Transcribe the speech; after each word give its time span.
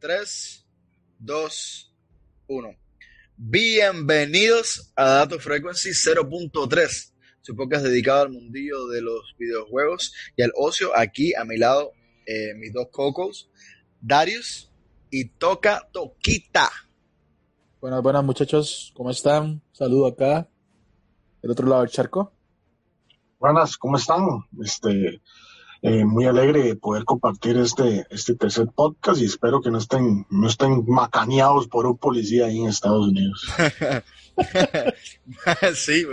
3, 0.00 0.64
2, 1.18 1.94
1. 2.46 2.68
Bienvenidos 3.36 4.92
a 4.94 5.04
Dato 5.04 5.40
Frequency 5.40 5.90
0.3, 5.90 7.12
su 7.40 7.56
podcast 7.56 7.84
dedicado 7.84 8.22
al 8.22 8.30
mundillo 8.30 8.86
de 8.86 9.02
los 9.02 9.34
videojuegos 9.38 10.14
y 10.36 10.42
al 10.42 10.52
ocio. 10.54 10.96
Aquí 10.96 11.34
a 11.34 11.44
mi 11.44 11.56
lado, 11.56 11.90
eh, 12.26 12.54
mis 12.54 12.72
dos 12.72 12.88
cocos, 12.92 13.50
Darius 14.00 14.70
y 15.10 15.30
Toca 15.30 15.88
Toquita. 15.92 16.70
Buenas, 17.80 18.00
buenas 18.00 18.22
muchachos, 18.22 18.92
¿cómo 18.94 19.10
están? 19.10 19.62
Saludo 19.72 20.06
acá, 20.06 20.48
del 21.42 21.50
otro 21.50 21.66
lado 21.66 21.82
del 21.82 21.90
charco. 21.90 22.32
Buenas, 23.40 23.76
¿cómo 23.76 23.96
están? 23.96 24.20
Este, 24.62 25.20
eh, 25.82 26.04
muy 26.04 26.26
alegre 26.26 26.62
de 26.62 26.76
poder 26.76 27.04
compartir 27.04 27.56
este, 27.56 28.06
este 28.10 28.34
tercer 28.34 28.66
podcast 28.74 29.20
y 29.20 29.24
espero 29.24 29.60
que 29.60 29.70
no 29.70 29.78
estén, 29.78 30.26
no 30.30 30.48
estén 30.48 30.84
macaneados 30.86 31.68
por 31.68 31.86
un 31.86 31.96
policía 31.96 32.46
ahí 32.46 32.58
en 32.58 32.68
Estados 32.68 33.08
Unidos. 33.08 33.48
sí, 35.74 36.06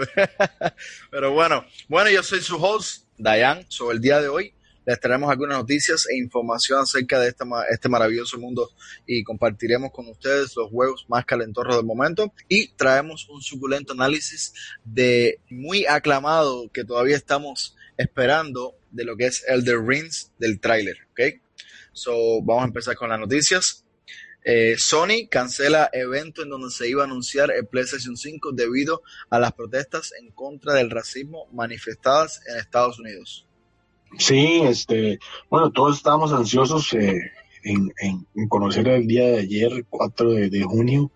pero 1.12 1.34
bueno, 1.34 1.66
bueno, 1.88 2.10
yo 2.10 2.24
soy 2.24 2.42
su 2.42 2.64
host, 2.64 3.06
Dayan, 3.18 3.66
sobre 3.70 3.96
el 3.96 4.02
día 4.02 4.22
de 4.22 4.28
hoy 4.28 4.56
les 4.86 5.00
traemos 5.00 5.30
algunas 5.30 5.58
noticias 5.58 6.08
e 6.08 6.18
información 6.18 6.80
acerca 6.80 7.20
de 7.20 7.34
este 7.70 7.90
maravilloso 7.90 8.38
mundo 8.38 8.70
y 9.06 9.24
compartiremos 9.24 9.92
con 9.92 10.08
ustedes 10.08 10.56
los 10.56 10.70
juegos 10.70 11.06
más 11.10 11.26
calentorros 11.26 11.76
del 11.76 11.86
momento 11.86 12.32
y 12.48 12.68
traemos 12.70 13.28
un 13.30 13.42
suculento 13.42 13.94
análisis 13.94 14.54
de 14.84 15.40
muy 15.50 15.86
aclamado 15.86 16.70
que 16.72 16.84
todavía 16.84 17.16
estamos 17.16 17.76
esperando 17.98 18.76
de 18.96 19.06
lo 19.06 19.16
que 19.16 19.28
es 19.28 19.44
Elder 19.48 19.80
Rings 19.80 20.32
del 20.40 20.60
tráiler, 20.60 20.98
¿ok? 21.12 21.42
So, 21.94 22.42
vamos 22.42 22.64
a 22.64 22.68
empezar 22.68 22.96
con 22.96 23.10
las 23.10 23.20
noticias. 23.20 23.86
Eh, 24.44 24.76
Sony 24.78 25.28
cancela 25.30 25.90
evento 25.92 26.44
en 26.44 26.50
donde 26.50 26.70
se 26.70 26.88
iba 26.88 27.02
a 27.02 27.06
anunciar 27.06 27.52
el 27.52 27.66
PlayStation 27.66 28.16
5 28.16 28.52
debido 28.52 29.02
a 29.30 29.40
las 29.40 29.54
protestas 29.54 30.14
en 30.20 30.30
contra 30.32 30.74
del 30.74 30.92
racismo 30.92 31.48
manifestadas 31.52 32.42
en 32.48 32.58
Estados 32.58 33.00
Unidos. 33.00 33.48
Sí, 34.18 34.62
este, 34.64 35.20
bueno, 35.50 35.72
todos 35.72 35.98
estábamos 35.98 36.32
ansiosos 36.32 36.94
eh, 36.94 37.32
en, 37.66 38.48
conocer 38.48 38.88
el 38.88 39.08
día 39.08 39.28
de 39.28 39.40
ayer, 39.40 39.86
4 39.90 40.32
de, 40.34 40.64
junio, 40.64 41.12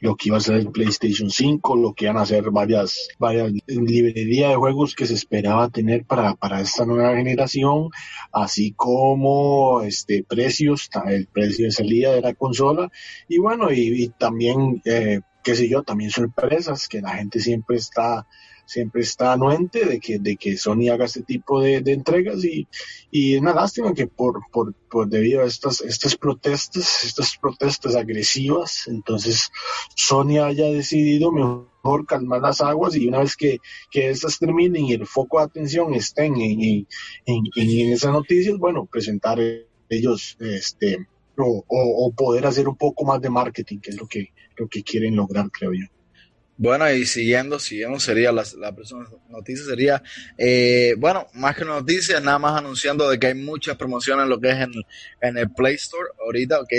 lo 0.00 0.16
que 0.16 0.28
iba 0.28 0.36
a 0.36 0.40
ser 0.40 0.56
el 0.56 0.70
PlayStation 0.70 1.30
5, 1.30 1.76
lo 1.76 1.94
que 1.94 2.04
iban 2.04 2.18
a 2.18 2.26
ser 2.26 2.50
varias, 2.50 3.08
varias 3.18 3.52
librerías 3.66 4.50
de 4.50 4.56
juegos 4.56 4.94
que 4.94 5.06
se 5.06 5.14
esperaba 5.14 5.70
tener 5.70 6.04
para, 6.04 6.34
para 6.34 6.60
esta 6.60 6.84
nueva 6.84 7.16
generación, 7.16 7.88
así 8.32 8.72
como 8.72 9.82
este 9.82 10.24
precios, 10.24 10.90
el 11.06 11.26
precio 11.26 11.66
de 11.66 11.72
salida 11.72 12.12
de 12.12 12.20
la 12.20 12.34
consola, 12.34 12.90
y 13.28 13.38
bueno, 13.38 13.72
y, 13.72 14.12
también, 14.18 14.82
eh, 14.84 15.20
qué 15.42 15.54
sé 15.54 15.68
yo, 15.68 15.82
también 15.82 16.10
sorpresas 16.10 16.88
que 16.88 17.00
la 17.00 17.16
gente 17.16 17.40
siempre 17.40 17.76
está 17.76 18.26
siempre 18.66 19.02
está 19.02 19.32
anuente 19.32 19.84
de 19.84 20.00
que, 20.00 20.18
de 20.18 20.36
que 20.36 20.56
Sony 20.56 20.88
haga 20.92 21.04
este 21.04 21.22
tipo 21.22 21.60
de, 21.60 21.76
entregas 21.86 22.44
y, 22.44 22.66
y, 23.10 23.34
es 23.34 23.40
una 23.40 23.54
lástima 23.54 23.94
que 23.94 24.06
por, 24.06 24.40
por, 24.52 24.74
por 24.90 25.08
debido 25.08 25.42
a 25.42 25.46
estas, 25.46 25.80
estas 25.80 26.16
protestas, 26.16 27.04
estas 27.04 27.36
protestas 27.36 27.94
agresivas, 27.96 28.86
entonces 28.88 29.50
Sony 29.94 30.38
haya 30.42 30.66
decidido 30.66 31.32
mejor 31.32 32.06
calmar 32.06 32.40
las 32.40 32.60
aguas 32.60 32.96
y 32.96 33.06
una 33.06 33.20
vez 33.20 33.36
que, 33.36 33.58
que 33.90 34.10
estas 34.10 34.38
terminen 34.38 34.86
y 34.86 34.92
el 34.92 35.06
foco 35.06 35.38
de 35.38 35.44
atención 35.44 35.94
estén 35.94 36.36
en, 36.36 36.86
en, 37.26 37.44
en, 37.56 37.92
esas 37.92 38.12
noticias, 38.12 38.58
bueno, 38.58 38.86
presentar 38.86 39.38
ellos 39.88 40.36
este 40.40 41.06
o, 41.36 41.64
o, 41.66 42.12
poder 42.12 42.46
hacer 42.46 42.68
un 42.68 42.76
poco 42.76 43.04
más 43.04 43.20
de 43.20 43.30
marketing, 43.30 43.78
que 43.78 43.90
es 43.90 43.96
lo 43.96 44.06
que, 44.06 44.28
lo 44.56 44.68
que 44.68 44.82
quieren 44.82 45.16
lograr, 45.16 45.50
creo 45.50 45.72
yo. 45.72 45.86
Bueno, 46.56 46.88
y 46.92 47.04
siguiendo, 47.04 47.58
siguiendo 47.58 47.98
sería 47.98 48.30
la, 48.30 48.44
la 48.58 48.72
próxima 48.72 49.08
noticia 49.28 49.64
sería, 49.64 50.02
eh, 50.38 50.94
bueno, 50.98 51.26
más 51.34 51.56
que 51.56 51.64
una 51.64 51.80
noticia, 51.80 52.20
nada 52.20 52.38
más 52.38 52.56
anunciando 52.56 53.08
de 53.10 53.18
que 53.18 53.26
hay 53.26 53.34
muchas 53.34 53.76
promociones 53.76 54.22
en 54.22 54.30
lo 54.30 54.40
que 54.40 54.50
es 54.50 54.58
en, 54.58 54.72
en 55.20 55.36
el 55.38 55.50
Play 55.50 55.74
Store 55.74 56.10
ahorita, 56.24 56.60
ok, 56.60 56.72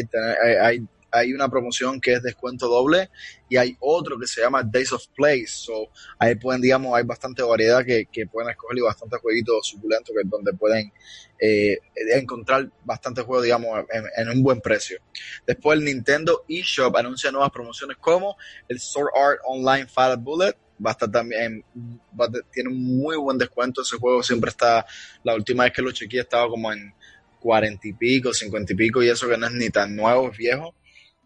hay, 0.44 0.56
hay 0.56 0.88
una 1.34 1.50
promoción 1.50 2.00
que 2.00 2.14
es 2.14 2.24
descuento 2.24 2.68
doble 2.68 3.09
y 3.50 3.58
hay 3.58 3.76
otro 3.80 4.20
que 4.20 4.28
se 4.28 4.42
llama 4.42 4.64
Days 4.64 4.92
of 4.92 5.08
Play. 5.16 5.46
So, 5.46 5.90
ahí 6.20 6.36
pueden, 6.36 6.62
digamos, 6.62 6.96
hay 6.96 7.03
bastante 7.03 7.44
variedad 7.44 7.86
que, 7.86 8.08
que 8.12 8.28
pueden 8.28 8.50
escoger 8.50 8.78
y 8.78 8.81
bastantes 8.81 9.20
jueguitos 9.20 9.68
suculentos 9.68 10.16
que 10.16 10.28
donde 10.28 10.53
pueden 10.53 10.92
eh, 11.40 11.80
encontrar 12.14 12.70
bastantes 12.84 13.26
juegos, 13.26 13.44
digamos, 13.44 13.86
en, 14.18 14.30
un 14.30 14.42
buen 14.42 14.62
precio. 14.62 15.00
Después 15.46 15.78
el 15.78 15.86
Nintendo 15.86 16.46
eShop 16.48 16.96
anuncia 16.96 17.32
nuevas 17.32 17.52
promociones 17.52 17.97
como 17.97 18.38
el 18.70 18.80
Sword 18.80 19.09
Art 19.16 19.40
Online 19.46 19.88
Fire 19.88 20.18
Bullet, 20.18 20.56
va 20.84 20.92
a 20.92 20.94
estar 20.94 21.12
también, 21.12 21.64
tiene 22.53 22.70
un 22.70 22.97
muy 22.97 23.18
buen 23.18 23.38
descuento, 23.38 23.82
ese 23.82 23.97
juego 23.97 24.24
siempre 24.24 24.50
está, 24.50 24.86
la 25.24 25.36
última 25.36 25.64
vez 25.66 25.74
que 25.74 25.82
lo 25.82 25.92
chequeé 25.92 26.22
estaba 26.22 26.47
como 26.50 26.72
en 26.72 26.94
cuarenta 27.40 27.88
y 27.88 27.94
pico, 27.94 28.34
cincuenta 28.34 28.74
y 28.74 28.76
pico 28.76 29.03
y 29.03 29.09
eso 29.09 29.28
que 29.28 29.38
no 29.38 29.47
es 29.47 29.53
ni 29.53 29.70
tan 29.70 29.96
nuevo, 29.96 30.32
es 30.32 30.38
viejo. 30.38 30.74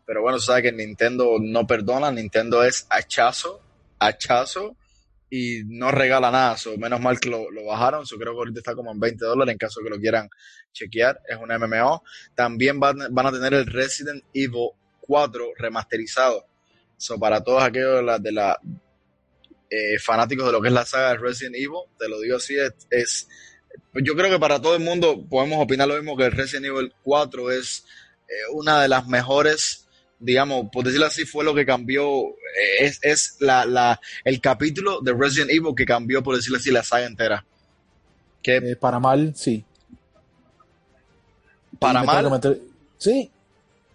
Pero 0.10 0.24
bueno, 0.24 0.40
sabes 0.40 0.64
que 0.64 0.72
Nintendo 0.72 1.38
no 1.40 1.68
perdona, 1.68 2.12
Nintendo 2.12 2.64
es 2.64 2.88
hachazo, 2.90 3.62
hachazo 4.00 4.76
y 5.30 5.62
no 5.68 5.92
regala 5.92 6.32
nada. 6.32 6.56
menos 6.80 7.00
mal 7.00 7.20
que 7.20 7.30
lo, 7.30 7.46
bajaron, 7.64 8.08
so, 8.08 8.18
creo 8.18 8.34
que 8.34 8.40
ahorita 8.40 8.60
está 8.60 8.74
como 8.74 8.92
en 8.92 9.00
20 9.00 9.24
dólares 9.24 9.52
en 9.52 9.60
caso 9.60 9.82
que 9.84 9.90
lo 9.92 10.00
quieran 10.00 10.28
chequear. 10.74 11.22
Es 11.28 11.38
un 11.38 11.50
MMO. 11.50 12.02
También 12.34 12.80
van, 12.80 13.00
a 13.04 13.32
tener 13.32 13.54
el 13.54 13.68
Resident 13.68 14.24
Evil 14.34 14.72
4 15.02 15.46
remasterizado. 15.60 16.44
So, 16.98 17.20
para 17.20 17.44
todos 17.44 17.62
aquellos 17.62 18.04
de 18.24 18.32
la, 18.32 18.60
eh, 19.70 20.00
fanáticos 20.00 20.48
de 20.48 20.54
lo 20.54 20.60
que 20.60 20.70
es 20.70 20.74
la 20.74 20.86
saga 20.88 21.10
de 21.10 21.18
Resident 21.20 21.56
Evil, 21.56 21.84
te 22.00 22.10
lo 22.10 22.20
digo 22.20 22.38
así, 22.38 22.56
es, 22.90 23.28
yo 23.94 24.16
creo 24.16 24.32
que 24.32 24.40
para 24.40 24.60
todo 24.60 24.74
el 24.74 24.82
mundo 24.82 25.24
podemos 25.30 25.64
opinar 25.64 25.88
lo 25.88 25.98
mismo 25.98 26.18
que 26.18 26.26
el 26.26 26.32
Resident 26.32 26.66
Evil 26.66 26.96
4 27.04 27.52
es 27.52 27.86
eh, 28.28 28.34
una 28.54 28.82
de 28.82 28.88
las 28.88 29.08
mejores 29.08 29.86
digamos, 30.20 30.70
por 30.72 30.86
decirlo 30.86 31.06
así, 31.06 31.26
fue 31.26 31.44
lo 31.44 31.56
que 31.56 31.66
cambió, 31.66 32.28
eh, 32.28 32.82
es, 32.82 33.00
es 33.02 33.38
la, 33.40 33.66
la, 33.66 34.00
el 34.24 34.42
capítulo 34.42 35.00
de 35.02 35.14
Resident 35.14 35.52
Evil 35.52 35.74
que 35.76 35.86
cambió, 35.86 36.22
por 36.22 36.36
decirlo 36.36 36.58
así, 36.58 36.72
la 36.72 36.84
saga 36.84 37.06
entera. 37.06 37.46
Que, 38.42 38.58
eh, 38.58 38.76
para 38.76 39.00
mal, 39.00 39.34
sí. 39.36 39.64
Para 41.80 42.04
mal. 42.04 42.62
sí, 42.98 43.32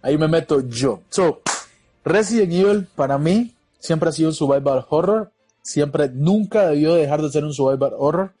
ahí 0.01 0.17
me 0.17 0.27
meto 0.27 0.67
yo. 0.67 1.03
So, 1.09 1.41
Resident 2.03 2.51
Evil 2.51 2.87
para 2.95 3.17
mí 3.17 3.53
siempre 3.79 4.09
ha 4.09 4.11
sido 4.11 4.29
un 4.29 4.35
survival 4.35 4.85
horror, 4.89 5.31
siempre, 5.61 6.09
nunca 6.09 6.67
debió 6.67 6.95
dejar 6.95 7.21
de 7.21 7.31
ser 7.31 7.43
un 7.43 7.53
survival 7.53 7.93
horror. 7.97 8.33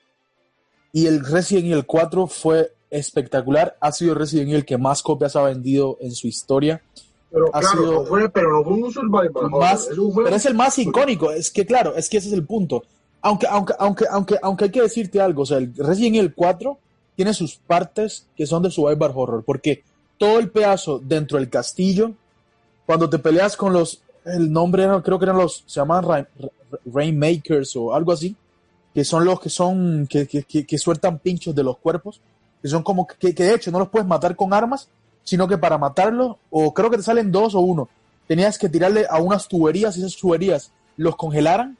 Y 0.91 1.05
el 1.07 1.23
Resident 1.23 1.67
Evil 1.67 1.85
4 1.85 2.27
fue 2.27 2.73
espectacular, 2.89 3.77
ha 3.79 3.91
sido 3.91 4.15
Resident 4.15 4.49
Evil 4.49 4.65
que 4.65 4.77
más 4.77 5.03
copias 5.03 5.35
ha 5.35 5.43
vendido 5.43 5.97
en 6.01 6.11
su 6.11 6.27
historia 6.27 6.81
pero 7.35 7.51
claro, 7.51 8.05
fue, 8.05 8.29
pero 8.29 8.49
no 8.49 8.63
fue 8.63 8.73
un 8.75 8.93
survival 8.93 9.49
más, 9.49 9.89
pero 10.15 10.33
es 10.33 10.45
el 10.45 10.53
más 10.53 10.79
icónico, 10.79 11.31
es 11.31 11.51
que 11.51 11.65
claro, 11.65 11.93
es 11.97 12.07
que 12.07 12.15
ese 12.15 12.29
es 12.29 12.33
el 12.33 12.45
punto. 12.45 12.85
Aunque, 13.21 13.45
aunque, 13.45 13.73
aunque, 13.77 14.05
aunque, 14.09 14.35
aunque 14.41 14.63
hay 14.63 14.71
que 14.71 14.81
decirte 14.81 15.19
algo, 15.19 15.41
o 15.41 15.45
sea, 15.45 15.57
el 15.57 15.73
Resident 15.75 16.15
Evil 16.15 16.33
4 16.33 16.77
tiene 17.13 17.33
sus 17.33 17.57
partes 17.57 18.25
que 18.37 18.45
son 18.45 18.63
de 18.63 18.71
survival 18.71 19.11
horror, 19.13 19.43
porque 19.45 19.83
todo 20.17 20.39
el 20.39 20.49
pedazo 20.49 21.01
dentro 21.03 21.37
del 21.37 21.49
castillo, 21.49 22.13
cuando 22.85 23.09
te 23.09 23.19
peleas 23.19 23.57
con 23.57 23.73
los, 23.73 24.01
el 24.23 24.49
nombre 24.49 24.87
creo 25.03 25.19
que 25.19 25.25
eran 25.25 25.37
los, 25.37 25.65
se 25.67 25.81
llaman 25.81 26.25
Rainmakers 26.85 27.75
o 27.75 27.93
algo 27.93 28.13
así, 28.13 28.33
que 28.93 29.03
son 29.03 29.25
los 29.25 29.41
que 29.41 29.49
son, 29.49 30.07
que, 30.09 30.25
que, 30.25 30.43
que, 30.43 30.77
sueltan 30.77 31.19
pinchos 31.19 31.53
de 31.53 31.63
los 31.63 31.79
cuerpos, 31.79 32.21
que 32.61 32.69
son 32.69 32.81
como 32.81 33.05
que, 33.05 33.35
que 33.35 33.43
de 33.43 33.55
hecho 33.55 33.71
no 33.71 33.79
los 33.79 33.89
puedes 33.89 34.07
matar 34.07 34.37
con 34.37 34.53
armas, 34.53 34.87
sino 35.25 35.49
que 35.49 35.57
para 35.57 35.77
matarlo, 35.77 36.39
o 36.49 36.73
creo 36.73 36.89
que 36.89 36.97
te 36.97 37.03
salen 37.03 37.33
dos 37.33 37.53
o 37.55 37.59
uno, 37.59 37.89
tenías 38.27 38.57
que 38.57 38.69
tirarle 38.69 39.05
a 39.09 39.19
unas 39.19 39.49
tuberías 39.49 39.97
y 39.97 39.99
esas 39.99 40.15
tuberías 40.15 40.71
los 40.95 41.17
congelaran 41.17 41.77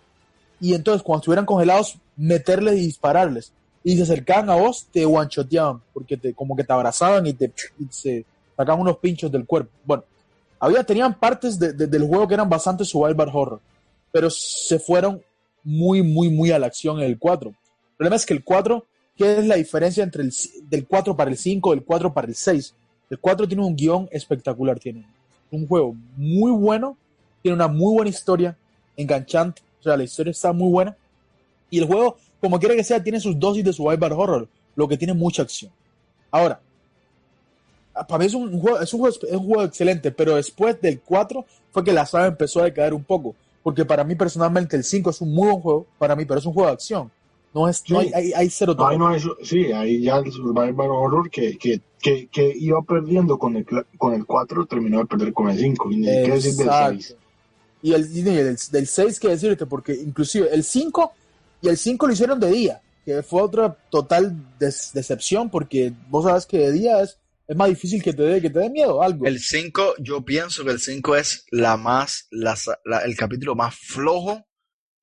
y 0.60 0.74
entonces 0.74 1.02
cuando 1.02 1.22
estuvieran 1.22 1.46
congelados 1.46 1.98
meterles 2.18 2.76
y 2.76 2.88
dispararles. 2.88 3.54
Y 3.84 3.96
se 3.96 4.04
acercaban 4.04 4.50
a 4.50 4.56
vos 4.56 4.88
te 4.92 5.06
guanchoteaban 5.06 5.82
porque 5.94 6.18
te 6.18 6.34
como 6.34 6.56
que 6.56 6.64
te 6.64 6.74
abrazaban 6.74 7.26
y 7.28 7.34
te 7.34 7.54
se 7.90 8.26
sacaban 8.58 8.82
unos 8.82 8.98
pinchos 8.98 9.32
del 9.32 9.46
cuerpo. 9.46 9.72
Bueno 9.86 10.04
había 10.60 10.84
tenían 10.84 11.14
partes 11.20 11.60
del 11.60 12.08
juego 12.08 12.28
que 12.28 12.34
eran 12.34 12.50
bastante 12.50 12.86
survival 12.86 13.30
horror 13.34 13.60
pero 14.12 14.30
se 14.30 14.80
fueron 14.80 15.22
muy 15.64 16.02
muy 16.02 16.30
muy 16.30 16.52
a 16.52 16.60
la 16.60 16.68
acción 16.68 17.00
en 17.00 17.06
el 17.06 17.20
4 17.20 17.50
el 17.50 17.56
problema 17.98 18.16
es 18.16 18.26
que 18.26 18.34
el 18.34 18.44
4 18.44 18.86
¿qué 19.16 19.40
es 19.40 19.46
la 19.46 19.56
diferencia 19.56 20.04
entre 20.04 20.24
el 20.24 20.34
del 20.64 20.88
4 20.88 21.16
para 21.16 21.30
el 21.30 21.38
5 21.38 21.72
del 21.72 21.84
4 21.84 22.14
para 22.14 22.28
el 22.28 22.36
6? 22.36 22.74
El 23.10 23.20
4 23.20 23.48
tiene 23.48 23.64
un 23.64 23.76
guion 23.76 24.08
espectacular, 24.12 24.80
tiene 24.80 25.06
un 25.52 25.68
juego 25.68 25.96
muy 26.18 26.52
bueno, 26.52 26.98
tiene 27.42 27.56
una 27.56 27.68
muy 27.68 27.94
buena 27.94 28.10
historia, 28.10 28.58
enganchante, 28.98 29.62
o 29.80 29.84
sea, 29.84 29.98
la 29.98 30.04
historia 30.04 30.32
está 30.32 30.52
muy 30.52 30.72
buena. 30.72 30.96
Y 31.70 31.80
el 31.80 31.86
juego, 31.86 32.18
como 32.42 32.60
quiera 32.60 32.76
que 32.76 32.84
sea, 32.84 33.04
tiene 33.04 33.20
sus 33.20 33.40
dosis 33.40 33.64
de 33.64 33.74
survival 33.74 34.14
horror, 34.14 34.48
lo 34.76 34.88
que 34.88 34.98
tiene 34.98 35.14
mucha 35.14 35.44
acción. 35.44 35.72
Ahora, 36.32 36.60
para 37.94 38.18
mí 38.20 38.26
es 38.26 38.34
un, 38.34 38.60
juego, 38.60 38.80
es 38.80 38.94
un 38.94 39.00
juego, 39.00 39.16
es 39.16 39.34
un 39.34 39.46
juego 39.46 39.64
excelente, 39.64 40.12
pero 40.12 40.36
después 40.36 40.80
del 40.82 41.00
4 41.00 41.46
fue 41.72 41.84
que 41.84 41.94
la 41.94 42.06
saga 42.06 42.28
empezó 42.28 42.62
a 42.62 42.66
decaer 42.66 42.94
un 42.94 43.04
poco. 43.04 43.36
Porque 43.64 43.86
para 43.86 44.04
mí 44.04 44.16
personalmente 44.16 44.76
el 44.76 44.84
5 44.84 45.10
es 45.10 45.22
un 45.22 45.34
muy 45.34 45.48
buen 45.48 45.62
juego, 45.62 45.86
para 45.98 46.16
mí, 46.16 46.26
pero 46.26 46.40
es 46.40 46.46
un 46.46 46.54
juego 46.54 46.68
de 46.68 46.74
acción. 46.74 47.12
No, 47.54 47.70
es, 47.70 47.90
no 47.90 48.00
hay, 48.00 48.12
hay, 48.14 48.34
hay, 48.34 48.50
cero 48.50 48.76
no, 48.78 49.16
Sí, 49.42 49.72
ahí 49.72 50.02
ya 50.02 50.18
el 50.18 50.30
Horror 50.78 51.30
que, 51.30 51.58
que, 51.58 51.80
que, 52.06 52.28
que, 52.28 52.54
iba 52.56 52.84
perdiendo 52.84 53.40
con 53.40 53.56
el, 53.56 53.66
con 53.98 54.14
el 54.14 54.28
4 54.28 54.68
terminó 54.68 55.00
de 55.00 55.06
perder 55.08 55.34
con 55.34 55.50
el 55.50 55.58
5. 55.58 55.92
Y 55.92 55.98
ni 55.98 56.06
qué 56.06 56.32
decir 56.34 56.54
del 56.54 56.70
6. 56.70 57.16
Y 57.82 57.94
el, 57.94 58.18
y 58.18 58.22
del, 58.22 58.58
del 58.72 58.88
6, 58.88 59.20
qué 59.20 59.30
decirte, 59.30 59.66
porque 59.66 59.94
inclusive 59.96 60.48
el 60.54 60.64
5 60.64 61.14
y 61.64 61.68
el 61.68 61.78
5 61.78 62.06
lo 62.06 62.14
hicieron 62.14 62.40
de 62.40 62.52
día, 62.52 62.82
que 63.04 63.24
fue 63.24 63.42
otra 63.42 63.76
total 63.90 64.36
des, 64.60 64.92
decepción, 64.94 65.50
porque 65.50 65.94
vos 66.08 66.26
sabes 66.26 66.46
que 66.46 66.60
de 66.60 66.72
día 66.72 67.02
es 67.02 67.18
es 67.48 67.56
más 67.56 67.70
difícil 67.70 68.02
que 68.02 68.14
te 68.14 68.24
dé 68.24 68.42
que 68.42 68.50
te 68.52 68.60
dé 68.60 68.70
miedo 68.70 69.02
algo. 69.02 69.26
El 69.26 69.40
5, 69.40 69.96
yo 70.00 70.24
pienso 70.24 70.64
que 70.64 70.72
el 70.72 70.80
5 70.80 71.16
es 71.16 71.46
la 71.50 71.76
más, 71.76 72.28
la, 72.30 72.56
la, 72.86 73.00
el 73.00 73.16
capítulo 73.16 73.56
más 73.56 73.76
flojo 73.76 74.46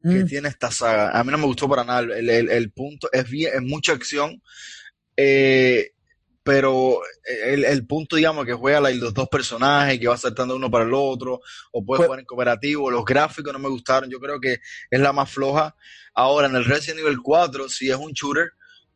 que 0.03 0.25
mm. 0.25 0.27
tiene 0.27 0.49
esta 0.49 0.71
saga. 0.71 1.11
A 1.11 1.25
mí 1.25 1.33
no 1.33 1.39
me 1.39 1.47
gustó 1.47 1.69
para 1.69 1.85
nada. 1.85 2.01
El, 2.01 2.31
el, 2.31 2.49
el 2.49 2.71
punto 2.73 3.09
es 3.13 3.29
bien, 3.29 3.53
es 3.55 3.63
mucha 3.63 3.93
acción. 3.93 4.41
Eh, 5.17 5.93
pero 6.43 7.01
el, 7.25 7.65
el, 7.65 7.87
punto, 7.87 8.17
digamos, 8.17 8.45
que 8.45 8.53
juega 8.53 8.81
los 8.81 9.15
dos 9.15 9.29
personajes, 9.29 9.99
que 10.01 10.09
va 10.09 10.17
saltando 10.17 10.57
uno 10.57 10.71
para 10.71 10.85
el 10.85 10.95
otro, 10.95 11.41
o 11.71 11.85
puede 11.85 11.99
pues, 11.99 12.07
jugar 12.07 12.21
en 12.21 12.27
cooperativo, 12.27 12.91
los 12.91 13.05
gráficos 13.05 13.53
no 13.53 13.59
me 13.61 13.69
gustaron, 13.69 14.11
yo 14.11 14.19
creo 14.19 14.41
que 14.41 14.59
es 14.91 15.01
la 15.01 15.13
más 15.13 15.31
floja. 15.31 15.77
Ahora, 16.15 16.49
en 16.49 16.57
el 16.57 16.65
Resident 16.65 17.01
Evil 17.01 17.21
4, 17.23 17.69
si 17.69 17.91
es 17.91 17.97
un 17.97 18.13
shooter, 18.13 18.51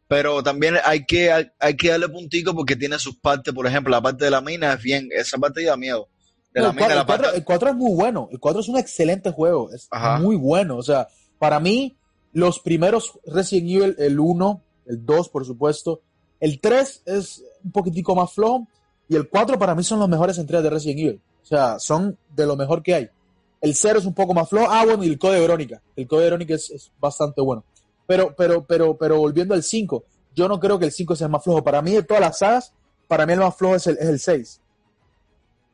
pero 0.08 0.42
también 0.42 0.76
hay 0.84 1.04
que, 1.04 1.32
hay, 1.32 1.76
que 1.76 1.88
darle 1.88 2.08
puntico 2.08 2.54
porque 2.54 2.76
tiene 2.76 2.98
sus 2.98 3.16
partes, 3.16 3.54
por 3.54 3.66
ejemplo, 3.66 3.90
la 3.90 4.02
parte 4.02 4.24
de 4.24 4.30
la 4.30 4.40
mina 4.40 4.72
es 4.72 4.82
bien, 4.82 5.08
esa 5.12 5.38
parte 5.38 5.64
da 5.64 5.76
miedo. 5.76 6.08
De 6.52 6.62
no, 6.62 6.72
la 6.72 7.00
el, 7.00 7.06
4, 7.06 7.34
el, 7.34 7.44
4, 7.44 7.68
es 7.70 7.76
muy 7.76 7.94
bueno, 7.94 8.28
el 8.32 8.40
4 8.40 8.60
es 8.60 8.68
un 8.68 8.78
excelente 8.78 9.30
juego, 9.30 9.70
es 9.72 9.88
Ajá. 9.90 10.18
muy 10.18 10.36
bueno, 10.36 10.76
o 10.76 10.82
sea, 10.82 11.06
para 11.38 11.60
mí, 11.60 11.96
los 12.32 12.60
primeros 12.60 13.18
Resident 13.26 13.70
Evil, 13.70 13.96
el 13.98 14.18
1, 14.18 14.64
el 14.86 15.04
2, 15.04 15.28
por 15.28 15.44
supuesto, 15.44 16.02
el 16.40 16.60
3 16.60 17.02
es 17.06 17.44
un 17.64 17.72
poquitico 17.72 18.14
más 18.14 18.32
flojo, 18.32 18.66
y 19.08 19.16
el 19.16 19.28
4 19.28 19.58
para 19.58 19.74
mí 19.74 19.82
son 19.84 20.00
los 20.00 20.08
mejores 20.08 20.38
entregas 20.38 20.64
de 20.64 20.70
Resident 20.70 21.00
Evil, 21.00 21.20
o 21.42 21.46
sea, 21.46 21.78
son 21.78 22.18
de 22.34 22.46
lo 22.46 22.56
mejor 22.56 22.82
que 22.82 22.94
hay. 22.94 23.08
El 23.60 23.74
0 23.74 23.98
es 24.00 24.06
un 24.06 24.14
poco 24.14 24.34
más 24.34 24.48
flojo, 24.48 24.66
ah, 24.70 24.84
bueno, 24.84 25.04
y 25.04 25.08
el 25.08 25.18
Code 25.18 25.40
Verónica, 25.40 25.80
el 25.94 26.06
Code 26.06 26.24
Verónica 26.24 26.54
es, 26.54 26.90
bastante 27.00 27.40
bueno. 27.40 27.64
Pero, 28.06 28.34
pero, 28.36 28.64
pero, 28.64 28.96
pero 28.96 29.18
volviendo 29.18 29.54
al 29.54 29.62
5, 29.62 30.04
yo 30.34 30.48
no 30.48 30.60
creo 30.60 30.78
que 30.78 30.84
el 30.84 30.92
5 30.92 31.16
sea 31.16 31.28
más 31.28 31.42
flojo. 31.42 31.64
Para 31.64 31.82
mí, 31.82 31.92
de 31.92 32.02
todas 32.02 32.20
las 32.20 32.38
sagas, 32.38 32.72
para 33.08 33.26
mí 33.26 33.32
el 33.32 33.40
más 33.40 33.56
flojo 33.56 33.74
es 33.74 33.86
el, 33.86 33.96
es 33.98 34.08
el 34.08 34.20
6. 34.20 34.60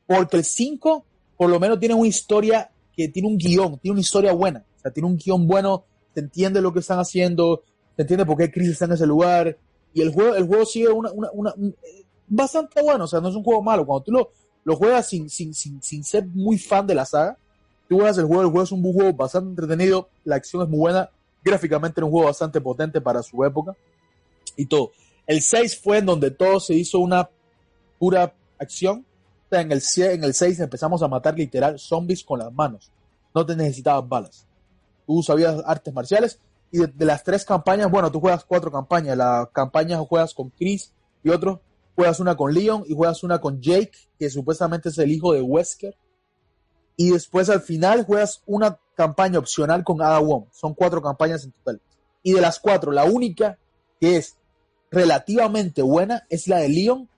Porque 0.07 0.37
el 0.39 0.45
5, 0.45 1.05
por 1.37 1.51
lo 1.51 1.61
menos, 1.61 1.79
tiene 1.79 1.95
una 1.95 2.09
historia 2.09 2.71
que 2.97 3.09
tiene 3.09 3.29
un 3.29 3.37
guion, 3.37 3.79
tiene 3.79 3.93
una 3.93 4.01
historia 4.01 4.33
buena. 4.33 4.65
O 4.77 4.81
sea, 4.81 4.91
tiene 4.91 5.09
un 5.09 5.17
guion 5.17 5.47
bueno, 5.47 5.85
se 6.15 6.21
entiende 6.21 6.61
lo 6.61 6.73
que 6.73 6.81
están 6.81 6.99
haciendo, 6.99 7.63
se 7.97 8.03
entiende 8.03 8.25
por 8.25 8.37
qué 8.37 8.51
Chris 8.51 8.71
está 8.71 8.85
en 8.87 8.93
ese 8.93 9.07
lugar. 9.07 9.57
Y 9.95 10.01
el 10.03 10.13
juego, 10.13 10.35
el 10.35 10.47
juego 10.47 10.65
sigue 10.65 10.89
una, 10.89 11.11
una, 11.13 11.31
una, 11.33 11.55
bastante 12.27 12.83
bueno, 12.83 13.05
o 13.05 13.07
sea, 13.07 13.21
no 13.21 13.29
es 13.29 13.35
un 13.35 13.43
juego 13.43 13.63
malo. 13.63 13.85
Cuando 13.85 14.05
tú 14.05 14.13
lo, 14.13 14.31
lo 14.65 14.77
juegas 14.77 15.09
sin, 15.09 15.29
sin, 15.29 15.53
sin, 15.55 15.83
sin 15.83 16.05
ser 16.05 16.27
muy 16.27 16.59
fan 16.59 16.87
de 16.87 16.95
la 16.95 17.05
saga, 17.05 17.37
tú 17.89 17.97
juegas 17.97 18.19
el 18.19 18.25
juego, 18.25 18.43
el 18.43 18.49
juego 18.49 18.65
es 18.65 18.73
un 18.73 18.83
juego 18.83 19.13
bastante 19.13 19.51
entretenido, 19.51 20.09
la 20.25 20.37
acción 20.37 20.63
es 20.63 20.69
muy 20.69 20.79
buena, 20.79 21.11
gráficamente 21.45 22.01
era 22.01 22.07
un 22.07 22.13
juego 22.13 22.27
bastante 22.27 22.61
potente 22.61 23.01
para 23.01 23.23
su 23.23 23.45
época 23.45 23.77
y 24.57 24.67
todo. 24.67 24.93
El 25.27 25.43
6 25.43 25.79
fue 25.79 25.99
en 25.99 26.07
donde 26.07 26.31
todo 26.31 26.61
se 26.61 26.75
hizo 26.75 26.99
una 26.99 27.29
pura 27.99 28.35
acción. 28.59 29.05
En 29.51 29.71
el, 29.71 29.83
en 29.97 30.25
el 30.25 30.35
6 30.35 30.61
empezamos 30.61 31.03
a 31.03 31.09
matar 31.09 31.37
literal 31.37 31.79
zombies 31.79 32.25
con 32.25 32.39
las 32.39 32.53
manos. 32.53 32.91
No 33.35 33.45
te 33.45 33.55
necesitabas 33.55 34.09
balas. 34.09 34.47
Tú 35.07 35.23
sabías 35.23 35.63
artes 35.67 35.93
marciales 35.93 36.39
y 36.73 36.79
de, 36.79 37.05
las 37.05 37.23
tres 37.23 37.45
campañas, 37.45 37.91
bueno, 37.91 38.11
tú 38.11 38.19
juegas 38.19 38.45
cuatro 38.47 38.73
campañas. 38.73 39.17
La 39.17 39.49
campaña 39.53 39.99
juegas 39.99 40.33
con 40.33 40.49
Chris 40.49 40.93
y 41.23 41.29
otro. 41.29 41.61
Juegas 41.95 42.19
una 42.19 42.35
con 42.35 42.55
Leon 42.55 42.85
y 42.89 42.95
juegas 42.95 43.23
una 43.23 43.39
con 43.39 43.61
Jake, 43.61 43.93
que 44.19 44.31
supuestamente 44.31 44.89
es 44.89 44.97
el 44.97 45.13
hijo 45.13 45.35
de 45.35 45.43
Wesker. 45.43 45.95
Y 46.97 47.11
después 47.11 47.51
al 47.51 47.61
final 47.61 48.05
juegas 48.07 48.43
una 48.47 48.81
campaña 48.97 49.39
opcional 49.39 49.85
con 49.85 50.01
Ada 50.01 50.19
Wong. 50.21 50.47
Son 50.51 50.73
cuatro 50.73 51.03
campañas 51.03 51.45
en 51.45 51.53
total. 51.53 51.83
Y 52.23 52.33
de 52.33 52.41
las 52.41 52.59
cuatro, 52.59 52.91
la 52.91 53.05
única 53.05 53.59
que 54.01 54.17
es 54.17 54.39
relativamente 54.91 55.83
buena 55.83 56.27
es 56.31 56.49
la 56.49 56.57
de 56.57 56.71
Leon 56.71 57.09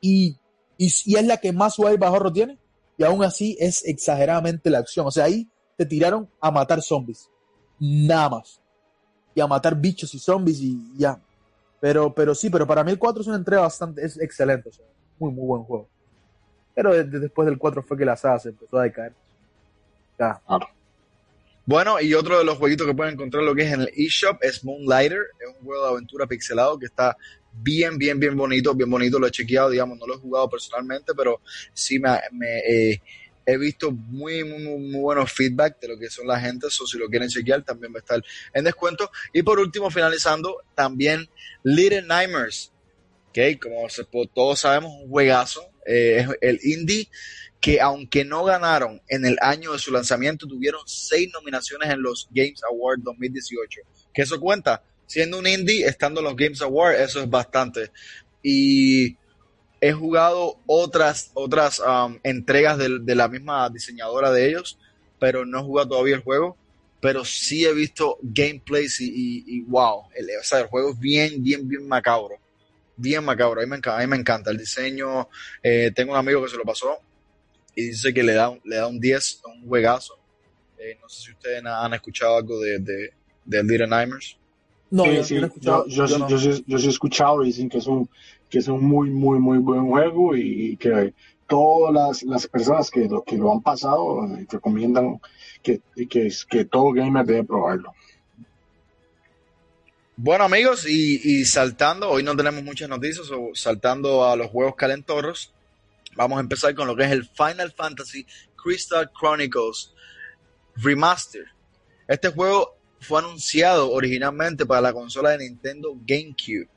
y, 0.00 0.38
y, 0.78 0.86
es 0.86 1.26
la 1.26 1.36
que 1.36 1.52
más 1.52 1.74
suave 1.74 1.98
bajorro 1.98 2.32
tiene. 2.32 2.58
Y 2.96 3.04
aún 3.04 3.22
así 3.22 3.54
es 3.60 3.84
exageradamente 3.84 4.70
la 4.70 4.78
acción. 4.78 5.06
O 5.06 5.10
sea, 5.10 5.24
ahí 5.24 5.50
te 5.76 5.84
tiraron 5.84 6.30
a 6.40 6.50
matar 6.50 6.80
zombies. 6.80 7.28
Nada 7.78 8.30
más. 8.30 8.63
Y 9.34 9.40
a 9.40 9.46
matar 9.46 9.74
bichos 9.74 10.14
y 10.14 10.18
zombies 10.18 10.60
y 10.60 10.78
ya. 10.96 11.18
Pero, 11.80 12.14
pero 12.14 12.34
sí, 12.34 12.50
pero 12.50 12.66
para 12.66 12.84
mí 12.84 12.92
el 12.92 12.98
4 12.98 13.22
es 13.22 13.26
una 13.26 13.36
entrega 13.36 13.62
bastante, 13.62 14.04
es 14.04 14.18
excelente. 14.20 14.68
O 14.68 14.72
sea, 14.72 14.86
muy, 15.18 15.32
muy 15.32 15.46
buen 15.46 15.62
juego. 15.64 15.88
Pero 16.74 16.94
desde 16.94 17.20
después 17.20 17.46
del 17.46 17.58
4 17.58 17.82
fue 17.82 17.96
que 17.96 18.04
la 18.04 18.16
saga 18.16 18.38
se 18.38 18.48
empezó 18.50 18.78
a 18.78 18.84
decaer. 18.84 19.12
Ya. 20.18 20.40
Bueno, 21.66 22.00
y 22.00 22.12
otro 22.14 22.38
de 22.38 22.44
los 22.44 22.58
jueguitos 22.58 22.86
que 22.86 22.94
pueden 22.94 23.14
encontrar 23.14 23.42
lo 23.42 23.54
que 23.54 23.62
es 23.62 23.72
en 23.72 23.82
el 23.82 23.90
eShop 23.96 24.36
es 24.42 24.64
Moonlighter, 24.64 25.22
es 25.40 25.48
un 25.48 25.64
juego 25.64 25.82
de 25.82 25.90
aventura 25.90 26.26
pixelado 26.26 26.78
que 26.78 26.86
está 26.86 27.16
bien, 27.52 27.96
bien, 27.96 28.20
bien 28.20 28.36
bonito, 28.36 28.74
bien 28.74 28.90
bonito, 28.90 29.18
lo 29.18 29.26
he 29.26 29.30
chequeado, 29.30 29.70
digamos, 29.70 29.98
no 29.98 30.06
lo 30.06 30.14
he 30.14 30.18
jugado 30.18 30.48
personalmente, 30.48 31.12
pero 31.16 31.40
sí 31.72 31.98
me, 31.98 32.18
me 32.32 32.58
eh, 32.58 33.02
he 33.46 33.56
visto 33.56 33.90
muy, 33.90 34.44
muy, 34.44 34.62
muy, 34.62 35.00
buenos 35.00 35.32
feedback 35.32 35.80
de 35.80 35.88
lo 35.88 35.98
que 35.98 36.10
son 36.10 36.26
la 36.26 36.40
gente, 36.40 36.66
eso 36.68 36.86
si 36.86 36.98
lo 36.98 37.08
quieren 37.08 37.28
chequear 37.28 37.62
también 37.62 37.92
va 37.92 37.98
a 37.98 38.00
estar 38.00 38.22
en 38.52 38.64
descuento. 38.64 39.10
Y 39.32 39.42
por 39.42 39.58
último, 39.58 39.90
finalizando, 39.90 40.62
también 40.74 41.28
Little 41.62 42.02
Nightmares, 42.02 42.72
que 43.32 43.58
como 43.58 43.86
todos 44.32 44.60
sabemos, 44.60 44.92
un 45.02 45.08
juegazo, 45.08 45.68
eh, 45.86 46.26
es 46.26 46.38
el 46.40 46.60
indie 46.62 47.08
que 47.60 47.80
aunque 47.80 48.26
no 48.26 48.44
ganaron 48.44 49.00
en 49.08 49.24
el 49.24 49.38
año 49.40 49.72
de 49.72 49.78
su 49.78 49.90
lanzamiento, 49.90 50.46
tuvieron 50.46 50.82
seis 50.86 51.30
nominaciones 51.32 51.88
en 51.90 52.02
los 52.02 52.28
Games 52.30 52.60
Awards 52.70 53.02
2018. 53.02 53.80
Que 54.12 54.20
eso 54.20 54.38
cuenta, 54.38 54.82
siendo 55.06 55.38
un 55.38 55.46
indie, 55.46 55.86
estando 55.86 56.20
en 56.20 56.24
los 56.24 56.36
Games 56.36 56.60
Awards, 56.60 57.00
eso 57.00 57.22
es 57.22 57.30
bastante. 57.30 57.90
Y 58.42 59.16
he 59.84 59.92
jugado 59.92 60.56
otras, 60.64 61.30
otras 61.34 61.78
um, 61.78 62.18
entregas 62.22 62.78
de, 62.78 63.00
de, 63.00 63.14
la 63.14 63.28
misma 63.28 63.68
diseñadora 63.68 64.32
de 64.32 64.48
ellos, 64.48 64.78
pero 65.18 65.44
no 65.44 65.60
he 65.60 65.62
jugado 65.62 65.90
todavía 65.90 66.14
el 66.14 66.22
juego. 66.22 66.56
Pero 67.02 67.22
sí 67.22 67.66
he 67.66 67.74
visto 67.74 68.16
gameplays 68.22 68.98
y, 69.02 69.10
y, 69.10 69.44
y 69.46 69.60
wow, 69.64 70.04
el, 70.14 70.26
o 70.40 70.42
sea, 70.42 70.60
el 70.60 70.68
juego 70.68 70.92
es 70.92 70.98
bien, 70.98 71.42
bien, 71.42 71.68
bien 71.68 71.86
macabro. 71.86 72.36
Bien 72.96 73.22
macabro, 73.22 73.60
a 73.60 73.64
mí 73.64 73.68
me 73.68 73.76
encanta, 73.76 73.98
a 73.98 74.00
mí 74.00 74.06
me 74.06 74.16
encanta 74.16 74.50
el 74.50 74.56
diseño. 74.56 75.28
Eh, 75.62 75.92
tengo 75.94 76.12
un 76.12 76.18
amigo 76.18 76.42
que 76.42 76.48
se 76.48 76.56
lo 76.56 76.64
pasó 76.64 76.96
y 77.74 77.88
dice 77.88 78.14
que 78.14 78.22
le 78.22 78.32
da, 78.32 78.58
le 78.64 78.76
da 78.76 78.86
un 78.86 78.98
10, 78.98 79.42
un 79.54 79.68
juegazo. 79.68 80.18
Eh, 80.78 80.96
no 81.02 81.10
sé 81.10 81.26
si 81.26 81.32
ustedes 81.32 81.62
han 81.62 81.92
escuchado 81.92 82.38
algo 82.38 82.58
de, 82.58 82.78
de, 82.78 83.12
de 83.44 83.62
Little 83.62 83.88
Nightmares. 83.88 84.38
No, 84.90 85.04
sí, 85.04 85.24
sí, 85.24 85.40
yo, 85.40 85.86
yo, 85.86 86.06
yo, 86.06 86.18
no. 86.18 86.28
yo, 86.28 86.38
sí, 86.38 86.64
yo 86.66 86.78
sí 86.78 86.86
he 86.86 86.90
escuchado 86.90 87.42
y 87.42 87.46
dicen 87.46 87.68
que 87.68 87.78
es 87.78 87.86
un, 87.86 88.08
que 88.54 88.60
es 88.60 88.68
un 88.68 88.84
muy, 88.84 89.10
muy, 89.10 89.40
muy 89.40 89.58
buen 89.58 89.88
juego 89.88 90.36
y 90.36 90.76
que 90.76 91.12
todas 91.48 91.92
las, 91.92 92.22
las 92.22 92.46
personas 92.46 92.88
que 92.88 93.08
lo, 93.08 93.24
que 93.24 93.36
lo 93.36 93.50
han 93.50 93.62
pasado 93.62 94.24
eh, 94.26 94.46
recomiendan 94.48 95.20
que, 95.60 95.80
que, 96.08 96.32
que 96.48 96.64
todo 96.64 96.92
gamer 96.92 97.26
debe 97.26 97.42
probarlo. 97.42 97.92
Bueno 100.16 100.44
amigos, 100.44 100.88
y, 100.88 101.20
y, 101.24 101.44
saltando, 101.46 102.08
hoy 102.08 102.22
no 102.22 102.36
tenemos 102.36 102.62
muchas 102.62 102.88
noticias, 102.88 103.28
o 103.32 103.50
saltando 103.54 104.24
a 104.24 104.36
los 104.36 104.46
juegos 104.52 104.76
calentorros, 104.76 105.52
Vamos 106.14 106.38
a 106.38 106.42
empezar 106.42 106.76
con 106.76 106.86
lo 106.86 106.94
que 106.94 107.02
es 107.02 107.10
el 107.10 107.24
Final 107.24 107.72
Fantasy 107.72 108.24
Crystal 108.54 109.10
Chronicles 109.18 109.92
Remaster. 110.76 111.46
Este 112.06 112.28
juego 112.28 112.76
fue 113.00 113.18
anunciado 113.18 113.90
originalmente 113.90 114.64
para 114.64 114.80
la 114.80 114.92
consola 114.92 115.30
de 115.30 115.38
Nintendo 115.38 115.98
GameCube. 116.06 116.68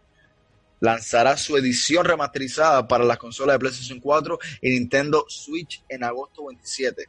Lanzará 0.79 1.37
su 1.37 1.57
edición 1.57 2.05
remasterizada 2.05 2.87
para 2.87 3.03
las 3.03 3.17
consolas 3.17 3.55
de 3.55 3.59
PlayStation 3.59 3.99
4 3.99 4.39
y 4.61 4.69
Nintendo 4.71 5.25
Switch 5.27 5.83
en 5.89 6.03
agosto 6.03 6.45
27. 6.45 7.05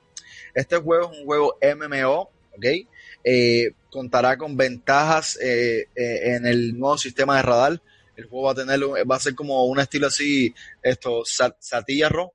Este 0.54 0.76
juego 0.76 1.12
es 1.12 1.18
un 1.18 1.25
juego 1.25 1.58
MMO, 1.62 2.30
¿ok? 2.56 2.66
Eh, 3.25 3.72
contará 3.90 4.37
con 4.38 4.56
ventajas 4.56 5.38
eh, 5.40 5.88
eh, 5.94 6.34
en 6.34 6.46
el 6.46 6.78
nuevo 6.78 6.98
sistema 6.98 7.37
de 7.37 7.42
radar 7.42 7.82
el 8.18 8.26
juego 8.26 8.46
va 8.46 8.52
a 8.52 8.54
tener, 8.54 8.80
va 9.08 9.14
a 9.14 9.20
ser 9.20 9.37
como 9.37 9.64
un 9.66 9.78
estilo 9.78 10.08
así, 10.08 10.52
esto, 10.82 11.22
Raw, 12.08 12.32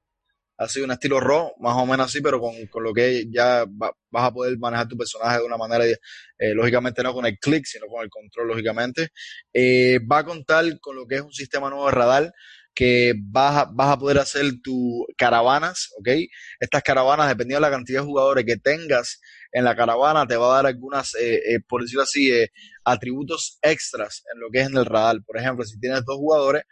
así 0.63 0.81
un 0.81 0.91
estilo 0.91 1.19
Raw, 1.19 1.53
más 1.59 1.75
o 1.77 1.85
menos 1.85 2.07
así, 2.07 2.21
pero 2.21 2.39
con, 2.39 2.53
con 2.67 2.83
lo 2.83 2.93
que 2.93 3.25
ya 3.29 3.65
va, 3.65 3.91
vas 4.09 4.23
a 4.23 4.33
poder 4.33 4.57
manejar 4.57 4.87
tu 4.87 4.97
personaje 4.97 5.39
de 5.39 5.45
una 5.45 5.57
manera, 5.57 5.85
eh, 5.85 6.53
lógicamente 6.53 7.03
no 7.03 7.13
con 7.13 7.25
el 7.25 7.37
clic, 7.39 7.65
sino 7.65 7.87
con 7.87 8.03
el 8.03 8.09
control, 8.09 8.47
lógicamente. 8.49 9.09
Eh, 9.53 9.99
va 9.99 10.19
a 10.19 10.25
contar 10.25 10.65
con 10.79 10.95
lo 10.95 11.05
que 11.05 11.15
es 11.15 11.21
un 11.21 11.33
sistema 11.33 11.69
nuevo 11.69 11.85
de 11.85 11.91
radar, 11.91 12.33
que 12.73 13.13
vas 13.17 13.57
a, 13.57 13.69
vas 13.71 13.89
a 13.89 13.99
poder 13.99 14.19
hacer 14.19 14.45
tus 14.63 15.05
caravanas, 15.17 15.89
¿ok? 15.99 16.09
Estas 16.59 16.81
caravanas, 16.83 17.27
dependiendo 17.27 17.63
de 17.65 17.71
la 17.71 17.75
cantidad 17.75 18.01
de 18.01 18.05
jugadores 18.05 18.45
que 18.45 18.57
tengas 18.57 19.19
en 19.51 19.63
la 19.63 19.75
caravana, 19.75 20.25
te 20.25 20.35
va 20.35 20.51
a 20.51 20.55
dar 20.55 20.65
algunas, 20.67 21.13
eh, 21.15 21.35
eh, 21.35 21.59
por 21.67 21.81
decirlo 21.81 22.03
así, 22.03 22.31
eh, 22.31 22.51
atributos 22.83 23.59
extras 23.61 24.23
en 24.33 24.39
lo 24.39 24.49
que 24.51 24.61
es 24.61 24.67
en 24.67 24.77
el 24.77 24.85
radar. 24.85 25.17
Por 25.25 25.37
ejemplo, 25.37 25.63
si 25.65 25.79
tienes 25.79 26.03
dos 26.05 26.17
jugadores, 26.17 26.63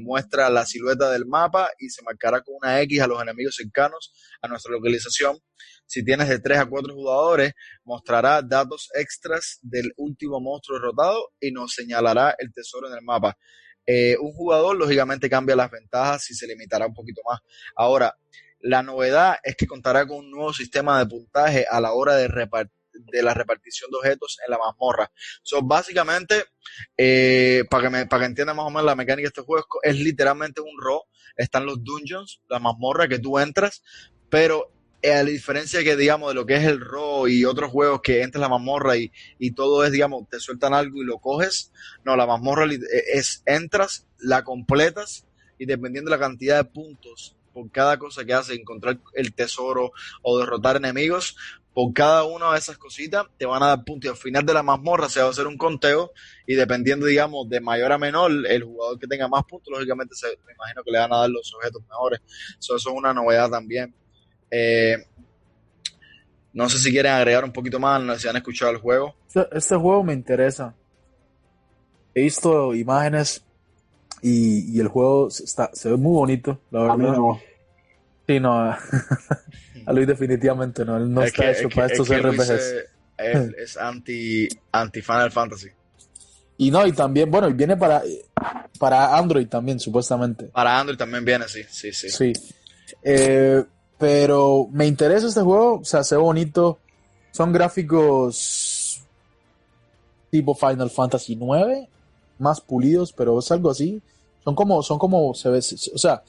muestra 0.00 0.50
la 0.50 0.66
silueta 0.66 1.10
del 1.10 1.26
mapa 1.26 1.70
y 1.78 1.88
se 1.90 2.02
marcará 2.02 2.40
con 2.40 2.56
una 2.60 2.80
X 2.82 3.00
a 3.00 3.06
los 3.06 3.22
enemigos 3.22 3.54
cercanos 3.56 4.12
a 4.42 4.48
nuestra 4.48 4.72
localización. 4.72 5.38
Si 5.86 6.04
tienes 6.04 6.28
de 6.28 6.38
3 6.38 6.58
a 6.58 6.66
4 6.66 6.92
jugadores, 6.94 7.52
mostrará 7.84 8.42
datos 8.42 8.90
extras 8.94 9.58
del 9.62 9.92
último 9.96 10.40
monstruo 10.40 10.78
derrotado 10.78 11.30
y 11.40 11.50
nos 11.50 11.72
señalará 11.72 12.34
el 12.38 12.52
tesoro 12.52 12.88
en 12.88 12.94
el 12.94 13.02
mapa. 13.02 13.38
Eh, 13.86 14.18
un 14.20 14.32
jugador, 14.32 14.76
lógicamente, 14.76 15.30
cambia 15.30 15.56
las 15.56 15.70
ventajas 15.70 16.30
y 16.30 16.34
se 16.34 16.46
limitará 16.46 16.86
un 16.86 16.92
poquito 16.92 17.22
más. 17.26 17.40
Ahora, 17.74 18.18
la 18.60 18.82
novedad 18.82 19.36
es 19.42 19.56
que 19.56 19.66
contará 19.66 20.06
con 20.06 20.18
un 20.18 20.30
nuevo 20.30 20.52
sistema 20.52 20.98
de 20.98 21.06
puntaje 21.06 21.64
a 21.70 21.80
la 21.80 21.92
hora 21.92 22.16
de, 22.16 22.28
de 22.98 23.22
la 23.22 23.34
repartición 23.34 23.90
de 23.90 23.98
objetos 23.98 24.38
en 24.44 24.50
la 24.50 24.58
mazmorra. 24.58 25.10
So, 25.42 25.62
básicamente, 25.62 26.44
eh, 26.96 27.64
para, 27.70 27.90
que 27.90 28.08
que 28.08 28.24
entiendan 28.24 28.56
más 28.56 28.66
o 28.66 28.70
menos 28.70 28.84
la 28.84 28.96
mecánica 28.96 29.26
de 29.26 29.28
este 29.28 29.42
juego, 29.42 29.64
es, 29.82 29.94
es 29.94 30.00
literalmente 30.00 30.60
un 30.60 30.80
RO. 30.80 31.04
Están 31.36 31.66
los 31.66 31.82
dungeons, 31.82 32.40
la 32.48 32.58
mazmorra 32.58 33.08
que 33.08 33.18
tú 33.18 33.38
entras, 33.38 33.82
pero 34.28 34.72
eh, 35.00 35.12
a 35.12 35.22
la 35.22 35.30
diferencia 35.30 35.84
que, 35.84 35.96
digamos, 35.96 36.30
de 36.30 36.34
lo 36.34 36.44
que 36.44 36.56
es 36.56 36.64
el 36.64 36.80
RO 36.80 37.28
y 37.28 37.44
otros 37.44 37.70
juegos 37.70 38.00
que 38.02 38.22
entras 38.22 38.40
la 38.40 38.48
mazmorra 38.48 38.96
y, 38.96 39.12
y 39.38 39.52
todo 39.52 39.84
es, 39.84 39.92
digamos, 39.92 40.28
te 40.28 40.40
sueltan 40.40 40.74
algo 40.74 41.00
y 41.00 41.06
lo 41.06 41.18
coges, 41.18 41.72
no, 42.04 42.16
la 42.16 42.26
mazmorra 42.26 42.66
eh, 42.66 42.78
es, 43.14 43.42
entras, 43.46 44.06
la 44.18 44.42
completas 44.42 45.24
y 45.56 45.66
dependiendo 45.66 46.10
de 46.10 46.16
la 46.16 46.20
cantidad 46.20 46.56
de 46.56 46.64
puntos 46.64 47.36
por 47.52 47.70
cada 47.70 47.96
cosa 47.98 48.24
que 48.24 48.34
haces, 48.34 48.58
encontrar 48.58 48.98
el 49.14 49.34
tesoro 49.34 49.92
o 50.22 50.38
derrotar 50.38 50.76
enemigos, 50.76 51.36
por 51.78 51.92
cada 51.92 52.24
una 52.24 52.50
de 52.50 52.58
esas 52.58 52.76
cositas 52.76 53.24
te 53.38 53.46
van 53.46 53.62
a 53.62 53.68
dar 53.68 53.84
puntos 53.84 54.06
y 54.06 54.08
al 54.08 54.16
final 54.16 54.44
de 54.44 54.52
la 54.52 54.64
mazmorra 54.64 55.08
se 55.08 55.20
va 55.20 55.28
a 55.28 55.30
hacer 55.30 55.46
un 55.46 55.56
conteo 55.56 56.10
y 56.44 56.56
dependiendo, 56.56 57.06
digamos, 57.06 57.48
de 57.48 57.60
mayor 57.60 57.92
a 57.92 57.98
menor, 57.98 58.32
el 58.48 58.64
jugador 58.64 58.98
que 58.98 59.06
tenga 59.06 59.28
más 59.28 59.44
puntos, 59.44 59.72
lógicamente 59.72 60.16
se, 60.16 60.26
me 60.44 60.54
imagino 60.54 60.82
que 60.82 60.90
le 60.90 60.98
van 60.98 61.12
a 61.12 61.18
dar 61.18 61.30
los 61.30 61.54
objetos 61.54 61.80
mejores. 61.82 62.20
eso 62.58 62.74
es 62.74 62.86
una 62.86 63.14
novedad 63.14 63.48
también. 63.48 63.94
Eh, 64.50 64.96
no 66.52 66.68
sé 66.68 66.78
si 66.78 66.90
quieren 66.90 67.12
agregar 67.12 67.44
un 67.44 67.52
poquito 67.52 67.78
más, 67.78 68.20
si 68.20 68.26
han 68.26 68.34
escuchado 68.34 68.72
el 68.72 68.78
juego. 68.78 69.14
Este, 69.28 69.46
este, 69.52 69.76
juego 69.76 70.02
me 70.02 70.14
interesa. 70.14 70.74
He 72.12 72.22
visto 72.22 72.74
imágenes 72.74 73.44
y, 74.20 74.80
el 74.80 74.88
juego 74.88 75.28
está, 75.28 75.70
se 75.74 75.90
ve 75.90 75.96
muy 75.96 76.14
bonito, 76.14 76.60
la 76.72 76.80
verdad. 76.80 76.96
no. 76.96 77.40
Sí, 78.26 78.40
no. 78.40 78.76
a 79.88 79.92
Luis 79.94 80.06
definitivamente 80.06 80.84
no. 80.84 80.98
Él 80.98 81.10
no 81.10 81.22
está 81.22 81.50
hecho 81.50 81.70
para 81.70 81.86
estos 81.86 82.08
RPGs. 82.08 82.74
Es, 83.18 83.76
anti, 83.76 84.46
anti 84.70 85.02
Final 85.02 85.32
Fantasy. 85.32 85.66
Y 86.56 86.70
no, 86.70 86.86
y 86.86 86.92
también, 86.92 87.28
bueno, 87.28 87.48
y 87.48 87.52
viene 87.52 87.76
para, 87.76 88.00
para 88.78 89.16
Android 89.18 89.48
también, 89.48 89.80
supuestamente. 89.80 90.44
Para 90.44 90.78
Android 90.78 90.96
también 90.96 91.24
viene, 91.24 91.48
sí, 91.48 91.64
sí, 91.68 91.92
sí. 91.92 92.10
Sí. 92.10 92.32
Eh, 93.02 93.64
pero 93.98 94.68
me 94.70 94.86
interesa 94.86 95.26
este 95.26 95.40
juego, 95.40 95.80
o 95.80 95.84
sea, 95.84 96.04
se 96.04 96.14
ve 96.14 96.22
bonito. 96.22 96.78
Son 97.32 97.52
gráficos 97.52 99.02
tipo 100.30 100.54
Final 100.54 100.90
Fantasy 100.90 101.32
IX, 101.32 101.88
más 102.38 102.60
pulidos, 102.60 103.12
pero 103.12 103.40
es 103.40 103.50
algo 103.50 103.70
así. 103.70 104.00
Son 104.44 104.54
como, 104.54 104.80
son 104.84 105.00
como, 105.00 105.34
se 105.34 105.48
ve, 105.48 105.58
o 105.58 105.98
sea, 105.98 106.22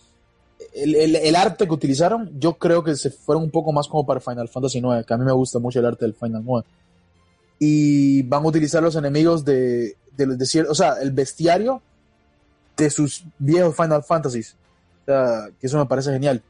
el, 0.73 1.35
arte 1.35 1.67
que 1.67 1.73
utilizaron, 1.73 2.31
yo 2.39 2.57
creo 2.57 2.83
que 2.83 2.95
se 2.95 3.09
fueron 3.09 3.43
un 3.43 3.51
poco 3.51 3.71
más 3.71 3.87
como 3.87 4.05
para 4.05 4.19
Final 4.19 4.49
Fantasy 4.49 4.79
IX, 4.79 5.05
que 5.05 5.13
a 5.13 5.17
mí 5.17 5.25
me 5.25 5.31
gusta 5.31 5.59
mucho 5.59 5.79
el 5.79 5.85
arte 5.85 6.05
del 6.05 6.13
Final 6.13 6.43
9. 6.43 6.67
Y 7.59 8.23
van 8.23 8.43
a 8.43 8.47
utilizar 8.47 8.81
los 8.81 8.95
enemigos 8.95 9.43
de, 9.43 9.95
de, 10.15 10.65
o 10.69 10.75
sea, 10.75 10.93
el 11.01 11.11
bestiario 11.11 11.81
de 12.77 12.89
sus 12.89 13.23
viejos 13.37 13.75
Final 13.75 14.03
Fantasies. 14.03 14.55
O 15.01 15.05
sea, 15.05 15.49
que 15.59 15.67
eso 15.67 15.77
me 15.77 15.85
parece 15.85 16.11
genial 16.11 16.41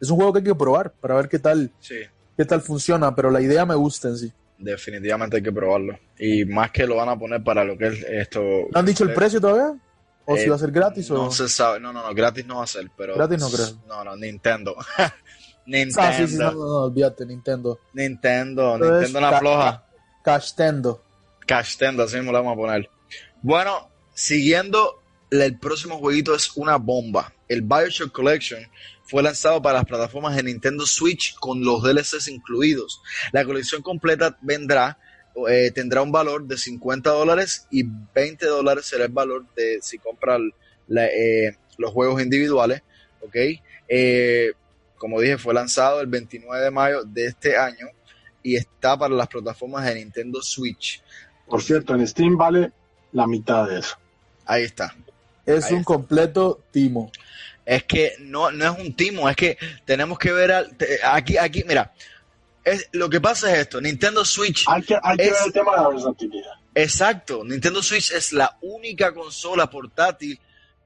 es 0.00 0.10
un 0.10 0.16
juego 0.16 0.32
que 0.32 0.38
hay 0.40 0.44
que 0.44 0.54
probar 0.54 0.92
para 0.92 1.14
ver 1.14 1.28
qué 1.28 1.38
tal, 1.38 1.70
qué 2.36 2.44
tal 2.44 2.60
funciona, 2.60 3.14
pero 3.14 3.30
la 3.30 3.40
idea 3.40 3.64
me 3.64 3.74
gusta 3.74 4.08
en 4.08 4.18
sí. 4.18 4.32
Definitivamente 4.58 5.36
hay 5.36 5.42
que 5.42 5.52
probarlo. 5.52 5.98
Y 6.18 6.44
más 6.44 6.70
que 6.70 6.86
lo 6.86 6.96
van 6.96 7.10
a 7.10 7.18
poner 7.18 7.42
para 7.42 7.64
lo 7.64 7.76
que 7.76 7.88
es 7.88 8.04
esto. 8.08 8.40
¿No 8.72 8.78
han 8.78 8.86
dicho 8.86 9.04
el 9.04 9.12
precio 9.12 9.40
todavía? 9.40 9.78
¿O 10.26 10.36
si 10.36 10.44
eh, 10.44 10.48
va 10.50 10.56
a 10.56 10.58
ser 10.58 10.72
gratis? 10.72 11.08
No 11.10 11.30
se 11.30 11.48
sabe. 11.48 11.80
No, 11.80 11.92
no, 11.92 12.02
no, 12.02 12.14
gratis 12.14 12.44
no 12.44 12.56
va 12.56 12.64
a 12.64 12.66
ser. 12.66 12.90
Pero, 12.96 13.14
gratis 13.14 13.40
no 13.40 13.48
creo. 13.48 13.66
No, 13.86 14.04
no, 14.04 14.16
Nintendo. 14.16 14.76
Nintendo. 14.76 15.16
Ah, 15.68 16.12
sí, 16.12 16.28
sí, 16.28 16.36
no, 16.36 16.52
no, 16.52 16.58
no, 16.58 16.76
olvídate, 16.84 17.26
Nintendo. 17.26 17.80
Nintendo, 17.92 18.78
Nintendo 18.78 19.20
la 19.20 19.38
floja. 19.40 19.84
Cashtendo. 20.22 21.02
Cashtendo, 21.44 22.04
así 22.04 22.16
mismo 22.16 22.30
lo 22.30 22.38
vamos 22.38 22.52
a 22.52 22.56
poner. 22.56 22.90
Bueno, 23.42 23.90
siguiendo, 24.14 25.02
el 25.30 25.58
próximo 25.58 25.98
jueguito 25.98 26.36
es 26.36 26.56
una 26.56 26.76
bomba. 26.76 27.32
El 27.48 27.62
Bioshock 27.62 28.12
Collection 28.12 28.60
fue 29.04 29.22
lanzado 29.22 29.62
para 29.62 29.78
las 29.78 29.86
plataformas 29.86 30.34
de 30.36 30.42
Nintendo 30.42 30.84
Switch 30.84 31.34
con 31.36 31.64
los 31.64 31.82
DLCs 31.82 32.28
incluidos. 32.28 33.00
La 33.32 33.44
colección 33.44 33.82
completa 33.82 34.36
vendrá, 34.42 34.98
eh, 35.48 35.70
tendrá 35.72 36.02
un 36.02 36.12
valor 36.12 36.46
de 36.46 36.56
50 36.56 37.10
dólares 37.10 37.66
y 37.70 37.84
20 38.14 38.46
dólares 38.46 38.86
será 38.86 39.04
el 39.04 39.12
valor 39.12 39.44
de 39.54 39.78
si 39.82 39.98
compra 39.98 40.38
eh, 40.96 41.56
los 41.78 41.92
juegos 41.92 42.22
individuales. 42.22 42.82
¿ok? 43.20 43.36
Eh, 43.88 44.52
como 44.96 45.20
dije, 45.20 45.38
fue 45.38 45.52
lanzado 45.52 46.00
el 46.00 46.06
29 46.06 46.64
de 46.64 46.70
mayo 46.70 47.04
de 47.04 47.26
este 47.26 47.56
año 47.56 47.88
y 48.42 48.56
está 48.56 48.96
para 48.96 49.14
las 49.14 49.28
plataformas 49.28 49.84
de 49.84 49.96
Nintendo 49.96 50.40
Switch. 50.42 51.02
Por 51.46 51.62
cierto, 51.62 51.94
en 51.94 52.06
Steam 52.06 52.36
vale 52.36 52.72
la 53.12 53.26
mitad 53.26 53.68
de 53.68 53.80
eso. 53.80 53.96
Ahí 54.46 54.62
está. 54.62 54.94
Es 55.44 55.70
un 55.70 55.84
completo 55.84 56.62
timo 56.70 57.10
es 57.66 57.82
que 57.82 58.12
no, 58.20 58.52
no 58.52 58.72
es 58.72 58.78
un 58.78 58.94
timo, 58.94 59.28
es 59.28 59.34
que 59.34 59.58
tenemos 59.84 60.18
que 60.18 60.32
ver 60.32 60.52
al, 60.52 60.76
aquí, 61.04 61.36
aquí, 61.36 61.64
mira, 61.66 61.92
es, 62.66 62.88
lo 62.92 63.08
que 63.08 63.20
pasa 63.20 63.52
es 63.52 63.60
esto, 63.60 63.80
Nintendo 63.80 64.24
Switch. 64.24 64.64
Hay 64.66 64.82
que, 64.82 64.96
hay 65.00 65.16
que 65.16 65.30
ver 65.30 65.34
el 65.46 65.52
tema 65.52 65.76
de 65.76 65.82
la 65.82 65.88
versatilidad. 65.88 66.52
Exacto, 66.74 67.44
Nintendo 67.44 67.82
Switch 67.82 68.10
es 68.10 68.32
la 68.32 68.58
única 68.60 69.14
consola 69.14 69.70
portátil 69.70 70.38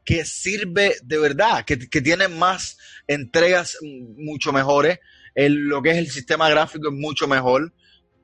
que 0.04 0.24
sirve 0.24 0.96
de 1.02 1.18
verdad, 1.18 1.64
que, 1.64 1.88
que 1.88 2.00
tiene 2.00 2.28
más 2.28 2.76
entregas 3.06 3.78
mucho 3.82 4.52
mejores, 4.52 5.00
el, 5.34 5.54
lo 5.54 5.80
que 5.82 5.92
es 5.92 5.98
el 5.98 6.10
sistema 6.10 6.50
gráfico 6.50 6.88
es 6.88 6.94
mucho 6.94 7.26
mejor. 7.26 7.72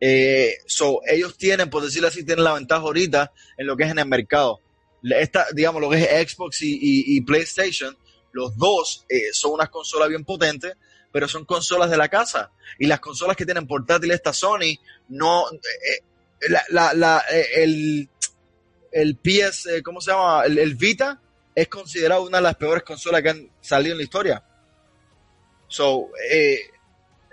Eh, 0.01 0.59
so, 0.67 1.01
ellos 1.07 1.39
tienen, 1.39 1.71
por 1.71 1.83
decirlo 1.83 2.09
así, 2.09 2.25
tienen 2.25 2.45
la 2.45 2.53
ventaja 2.53 2.83
ahorita 2.83 3.33
en 3.57 3.67
lo 3.67 3.77
que 3.77 3.85
es 3.85 3.91
en 3.91 3.99
el 3.99 4.07
mercado. 4.07 4.61
Esta, 5.03 5.47
digamos, 5.55 5.81
lo 5.81 5.89
que 5.89 6.03
es 6.03 6.31
Xbox 6.31 6.61
y, 6.63 6.79
y 6.81 7.21
PlayStation, 7.23 7.97
los 8.33 8.55
dos 8.57 9.07
eh, 9.09 9.33
son 9.33 9.53
unas 9.53 9.71
consolas 9.71 10.11
bien 10.11 10.25
potentes, 10.25 10.77
pero 11.17 11.29
son 11.29 11.47
consolas 11.47 11.89
de 11.89 11.97
la 11.97 12.11
casa. 12.11 12.51
Y 12.79 12.87
las 12.87 13.01
consolas 13.01 13.39
que 13.39 13.47
tienen 13.47 13.67
portátil 13.67 14.11
esta 14.11 14.35
Sony, 14.35 14.77
no. 15.09 15.51
Eh, 15.51 16.05
eh, 16.43 16.55
la, 16.69 17.25
el, 17.55 18.07
el 18.93 19.17
PS, 19.17 19.81
¿cómo 19.83 20.03
se 20.03 20.11
llama? 20.11 20.45
El, 20.45 20.75
Vita 20.75 21.19
es 21.55 21.69
considerado 21.69 22.27
una 22.27 22.37
de 22.37 22.43
las 22.43 22.57
peores 22.57 22.83
consolas 22.83 23.23
que 23.23 23.31
han 23.31 23.49
salido 23.63 23.93
en 23.93 23.97
la 23.97 24.05
historia. 24.05 24.45
So, 25.69 26.11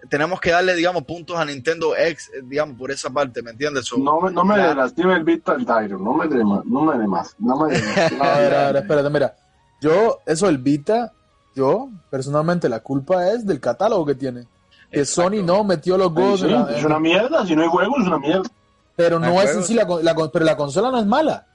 tenemos 0.09 0.39
que 0.39 0.51
darle, 0.51 0.75
digamos, 0.75 1.03
puntos 1.03 1.35
a 1.35 1.43
Nintendo 1.43 1.93
X, 1.93 2.31
digamos, 2.45 2.77
por 2.77 2.89
esa 2.89 3.09
parte, 3.09 3.41
¿me 3.41 3.51
entiendes? 3.51 3.91
no, 3.97 4.21
me, 4.21 4.31
no 4.31 4.45
me 4.45 4.55
lastime 4.73 5.13
el 5.15 5.25
Vita 5.25 5.55
el 5.55 5.65
Tyro, 5.65 5.99
no 5.99 6.13
me 6.13 6.29
dé 6.29 6.41
más, 6.41 6.63
no 6.63 6.83
me 6.83 6.97
dé 6.97 7.05
más, 7.05 7.35
no 7.37 7.57
me 7.57 7.73
dé 7.73 7.81
más. 7.81 7.97
a 8.21 8.39
ver, 8.39 8.53
a 8.55 8.71
ver, 8.71 8.75
espérate, 8.77 9.09
mira, 9.09 9.35
yo, 9.81 10.21
eso 10.25 10.47
el 10.47 10.59
Vita, 10.59 11.11
yo, 11.55 11.89
personalmente, 12.09 12.69
la 12.69 12.79
culpa 12.79 13.29
es 13.31 13.45
del 13.45 13.59
catálogo 13.59 14.05
que 14.05 14.15
tiene. 14.15 14.45
Que 14.91 15.05
Sony 15.05 15.41
no 15.43 15.63
metió 15.63 15.97
los 15.97 16.11
juegos. 16.11 16.43
es 16.43 16.83
una 16.83 16.99
mierda, 16.99 17.45
si 17.45 17.55
no 17.55 17.63
hay 17.63 17.67
juegos 17.67 18.01
es 18.01 18.07
una 18.07 18.19
mierda. 18.19 18.49
Pero 18.95 19.19
no, 19.19 19.41
es 19.41 19.55
en 19.55 19.63
sí, 19.63 19.73
la, 19.73 19.87
pero 19.87 20.45
la 20.45 20.55
consola 20.55 20.91
no 20.91 20.99
es 20.99 21.05
mala. 21.05 21.47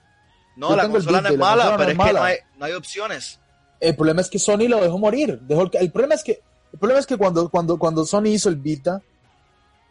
No, 0.57 0.75
la 0.75 0.89
consola 0.89 1.21
no 1.21 1.29
es 1.29 1.39
mala, 1.39 1.77
pero 1.77 1.91
es, 1.91 1.99
que 1.99 2.13
no 2.13 2.23
hay, 2.23 2.37
no 2.59 2.65
hay, 2.65 2.73
opciones. 2.73 3.39
El 3.79 3.95
problema 3.95 4.21
es 4.21 4.29
que 4.29 4.41
Sony 4.41 4.67
lo 4.69 4.81
dejó 4.81 4.99
morir. 4.99 5.39
Dejó, 5.43 5.71
el, 5.73 5.93
problema 5.93 6.15
es 6.15 6.25
que, 6.25 6.43
el 6.73 6.79
problema 6.81 6.99
es 6.99 7.07
que 7.07 7.17
cuando, 7.17 7.49
cuando, 7.49 7.79
cuando 7.79 8.05
Sony 8.05 8.27
hizo 8.27 8.49
el 8.49 8.57
Vita, 8.57 9.03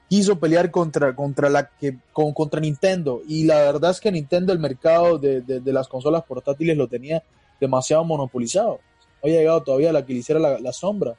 quiso 0.10 0.38
pelear 0.38 0.70
contra, 0.72 1.16
contra, 1.16 1.50
la 1.50 1.70
que, 1.70 1.98
con, 2.12 2.34
contra 2.34 2.60
Nintendo. 2.60 3.22
Y 3.26 3.46
la 3.46 3.56
verdad 3.60 3.92
es 3.92 4.02
que 4.02 4.12
Nintendo, 4.12 4.52
el 4.52 4.60
mercado 4.60 5.18
de, 5.18 5.40
de, 5.42 5.62
de 5.62 5.74
las 5.74 5.88
consolas 5.88 6.24
portátiles 6.26 6.76
lo 6.76 6.90
tenía 6.90 7.24
demasiado 7.62 8.04
monopolizado. 8.04 8.82
Había 9.28 9.40
llegado 9.40 9.64
todavía 9.64 9.92
la 9.92 10.06
que 10.06 10.14
le 10.14 10.20
hiciera 10.20 10.40
la, 10.40 10.74
sombra. 10.74 11.16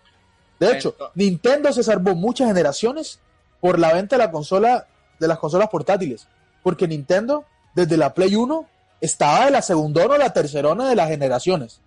De 0.59 0.73
hecho, 0.73 0.97
Nintendo 1.15 1.73
se 1.73 1.83
salvó 1.83 2.15
muchas 2.15 2.49
generaciones 2.49 3.21
por 3.61 3.79
la 3.79 3.93
venta 3.93 4.17
de 4.17 4.25
la 4.25 4.31
consola, 4.31 4.87
de 5.19 5.29
las 5.29 5.39
consolas 5.39 5.69
portátiles. 5.69 6.27
Porque 6.63 6.89
Nintendo, 6.89 7.45
desde 7.75 7.97
la 7.97 8.15
Play 8.15 8.35
1, 8.35 8.67
estaba 9.01 9.45
de 9.45 9.51
la 9.51 9.63
segunda 9.63 10.07
o 10.07 10.17
la 10.17 10.33
tercera 10.33 10.75
de 10.75 10.97
las 10.97 11.09
generaciones. 11.09 11.81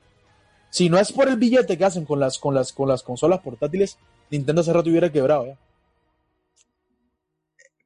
Si 0.70 0.90
no 0.90 1.00
es 1.00 1.12
por 1.12 1.28
el 1.28 1.38
billete 1.38 1.78
que 1.78 1.86
hacen 1.86 2.06
con 2.06 2.20
las, 2.20 2.38
con 2.38 2.54
las, 2.54 2.72
con 2.72 2.88
las 2.88 3.04
consolas 3.04 3.40
portátiles, 3.40 3.98
Nintendo 4.30 4.62
hace 4.62 4.72
rato 4.72 4.90
hubiera 4.90 5.12
quebrado. 5.12 5.48
¿eh? 5.48 5.58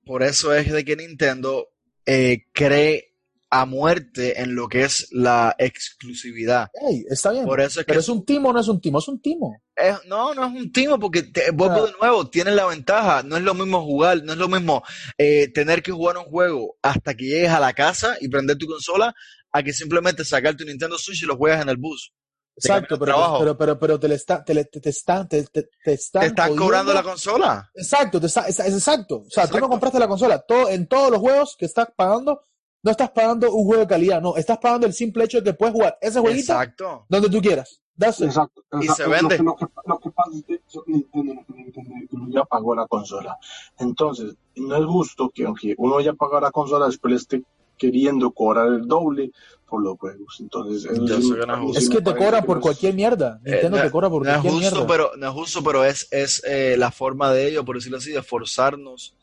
Por 0.06 0.24
eso 0.24 0.54
es 0.54 0.72
de 0.72 0.84
que 0.84 0.96
Nintendo 0.96 1.70
eh, 2.06 2.44
cree 2.52 3.15
a 3.50 3.66
muerte 3.66 4.42
en 4.42 4.56
lo 4.56 4.68
que 4.68 4.84
es 4.84 5.08
la 5.12 5.56
exclusividad. 5.58 6.70
Hey, 6.74 7.06
está 7.10 7.32
bien. 7.32 7.46
Por 7.46 7.62
eso 7.62 7.80
es 7.80 7.86
que 7.86 7.90
Pero 7.92 8.00
es 8.00 8.10
un 8.10 8.26
timo 8.26 8.52
no 8.52 8.60
es 8.60 8.68
un 8.68 8.82
timo, 8.82 9.00
es 9.00 9.08
un 9.08 9.22
timo. 9.22 9.62
es- 9.76 10.06
no, 10.08 10.34
no 10.34 10.46
es 10.48 10.54
un 10.54 10.72
timo 10.72 11.00
porque 11.00 11.24
te, 11.24 11.52
vuelvo 11.52 11.84
Ah. 11.84 11.88
de 11.88 11.94
nuevo, 12.00 12.30
tienes 12.30 12.54
la 12.56 12.66
ventaja. 12.66 13.24
No 13.24 13.38
es 13.38 13.44
lo 13.44 13.54
mismo 13.54 13.84
jugar, 13.84 14.24
no 14.24 14.34
es 14.34 14.40
lo 14.40 14.48
mismo 14.48 14.84
eh, 15.18 15.48
tener 15.54 15.82
que 15.84 15.92
jugar 15.92 16.18
un 16.18 16.26
juego 16.26 16.78
hasta 16.82 17.14
que 17.16 17.26
llegues 17.26 17.52
a 17.52 17.60
la 17.60 17.74
casa 17.74 18.16
y 18.20 18.28
prender 18.28 18.58
tu 18.58 18.68
consola 18.68 19.14
a 19.52 19.64
que 19.64 19.74
simplemente 19.74 20.26
sacar 20.26 20.56
tu 20.56 20.66
Nintendo 20.66 20.98
Switch 20.98 21.24
y 21.24 21.26
lo 21.26 21.38
juegas 21.38 21.62
en 21.62 21.70
el 21.70 21.78
bus. 21.78 22.14
Exacto, 22.58 22.98
pero, 22.98 23.36
pero, 23.40 23.58
pero, 23.58 23.80
pero 23.80 24.00
te, 24.00 24.08
le 24.08 24.16
está, 24.16 24.42
te, 24.44 24.54
le- 24.54 24.64
te, 24.66 24.80
te 24.80 24.90
están, 24.90 25.28
te, 25.28 25.44
te, 25.44 25.68
te 25.84 25.94
están, 25.94 26.22
Te 26.22 26.28
están 26.28 26.56
cobrando 26.56 26.94
la 26.94 27.04
consola. 27.04 27.70
Exacto, 27.76 28.20
te 28.22 28.28
está, 28.28 28.48
es, 28.48 28.58
es 28.60 28.74
exacto. 28.74 29.24
O 29.28 29.30
sea, 29.30 29.46
tú 29.48 29.60
no 29.60 29.68
compraste 29.68 30.00
la 30.00 30.08
consola. 30.08 30.40
Todo, 30.40 30.70
en 30.70 30.88
todos 30.88 31.12
los 31.12 31.20
juegos 31.20 31.56
que 31.60 31.66
estás 31.66 31.88
pagando, 31.98 32.44
no 32.86 32.92
estás 32.92 33.10
pagando 33.10 33.52
un 33.52 33.66
juego 33.66 33.82
de 33.82 33.88
calidad, 33.88 34.22
no. 34.22 34.38
Estás 34.38 34.60
pagando 34.60 34.88
el 34.88 34.94
simple 34.94 35.26
hecho 35.26 35.40
de 35.42 35.44
que 35.44 35.54
puedes 35.56 35.74
jugar 35.74 35.98
ese 36.00 36.20
jueguito 36.22 36.54
Exacto. 36.54 37.06
donde 37.10 37.30
tú 37.30 37.42
quieras. 37.42 37.82
It. 37.98 38.22
Exacto. 38.22 38.62
Y 38.74 38.86
exacto. 38.86 39.04
se 39.04 39.10
vende. 39.10 39.38
Lo 39.40 39.56
que, 39.56 39.64
lo 39.64 39.68
que- 39.72 39.88
lo 39.88 40.00
que 40.00 40.10
pasa 40.12 40.30
es 40.38 40.44
que 40.46 40.60
Nintendo, 40.86 41.34
Nintendo 41.48 42.26
ya 42.30 42.44
pagó 42.44 42.76
la 42.76 42.86
consola. 42.88 43.38
Entonces, 43.80 44.36
no 44.56 44.76
es 44.76 44.86
justo 44.86 45.32
que 45.34 45.46
aunque 45.46 45.74
uno 45.78 45.98
haya 45.98 46.14
pagado 46.14 46.42
la 46.42 46.52
consola, 46.52 46.86
después 46.88 47.12
le 47.12 47.18
esté 47.18 47.44
queriendo 47.78 48.32
cobrar 48.32 48.68
el 48.68 48.88
doble 48.88 49.32
por 49.68 49.82
los 49.82 49.98
juegos. 49.98 50.38
Entonces, 50.40 50.86
es 50.86 50.98
sí 50.98 51.34
Es 51.76 51.90
que 51.90 52.02
te 52.02 52.14
que 52.14 52.20
por 52.46 52.48
no 52.48 52.56
es- 52.58 52.62
cualquier 52.62 52.94
mierda. 52.94 53.40
Nintendo 53.44 53.78
Eh, 53.80 53.82
te 53.82 53.92
cobra 53.92 54.10
por 54.10 54.24
no 54.26 54.30
cualquier 54.30 54.54
justo, 54.54 54.70
mierda. 54.76 54.88
pero 54.88 55.12
no 55.18 55.28
es 55.28 55.34
justo, 55.34 55.64
pero 55.64 55.84
es, 55.84 56.08
es 56.12 56.42
eh, 56.46 56.76
la 56.78 56.92
forma 56.92 57.32
de 57.34 57.48
ellos, 57.48 57.66
por 57.66 57.76
decirlo 57.76 57.98
así, 57.98 58.12
de 58.12 58.22
forzarnos 58.22 59.16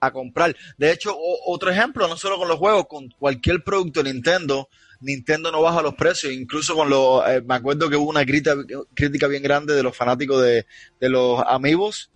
a 0.00 0.10
comprar. 0.12 0.56
De 0.78 0.90
hecho, 0.90 1.14
otro 1.46 1.70
ejemplo, 1.70 2.08
no 2.08 2.16
solo 2.16 2.38
con 2.38 2.48
los 2.48 2.58
juegos, 2.58 2.86
con 2.88 3.10
cualquier 3.18 3.62
producto 3.62 4.02
de 4.02 4.12
Nintendo, 4.12 4.68
Nintendo 5.00 5.52
no 5.52 5.62
baja 5.62 5.82
los 5.82 5.94
precios, 5.94 6.32
incluso 6.32 6.74
con 6.74 6.88
los, 6.90 7.26
eh, 7.28 7.42
me 7.42 7.54
acuerdo 7.54 7.88
que 7.88 7.96
hubo 7.96 8.08
una 8.10 8.24
crítica, 8.24 8.54
crítica 8.94 9.26
bien 9.28 9.42
grande 9.42 9.74
de 9.74 9.82
los 9.82 9.96
fanáticos 9.96 10.42
de, 10.42 10.66
de 11.00 11.08
los 11.08 11.42
amigos, 11.46 12.10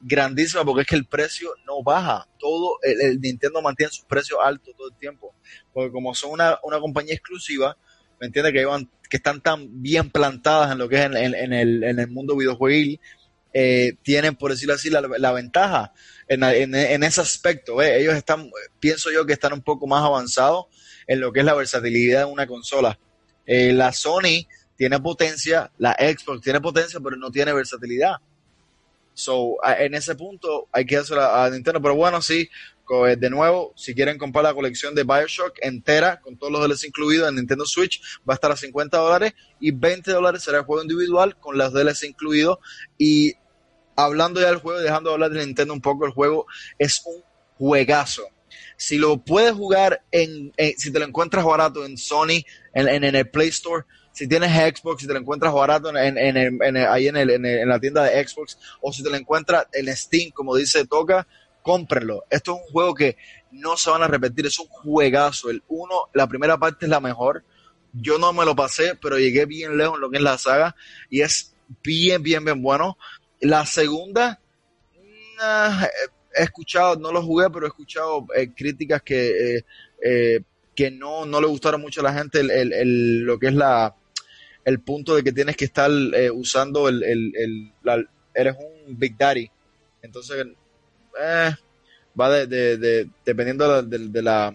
grandísima, 0.00 0.64
porque 0.64 0.82
es 0.82 0.86
que 0.88 0.96
el 0.96 1.06
precio 1.06 1.50
no 1.66 1.82
baja, 1.82 2.26
todo, 2.38 2.78
el, 2.82 3.20
Nintendo 3.20 3.62
mantiene 3.62 3.92
sus 3.92 4.04
precios 4.04 4.38
altos 4.42 4.74
todo 4.76 4.88
el 4.88 4.96
tiempo, 4.96 5.34
porque 5.72 5.92
como 5.92 6.14
son 6.14 6.32
una, 6.32 6.58
una 6.64 6.80
compañía 6.80 7.14
exclusiva, 7.14 7.76
¿me 8.20 8.26
entiendes? 8.26 8.52
Que, 8.52 8.66
que 9.08 9.16
están 9.16 9.40
tan 9.40 9.80
bien 9.82 10.10
plantadas 10.10 10.72
en 10.72 10.78
lo 10.78 10.88
que 10.88 10.96
es 10.96 11.02
en, 11.06 11.16
en- 11.16 11.52
el, 11.52 11.84
en 11.84 11.98
el 12.00 12.08
mundo 12.08 12.36
videojueguil, 12.36 13.00
eh, 13.54 13.94
tienen, 14.02 14.34
por 14.34 14.50
decirlo 14.50 14.74
así, 14.74 14.88
la 14.90 15.32
ventaja 15.32 15.92
en, 16.34 17.04
ese 17.04 17.20
aspecto. 17.20 17.80
Ellos 17.82 18.14
están, 18.14 18.50
pienso 18.80 19.10
yo 19.10 19.26
que 19.26 19.32
están 19.32 19.52
un 19.52 19.62
poco 19.62 19.86
más 19.86 20.04
avanzados 20.04 20.66
en 21.06 21.20
lo 21.20 21.32
que 21.32 21.40
es 21.40 21.46
la 21.46 21.54
versatilidad 21.54 22.20
de 22.20 22.32
una 22.32 22.46
consola. 22.46 22.98
Eh, 23.46 23.72
la 23.72 23.92
Sony 23.92 24.46
tiene 24.76 25.00
potencia, 25.00 25.70
la 25.78 25.92
Xbox 25.92 26.42
tiene 26.42 26.60
potencia, 26.60 27.00
pero 27.00 27.16
no 27.16 27.30
tiene 27.30 27.52
versatilidad. 27.52 28.16
So, 29.14 29.56
en 29.78 29.94
ese 29.94 30.14
punto 30.14 30.68
hay 30.72 30.86
que 30.86 30.96
hacer 30.96 31.18
a, 31.18 31.48
Nintendo. 31.50 31.82
Pero 31.82 31.94
bueno, 31.94 32.22
sí, 32.22 32.48
eh, 33.06 33.16
de 33.16 33.30
nuevo, 33.30 33.72
si 33.76 33.94
quieren 33.94 34.18
comprar 34.18 34.44
la 34.44 34.54
colección 34.54 34.94
de 34.94 35.04
Bioshock 35.04 35.58
entera, 35.60 36.20
con 36.20 36.36
todos 36.36 36.52
los 36.52 36.62
DLC 36.66 36.84
incluidos 36.88 37.28
en 37.28 37.36
Nintendo 37.36 37.66
Switch, 37.66 38.00
va 38.28 38.34
a 38.34 38.36
estar 38.36 38.50
a 38.52 38.56
50 38.56 38.96
dólares 38.96 39.34
y 39.60 39.70
20 39.70 40.10
dólares 40.10 40.42
será 40.42 40.58
el 40.58 40.64
juego 40.64 40.82
individual 40.82 41.38
con 41.38 41.58
los 41.58 41.72
DLC 41.72 42.04
incluidos. 42.04 42.58
Y 42.98 43.34
hablando 43.96 44.40
ya 44.40 44.48
del 44.48 44.58
juego, 44.58 44.80
y 44.80 44.84
dejando 44.84 45.10
de 45.10 45.14
hablar 45.14 45.30
de 45.30 45.44
Nintendo 45.44 45.74
un 45.74 45.80
poco, 45.80 46.06
el 46.06 46.12
juego 46.12 46.46
es 46.78 47.02
un 47.06 47.22
juegazo. 47.58 48.22
Si 48.76 48.98
lo 48.98 49.18
puedes 49.18 49.52
jugar 49.52 50.02
en, 50.10 50.52
si 50.76 50.92
te 50.92 50.98
lo 50.98 51.04
encuentras 51.04 51.44
barato 51.44 51.84
en 51.84 51.96
Sony, 51.96 52.42
en, 52.74 52.88
en- 52.88 53.04
el 53.14 53.30
Play 53.30 53.48
Store, 53.48 53.84
si 54.12 54.28
tienes 54.28 54.50
Xbox, 54.52 55.00
si 55.02 55.06
te 55.06 55.12
lo 55.14 55.20
encuentras 55.20 55.52
barato 55.52 55.88
en, 55.96 55.96
ahí 56.76 57.06
el- 57.06 57.30
en 57.44 57.68
la 57.68 57.80
tienda 57.80 58.04
de 58.04 58.26
Xbox, 58.26 58.58
o 58.80 58.92
si 58.92 59.02
te 59.02 59.10
lo 59.10 59.16
encuentras 59.16 59.66
en 59.72 59.94
Steam, 59.96 60.30
como 60.32 60.56
dice 60.56 60.84
Toca, 60.86 61.26
cómprenlo. 61.62 62.24
Esto 62.28 62.54
es 62.54 62.58
un 62.66 62.72
juego 62.72 62.94
que 62.94 63.16
no 63.52 63.76
se 63.76 63.90
van 63.90 64.02
a 64.02 64.08
repetir, 64.08 64.46
es 64.46 64.58
un 64.58 64.66
juegazo. 64.68 65.48
El 65.50 65.62
uno, 65.68 65.94
la 66.12 66.26
primera 66.26 66.58
parte 66.58 66.86
es 66.86 66.90
la 66.90 67.00
mejor. 67.00 67.44
Yo 67.92 68.18
no 68.18 68.32
me 68.32 68.44
lo 68.44 68.56
pasé, 68.56 68.96
pero 69.00 69.18
llegué 69.18 69.46
bien 69.46 69.76
lejos 69.76 69.94
en 69.96 70.00
lo 70.00 70.10
que 70.10 70.16
es 70.16 70.22
la 70.22 70.38
saga 70.38 70.74
y 71.08 71.20
es 71.20 71.54
bien, 71.82 72.22
bien, 72.22 72.44
bien 72.44 72.60
bueno. 72.62 72.98
La 73.42 73.66
segunda, 73.66 74.40
he 76.34 76.42
escuchado, 76.42 76.96
no 76.96 77.12
lo 77.12 77.22
jugué, 77.22 77.50
pero 77.50 77.66
he 77.66 77.68
escuchado 77.68 78.26
eh, 78.36 78.48
críticas 78.54 79.02
que, 79.02 79.56
eh, 79.56 79.64
eh, 80.02 80.40
que 80.74 80.90
no, 80.90 81.26
no 81.26 81.40
le 81.40 81.46
gustaron 81.48 81.80
mucho 81.80 82.00
a 82.00 82.04
la 82.04 82.14
gente 82.14 82.40
el, 82.40 82.50
el- 82.50 83.20
lo 83.20 83.38
que 83.38 83.48
es 83.48 83.54
la 83.54 83.94
el 84.64 84.78
punto 84.80 85.16
de 85.16 85.24
que 85.24 85.32
tienes 85.32 85.56
que 85.56 85.64
estar 85.64 85.90
eh, 85.90 86.30
usando 86.30 86.88
el, 86.88 87.02
el, 87.02 87.72
eres 88.32 88.54
un 88.56 88.96
Big 88.96 89.16
Daddy. 89.18 89.50
Entonces, 90.02 90.46
eh, 91.20 91.50
va 92.18 92.30
de, 92.30 92.46
de- 92.46 92.76
de- 92.76 93.10
dependiendo 93.24 93.82
de 93.82 93.98
de, 93.98 94.22
la, 94.22 94.54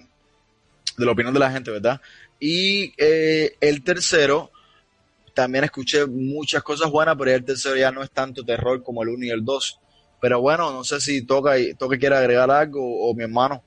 de 0.97 1.05
la 1.05 1.11
opinión 1.11 1.33
de 1.33 1.39
la 1.41 1.51
gente, 1.51 1.71
¿verdad? 1.71 1.99
Y 2.39 2.93
el 2.97 3.83
tercero, 3.83 4.49
también 5.37 5.65
escuché 5.65 6.07
muchas 6.07 6.63
cosas 6.63 6.89
buenas, 6.89 7.15
pero 7.15 7.29
el 7.29 7.45
tercero 7.45 7.75
ya 7.75 7.91
no 7.91 8.01
es 8.01 8.09
tanto 8.09 8.43
terror 8.43 8.81
como 8.81 9.03
el 9.03 9.09
uno 9.09 9.23
y 9.23 9.29
el 9.29 9.45
dos. 9.45 9.79
Pero 10.19 10.41
bueno, 10.41 10.71
no 10.71 10.83
sé 10.83 10.99
si 10.99 11.27
toca 11.27 11.51
toca 11.77 11.99
quiere 11.99 12.17
agregar 12.17 12.49
algo 12.49 12.81
o, 12.81 13.13
mi 13.13 13.23
hermano. 13.23 13.61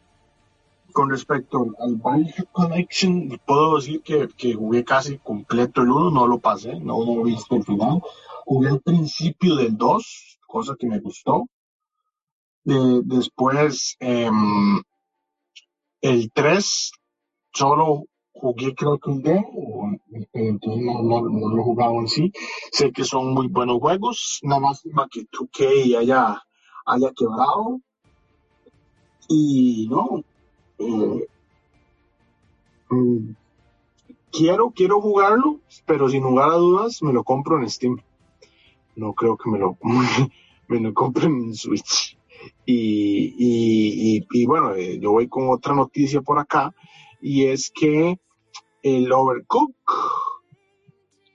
Con 0.92 1.09
respecto 1.11 1.68
al 1.78 1.94
Bioshock 1.94 2.50
Collection, 2.50 3.40
puedo 3.46 3.76
decir 3.76 4.02
que, 4.02 4.28
que 4.37 4.54
jugué 4.54 4.83
casi 4.83 5.18
completo 5.18 5.83
el 5.83 5.90
1, 5.90 6.11
no 6.11 6.26
lo 6.26 6.40
pasé, 6.40 6.74
no 6.74 7.04
lo 7.04 7.20
he 7.20 7.30
visto 7.30 7.54
el 7.54 7.64
final. 7.64 8.02
Jugué 8.44 8.70
el 8.70 8.80
principio 8.80 9.54
del 9.54 9.76
2, 9.76 10.40
cosa 10.48 10.74
que 10.76 10.88
me 10.88 10.98
gustó. 10.98 11.46
De- 12.64 13.02
después, 13.04 13.94
em, 14.00 14.83
el 16.00 16.33
3, 16.33 16.90
solo 17.54 18.06
jugué 18.40 18.74
creo 18.74 18.98
que 18.98 19.11
un 19.11 19.22
demo, 19.22 19.92
eh, 20.12 20.26
entonces 20.33 20.83
no, 20.83 21.20
lo 21.20 21.61
he 21.61 21.62
jugado 21.62 22.00
en 22.00 22.09
sí. 22.09 22.33
Sé 22.72 22.90
que 22.90 23.05
son 23.05 23.35
muy 23.35 23.48
buenos 23.48 23.79
juegos, 23.79 24.40
nada 24.42 24.61
más 24.61 24.83
que 25.11 25.26
2K 25.26 25.98
haya, 25.98 26.42
haya 26.87 27.12
quebrado. 27.16 27.81
Y 29.29 29.88
no, 29.88 30.24
eh, 30.79 31.26
mm, 32.88 33.31
quiero, 34.33 34.70
quiero 34.70 35.00
jugarlo, 35.00 35.61
pero 35.87 36.09
sin 36.09 36.22
lugar 36.22 36.50
a 36.50 36.55
dudas 36.55 37.03
me 37.03 37.12
lo 37.12 37.22
compro 37.22 37.61
en 37.61 37.70
Steam. 37.70 38.00
No 38.96 39.12
creo 39.12 39.37
que 39.37 39.50
me 39.50 39.59
lo, 39.59 39.79
me 40.68 40.81
lo 40.81 40.94
compre 40.94 41.26
en 41.26 41.55
Switch. 41.55 42.16
Y, 42.64 43.35
y, 43.37 44.16
y, 44.16 44.26
y 44.33 44.46
bueno, 44.46 44.74
eh, 44.74 44.98
yo 44.98 45.12
voy 45.12 45.29
con 45.29 45.50
otra 45.50 45.74
noticia 45.74 46.22
por 46.22 46.38
acá, 46.38 46.74
y 47.20 47.44
es 47.44 47.70
que 47.70 48.18
el 48.83 49.12
Overcook, 49.12 49.75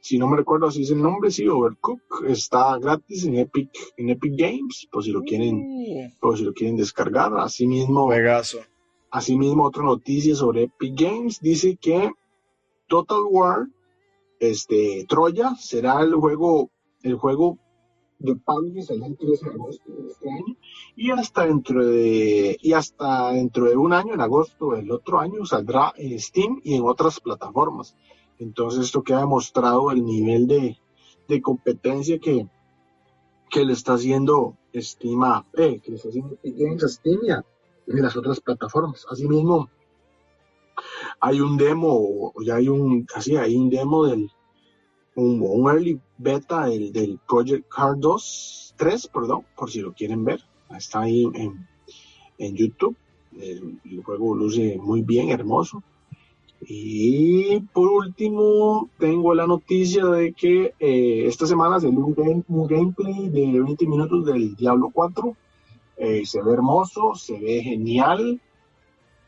si 0.02 0.18
no 0.18 0.28
me 0.28 0.38
recuerdo 0.38 0.68
así 0.68 0.84
es 0.84 0.92
el 0.92 1.02
nombre, 1.02 1.32
sí, 1.32 1.48
Overcook, 1.48 2.26
está 2.28 2.78
gratis 2.78 3.26
en 3.26 3.38
Epic, 3.38 3.70
en 3.98 4.10
Epic 4.10 4.34
Games, 4.38 4.88
por 4.92 5.04
si 5.04 5.12
lo 5.12 5.24
quieren, 5.24 6.14
por 6.20 6.38
si 6.38 6.44
lo 6.44 6.54
quieren 6.54 6.78
descargar. 6.78 7.34
Asimismo, 7.38 8.06
Juegazo. 8.06 8.60
Asimismo, 9.10 9.66
otra 9.66 9.84
noticia 9.84 10.36
sobre 10.36 10.64
Epic 10.64 10.94
Games 11.00 11.40
dice 11.40 11.78
que 11.78 12.12
Total 12.88 13.24
War, 13.30 13.68
este, 14.40 15.06
Troya, 15.08 15.56
será 15.56 16.02
el 16.02 16.14
juego, 16.14 16.70
el 17.02 17.16
juego 17.16 17.58
de 18.18 18.36
saldrá 18.84 19.08
el 19.08 19.18
13 19.18 19.46
de 19.46 19.52
agosto 19.52 19.92
de 19.92 20.08
este 20.08 20.30
año 20.30 20.56
y 20.96 21.12
hasta 21.12 21.46
dentro 21.46 21.86
de 21.86 22.58
y 22.62 22.74
hasta 22.74 23.32
dentro 23.32 23.66
de 23.66 23.76
un 23.76 23.94
año 23.94 24.14
en 24.14 24.22
agosto 24.22 24.72
del 24.72 24.90
otro 24.92 25.20
año 25.20 25.46
saldrá 25.46 25.94
en 25.98 26.18
Steam 26.20 26.62
y 26.64 26.76
en 26.76 26.84
otras 26.86 27.20
plataformas 27.20 27.96
entonces 28.40 28.86
esto 28.86 29.04
que 29.04 29.14
ha 29.14 29.20
demostrado 29.20 29.92
el 29.92 30.04
nivel 30.06 30.48
de, 30.48 30.78
de 31.28 31.42
competencia 31.42 32.20
que, 32.20 32.48
que 33.50 33.66
le 33.66 33.74
está 33.74 33.94
haciendo 33.94 34.58
Steam 34.74 35.24
a, 35.24 35.46
eh, 35.54 35.80
que 35.80 35.92
le 35.92 35.98
está 35.98 36.10
haciendo 36.10 36.38
Games 36.44 36.84
a 36.84 36.88
Steam 36.90 37.20
y 37.24 37.32
a, 37.32 37.44
en 37.88 38.02
las 38.02 38.16
otras 38.18 38.40
plataformas. 38.40 39.06
Asimismo, 39.10 39.70
hay 41.20 41.40
un 41.40 41.58
demo, 41.58 42.34
ya 42.44 42.56
hay 42.56 42.68
un, 42.68 43.06
casi 43.06 43.38
hay 43.38 43.56
un 43.56 43.70
demo 43.70 44.06
del, 44.06 44.30
un, 45.16 45.42
un 45.42 45.70
early 45.70 46.00
beta 46.18 46.66
del, 46.66 46.92
del 46.92 47.20
Project 47.28 47.68
Card 47.70 47.98
2, 47.98 48.76
3, 48.78 49.08
perdón, 49.08 49.44
por 49.56 49.72
si 49.72 49.82
lo 49.82 49.94
quieren 49.94 50.24
ver. 50.24 50.42
Está 50.76 51.02
ahí 51.02 51.26
en, 51.34 51.68
en 52.38 52.56
YouTube. 52.56 52.96
El, 53.40 53.80
el 53.84 54.04
juego 54.04 54.36
luce 54.36 54.78
muy 54.82 55.02
bien, 55.02 55.30
hermoso. 55.30 55.84
Y 56.68 57.60
por 57.74 57.88
último, 57.92 58.90
tengo 58.98 59.34
la 59.36 59.46
noticia 59.46 60.06
de 60.06 60.34
que 60.34 60.74
eh, 60.80 61.26
esta 61.28 61.46
semana 61.46 61.80
salió 61.80 62.00
un, 62.00 62.44
un, 62.48 62.68
gameplay 62.68 63.30
de 63.30 63.62
20 63.62 63.88
minutos 63.88 64.26
del 64.26 64.56
Diablo 64.56 64.90
4. 64.92 65.36
Eh, 65.98 66.26
se 66.26 66.42
ve 66.42 66.54
hermoso, 66.54 67.14
se 67.16 67.40
ve 67.40 67.62
genial. 67.62 68.40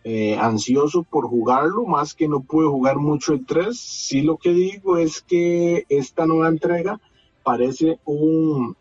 Eh, 0.10 0.38
ansioso 0.40 1.04
por 1.04 1.28
jugarlo, 1.28 1.86
más 1.86 2.14
que 2.14 2.30
no 2.30 2.40
pude 2.42 2.66
jugar 2.66 2.96
mucho 2.96 3.34
el 3.34 3.46
3. 3.46 3.78
Sí 3.78 4.22
lo 4.22 4.38
que 4.38 4.52
digo 4.52 4.98
es 4.98 5.22
que 5.22 5.86
esta 5.90 6.26
nueva 6.26 6.48
entrega 6.48 7.02
parece 7.44 8.00
un, 8.06 8.78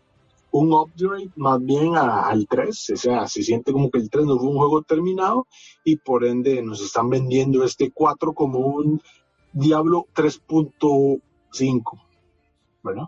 un 0.51 0.71
upgrade 0.71 1.31
más 1.35 1.61
bien 1.61 1.97
al 1.97 2.47
3, 2.47 2.91
o 2.91 2.95
sea, 2.95 3.27
se 3.27 3.43
siente 3.43 3.73
como 3.73 3.91
que 3.91 3.97
el 3.97 4.09
3 4.09 4.25
no 4.25 4.39
fue 4.39 4.47
un 4.47 4.57
juego 4.57 4.83
terminado 4.83 5.47
y 5.83 5.97
por 5.97 6.23
ende 6.23 6.61
nos 6.63 6.81
están 6.81 7.09
vendiendo 7.09 7.65
este 7.65 7.91
4 7.91 8.31
como 8.31 8.59
un 8.59 9.01
Diablo 9.51 10.07
3.5, 10.15 12.01
¿verdad? 12.83 13.07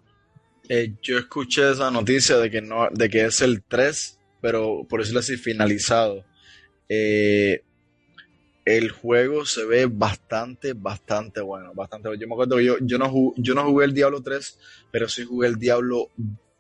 Eh, 0.68 0.94
yo 1.02 1.18
escuché 1.20 1.72
esa 1.72 1.90
noticia 1.90 2.36
de 2.36 2.52
que 2.52 2.62
no, 2.62 2.90
de 2.92 3.10
que 3.10 3.24
es 3.24 3.42
el 3.42 3.64
3, 3.64 4.20
pero 4.42 4.86
por 4.90 5.00
decirlo 5.00 5.22
así, 5.22 5.38
finalizado. 5.38 6.26
Eh, 6.90 7.64
el 8.78 8.92
juego 8.92 9.46
se 9.46 9.66
ve 9.66 9.88
bastante, 9.88 10.74
bastante 10.74 11.42
bueno, 11.42 11.74
bastante 11.74 12.10
Yo 12.20 12.28
me 12.28 12.34
acuerdo 12.34 12.58
que 12.58 12.66
yo, 12.66 12.76
yo, 12.82 13.00
no 13.00 13.10
jugué, 13.10 13.42
yo 13.42 13.56
no 13.56 13.64
jugué 13.64 13.86
el 13.86 13.94
Diablo 13.96 14.22
3, 14.22 14.60
pero 14.92 15.10
sí 15.10 15.26
jugué 15.26 15.48
el 15.48 15.56
Diablo 15.56 16.10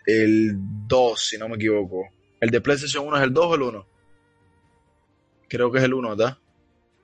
el 0.08 0.54
2, 0.88 1.20
si 1.20 1.38
no 1.38 1.48
me 1.48 1.56
equivoco. 1.56 2.08
¿El 2.40 2.50
de 2.50 2.62
PlayStation 2.62 3.06
1 3.06 3.18
es 3.18 3.24
el 3.24 3.34
2 3.34 3.46
o 3.46 3.56
el 3.56 3.62
1? 3.62 3.86
Creo 5.50 5.72
que 5.72 5.78
es 5.78 5.84
el 5.84 5.94
1, 5.94 6.10
¿verdad? 6.10 6.38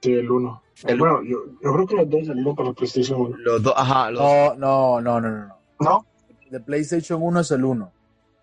Sí, 0.02 0.14
el 0.14 0.32
1. 0.32 0.64
El 0.86 0.98
bueno, 0.98 1.22
yo, 1.24 1.38
yo, 1.62 1.74
creo 1.74 1.88
que 1.88 1.96
los 1.96 2.10
dos 2.10 2.26
salieron 2.26 2.56
para 2.56 2.74
PlayStation 2.74 3.22
1. 3.22 3.38
Los 3.38 3.62
dos, 3.62 3.74
ajá. 3.78 4.10
Los... 4.10 4.22
No, 4.22 4.56
no, 4.56 5.02
no, 5.02 5.22
no, 5.22 5.30
no. 5.30 5.58
¿No? 5.80 6.06
El 6.46 6.50
de 6.50 6.60
PlayStation 6.62 7.22
1 7.22 7.40
es 7.42 7.52
el 7.52 7.64
1. 7.64 7.92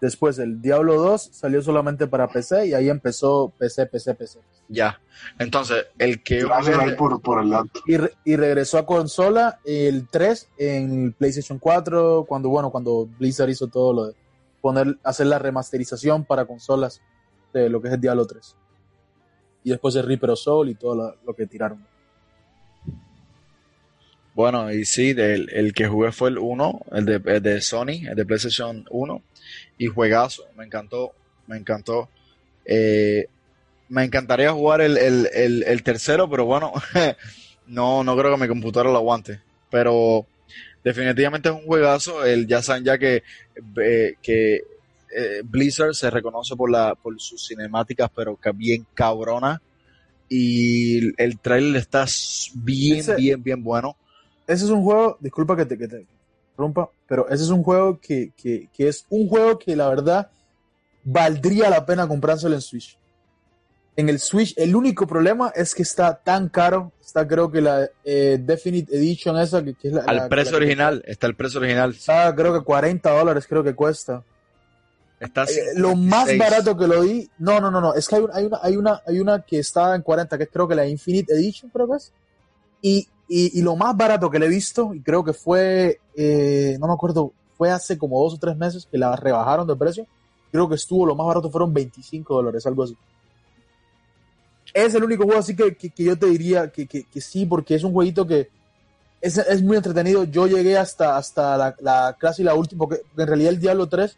Después 0.03 0.37
el 0.41 0.61
Diablo 0.61 1.01
2 1.01 1.31
salió 1.33 1.63
solamente 1.63 2.09
para 2.09 2.27
PC 2.27 2.67
y 2.67 2.75
ahí 2.75 2.89
empezó 2.91 3.53
PC, 3.57 3.87
PC, 3.87 4.17
PC. 4.17 4.41
Ya. 4.67 5.01
Entonces, 5.39 5.87
el 5.97 6.25
que... 6.25 6.45
Ahí 6.53 6.97
por, 6.99 7.23
por 7.23 7.41
el 7.41 7.55
y, 7.87 7.99
re, 7.99 8.13
y, 8.25 8.35
regresó 8.35 8.79
a 8.79 8.85
consola 8.85 9.61
el 9.65 10.09
3 10.09 10.49
en 10.59 11.13
PlayStation 11.13 11.61
4, 11.61 12.25
cuando, 12.27 12.49
bueno, 12.49 12.71
cuando 12.73 13.09
Blizzard 13.17 13.49
hizo 13.51 13.69
todo 13.69 13.93
lo 13.93 14.07
de 14.07 14.15
poner, 14.61 14.99
hacer 15.05 15.29
la 15.29 15.39
remasterización 15.39 16.25
para 16.25 16.47
consolas 16.47 17.01
de 17.55 17.69
lo 17.69 17.81
que 17.81 17.87
es 17.87 17.95
el 17.95 18.01
Diablo 18.01 18.27
3. 18.27 18.57
Y 19.63 19.71
después 19.71 19.95
el 19.95 20.05
Reaper 20.05 20.31
of 20.31 20.41
Soul 20.41 20.69
y 20.69 20.75
todo 20.75 20.97
lo, 20.97 21.17
lo 21.25 21.33
que 21.33 21.47
tiraron. 21.47 21.87
Bueno, 24.35 24.73
y 24.73 24.85
sí, 24.85 25.11
el, 25.11 25.49
el 25.53 25.73
que 25.73 25.87
jugué 25.87 26.11
fue 26.11 26.31
el 26.31 26.39
1, 26.39 26.81
el 26.91 27.05
de, 27.05 27.23
el 27.25 27.41
de 27.41 27.61
Sony, 27.61 28.09
el 28.09 28.17
de 28.17 28.27
PlayStation 28.27 28.85
1 28.91 29.23
y 29.79 29.87
juegazo, 29.87 30.45
me 30.57 30.65
encantó, 30.65 31.13
me 31.47 31.57
encantó. 31.57 32.09
Eh, 32.65 33.27
me 33.89 34.05
encantaría 34.05 34.53
jugar 34.53 34.81
el, 34.81 34.97
el, 34.97 35.29
el, 35.35 35.63
el, 35.65 35.83
tercero, 35.83 36.29
pero 36.31 36.45
bueno, 36.47 36.73
no, 37.67 38.03
no 38.03 38.17
creo 38.17 38.35
que 38.35 38.41
mi 38.41 38.49
computadora 38.49 38.91
lo 38.91 38.99
aguante. 38.99 39.41
Pero 39.71 40.27
definitivamente 40.83 41.49
es 41.49 41.55
un 41.55 41.67
juegazo. 41.67 42.25
El, 42.25 42.47
ya 42.47 42.63
saben 42.63 42.85
ya 42.85 42.97
que, 42.99 43.23
eh, 43.83 44.15
que 44.23 44.55
eh, 44.55 45.43
Blizzard 45.45 45.95
se 45.95 46.11
reconoce 46.11 46.57
por, 46.57 46.71
la, 46.71 46.95
por 46.95 47.21
sus 47.21 47.47
cinemáticas, 47.47 48.11
pero 48.15 48.37
que 48.37 48.53
bien 48.53 48.87
cabrona. 48.95 49.61
Y 50.29 51.21
el 51.21 51.39
trailer 51.41 51.77
está 51.77 52.07
bien, 52.55 53.01
ese, 53.01 53.17
bien, 53.17 53.43
bien 53.43 53.63
bueno. 53.63 53.97
Ese 54.47 54.65
es 54.65 54.71
un 54.71 54.83
juego, 54.83 55.19
disculpa 55.21 55.57
que 55.57 55.67
te, 55.67 55.77
que 55.77 55.89
te 55.89 56.07
rompa, 56.57 56.91
pero 57.07 57.29
ese 57.29 57.45
es 57.45 57.51
un 57.51 57.63
juego 57.63 57.99
que, 58.01 58.33
que, 58.37 58.69
que, 58.73 58.89
es 58.89 59.07
un 59.11 59.29
juego 59.29 59.59
que 59.59 59.77
la 59.77 59.89
verdad 59.89 60.31
valdría 61.05 61.71
la 61.71 61.85
pena 61.85 62.07
comprárselo 62.07 62.55
en 62.55 62.61
Switch. 62.61 62.99
En 63.95 64.09
el 64.09 64.21
Switch, 64.21 64.55
el 64.57 64.75
único 64.75 65.07
problema 65.07 65.53
es 65.55 65.75
que 65.75 65.83
está 65.83 66.15
tan 66.15 66.49
caro. 66.49 66.93
Está, 67.05 67.29
creo 67.29 67.51
que 67.51 67.61
la 67.61 67.91
eh, 68.05 68.39
Definite 68.41 68.97
Edition, 68.97 69.39
esa 69.39 69.63
que, 69.63 69.75
que 69.75 69.89
es 69.89 69.95
la. 69.95 70.03
Al 70.03 70.17
la, 70.17 70.29
precio 70.29 70.53
la, 70.53 70.59
original, 70.59 71.03
está 71.07 71.27
el 71.27 71.35
precio 71.35 71.61
original. 71.61 71.91
Está, 71.91 72.35
creo 72.35 72.55
que 72.55 72.65
40 72.65 73.11
dólares, 73.11 73.47
creo 73.47 73.63
que 73.63 73.75
cuesta. 73.75 74.25
Está 75.21 75.45
eh, 75.45 75.75
lo 75.77 75.95
más 75.95 76.37
barato 76.39 76.77
que 76.77 76.89
lo 76.89 77.03
di. 77.03 77.29
No, 77.39 77.61
no, 77.61 77.71
no, 77.71 77.81
no. 77.81 77.95
Es 77.95 78.09
que 78.09 78.17
hay 78.17 78.23
una, 78.23 78.35
hay 78.35 78.47
una, 78.47 78.59
hay 78.63 78.77
una, 78.77 79.03
hay 79.07 79.21
una 79.21 79.43
que 79.43 79.59
está 79.59 79.95
en 79.95 80.03
40, 80.03 80.39
que 80.39 80.45
es 80.45 80.51
creo 80.51 80.67
que 80.67 80.75
la 80.75 80.87
Infinite 80.87 81.33
Edition, 81.35 81.71
creo 81.71 81.89
que 81.89 81.97
es. 81.97 82.13
Y 82.81 83.09
y, 83.35 83.59
y, 83.59 83.63
lo 83.63 83.77
más 83.77 83.97
barato 83.97 84.29
que 84.29 84.39
le 84.39 84.45
he 84.45 84.51
visto, 84.51 84.93
y 84.93 85.01
creo 85.01 85.25
que 85.25 85.33
fue, 85.33 86.01
eh, 86.15 86.77
no 86.79 86.87
me 86.87 86.93
acuerdo, 86.93 87.33
fue 87.57 87.71
hace 87.71 87.97
como 87.97 88.23
dos 88.23 88.35
o 88.35 88.39
tres 88.39 88.55
meses 88.59 88.87
que 88.91 88.99
la 88.99 89.17
rebajaron 89.17 89.67
de 89.67 89.75
precio. 89.75 90.07
Creo 90.51 90.69
que 90.69 90.75
estuvo, 90.75 91.07
lo 91.07 91.15
más 91.15 91.27
barato 91.27 91.51
fueron 91.51 91.73
25 91.73 92.35
dólares, 92.35 92.67
algo 92.67 92.83
así. 92.83 92.95
Es 94.75 94.95
el 94.95 95.03
único 95.03 95.25
juego 95.25 95.41
así 95.41 95.57
que, 95.57 95.75
que, 95.75 96.05
yo 96.05 96.19
te 96.19 96.27
diría 96.27 96.71
que, 96.71 96.87
que, 96.87 97.21
sí, 97.23 97.47
porque 97.47 97.75
es 97.75 97.85
un 97.85 97.95
jueguito 97.95 98.27
que 98.27 98.51
es, 99.23 99.39
es 99.39 99.63
muy 99.63 99.79
entretenido. 99.79 100.25
Yo 100.25 100.47
llegué 100.47 100.77
hasta, 100.77 101.17
hasta 101.17 101.57
la, 101.57 101.75
la 101.81 102.17
casi 102.21 102.43
la 102.43 102.55
última, 102.55 102.81
porque 102.81 103.01
en 103.17 103.27
realidad 103.27 103.55
el 103.55 103.61
Diablo 103.61 103.89
3, 103.89 104.15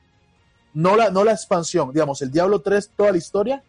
no 0.75 0.97
la, 0.97 1.11
no 1.11 1.23
la 1.23 1.31
expansión, 1.31 1.93
digamos, 1.93 2.21
el 2.21 2.33
Diablo 2.33 2.63
3, 2.63 2.91
toda 2.97 3.13
la 3.13 3.19
historia, 3.19 3.63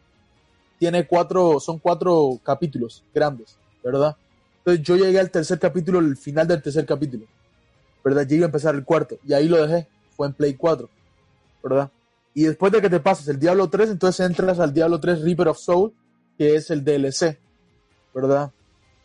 tiene 0.80 1.06
cuatro, 1.06 1.60
son 1.60 1.78
cuatro 1.78 2.40
capítulos 2.44 3.04
grandes, 3.14 3.60
¿verdad? 3.84 4.18
Entonces 4.66 4.84
yo 4.84 4.96
llegué 4.96 5.20
al 5.20 5.30
tercer 5.30 5.60
capítulo, 5.60 6.00
el 6.00 6.18
final 6.18 6.48
del 6.48 6.60
tercer 6.60 6.88
capítulo, 6.88 7.28
¿verdad? 8.04 8.26
Llegué 8.28 8.42
a 8.42 8.48
empezar 8.48 8.74
el 8.74 8.84
cuarto 8.84 9.16
y 9.24 9.32
ahí 9.34 9.48
lo 9.48 9.62
dejé, 9.64 9.88
fue 10.18 10.26
en 10.26 10.34
Play 10.34 10.56
4, 10.56 10.90
¿verdad? 11.64 11.92
Y 12.34 12.46
después 12.46 12.72
de 12.72 12.82
que 12.82 12.90
te 12.90 13.00
pases 13.00 13.28
el 13.28 13.38
Diablo 13.38 13.70
3, 13.70 13.92
entonces 13.92 14.26
entras 14.26 14.60
al 14.60 14.74
Diablo 14.74 15.00
3 15.00 15.22
Reaper 15.22 15.50
of 15.50 15.60
Soul, 15.60 15.94
que 16.36 16.56
es 16.56 16.72
el 16.72 16.84
DLC, 16.84 17.38
¿verdad? 18.12 18.52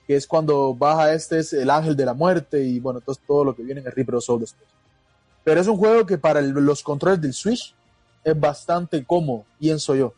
Que 0.07 0.17
es 0.17 0.27
cuando 0.27 0.75
baja 0.75 1.13
este, 1.13 1.41
es 1.41 1.53
el 1.53 1.69
ángel 1.69 1.95
de 1.95 2.07
la 2.07 2.15
muerte 2.15 2.63
y 2.63 2.81
bueno, 2.81 3.01
entonces 3.01 3.23
todo 3.27 3.45
lo 3.45 3.55
que 3.55 3.63
viene 3.63 3.83
en 3.83 3.87
el 3.87 3.93
Reaper 3.93 4.15
of 4.15 4.25
Soul 4.25 4.41
después. 4.41 4.67
Pero 5.45 5.61
es 5.61 5.67
un 5.67 5.77
juego 5.77 6.07
que 6.07 6.17
para 6.17 6.41
los 6.41 6.83
controles 6.83 7.21
del 7.21 7.35
Switch 7.35 7.75
es 8.25 8.41
bastante 8.41 9.05
cómodo, 9.05 9.45
pienso 9.59 9.95
yo. 9.95 10.15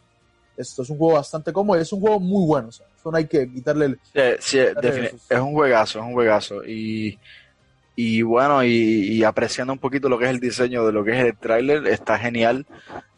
Esto 0.56 0.82
es 0.82 0.90
un 0.90 0.98
juego 0.98 1.14
bastante 1.14 1.52
cómodo 1.52 1.80
y 1.80 1.82
es 1.82 1.92
un 1.92 2.00
juego 2.00 2.20
muy 2.20 2.46
bueno. 2.46 2.68
O 2.68 2.91
no 3.10 3.16
hay 3.16 3.26
que 3.26 3.50
quitarle 3.50 3.86
el. 3.86 4.00
Sí, 4.14 4.20
sí 4.38 4.58
es 4.58 5.40
un 5.40 5.52
juegazo, 5.52 5.98
es 5.98 6.04
un 6.04 6.12
juegazo. 6.12 6.64
Y, 6.64 7.18
y 7.96 8.22
bueno, 8.22 8.62
y, 8.64 8.68
y, 8.70 9.24
apreciando 9.24 9.72
un 9.72 9.78
poquito 9.78 10.08
lo 10.08 10.18
que 10.18 10.26
es 10.26 10.30
el 10.30 10.40
diseño 10.40 10.86
de 10.86 10.92
lo 10.92 11.04
que 11.04 11.12
es 11.12 11.24
el 11.24 11.36
tráiler, 11.36 11.86
está 11.86 12.18
genial. 12.18 12.66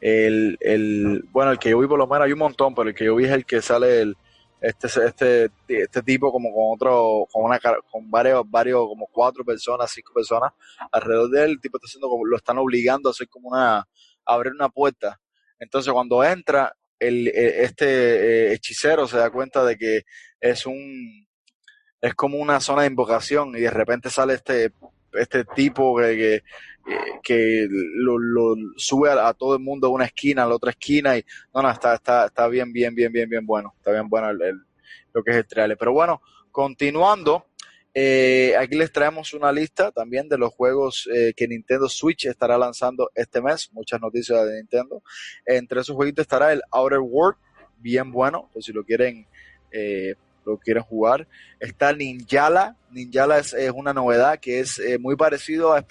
El, 0.01 0.57
el, 0.61 1.25
bueno, 1.31 1.53
el 1.53 1.59
que 1.59 1.71
yo 1.71 1.79
vi 1.79 1.87
por 1.87 1.99
lo 1.99 2.07
menos 2.07 2.27
hay 2.27 2.33
un 2.33 2.39
montón, 2.39 2.75
pero 2.75 2.89
el 2.89 2.95
que 2.95 3.05
yo 3.05 3.17
vi 3.17 3.25
es 3.25 3.33
el 3.33 3.45
que 3.45 3.63
sale 3.63 4.01
el, 4.01 4.17
este, 4.65 4.87
este, 4.87 5.51
este 5.69 6.03
tipo 6.03 6.33
como 6.33 6.51
con 6.51 6.75
otro, 6.75 7.27
con 7.31 7.45
una 7.45 7.61
con 7.91 8.11
varios, 8.11 8.51
varios, 8.51 8.81
como 8.87 9.07
cuatro 9.13 9.45
personas, 9.45 9.91
cinco 9.91 10.15
personas 10.15 10.53
alrededor 10.91 11.29
de 11.29 11.45
él, 11.45 11.51
el 11.51 11.61
tipo 11.61 11.77
está 11.77 11.87
haciendo 11.87 12.09
como, 12.09 12.25
lo 12.25 12.37
están 12.37 12.57
obligando 12.57 13.11
a 13.11 13.13
hacer 13.13 13.29
como 13.29 13.51
una, 13.51 13.77
a 13.77 13.87
abrir 14.25 14.55
una 14.55 14.71
puerta. 14.71 15.21
Entonces 15.59 15.93
cuando 15.93 16.25
entra, 16.25 16.75
el, 17.09 17.29
este 17.29 17.87
eh, 17.87 18.53
hechicero 18.55 19.07
se 19.07 19.19
da 19.19 19.31
cuenta 19.31 19.65
de 19.65 19.77
que 19.77 20.03
es 20.41 20.67
un 20.67 21.27
es 22.01 22.15
como 22.15 22.39
una 22.39 22.61
zona 22.61 22.83
de 22.83 22.89
invocación 22.89 23.57
y 23.57 23.61
de 23.61 23.71
repente 23.71 24.11
sale 24.11 24.35
este 24.35 24.73
este 25.15 25.45
tipo 25.45 25.97
que, 25.97 26.43
que, 27.23 27.67
lo, 27.69 28.55
sube 28.77 29.11
a, 29.11 29.33
todo 29.33 29.55
el 29.55 29.61
mundo 29.61 29.87
a 29.87 29.91
una 29.91 30.07
esquina, 30.07 30.43
a 30.43 30.47
la 30.47 30.57
otra 30.57 30.71
esquina 30.71 31.17
y 31.17 31.25
no, 31.55 31.63
no, 31.63 31.71
está, 31.71 31.95
está, 31.95 32.27
está 32.27 32.49
bien, 32.49 32.73
bien, 32.73 32.95
bien, 32.95 33.13
bien, 33.13 33.29
bien 33.29 33.47
bueno, 33.47 33.75
está 33.77 33.93
bien 33.93 34.09
bueno 34.09 34.31
el, 34.31 34.43
el, 34.43 34.61
lo 35.13 35.23
que 35.23 35.31
es 35.31 35.37
el 35.37 35.47
trailer. 35.47 35.79
Pero 35.79 35.93
bueno, 35.93 36.21
continuando, 36.51 37.47
eh, 37.97 38.57
aquí 38.59 38.75
les 38.75 38.91
traemos 38.91 39.35
una 39.35 39.53
lista 39.53 39.93
también 39.93 40.29
de 40.29 40.37
los 40.37 40.53
juegos 40.53 41.09
eh, 41.15 41.33
que 41.37 41.47
Nintendo 41.47 41.89
Switch 41.89 42.27
estará 42.27 42.59
lanzando 42.59 43.11
este 43.15 43.41
mes. 43.41 43.71
Muchas 43.73 44.01
noticias 44.01 44.45
de 44.45 44.57
Nintendo. 44.57 45.03
Entre 45.47 45.81
esos 45.81 45.95
jueguitos 45.95 46.25
estará 46.25 46.53
el 46.53 46.63
Outer 46.73 46.99
World, 46.99 47.39
bien 47.79 48.11
bueno, 48.11 48.51
por 48.53 48.65
si 48.65 48.73
lo 48.73 48.83
quieren, 48.83 49.29
eh, 49.71 50.17
lo 50.45 50.59
quieren 50.59 50.83
jugar. 50.83 51.29
Está 51.61 51.93
Ninjala. 51.93 52.77
Ninjala 52.91 53.39
es, 53.39 53.55
una 53.73 53.93
novedad 53.93 54.41
que 54.41 54.59
es 54.59 54.81
eh, 54.81 54.99
muy 54.99 55.15
parecido 55.15 55.73
a 55.73 55.85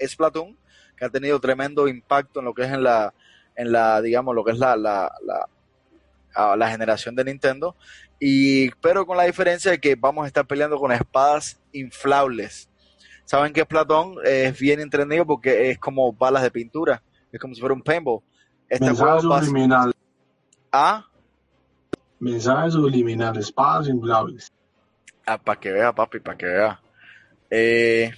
Splatoon, 0.00 0.56
que 0.96 1.04
ha 1.04 1.10
tenido 1.10 1.40
tremendo 1.40 1.88
impacto 1.88 2.38
en 2.38 2.46
lo 2.46 2.54
que 2.54 2.62
es 2.62 2.70
en 2.70 2.84
la, 2.84 3.14
en 3.56 3.72
la 3.72 4.00
digamos, 4.00 4.32
lo 4.36 4.44
que 4.44 4.52
es 4.52 4.58
la, 4.58 4.76
la, 4.76 5.12
la 6.56 6.70
generación 6.70 7.16
de 7.16 7.24
Nintendo 7.24 7.74
y 8.24 8.70
pero 8.80 9.04
con 9.04 9.16
la 9.16 9.24
diferencia 9.24 9.72
de 9.72 9.80
que 9.80 9.96
vamos 9.96 10.22
a 10.22 10.26
estar 10.28 10.46
peleando 10.46 10.78
con 10.78 10.92
espadas 10.92 11.60
inflables. 11.72 12.70
Saben 13.24 13.52
que 13.52 13.66
Platón 13.66 14.14
es 14.22 14.56
bien 14.60 14.78
entretenido 14.78 15.26
porque 15.26 15.70
es 15.70 15.78
como 15.80 16.12
balas 16.12 16.44
de 16.44 16.52
pintura, 16.52 17.02
es 17.32 17.40
como 17.40 17.52
si 17.52 17.60
fuera 17.60 17.74
un 17.74 17.82
paintball. 17.82 18.20
Este 18.68 18.86
Mensaje 18.86 19.22
subliminal. 19.22 19.92
¿Ah? 20.70 21.04
Mensaje 22.20 22.70
subliminal, 22.70 23.36
espadas 23.38 23.88
inflables. 23.88 24.52
Ah, 25.26 25.36
para 25.36 25.58
que 25.58 25.72
vea, 25.72 25.92
papi, 25.92 26.20
para 26.20 26.38
que 26.38 26.46
vea. 26.46 26.80
Eh, 27.50 28.12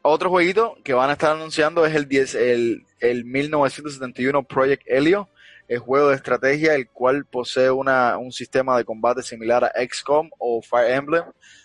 otro 0.00 0.30
jueguito 0.30 0.78
que 0.82 0.94
van 0.94 1.10
a 1.10 1.12
estar 1.12 1.36
anunciando 1.36 1.84
es 1.84 1.94
el, 1.94 2.08
10, 2.08 2.34
el, 2.36 2.86
el 3.00 3.26
1971 3.26 4.44
Project 4.44 4.82
Helio, 4.86 5.28
el 5.68 5.78
juego 5.78 6.10
de 6.10 6.16
estrategia, 6.16 6.74
el 6.74 6.88
cual 6.88 7.24
posee 7.24 7.70
una, 7.70 8.18
un 8.18 8.32
sistema 8.32 8.76
de 8.76 8.84
combate 8.84 9.22
similar 9.22 9.64
a 9.64 9.72
XCOM 9.86 10.30
o 10.38 10.60
Fire 10.62 10.92
Emblem. 10.92 11.24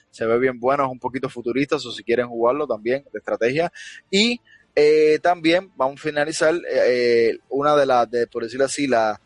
Se 0.10 0.26
ve 0.26 0.40
bien 0.40 0.60
bueno, 0.60 0.86
es 0.86 0.92
un 0.92 1.00
poquito 1.00 1.30
futurista, 1.30 1.76
o 1.76 1.80
si 1.80 2.04
quieren 2.04 2.28
jugarlo 2.28 2.66
también, 2.66 3.04
de 3.12 3.20
estrategia. 3.20 3.72
Y 4.10 4.42
eh, 4.76 5.20
también 5.22 5.72
vamos 5.76 6.00
a 6.00 6.04
finalizar 6.04 6.56
eh, 6.72 7.38
una 7.50 7.76
de 7.76 7.86
las, 7.86 8.10
de, 8.10 8.28
por 8.28 8.44
decirlo 8.44 8.66
así, 8.66 8.88
la, 8.88 9.20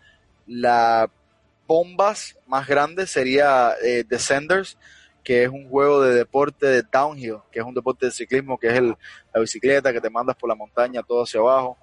bombas 1.67 2.37
más 2.47 2.67
grandes 2.67 3.09
sería 3.09 3.73
eh, 3.81 4.03
Descenders, 4.07 4.77
que 5.23 5.43
es 5.43 5.49
un 5.49 5.69
juego 5.69 6.01
de 6.01 6.13
deporte 6.15 6.65
de 6.65 6.83
downhill, 6.91 7.37
que 7.51 7.59
es 7.59 7.65
un 7.65 7.73
deporte 7.73 8.07
de 8.07 8.11
ciclismo, 8.11 8.57
que 8.57 8.67
es 8.67 8.73
el, 8.73 8.95
la 9.33 9.39
bicicleta 9.39 9.93
que 9.93 10.01
te 10.01 10.09
mandas 10.09 10.35
por 10.35 10.49
la 10.49 10.55
montaña 10.55 11.01
todo 11.03 11.23
hacia 11.23 11.39
abajo. 11.39 11.77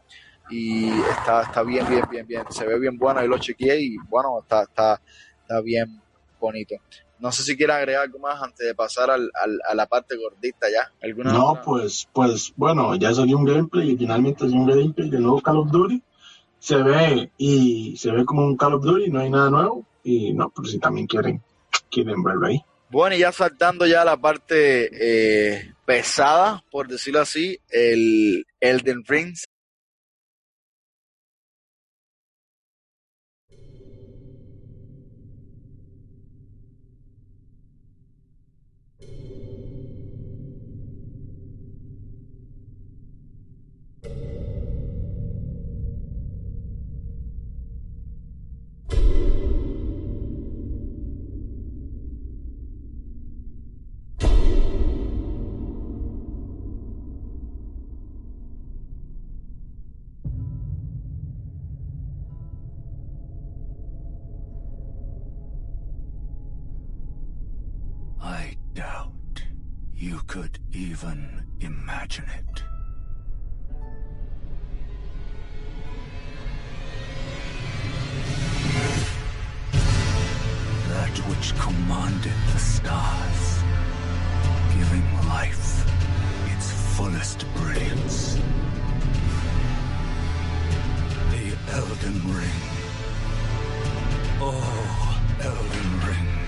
Y 0.51 0.89
está, 0.89 1.43
está 1.43 1.63
bien, 1.63 1.89
bien, 1.89 2.05
bien, 2.11 2.27
bien. 2.27 2.43
Se 2.51 2.67
ve 2.67 2.79
bien 2.79 2.99
bueno, 2.99 3.21
ahí 3.21 3.29
lo 3.29 3.39
chequeé 3.39 3.81
y 3.81 3.97
bueno, 4.09 4.41
está, 4.43 4.63
está, 4.65 5.01
está 5.43 5.61
bien 5.61 6.01
bonito. 6.41 6.75
No 7.21 7.31
sé 7.31 7.43
si 7.43 7.57
quiere 7.57 7.75
agregar 7.75 8.05
algo 8.05 8.19
más 8.19 8.43
antes 8.43 8.67
de 8.67 8.75
pasar 8.75 9.11
al, 9.11 9.31
al, 9.35 9.61
a 9.69 9.75
la 9.75 9.87
parte 9.87 10.17
gordita 10.17 10.69
ya. 10.73 10.91
¿Alguna 11.03 11.33
No, 11.33 11.61
pues, 11.63 12.09
pues, 12.13 12.53
bueno, 12.57 12.95
ya 12.97 13.13
salió 13.13 13.37
un 13.37 13.45
gameplay 13.45 13.91
y 13.91 13.97
finalmente 13.97 14.47
es 14.47 14.53
un 14.53 14.67
gameplay 14.67 15.11
del 15.11 15.23
nuevo 15.23 15.43
Call 15.43 15.59
of 15.59 15.71
Duty. 15.71 16.03
Se 16.59 16.77
ve 16.77 17.31
y 17.37 17.97
se 17.99 18.11
ve 18.11 18.25
como 18.25 18.47
un 18.47 18.57
Call 18.57 18.75
of 18.75 18.85
Duty, 18.85 19.11
no 19.11 19.21
hay 19.21 19.31
nada 19.31 19.51
nuevo. 19.51 19.87
Y 20.03 20.33
no, 20.33 20.51
pero 20.51 20.67
si 20.67 20.79
también 20.79 21.07
quieren, 21.07 21.43
quieren 21.91 22.23
verlo 22.23 22.47
ahí. 22.47 22.65
Bueno, 22.91 23.15
y 23.15 23.19
ya 23.21 23.33
saltando 23.33 23.87
ya 23.87 24.03
a 24.03 24.07
la 24.07 24.17
parte 24.17 24.89
eh, 24.93 25.75
pesada, 25.85 26.65
por 26.71 26.89
decirlo 26.89 27.21
así, 27.21 27.59
el 27.69 28.47
Elden 28.61 29.05
Ring. 29.07 29.35
Could 70.31 70.61
even 70.73 71.45
imagine 71.61 72.25
it. 72.38 72.62
That 80.88 81.19
which 81.27 81.53
commanded 81.59 82.38
the 82.53 82.59
stars, 82.61 83.64
giving 84.73 85.03
life 85.29 85.85
its 86.55 86.71
fullest 86.97 87.45
brilliance. 87.57 88.38
The 91.33 91.57
Elden 91.73 92.21
Ring. 92.33 92.62
Oh, 94.40 95.21
Elden 95.43 95.90
Ring 96.07 96.40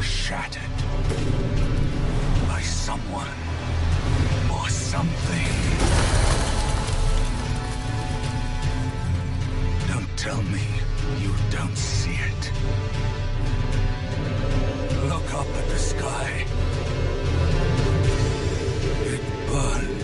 shattered 0.00 0.65
by 2.48 2.60
someone 2.60 3.34
or 4.52 4.68
something. 4.68 5.52
Don't 9.88 10.12
tell 10.16 10.42
me 10.42 10.62
you 11.22 11.32
don't 11.50 11.76
see 11.76 12.16
it. 12.30 12.42
Look 15.08 15.34
up 15.34 15.46
at 15.46 15.68
the 15.68 15.78
sky. 15.78 16.46
It 19.12 19.22
burns. 19.48 19.95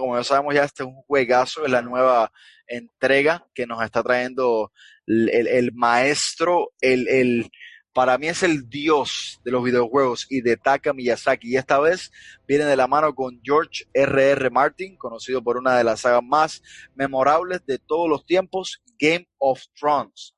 Como 0.00 0.16
ya 0.16 0.24
sabemos, 0.24 0.54
ya 0.54 0.64
este 0.64 0.82
es 0.82 0.88
un 0.88 1.02
juegazo, 1.02 1.64
es 1.64 1.70
la 1.70 1.82
nueva 1.82 2.32
entrega 2.66 3.46
que 3.54 3.66
nos 3.66 3.82
está 3.82 4.02
trayendo 4.02 4.72
el 5.06 5.72
maestro, 5.74 6.72
el, 6.80 7.08
el, 7.08 7.50
para 7.92 8.18
mí 8.18 8.26
es 8.26 8.42
el 8.42 8.68
dios 8.68 9.40
de 9.44 9.52
los 9.52 9.62
videojuegos 9.62 10.26
y 10.28 10.40
de 10.40 10.56
Taka 10.56 10.92
Miyazaki. 10.92 11.52
Y 11.52 11.56
esta 11.56 11.78
vez 11.78 12.10
viene 12.46 12.64
de 12.64 12.76
la 12.76 12.88
mano 12.88 13.14
con 13.14 13.40
George 13.42 13.84
R.R. 13.92 14.32
R. 14.32 14.50
Martin, 14.50 14.96
conocido 14.96 15.42
por 15.42 15.56
una 15.56 15.76
de 15.76 15.84
las 15.84 16.00
sagas 16.00 16.22
más 16.22 16.62
memorables 16.94 17.64
de 17.66 17.78
todos 17.78 18.08
los 18.08 18.26
tiempos, 18.26 18.82
Game 18.98 19.28
of 19.38 19.62
Thrones. 19.78 20.33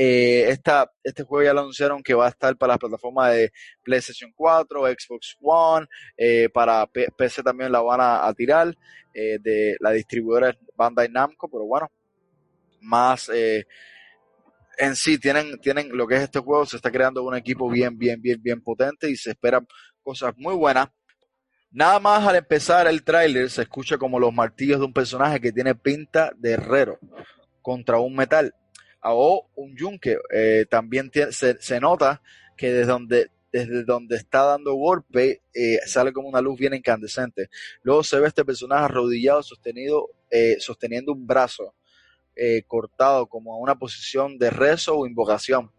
Eh, 0.00 0.48
esta, 0.50 0.88
este 1.02 1.24
juego 1.24 1.44
ya 1.44 1.52
lo 1.52 1.62
anunciaron 1.62 2.04
que 2.04 2.14
va 2.14 2.26
a 2.26 2.28
estar 2.28 2.56
para 2.56 2.74
las 2.74 2.78
plataformas 2.78 3.32
de 3.32 3.50
PlayStation 3.82 4.30
4, 4.32 4.86
Xbox 4.96 5.36
One, 5.40 5.88
eh, 6.16 6.48
para 6.54 6.86
PC 6.86 7.42
también 7.42 7.72
la 7.72 7.80
van 7.80 7.98
a, 8.00 8.32
tirar, 8.32 8.72
eh, 9.12 9.38
de 9.40 9.76
la 9.80 9.90
distribuidora 9.90 10.56
Bandai 10.76 11.08
Namco, 11.08 11.50
pero 11.50 11.64
bueno, 11.64 11.90
más 12.80 13.28
en 13.28 14.94
sí 14.94 15.18
tienen, 15.18 15.58
tienen 15.58 15.88
lo 15.90 16.06
que 16.06 16.14
es 16.14 16.22
este 16.22 16.38
juego, 16.38 16.64
se 16.64 16.76
está 16.76 16.92
creando 16.92 17.24
un 17.24 17.34
equipo 17.34 17.68
bien, 17.68 17.98
bien, 17.98 18.22
bien, 18.22 18.40
bien 18.40 18.60
potente 18.60 19.10
y 19.10 19.16
se 19.16 19.30
esperan 19.30 19.66
cosas 20.00 20.32
muy 20.36 20.54
buenas. 20.54 20.90
Nada 21.72 21.98
más 21.98 22.24
al 22.24 22.36
empezar 22.36 22.86
el 22.86 23.02
tráiler 23.02 23.50
se 23.50 23.62
escucha 23.62 23.98
como 23.98 24.20
los 24.20 24.32
martillos 24.32 24.78
de 24.78 24.86
un 24.86 24.92
personaje 24.92 25.40
que 25.40 25.50
tiene 25.50 25.74
pinta 25.74 26.30
de 26.36 26.52
herrero 26.52 27.00
contra 27.62 27.98
un 27.98 28.14
metal 28.14 28.54
o 29.02 29.48
un 29.56 29.76
yunque. 29.76 30.18
Eh, 30.32 30.66
también 30.68 31.10
se, 31.30 31.60
se 31.60 31.80
nota 31.80 32.22
que 32.56 32.72
desde 32.72 32.90
donde, 32.92 33.30
desde 33.52 33.84
donde 33.84 34.16
está 34.16 34.44
dando 34.44 34.74
golpe 34.74 35.42
eh, 35.54 35.78
sale 35.86 36.12
como 36.12 36.28
una 36.28 36.40
luz 36.40 36.58
bien 36.58 36.74
incandescente. 36.74 37.48
Luego 37.82 38.02
se 38.02 38.20
ve 38.20 38.28
este 38.28 38.44
personaje 38.44 38.84
arrodillado 38.84 39.42
sostenido, 39.42 40.10
eh, 40.30 40.56
sosteniendo 40.58 41.12
un 41.12 41.26
brazo 41.26 41.74
cortado 42.68 43.26
como 43.26 43.52
a 43.52 43.58
una 43.58 43.76
posición 43.80 44.38
de 44.38 44.50
rezo 44.50 44.96
o 44.96 45.08
invocación. 45.08 45.72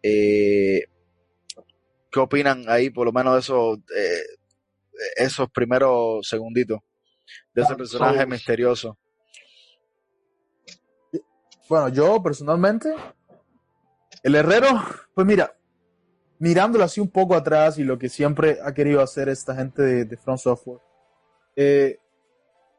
¿Qué 0.00 0.86
opinan 2.14 2.64
ahí 2.68 2.90
por 2.90 3.06
lo 3.06 3.12
menos 3.12 3.34
de 3.34 3.40
esos, 3.40 3.78
esos 5.16 5.50
primeros 5.50 6.28
segunditos 6.28 6.78
de 7.52 7.62
ese 7.62 7.70
Dark 7.70 7.78
personaje 7.78 8.24
misterioso? 8.24 8.96
Bueno, 11.70 11.88
yo 11.88 12.20
personalmente, 12.20 12.92
el 14.24 14.34
herrero, 14.34 14.66
pues 15.14 15.24
mira, 15.24 15.54
mirándolo 16.40 16.82
así 16.82 17.00
un 17.00 17.10
poco 17.10 17.36
atrás 17.36 17.78
y 17.78 17.84
lo 17.84 17.96
que 17.96 18.08
siempre 18.08 18.58
ha 18.64 18.74
querido 18.74 19.00
hacer 19.00 19.28
esta 19.28 19.54
gente 19.54 19.80
de, 19.80 20.04
de 20.04 20.16
Front 20.16 20.40
Software, 20.40 20.80
eh, 21.54 22.00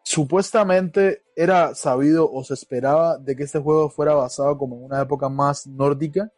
supuestamente 0.03 1.23
era 1.37 1.73
sabido 1.73 2.29
o 2.29 2.43
se 2.43 2.53
esperaba 2.53 3.17
de 3.17 3.33
que 3.37 3.43
este 3.43 3.59
juego 3.59 3.89
fuera 3.89 4.13
basado 4.13 4.57
como 4.57 4.75
en 4.75 4.83
una 4.83 5.01
época 5.01 5.29
más 5.29 5.65
nórdica. 5.65 6.29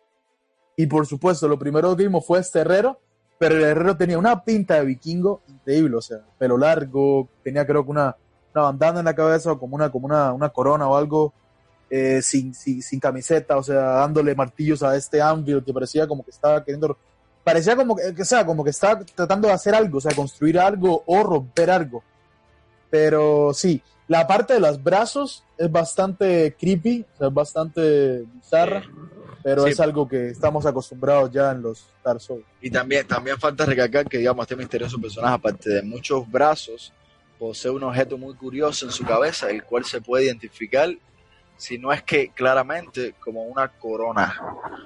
Y 0.77 0.85
por 0.85 1.07
supuesto, 1.07 1.47
lo 1.47 1.57
primero 1.57 1.95
que 1.95 2.03
vimos 2.03 2.23
fue 2.23 2.37
este 2.37 2.59
herrero, 2.59 2.99
pero 3.39 3.55
el 3.55 3.63
herrero 3.63 3.97
tenía 3.97 4.19
una 4.19 4.43
pinta 4.43 4.75
de 4.75 4.85
vikingo 4.85 5.41
increíble, 5.47 5.95
o 5.95 6.01
sea, 6.01 6.19
pelo 6.37 6.59
largo, 6.59 7.29
tenía 7.43 7.65
creo 7.65 7.83
que 7.83 7.89
una, 7.89 8.15
una 8.53 8.63
bandana 8.65 8.99
en 8.99 9.05
la 9.05 9.15
cabeza 9.15 9.53
o 9.53 9.59
como 9.59 9.75
una, 9.75 9.91
como 9.91 10.05
una, 10.05 10.31
una 10.33 10.49
corona 10.49 10.87
o 10.87 10.95
algo, 10.95 11.33
eh, 11.95 12.23
sin, 12.23 12.55
sin, 12.55 12.81
sin 12.81 12.99
camiseta, 12.99 13.55
o 13.55 13.61
sea, 13.61 13.79
dándole 13.79 14.33
martillos 14.33 14.81
a 14.81 14.95
este 14.97 15.21
Anvil 15.21 15.63
que 15.63 15.71
parecía 15.71 16.07
como 16.07 16.25
que 16.25 16.31
estaba 16.31 16.63
queriendo, 16.63 16.97
parecía 17.43 17.75
como 17.75 17.95
que, 17.95 18.19
o 18.19 18.25
sea, 18.25 18.43
como 18.43 18.63
que 18.63 18.71
estaba 18.71 19.05
tratando 19.05 19.47
de 19.47 19.53
hacer 19.53 19.75
algo, 19.75 19.99
o 19.99 20.01
sea, 20.01 20.15
construir 20.15 20.57
algo 20.57 21.03
o 21.05 21.21
romper 21.21 21.69
algo. 21.69 22.03
Pero 22.89 23.53
sí, 23.53 23.79
la 24.07 24.25
parte 24.25 24.55
de 24.55 24.59
los 24.59 24.81
brazos 24.81 25.43
es 25.55 25.71
bastante 25.71 26.55
creepy, 26.59 27.05
o 27.13 27.17
sea, 27.19 27.27
es 27.27 27.33
bastante 27.35 28.23
bizarra, 28.41 28.83
pero 29.43 29.65
Sí. 29.65 29.69
es 29.69 29.79
algo 29.79 30.07
que 30.07 30.29
estamos 30.29 30.65
acostumbrados 30.65 31.29
ya 31.31 31.51
en 31.51 31.61
los 31.61 31.85
Dark 32.03 32.21
Souls. 32.21 32.43
Y 32.59 32.71
también, 32.71 33.05
también 33.07 33.37
falta 33.37 33.65
recalcar 33.67 34.09
que, 34.09 34.17
digamos, 34.17 34.45
este 34.45 34.55
misterioso 34.55 34.99
personaje, 34.99 35.35
aparte 35.35 35.69
de 35.69 35.83
muchos 35.83 36.27
brazos, 36.31 36.91
posee 37.37 37.69
un 37.69 37.83
objeto 37.83 38.17
muy 38.17 38.33
curioso 38.33 38.87
en 38.87 38.91
su 38.91 39.03
cabeza, 39.05 39.51
el 39.51 39.63
cual 39.63 39.85
se 39.85 40.01
puede 40.01 40.25
identificar, 40.25 40.89
si 41.57 41.77
no 41.77 41.93
es 41.93 42.03
que 42.03 42.29
claramente, 42.29 43.15
como 43.19 43.43
una 43.43 43.67
corona. 43.69 44.35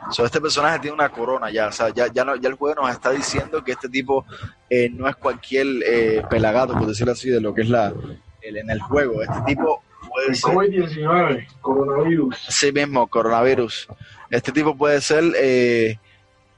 O 0.08 0.12
sea, 0.12 0.26
este 0.26 0.40
personaje 0.42 0.80
tiene 0.80 0.94
una 0.96 1.10
corona 1.10 1.50
ya, 1.50 1.68
o 1.68 1.72
sea, 1.72 1.90
ya, 1.90 2.08
ya, 2.12 2.24
no- 2.24 2.36
ya 2.36 2.50
el 2.50 2.56
juego 2.56 2.82
nos 2.84 2.92
está 2.92 3.10
diciendo 3.12 3.64
que 3.64 3.72
este 3.74 3.90
tipo 3.90 4.26
eh, 4.70 4.90
no 4.90 5.08
es 5.08 5.16
cualquier 5.16 5.66
eh, 5.86 6.22
pelagato, 6.30 6.74
por 6.74 6.86
decirlo 6.88 7.14
así, 7.14 7.30
de 7.30 7.42
lo 7.42 7.54
que 7.54 7.62
es 7.62 7.70
la 7.70 7.94
el- 8.42 8.58
en 8.58 8.70
el 8.70 8.80
juego. 8.82 9.22
Este 9.24 9.42
tipo 9.48 9.82
puede 10.10 10.36
ser... 10.36 10.54
COVID-19, 10.54 11.48
coronavirus. 11.62 12.36
Sí 12.50 12.72
mismo, 12.72 13.08
coronavirus. 13.08 13.88
Este 14.30 14.52
tipo 14.52 14.76
puede 14.78 15.02
ser, 15.02 15.24
eh, 15.38 15.98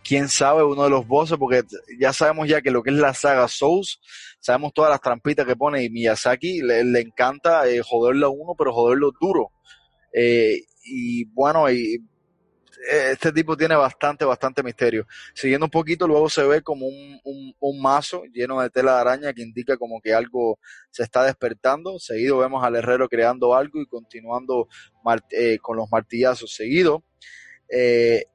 quién 0.03 0.27
sabe, 0.27 0.63
uno 0.63 0.83
de 0.83 0.89
los 0.89 1.07
bosses, 1.07 1.37
porque 1.37 1.63
ya 1.99 2.11
sabemos 2.13 2.47
ya 2.47 2.61
que 2.61 2.71
lo 2.71 2.83
que 2.83 2.89
es 2.89 2.95
la 2.97 3.13
saga 3.13 3.47
Souls, 3.47 3.99
sabemos 4.39 4.73
todas 4.73 4.89
las 4.91 5.01
trampitas 5.01 5.45
que 5.45 5.55
pone 5.55 5.83
y 5.83 5.89
Miyazaki 5.89 6.61
le, 6.61 6.83
le 6.83 6.99
encanta 7.01 7.67
eh, 7.67 7.81
joderlo 7.83 8.27
a 8.27 8.29
uno, 8.29 8.55
pero 8.57 8.73
joderlo 8.73 9.11
duro. 9.19 9.51
Eh, 10.13 10.61
y 10.83 11.25
bueno, 11.25 11.67
este 11.67 13.31
tipo 13.31 13.57
tiene 13.57 13.75
bastante, 13.75 14.25
bastante 14.25 14.63
misterio. 14.63 15.05
Siguiendo 15.33 15.65
un 15.65 15.71
poquito, 15.71 16.07
luego 16.07 16.29
se 16.29 16.43
ve 16.43 16.61
como 16.61 16.87
un, 16.87 17.81
mazo 17.81 18.23
lleno 18.33 18.59
de 18.61 18.69
tela 18.69 18.95
de 18.95 19.01
araña 19.01 19.33
que 19.33 19.41
indica 19.41 19.77
como 19.77 20.01
que 20.01 20.13
algo 20.13 20.59
se 20.89 21.03
está 21.03 21.23
despertando. 21.23 21.99
Seguido 21.99 22.37
vemos 22.37 22.63
al 22.63 22.75
herrero 22.75 23.07
creando 23.07 23.55
algo 23.55 23.81
y 23.81 23.85
continuando 23.85 24.67
eh, 25.31 25.57
con 25.61 25.77
los 25.77 25.89
martillazos. 25.91 26.53
Seguido 26.53 27.03
eh, 27.69 28.25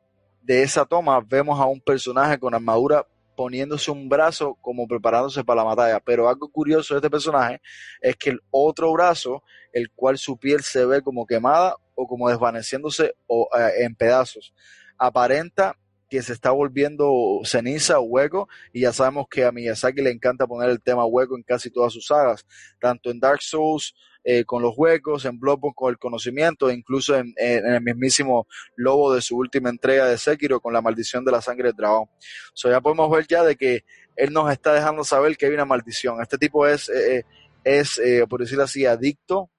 de 0.42 0.62
esa 0.62 0.84
toma 0.84 1.20
vemos 1.20 1.58
a 1.60 1.66
un 1.66 1.80
personaje 1.80 2.38
con 2.38 2.54
armadura 2.54 3.06
poniéndose 3.36 3.90
un 3.90 4.08
brazo 4.08 4.56
como 4.60 4.86
preparándose 4.86 5.44
para 5.44 5.62
la 5.62 5.64
batalla. 5.64 6.00
Pero 6.00 6.28
algo 6.28 6.50
curioso 6.50 6.94
de 6.94 6.98
este 6.98 7.10
personaje 7.10 7.60
es 8.00 8.16
que 8.16 8.30
el 8.30 8.40
otro 8.50 8.92
brazo, 8.92 9.42
el 9.74 9.90
cual 9.90 10.16
su 10.16 10.38
piel 10.38 10.62
se 10.62 10.86
ve 10.86 11.02
como 11.02 11.26
quemada 11.26 11.76
o 11.94 12.06
como 12.06 12.30
desvaneciéndose 12.30 13.14
o, 13.26 13.48
eh, 13.58 13.84
en 13.84 13.94
pedazos, 13.94 14.54
aparenta 14.96 15.76
que 16.08 16.22
se 16.22 16.32
está 16.32 16.52
volviendo 16.52 17.40
ceniza 17.44 17.98
o 17.98 18.02
hueco 18.02 18.48
y 18.72 18.82
ya 18.82 18.92
sabemos 18.92 19.26
que 19.28 19.44
a 19.44 19.50
Miyazaki 19.50 20.00
le 20.00 20.10
encanta 20.10 20.46
poner 20.46 20.70
el 20.70 20.80
tema 20.80 21.04
hueco 21.04 21.36
en 21.36 21.42
casi 21.42 21.70
todas 21.70 21.92
sus 21.92 22.06
sagas, 22.06 22.46
tanto 22.80 23.10
en 23.10 23.18
Dark 23.18 23.42
Souls 23.42 23.94
eh, 24.22 24.44
con 24.44 24.62
los 24.62 24.74
huecos, 24.76 25.24
en 25.24 25.40
Bloodborne 25.40 25.74
con 25.74 25.90
el 25.90 25.98
conocimiento, 25.98 26.70
e 26.70 26.74
incluso 26.74 27.16
en, 27.16 27.34
el 27.36 27.82
mismísimo 27.82 28.46
lobo 28.76 29.12
de 29.12 29.20
su 29.20 29.36
última 29.36 29.70
entrega 29.70 30.06
de 30.06 30.16
Sekiro 30.16 30.60
con 30.60 30.72
la 30.72 30.80
maldición 30.80 31.24
de 31.24 31.32
la 31.32 31.42
sangre 31.42 31.68
del 31.68 31.76
dragón. 31.76 32.08
So 32.54 32.70
ya 32.70 32.80
podemos 32.80 33.10
ver 33.10 33.26
ya 33.26 33.42
de 33.42 33.56
que 33.56 33.84
él 34.16 34.32
nos 34.32 34.50
está 34.52 34.72
dejando 34.72 35.04
saber 35.04 35.36
que 35.36 35.46
hay 35.46 35.52
una 35.52 35.66
maldición. 35.66 36.22
Este 36.22 36.38
tipo 36.38 36.66
es, 36.66 36.88
eh, 36.88 37.26
es 37.64 37.98
eh, 37.98 38.24
por 38.28 38.40
decirlo 38.40 38.64
así, 38.64 38.86
adicto 38.86 39.50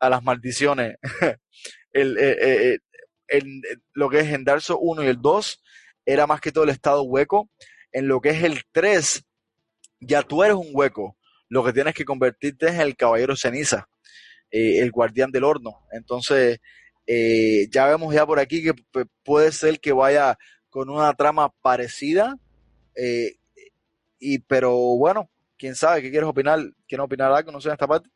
a 0.00 0.08
las 0.10 0.22
maldiciones. 0.22 0.96
el, 1.92 2.18
eh, 2.18 2.36
eh, 2.40 2.78
en 3.28 3.62
lo 3.94 4.08
que 4.10 4.20
es 4.20 4.28
en 4.32 4.44
Dark 4.44 4.62
Souls 4.62 4.80
1 4.82 5.04
y 5.04 5.06
el 5.06 5.20
2 5.20 5.62
era 6.04 6.26
más 6.26 6.40
que 6.40 6.52
todo 6.52 6.64
el 6.64 6.70
estado 6.70 7.02
hueco. 7.02 7.48
En 7.92 8.08
lo 8.08 8.20
que 8.20 8.30
es 8.30 8.42
el 8.42 8.62
3, 8.72 9.24
ya 10.00 10.22
tú 10.22 10.42
eres 10.42 10.56
un 10.56 10.70
hueco. 10.72 11.16
Lo 11.48 11.64
que 11.64 11.72
tienes 11.72 11.94
que 11.94 12.04
convertirte 12.04 12.68
es 12.68 12.78
el 12.78 12.96
caballero 12.96 13.36
ceniza, 13.36 13.88
eh, 14.50 14.80
el 14.80 14.90
guardián 14.92 15.30
del 15.32 15.44
horno. 15.44 15.84
Entonces, 15.92 16.60
eh, 17.06 17.68
ya 17.70 17.86
vemos 17.86 18.14
ya 18.14 18.26
por 18.26 18.38
aquí 18.38 18.62
que 18.62 18.74
puede 19.24 19.52
ser 19.52 19.80
que 19.80 19.92
vaya 19.92 20.38
con 20.68 20.88
una 20.90 21.12
trama 21.14 21.50
parecida. 21.62 22.36
eh, 22.96 23.34
y 24.20 24.38
pero 24.40 24.76
bueno, 24.96 25.30
quién 25.56 25.74
sabe, 25.74 26.02
¿qué 26.02 26.10
quieres 26.10 26.28
opinar? 26.28 26.60
¿Quieres 26.86 27.04
opinar 27.04 27.32
algo? 27.32 27.50
No 27.52 27.60
sé 27.60 27.68
en 27.68 27.72
esta 27.74 27.88
parte. 27.88 28.08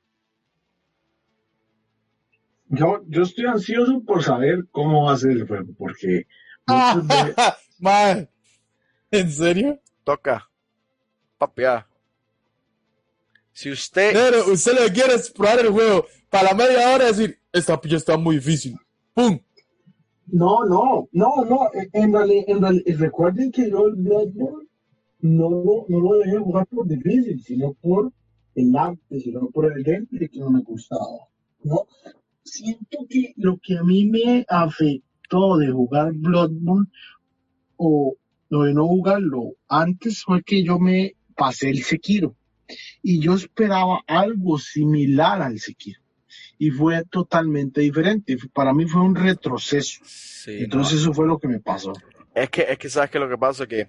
Yo, 2.77 3.03
yo 3.09 3.23
estoy 3.23 3.47
ansioso 3.47 4.03
por 4.05 4.23
saber 4.23 4.67
cómo 4.71 5.05
va 5.05 5.13
a 5.13 5.17
ser 5.17 5.33
el 5.33 5.47
juego, 5.47 5.73
porque 5.77 6.27
muchos 6.67 7.09
de- 7.09 7.35
Man, 7.79 8.29
¿en 9.11 9.31
serio? 9.31 9.81
Toca. 10.05 10.49
Papear. 11.39 11.87
Si 13.53 13.71
usted. 13.71 14.13
Pero 14.13 14.53
usted 14.53 14.73
lo 14.73 14.87
que 14.87 14.93
quiere 14.93 15.15
es 15.15 15.31
probar 15.31 15.61
el 15.61 15.69
juego 15.71 16.07
para 16.31 16.51
la 16.51 16.55
media 16.55 16.95
hora 16.95 17.05
y 17.05 17.09
decir, 17.09 17.39
esta 17.53 17.81
pilla 17.81 17.97
está 17.97 18.17
muy 18.17 18.37
difícil. 18.37 18.77
¡Pum! 19.13 19.39
No, 20.27 20.65
no, 20.65 21.09
no, 21.13 21.45
no. 21.49 21.71
En 21.93 22.13
realidad, 22.13 22.45
en 22.49 22.63
realidad, 22.63 22.85
recuerden 22.99 23.53
que 23.53 23.71
yo 23.71 23.87
el 23.87 23.95
Bloodborne 23.97 24.67
no 25.21 25.51
lo, 25.51 25.87
no 25.89 26.01
lo 26.01 26.19
dejé 26.19 26.39
jugar 26.39 26.67
por 26.67 26.87
difícil, 26.89 27.43
sino 27.43 27.75
por 27.75 28.11
el 28.55 28.77
arte, 28.77 29.21
sino 29.21 29.49
por 29.51 29.71
el 29.73 29.83
gameplay 29.85 30.29
que 30.29 30.39
no 30.41 30.51
me 30.51 30.63
gustaba. 30.63 31.29
¿no? 31.63 31.87
Siento 32.45 33.07
que 33.09 33.33
lo 33.37 33.59
que 33.59 33.79
a 33.79 33.83
mí 33.83 34.07
me 34.07 34.45
afectó 34.49 35.57
de 35.57 35.71
jugar 35.71 36.13
Bloodborne 36.13 36.89
o 37.77 38.17
lo 38.51 38.63
de 38.63 38.75
no 38.75 38.87
jugarlo 38.87 39.57
antes 39.69 40.23
fue 40.23 40.43
que 40.43 40.63
yo 40.63 40.79
me 40.79 41.17
pasé 41.37 41.71
el 41.71 41.83
Sekiro 41.83 42.37
y 43.03 43.21
yo 43.21 43.35
esperaba 43.35 44.01
algo 44.07 44.59
similar 44.59 45.43
al 45.43 45.59
Sekiro 45.59 46.01
y 46.59 46.71
fue 46.71 47.05
totalmente 47.05 47.81
diferente. 47.81 48.37
Para 48.53 48.73
mí 48.73 48.87
fue 48.87 49.03
un 49.03 49.15
retroceso. 49.15 50.01
Sí, 50.05 50.59
Entonces 50.61 51.01
eso 51.01 51.13
fue 51.13 51.27
lo 51.27 51.39
que 51.39 51.49
me 51.49 51.61
pasó. 51.61 51.93
no. 51.93 52.25
Es 52.35 52.51
que, 52.51 52.67
es 52.69 52.79
que 52.79 52.91
sabes 52.91 53.11
que 53.11 53.19
lo 53.19 53.29
que 53.29 53.39
pasa 53.39 53.63
es 53.65 53.69
que 53.69 53.89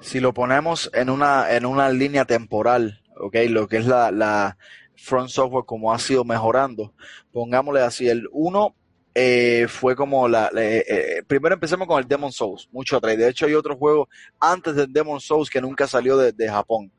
si 0.00 0.20
lo 0.20 0.34
ponemos 0.34 0.90
en 0.94 1.10
una, 1.10 1.54
en 1.54 1.64
una 1.64 1.88
línea 1.90 2.24
temporal, 2.24 3.00
ok, 3.16 3.36
lo 3.48 3.68
que 3.68 3.76
es 3.76 3.86
la, 3.86 4.10
la 4.10 4.58
Front 4.96 5.30
Software 5.30 5.64
como 5.66 5.92
ha 5.92 5.98
sido 5.98 6.24
mejorando, 6.24 6.92
pongámosle 7.32 7.80
así, 7.80 8.08
el 8.08 8.28
1 8.32 8.74
eh, 9.16 9.66
fue 9.68 9.94
como 9.94 10.26
la, 10.26 10.50
eh, 10.56 10.84
eh, 10.88 11.22
primero 11.26 11.54
empecemos 11.54 11.86
con 11.86 12.00
el 12.00 12.08
Demon 12.08 12.32
Souls, 12.32 12.68
mucho 12.72 12.96
atrás. 12.96 13.16
De 13.16 13.28
hecho 13.28 13.46
hay 13.46 13.54
otro 13.54 13.76
juego 13.76 14.08
antes 14.40 14.74
del 14.74 14.92
Demon 14.92 15.20
Souls 15.20 15.48
que 15.48 15.60
nunca 15.60 15.86
salió 15.86 16.16
de, 16.16 16.32
de 16.32 16.48
Japón. 16.48 16.92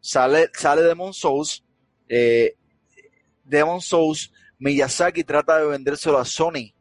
Sale, 0.00 0.50
sale 0.54 0.82
Demon 0.82 1.14
Souls, 1.14 1.64
eh, 2.08 2.56
Demon 3.44 3.80
Souls, 3.80 4.32
Miyazaki 4.58 5.22
trata 5.22 5.58
de 5.58 5.66
vendérselo 5.66 6.18
a 6.18 6.24
Sony 6.24 6.74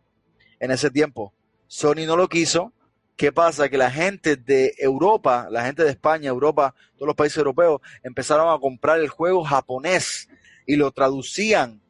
en 0.59 0.71
ese 0.71 0.89
tiempo. 0.89 1.33
Sony 1.67 2.05
no 2.07 2.15
lo 2.15 2.27
quiso. 2.27 2.73
¿Qué 3.15 3.31
pasa? 3.31 3.69
Que 3.69 3.77
la 3.77 3.91
gente 3.91 4.35
de 4.35 4.73
Europa, 4.79 5.47
la 5.51 5.63
gente 5.63 5.83
de 5.83 5.91
España, 5.91 6.29
Europa, 6.29 6.73
todos 6.95 7.07
los 7.07 7.15
países 7.15 7.37
europeos, 7.37 7.79
empezaron 8.01 8.51
a 8.51 8.59
comprar 8.59 8.99
el 8.99 9.09
juego 9.09 9.43
japonés 9.43 10.27
y 10.71 10.77
lo 10.77 10.89
traducían. 10.93 11.81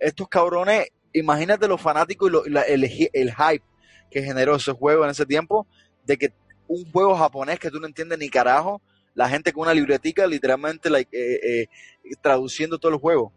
Estos 0.00 0.28
cabrones, 0.30 0.88
imagínate 1.12 1.68
los 1.68 1.78
fanáticos 1.78 2.30
y 2.30 2.32
lo- 2.50 2.64
el, 2.64 2.88
hype 2.88 3.62
que 4.10 4.22
generó 4.22 4.56
ese 4.56 4.72
juego 4.72 5.04
en 5.04 5.10
ese 5.10 5.26
tiempo, 5.26 5.66
de 6.06 6.16
que 6.16 6.32
un 6.66 6.90
juego 6.90 7.14
japonés 7.16 7.58
que 7.58 7.70
tú 7.70 7.78
no 7.80 7.86
entiendes 7.86 8.18
ni 8.18 8.30
carajo, 8.30 8.80
la 9.12 9.28
gente 9.28 9.52
con 9.52 9.64
una 9.64 9.74
libretica 9.74 10.26
literalmente 10.26 10.88
eh, 10.88 11.06
eh, 11.12 11.68
traduciendo 12.22 12.78
todo 12.78 12.92
el 12.92 12.98
juego. 12.98 13.30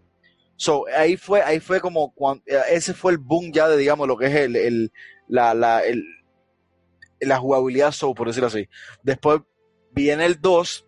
So, 0.55 0.85
ahí 0.95 1.17
fue, 1.17 1.41
ahí 1.41 1.59
fue 1.59 1.81
como 1.81 2.13
cuan- 2.13 2.41
eh, 2.45 2.57
ese 2.71 2.93
fue 2.93 3.11
el 3.11 3.17
boom 3.17 3.51
ya 3.51 3.67
de 3.67 3.75
digamos 3.75 4.07
lo 4.07 4.15
que 4.15 4.27
es 4.27 4.35
el, 4.35 4.91
la, 5.27 5.53
la, 5.53 5.81
el- 5.81 6.05
la 7.19 7.39
jugabilidad 7.39 7.91
Soul, 7.91 8.15
por 8.15 8.27
decirlo 8.27 8.47
así. 8.47 8.69
Después 9.03 9.41
viene 9.91 10.25
el 10.25 10.39
2, 10.39 10.85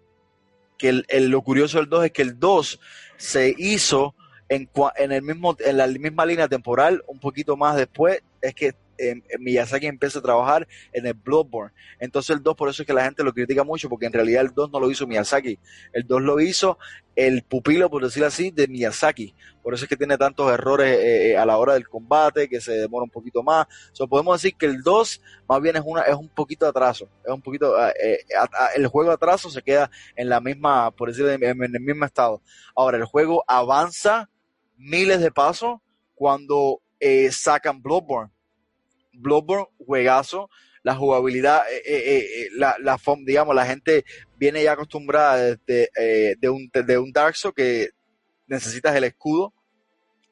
que 0.77 0.87
el- 1.09 1.29
lo 1.29 1.41
curioso 1.41 1.79
del 1.79 1.89
2 1.89 2.05
es 2.05 2.11
que 2.13 2.21
el 2.21 2.39
2 2.39 2.79
se 3.19 3.53
hizo 3.57 4.15
en, 4.47 4.69
en 4.97 5.11
el 5.11 5.21
mismo, 5.21 5.55
en 5.59 5.77
la 5.77 5.87
misma 5.87 6.25
línea 6.25 6.47
temporal, 6.47 7.03
un 7.05 7.19
poquito 7.19 7.57
más 7.57 7.75
después, 7.75 8.23
es 8.41 8.55
que 8.55 8.73
eh, 8.99 9.21
Miyazaki 9.39 9.87
empieza 9.87 10.19
a 10.19 10.21
trabajar 10.21 10.67
en 10.93 11.05
el 11.05 11.13
Bloodborne. 11.13 11.73
Entonces 11.99 12.35
el 12.35 12.43
2 12.43 12.55
por 12.55 12.69
eso 12.69 12.83
es 12.83 12.87
que 12.87 12.93
la 12.93 13.05
gente 13.05 13.23
lo 13.23 13.33
critica 13.33 13.63
mucho, 13.63 13.89
porque 13.89 14.05
en 14.05 14.13
realidad 14.13 14.41
el 14.41 14.53
2 14.53 14.71
no 14.71 14.79
lo 14.79 14.91
hizo 14.91 15.07
Miyazaki. 15.07 15.59
El 15.93 16.07
2 16.07 16.21
lo 16.21 16.39
hizo 16.39 16.77
el 17.15 17.43
pupilo, 17.43 17.89
por 17.89 18.01
decirlo 18.01 18.27
así, 18.27 18.49
de 18.51 18.67
Miyazaki. 18.67 19.35
Por 19.61 19.73
eso 19.73 19.83
es 19.83 19.89
que 19.89 19.97
tiene 19.97 20.17
tantos 20.17 20.51
errores 20.51 20.97
eh, 20.97 21.31
eh, 21.31 21.37
a 21.37 21.45
la 21.45 21.57
hora 21.57 21.73
del 21.73 21.89
combate, 21.89 22.47
que 22.47 22.61
se 22.61 22.71
demora 22.71 23.03
un 23.03 23.09
poquito 23.09 23.43
más. 23.43 23.67
So, 23.91 24.07
podemos 24.07 24.41
decir 24.41 24.57
que 24.57 24.65
el 24.65 24.81
2 24.81 25.21
más 25.47 25.61
bien 25.61 25.75
es, 25.75 25.83
una, 25.85 26.03
es 26.03 26.15
un 26.15 26.29
poquito 26.29 26.65
de 26.65 26.69
atraso. 26.69 27.09
Es 27.25 27.33
un 27.33 27.41
poquito, 27.41 27.75
eh, 27.89 28.19
el 28.75 28.87
juego 28.87 29.11
atraso 29.11 29.49
se 29.49 29.61
queda 29.61 29.91
en 30.15 30.29
la 30.29 30.39
misma, 30.39 30.91
por 30.91 31.09
decirlo, 31.09 31.31
en, 31.31 31.43
en 31.43 31.75
el 31.75 31.81
mismo 31.81 32.05
estado. 32.05 32.41
Ahora, 32.75 32.97
el 32.97 33.05
juego 33.05 33.43
avanza 33.47 34.29
miles 34.77 35.19
de 35.19 35.31
pasos 35.31 35.79
cuando 36.15 36.81
sacan 37.31 37.81
Bloodborne. 37.81 38.31
Bloodborne, 39.19 39.67
juegazo, 39.85 40.49
la 40.83 40.95
jugabilidad, 40.95 41.61
eh, 41.71 41.81
eh, 41.85 42.17
eh, 42.17 42.49
la, 42.53 42.75
la, 42.79 42.99
digamos, 43.25 43.55
la 43.55 43.65
gente 43.65 44.05
viene 44.37 44.63
ya 44.63 44.73
acostumbrada 44.73 45.55
de, 45.65 45.89
de, 46.39 46.49
un, 46.49 46.69
de 46.73 46.97
un 46.97 47.11
Dark 47.11 47.35
Souls 47.35 47.55
que 47.55 47.89
necesitas 48.47 48.95
el 48.95 49.03
escudo. 49.03 49.53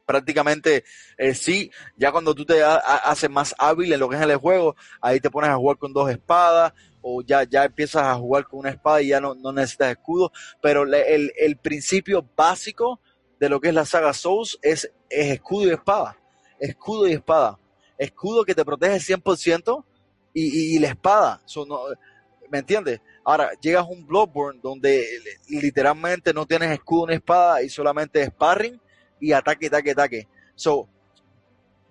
Prácticamente, 0.06 0.86
sí, 1.34 1.70
ya 1.98 2.14
cuando 2.14 2.34
tú 2.34 2.46
te 2.46 2.64
haces 2.64 3.30
más 3.30 3.54
hábil 3.60 3.92
en 3.92 4.00
lo 4.00 4.08
que 4.08 4.16
es 4.16 4.22
el 4.22 4.38
juego, 4.38 4.74
ahí 5.02 5.20
te 5.20 5.30
pones 5.30 5.50
a 5.50 5.58
jugar 5.58 5.78
con 5.78 5.92
dos 5.92 6.10
espadas, 6.10 6.72
o 7.02 7.22
ya, 7.22 7.44
ya 7.44 7.66
empiezas 7.66 8.04
a 8.04 8.16
jugar 8.16 8.46
con 8.46 8.60
una 8.60 8.70
espada 8.70 9.02
y 9.02 9.10
ya 9.10 9.20
no, 9.20 9.36
no 9.36 9.52
necesitas 9.52 9.92
escudo, 9.92 10.32
pero 10.62 10.84
el, 10.84 11.34
el, 11.36 11.58
principio 11.58 12.26
básico 12.38 13.02
de 13.38 13.50
lo 13.50 13.60
que 13.60 13.68
es 13.68 13.74
la 13.74 13.84
saga 13.84 14.14
Souls 14.14 14.58
es, 14.62 14.90
es 15.10 15.32
escudo 15.34 15.68
y 15.68 15.74
espada. 15.74 16.18
Escudo 16.58 17.06
y 17.10 17.12
espada. 17.12 17.60
Escudo 17.98 18.44
que 18.44 18.56
te 18.56 18.66
protege 18.66 18.98
100%, 19.16 19.84
y, 20.38 20.80
la 20.80 20.90
espada. 20.90 21.42
¿Me 22.50 22.60
entiendes? 22.60 23.02
Ahora, 23.26 23.52
llegas 23.60 23.84
a 23.84 23.88
un 23.88 24.06
Bloodborne 24.06 24.60
donde 24.62 25.06
literalmente 25.50 26.34
no 26.34 26.46
tienes 26.46 26.72
escudo 26.72 27.08
ni 27.08 27.16
espada 27.16 27.62
y 27.62 27.70
solamente 27.70 28.26
sparring 28.26 28.80
y 29.20 29.34
ataque, 29.34 29.68
ataque, 29.68 29.92
ataque. 29.92 30.28
So, 30.56 30.88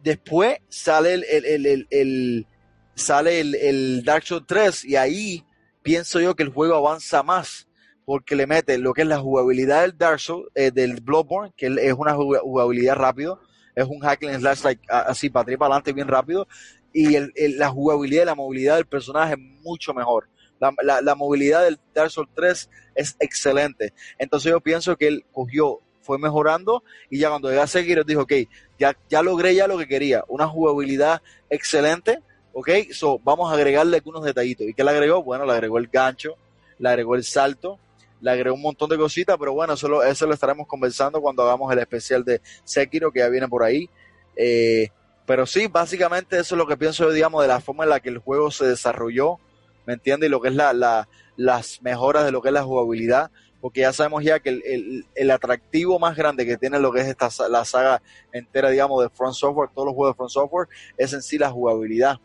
después 0.02 0.58
sale 0.68 1.14
el, 1.14 1.24
el, 1.24 1.86
el, 1.90 2.46
sale 2.94 3.40
el, 3.40 4.02
Dark 4.04 4.24
Souls 4.24 4.46
3 4.46 4.84
y 4.86 4.96
ahí 4.96 5.44
pienso 5.82 6.20
yo 6.20 6.34
que 6.34 6.42
el 6.42 6.48
juego 6.48 6.76
avanza 6.76 7.22
más 7.22 7.68
porque 8.06 8.36
le 8.36 8.46
mete 8.46 8.78
lo 8.78 8.94
que 8.94 9.02
es 9.02 9.08
la 9.08 9.18
jugabilidad 9.18 9.82
del 9.82 9.98
Dark 9.98 10.20
Souls, 10.20 10.48
eh, 10.54 10.70
del 10.70 11.00
Bloodborne, 11.02 11.52
que 11.56 11.66
es 11.66 11.92
una 11.92 12.14
jugabilidad 12.14 12.94
rápido, 12.94 13.40
es 13.76 13.86
un 13.86 14.00
hack 14.00 14.24
and 14.24 14.40
slash 14.40 14.64
like, 14.64 14.82
así 14.88 15.28
para 15.28 15.42
atrás 15.42 15.58
para 15.58 15.74
adelante 15.74 15.92
bien 15.92 16.08
rápido, 16.08 16.48
y 16.92 17.14
el, 17.14 17.32
la 17.58 17.68
jugabilidad 17.68 18.22
y 18.22 18.26
la 18.26 18.34
movilidad 18.34 18.76
del 18.76 18.86
personaje 18.86 19.34
es 19.34 19.38
mucho 19.62 19.92
mejor. 19.92 20.28
La, 20.58 21.02
la, 21.02 21.14
movilidad 21.14 21.64
del 21.64 21.78
Dark 21.94 22.10
Souls 22.10 22.30
3 22.34 22.70
es 22.94 23.16
excelente. 23.20 23.92
Entonces 24.18 24.50
yo 24.50 24.60
pienso 24.62 24.96
que 24.96 25.06
él 25.06 25.26
cogió, 25.30 25.80
fue 26.00 26.18
mejorando 26.18 26.82
y 27.10 27.18
ya 27.18 27.28
cuando 27.28 27.50
llegó 27.50 27.60
a 27.60 27.66
seguir 27.66 28.02
dijo, 28.06 28.22
ok, 28.22 28.32
ya, 28.78 28.96
ya 29.10 29.22
logré 29.22 29.54
ya 29.54 29.66
lo 29.66 29.76
que 29.76 29.86
quería, 29.86 30.24
una 30.28 30.46
jugabilidad 30.46 31.20
excelente, 31.50 32.20
ok, 32.54 32.70
so 32.92 33.20
vamos 33.22 33.50
a 33.50 33.54
agregarle 33.54 33.98
algunos 33.98 34.24
detallitos. 34.24 34.66
¿Y 34.66 34.72
qué 34.72 34.82
le 34.82 34.90
agregó? 34.92 35.22
Bueno, 35.22 35.44
le 35.44 35.52
agregó 35.52 35.76
el 35.76 35.88
gancho, 35.88 36.38
le 36.78 36.88
agregó 36.88 37.14
el 37.14 37.24
salto, 37.24 37.78
le 38.20 38.30
agregó 38.30 38.54
un 38.54 38.62
montón 38.62 38.88
de 38.88 38.96
cositas, 38.96 39.36
pero 39.38 39.52
bueno, 39.52 39.74
eso 39.74 39.88
lo, 39.88 40.02
eso 40.02 40.26
lo 40.26 40.34
estaremos 40.34 40.66
conversando 40.66 41.20
cuando 41.20 41.42
hagamos 41.42 41.72
el 41.72 41.78
especial 41.78 42.24
de 42.24 42.40
Sekiro 42.64 43.12
que 43.12 43.20
ya 43.20 43.28
viene 43.28 43.48
por 43.48 43.62
ahí. 43.62 43.88
Eh, 44.36 44.88
pero 45.26 45.44
sí, 45.46 45.66
básicamente 45.66 46.38
eso 46.38 46.54
es 46.54 46.58
lo 46.58 46.66
que 46.66 46.76
pienso 46.76 47.04
yo, 47.04 47.12
digamos, 47.12 47.42
de 47.42 47.48
la 47.48 47.60
forma 47.60 47.84
en 47.84 47.90
la 47.90 48.00
que 48.00 48.08
el 48.08 48.18
juego 48.18 48.50
se 48.50 48.66
desarrolló, 48.66 49.38
¿me 49.84 49.94
entiendes? 49.94 50.28
Y 50.28 50.30
lo 50.30 50.40
que 50.40 50.48
es 50.48 50.54
la, 50.54 50.72
la, 50.72 51.08
las 51.36 51.82
mejoras 51.82 52.24
de 52.24 52.30
lo 52.30 52.40
que 52.40 52.48
es 52.48 52.54
la 52.54 52.62
jugabilidad, 52.62 53.30
porque 53.60 53.80
ya 53.80 53.92
sabemos 53.92 54.22
ya 54.22 54.38
que 54.38 54.50
el, 54.50 54.62
el, 54.64 55.06
el, 55.14 55.30
atractivo 55.30 55.98
más 55.98 56.16
grande 56.16 56.46
que 56.46 56.56
tiene 56.56 56.78
lo 56.78 56.92
que 56.92 57.00
es 57.00 57.08
esta 57.08 57.28
la 57.48 57.64
saga 57.64 58.02
entera, 58.32 58.70
digamos, 58.70 59.02
de 59.02 59.10
Front 59.10 59.34
Software, 59.34 59.70
todos 59.74 59.86
los 59.86 59.94
juegos 59.94 60.14
de 60.14 60.16
Front 60.16 60.30
Software, 60.30 60.68
es 60.96 61.12
en 61.12 61.22
sí 61.22 61.38
la 61.38 61.50
jugabilidad. 61.50 62.18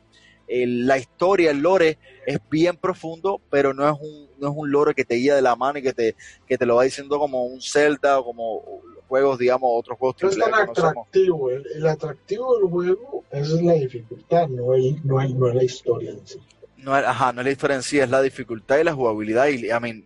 La 0.52 0.98
historia, 0.98 1.52
el 1.52 1.60
lore 1.60 1.98
es 2.26 2.40
bien 2.50 2.76
profundo, 2.76 3.42
pero 3.50 3.74
no 3.74 3.88
es 3.88 3.98
un, 4.00 4.30
no 4.40 4.50
es 4.50 4.54
un 4.56 4.72
lore 4.72 4.94
que 4.94 5.06
te 5.06 5.16
guía 5.16 5.36
de 5.36 5.42
la 5.42 5.56
mano 5.56 5.80
y 5.80 5.82
que 5.82 5.94
te, 5.94 6.16
que 6.46 6.58
te 6.58 6.66
lo 6.66 6.76
va 6.76 6.84
diciendo 6.84 7.18
como 7.20 7.46
un 7.46 7.62
Zelda 7.62 8.20
o 8.20 8.26
como 8.26 8.82
juegos, 9.08 9.40
digamos, 9.40 9.70
otros 9.74 9.98
juegos 9.98 10.22
no 10.22 10.30
es 10.30 10.38
tan 10.38 10.54
atractivo, 10.54 11.50
el, 11.50 11.88
atractivo 11.88 12.58
del 12.58 12.70
juego 12.70 13.26
es 13.32 13.50
la 13.62 13.74
dificultad, 13.74 14.48
no, 14.48 14.74
es 14.74 15.04
no, 15.04 15.22
no 15.22 15.54
la 15.54 15.64
historia 15.64 16.12
en 16.12 16.26
sí. 16.26 16.40
No, 16.78 16.96
ajá, 16.96 17.32
no 17.32 17.42
es 17.42 17.46
la 17.46 17.52
historia 17.52 17.76
en 17.76 17.84
sí, 17.84 18.00
es 18.00 18.10
la 18.10 18.22
dificultad 18.22 18.80
y 18.80 18.84
la 18.84 18.94
jugabilidad. 18.94 19.48
Y 19.48 19.68
I 19.68 19.80
mean, 19.80 20.04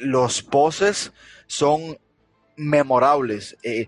los 0.00 0.44
bosses 0.44 1.12
son 1.46 1.98
memorables. 2.56 3.56
Eh, 3.62 3.86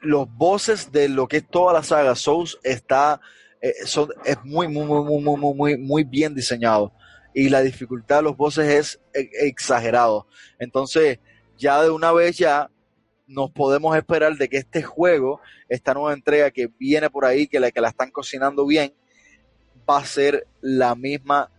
los 0.00 0.28
bosses 0.32 0.92
de 0.92 1.08
lo 1.08 1.26
que 1.26 1.38
es 1.38 1.48
toda 1.48 1.72
la 1.72 1.82
saga 1.82 2.14
Souls 2.14 2.58
está 2.62 3.14
eh, 3.14 3.18
son, 3.84 4.08
es 4.24 4.36
muy, 4.44 4.68
muy, 4.68 4.84
muy, 4.84 5.04
muy, 5.04 5.36
muy, 5.36 5.54
muy, 5.54 5.78
muy 5.78 6.04
bien 6.04 6.34
diseñado. 6.34 6.92
Y 7.32 7.48
la 7.48 7.62
dificultad 7.62 8.16
de 8.16 8.22
los 8.22 8.36
bosses 8.36 8.68
es 8.68 9.00
e, 9.12 9.28
exagerado. 9.46 10.26
Entonces, 10.58 11.18
ya 11.58 11.82
de 11.82 11.90
una 11.90 12.12
vez 12.12 12.36
ya 12.36 12.70
nos 13.26 13.50
podemos 13.50 13.96
esperar 13.96 14.36
de 14.36 14.48
que 14.48 14.58
este 14.58 14.82
juego, 14.82 15.40
esta 15.68 15.94
nueva 15.94 16.12
entrega 16.12 16.50
que 16.50 16.68
viene 16.78 17.10
por 17.10 17.24
ahí, 17.24 17.46
que 17.46 17.60
la, 17.60 17.70
que 17.70 17.80
la 17.80 17.88
están 17.88 18.10
cocinando 18.10 18.66
bien, 18.66 18.92
va 19.88 19.98
a 19.98 20.04
ser 20.04 20.46
la 20.60 20.94
misma, 20.94 21.50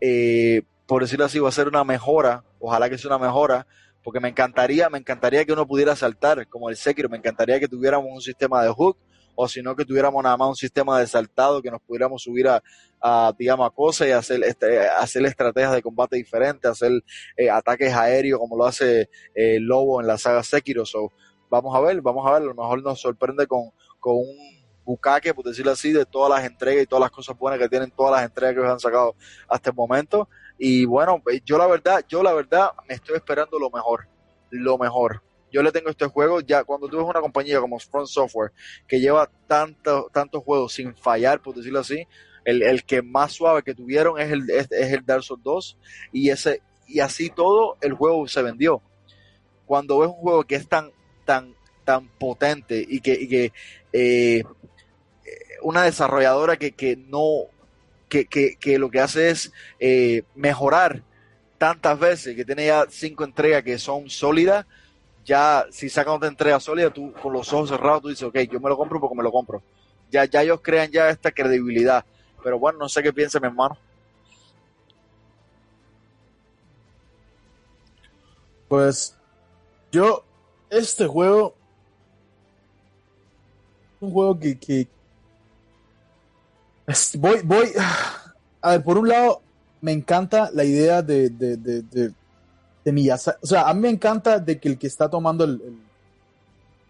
eh, 0.00 0.62
por 0.86 1.02
decirlo 1.02 1.24
así, 1.24 1.38
va 1.38 1.48
a 1.48 1.52
ser 1.52 1.68
una 1.68 1.84
mejora, 1.84 2.44
ojalá 2.60 2.90
que 2.90 2.98
sea 2.98 3.08
una 3.08 3.24
mejora, 3.24 3.66
porque 4.02 4.20
me 4.20 4.28
encantaría, 4.28 4.90
me 4.90 4.98
encantaría 4.98 5.44
que 5.44 5.52
uno 5.52 5.66
pudiera 5.66 5.96
saltar 5.96 6.46
como 6.48 6.68
el 6.68 6.76
Sekiro, 6.76 7.08
me 7.08 7.16
encantaría 7.16 7.58
que 7.58 7.68
tuviéramos 7.68 8.10
un 8.12 8.20
sistema 8.20 8.62
de 8.62 8.70
hook, 8.70 8.98
o 9.34 9.48
si 9.48 9.62
no 9.62 9.74
que 9.74 9.84
tuviéramos 9.84 10.22
nada 10.22 10.36
más 10.36 10.48
un 10.48 10.56
sistema 10.56 10.98
de 10.98 11.06
saltado, 11.06 11.62
que 11.62 11.70
nos 11.70 11.80
pudiéramos 11.82 12.22
subir 12.22 12.48
a, 12.48 12.62
a 13.00 13.32
digamos, 13.38 13.66
a 13.66 13.70
cosas 13.70 14.08
y 14.08 14.12
hacer, 14.12 14.42
este, 14.44 14.88
hacer 14.88 15.24
estrategias 15.26 15.72
de 15.72 15.82
combate 15.82 16.16
diferentes, 16.16 16.70
hacer 16.70 16.92
eh, 17.36 17.50
ataques 17.50 17.92
aéreos 17.94 18.38
como 18.38 18.56
lo 18.56 18.64
hace 18.64 19.08
eh, 19.34 19.58
Lobo 19.60 20.00
en 20.00 20.06
la 20.06 20.18
saga 20.18 20.42
Sekiro. 20.42 20.84
So, 20.86 21.12
vamos 21.50 21.74
a 21.76 21.80
ver, 21.80 22.00
vamos 22.00 22.26
a 22.26 22.32
ver, 22.32 22.42
a 22.42 22.46
lo 22.46 22.54
mejor 22.54 22.82
nos 22.82 23.00
sorprende 23.00 23.46
con, 23.46 23.70
con 24.00 24.16
un 24.16 24.64
bucaque, 24.84 25.34
por 25.34 25.44
decirlo 25.44 25.72
así, 25.72 25.92
de 25.92 26.04
todas 26.04 26.30
las 26.30 26.48
entregas 26.48 26.82
y 26.82 26.86
todas 26.86 27.02
las 27.02 27.10
cosas 27.10 27.36
buenas 27.38 27.58
que 27.58 27.68
tienen 27.68 27.90
todas 27.90 28.12
las 28.12 28.24
entregas 28.24 28.54
que 28.54 28.60
se 28.60 28.72
han 28.72 28.80
sacado 28.80 29.14
hasta 29.48 29.70
el 29.70 29.76
momento. 29.76 30.28
Y 30.58 30.84
bueno, 30.84 31.22
yo 31.44 31.58
la 31.58 31.66
verdad, 31.66 32.04
yo 32.08 32.22
la 32.22 32.32
verdad 32.32 32.70
me 32.88 32.94
estoy 32.94 33.16
esperando 33.16 33.58
lo 33.58 33.70
mejor, 33.70 34.06
lo 34.50 34.78
mejor 34.78 35.22
yo 35.54 35.62
le 35.62 35.70
tengo 35.70 35.88
este 35.88 36.06
juego, 36.06 36.40
ya 36.40 36.64
cuando 36.64 36.88
tú 36.88 36.96
ves 36.96 37.06
una 37.06 37.20
compañía 37.20 37.60
como 37.60 37.78
Front 37.78 38.08
Software 38.08 38.50
que 38.88 38.98
lleva 38.98 39.30
tantos 39.46 40.10
tantos 40.12 40.42
juegos 40.42 40.72
sin 40.72 40.96
fallar, 40.96 41.40
por 41.40 41.54
decirlo 41.54 41.78
así, 41.78 42.08
el, 42.44 42.60
el, 42.64 42.82
que 42.82 43.02
más 43.02 43.34
suave 43.34 43.62
que 43.62 43.72
tuvieron 43.72 44.20
es 44.20 44.32
el, 44.32 44.50
es, 44.50 44.68
el 44.68 45.06
Dark 45.06 45.22
Souls 45.22 45.44
2 45.44 45.78
y, 46.12 46.30
ese, 46.30 46.60
y 46.88 46.98
así 46.98 47.30
todo 47.30 47.76
el 47.82 47.92
juego 47.92 48.26
se 48.26 48.42
vendió. 48.42 48.82
Cuando 49.64 50.00
ves 50.00 50.08
un 50.08 50.16
juego 50.16 50.42
que 50.42 50.56
es 50.56 50.68
tan, 50.68 50.90
tan, 51.24 51.54
tan 51.84 52.08
potente 52.08 52.84
y 52.86 52.98
que, 52.98 53.28
que 53.28 53.52
eh, 53.92 54.42
una 55.62 55.84
desarrolladora 55.84 56.56
que, 56.56 56.72
que 56.72 56.96
no, 56.96 57.44
que, 58.08 58.24
que, 58.24 58.56
que, 58.56 58.76
lo 58.80 58.90
que 58.90 58.98
hace 58.98 59.30
es 59.30 59.52
eh, 59.78 60.24
mejorar 60.34 61.04
tantas 61.58 61.96
veces, 62.00 62.34
que 62.34 62.44
tiene 62.44 62.66
ya 62.66 62.86
cinco 62.90 63.22
entregas 63.22 63.62
que 63.62 63.78
son 63.78 64.10
sólidas, 64.10 64.66
ya 65.24 65.66
si 65.70 65.88
sacan 65.88 66.14
otra 66.14 66.28
entrega 66.28 66.60
sólida, 66.60 66.90
tú 66.90 67.12
con 67.14 67.32
los 67.32 67.52
ojos 67.52 67.70
cerrados, 67.70 68.02
tú 68.02 68.08
dices, 68.08 68.24
ok, 68.24 68.38
yo 68.50 68.60
me 68.60 68.68
lo 68.68 68.76
compro 68.76 69.00
porque 69.00 69.16
me 69.16 69.22
lo 69.22 69.32
compro. 69.32 69.62
Ya, 70.10 70.24
ya 70.26 70.42
ellos 70.42 70.60
crean 70.62 70.90
ya 70.90 71.08
esta 71.08 71.32
credibilidad. 71.32 72.04
Pero 72.42 72.58
bueno, 72.58 72.78
no 72.78 72.88
sé 72.88 73.02
qué 73.02 73.12
piensa 73.12 73.40
mi 73.40 73.46
hermano. 73.46 73.76
Pues 78.68 79.16
yo, 79.90 80.24
este 80.68 81.06
juego, 81.06 81.54
un 84.00 84.12
juego 84.12 84.38
que, 84.38 84.58
que 84.58 84.88
voy, 87.18 87.40
voy, 87.44 87.72
a 88.60 88.70
ver, 88.70 88.82
por 88.82 88.98
un 88.98 89.08
lado, 89.08 89.42
me 89.80 89.92
encanta 89.92 90.50
la 90.52 90.64
idea 90.64 91.02
de, 91.02 91.30
de, 91.30 92.12
Miyazaki. 92.92 93.38
O 93.42 93.46
sea, 93.46 93.68
a 93.68 93.74
mí 93.74 93.80
me 93.80 93.90
encanta 93.90 94.38
de 94.38 94.58
que 94.58 94.68
el 94.68 94.78
que 94.78 94.86
está 94.86 95.08
tomando 95.08 95.44
el, 95.44 95.78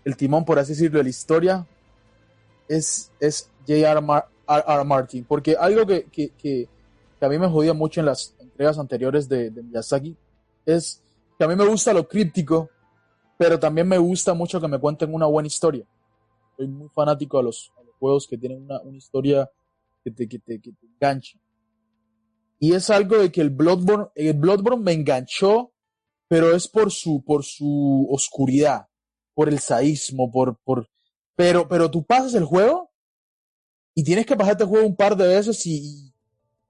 el, 0.05 0.17
timón, 0.17 0.45
por 0.45 0.59
así 0.59 0.73
decirlo, 0.73 0.99
de 0.99 1.05
la 1.05 1.11
historia 1.11 1.67
es, 2.69 3.11
es 3.21 3.51
J.R. 3.67 4.85
Martin. 4.85 5.25
Porque 5.25 5.57
algo 5.59 5.87
que, 5.87 6.05
que, 6.05 6.31
que, 6.31 6.69
a 7.21 7.29
mí 7.29 7.39
me 7.39 7.49
jodía 7.49 7.73
mucho 7.73 8.01
en 8.01 8.07
las 8.07 8.35
entregas 8.39 8.79
anteriores 8.79 9.29
de, 9.29 9.51
de, 9.51 9.63
Miyazaki 9.63 10.15
es 10.67 11.01
que 11.39 11.45
a 11.45 11.49
mí 11.49 11.57
me 11.57 11.67
gusta 11.67 11.95
lo 11.95 12.07
críptico, 12.07 12.69
pero 13.39 13.59
también 13.59 13.89
me 13.89 13.99
gusta 13.99 14.35
mucho 14.35 14.61
que 14.61 14.69
me 14.69 14.79
cuenten 14.79 15.15
una 15.15 15.27
buena 15.27 15.47
historia. 15.47 15.87
Soy 16.57 16.69
muy 16.69 16.89
fanático 16.91 17.39
a 17.39 17.43
los, 17.43 17.73
juegos 17.99 18.27
que 18.27 18.37
tienen 18.37 18.63
una, 18.63 18.81
una 18.81 18.99
historia 18.99 19.51
que 20.03 20.11
te, 20.11 20.29
que 20.29 20.39
te, 20.39 20.61
que 20.61 20.73
te 20.73 20.87
enganchan. 20.87 21.41
Y 22.59 22.73
es 22.73 22.91
algo 22.91 23.19
de 23.19 23.31
que 23.31 23.41
el 23.41 23.51
Bloodborne, 23.51 24.07
el 24.15 24.35
Bloodborne 24.35 24.83
me 24.83 24.93
enganchó, 24.93 25.73
pero 26.29 26.55
es 26.55 26.69
por 26.69 26.91
su, 26.91 27.23
por 27.25 27.45
su 27.45 28.07
oscuridad, 28.11 28.87
por 29.35 29.49
el 29.49 29.59
sadismo, 29.59 30.31
por, 30.31 30.57
por, 30.65 30.89
pero, 31.37 31.69
pero 31.69 31.91
tú 31.91 32.05
pasas 32.05 32.35
el 32.35 32.45
juego 32.45 32.91
y 33.95 34.05
tienes 34.05 34.27
que 34.27 34.37
pasarte 34.37 34.65
el 34.65 34.69
juego 34.71 34.87
un 34.87 34.97
par 34.97 35.17
de 35.17 35.27
veces 35.29 35.65
y, 35.67 36.13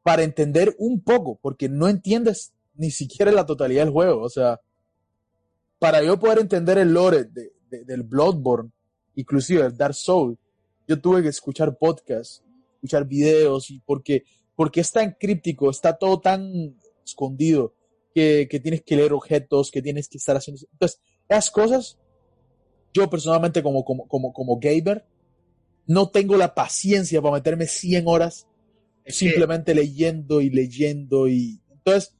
para 0.02 0.22
entender 0.22 0.74
un 0.78 1.00
poco, 1.00 1.38
porque 1.40 1.68
no 1.68 1.88
entiendes 1.88 2.52
ni 2.74 2.90
siquiera 2.90 3.32
la 3.32 3.46
totalidad 3.46 3.84
del 3.84 3.92
juego. 3.92 4.22
O 4.22 4.28
sea, 4.28 4.60
para 5.78 6.02
yo 6.02 6.18
poder 6.18 6.38
entender 6.40 6.78
el 6.78 6.92
lore 6.92 7.24
de, 7.24 7.52
de- 7.70 7.84
del 7.84 8.02
Bloodborne, 8.02 8.70
inclusive 9.14 9.62
el 9.64 9.76
Dark 9.76 9.94
Soul, 9.94 10.36
yo 10.86 11.00
tuve 11.00 11.22
que 11.22 11.28
escuchar 11.28 11.76
podcasts, 11.78 12.42
escuchar 12.74 13.06
videos, 13.06 13.70
y 13.70 13.80
porque, 13.80 14.24
porque 14.54 14.80
es 14.80 14.92
tan 14.92 15.12
críptico, 15.18 15.70
está 15.70 15.96
todo 15.96 16.20
tan 16.20 16.76
escondido, 17.04 17.72
que, 18.14 18.46
que 18.48 18.60
tienes 18.60 18.82
que 18.82 18.96
leer 18.96 19.12
objetos, 19.12 19.70
que 19.70 19.82
tienes 19.82 20.08
que 20.08 20.18
estar 20.18 20.36
haciendo. 20.36 20.62
Entonces, 20.72 21.00
esas 21.28 21.50
cosas, 21.50 21.98
yo 22.92 23.10
personalmente 23.10 23.62
como, 23.62 23.84
como, 23.84 24.06
como, 24.06 24.32
como 24.32 24.58
gamer, 24.58 25.04
no 25.86 26.08
tengo 26.08 26.36
la 26.36 26.54
paciencia 26.54 27.20
para 27.20 27.34
meterme 27.34 27.66
100 27.66 28.04
horas 28.06 28.46
Es 29.04 29.18
que 29.18 29.26
simplemente 29.26 29.74
leyendo 29.74 30.40
y 30.40 30.48
leyendo 30.50 31.28
y 31.28 31.60
entonces 31.70 32.14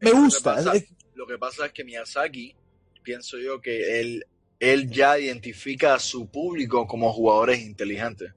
me 0.00 0.10
que 0.10 0.10
lo 0.10 0.14
que 0.16 0.20
gusta 0.24 0.54
pasa- 0.56 0.72
Lo 1.14 1.26
que 1.26 1.38
pasa 1.38 1.66
es 1.66 1.72
que 1.72 1.84
Miyazaki, 1.84 2.54
pienso 3.02 3.38
yo 3.38 3.60
que 3.60 4.00
él, 4.00 4.24
él 4.60 4.90
ya 4.90 5.18
identifica 5.18 5.94
a 5.94 5.98
su 5.98 6.26
público 6.28 6.86
como 6.86 7.12
jugadores 7.12 7.60
inteligentes. 7.60 8.32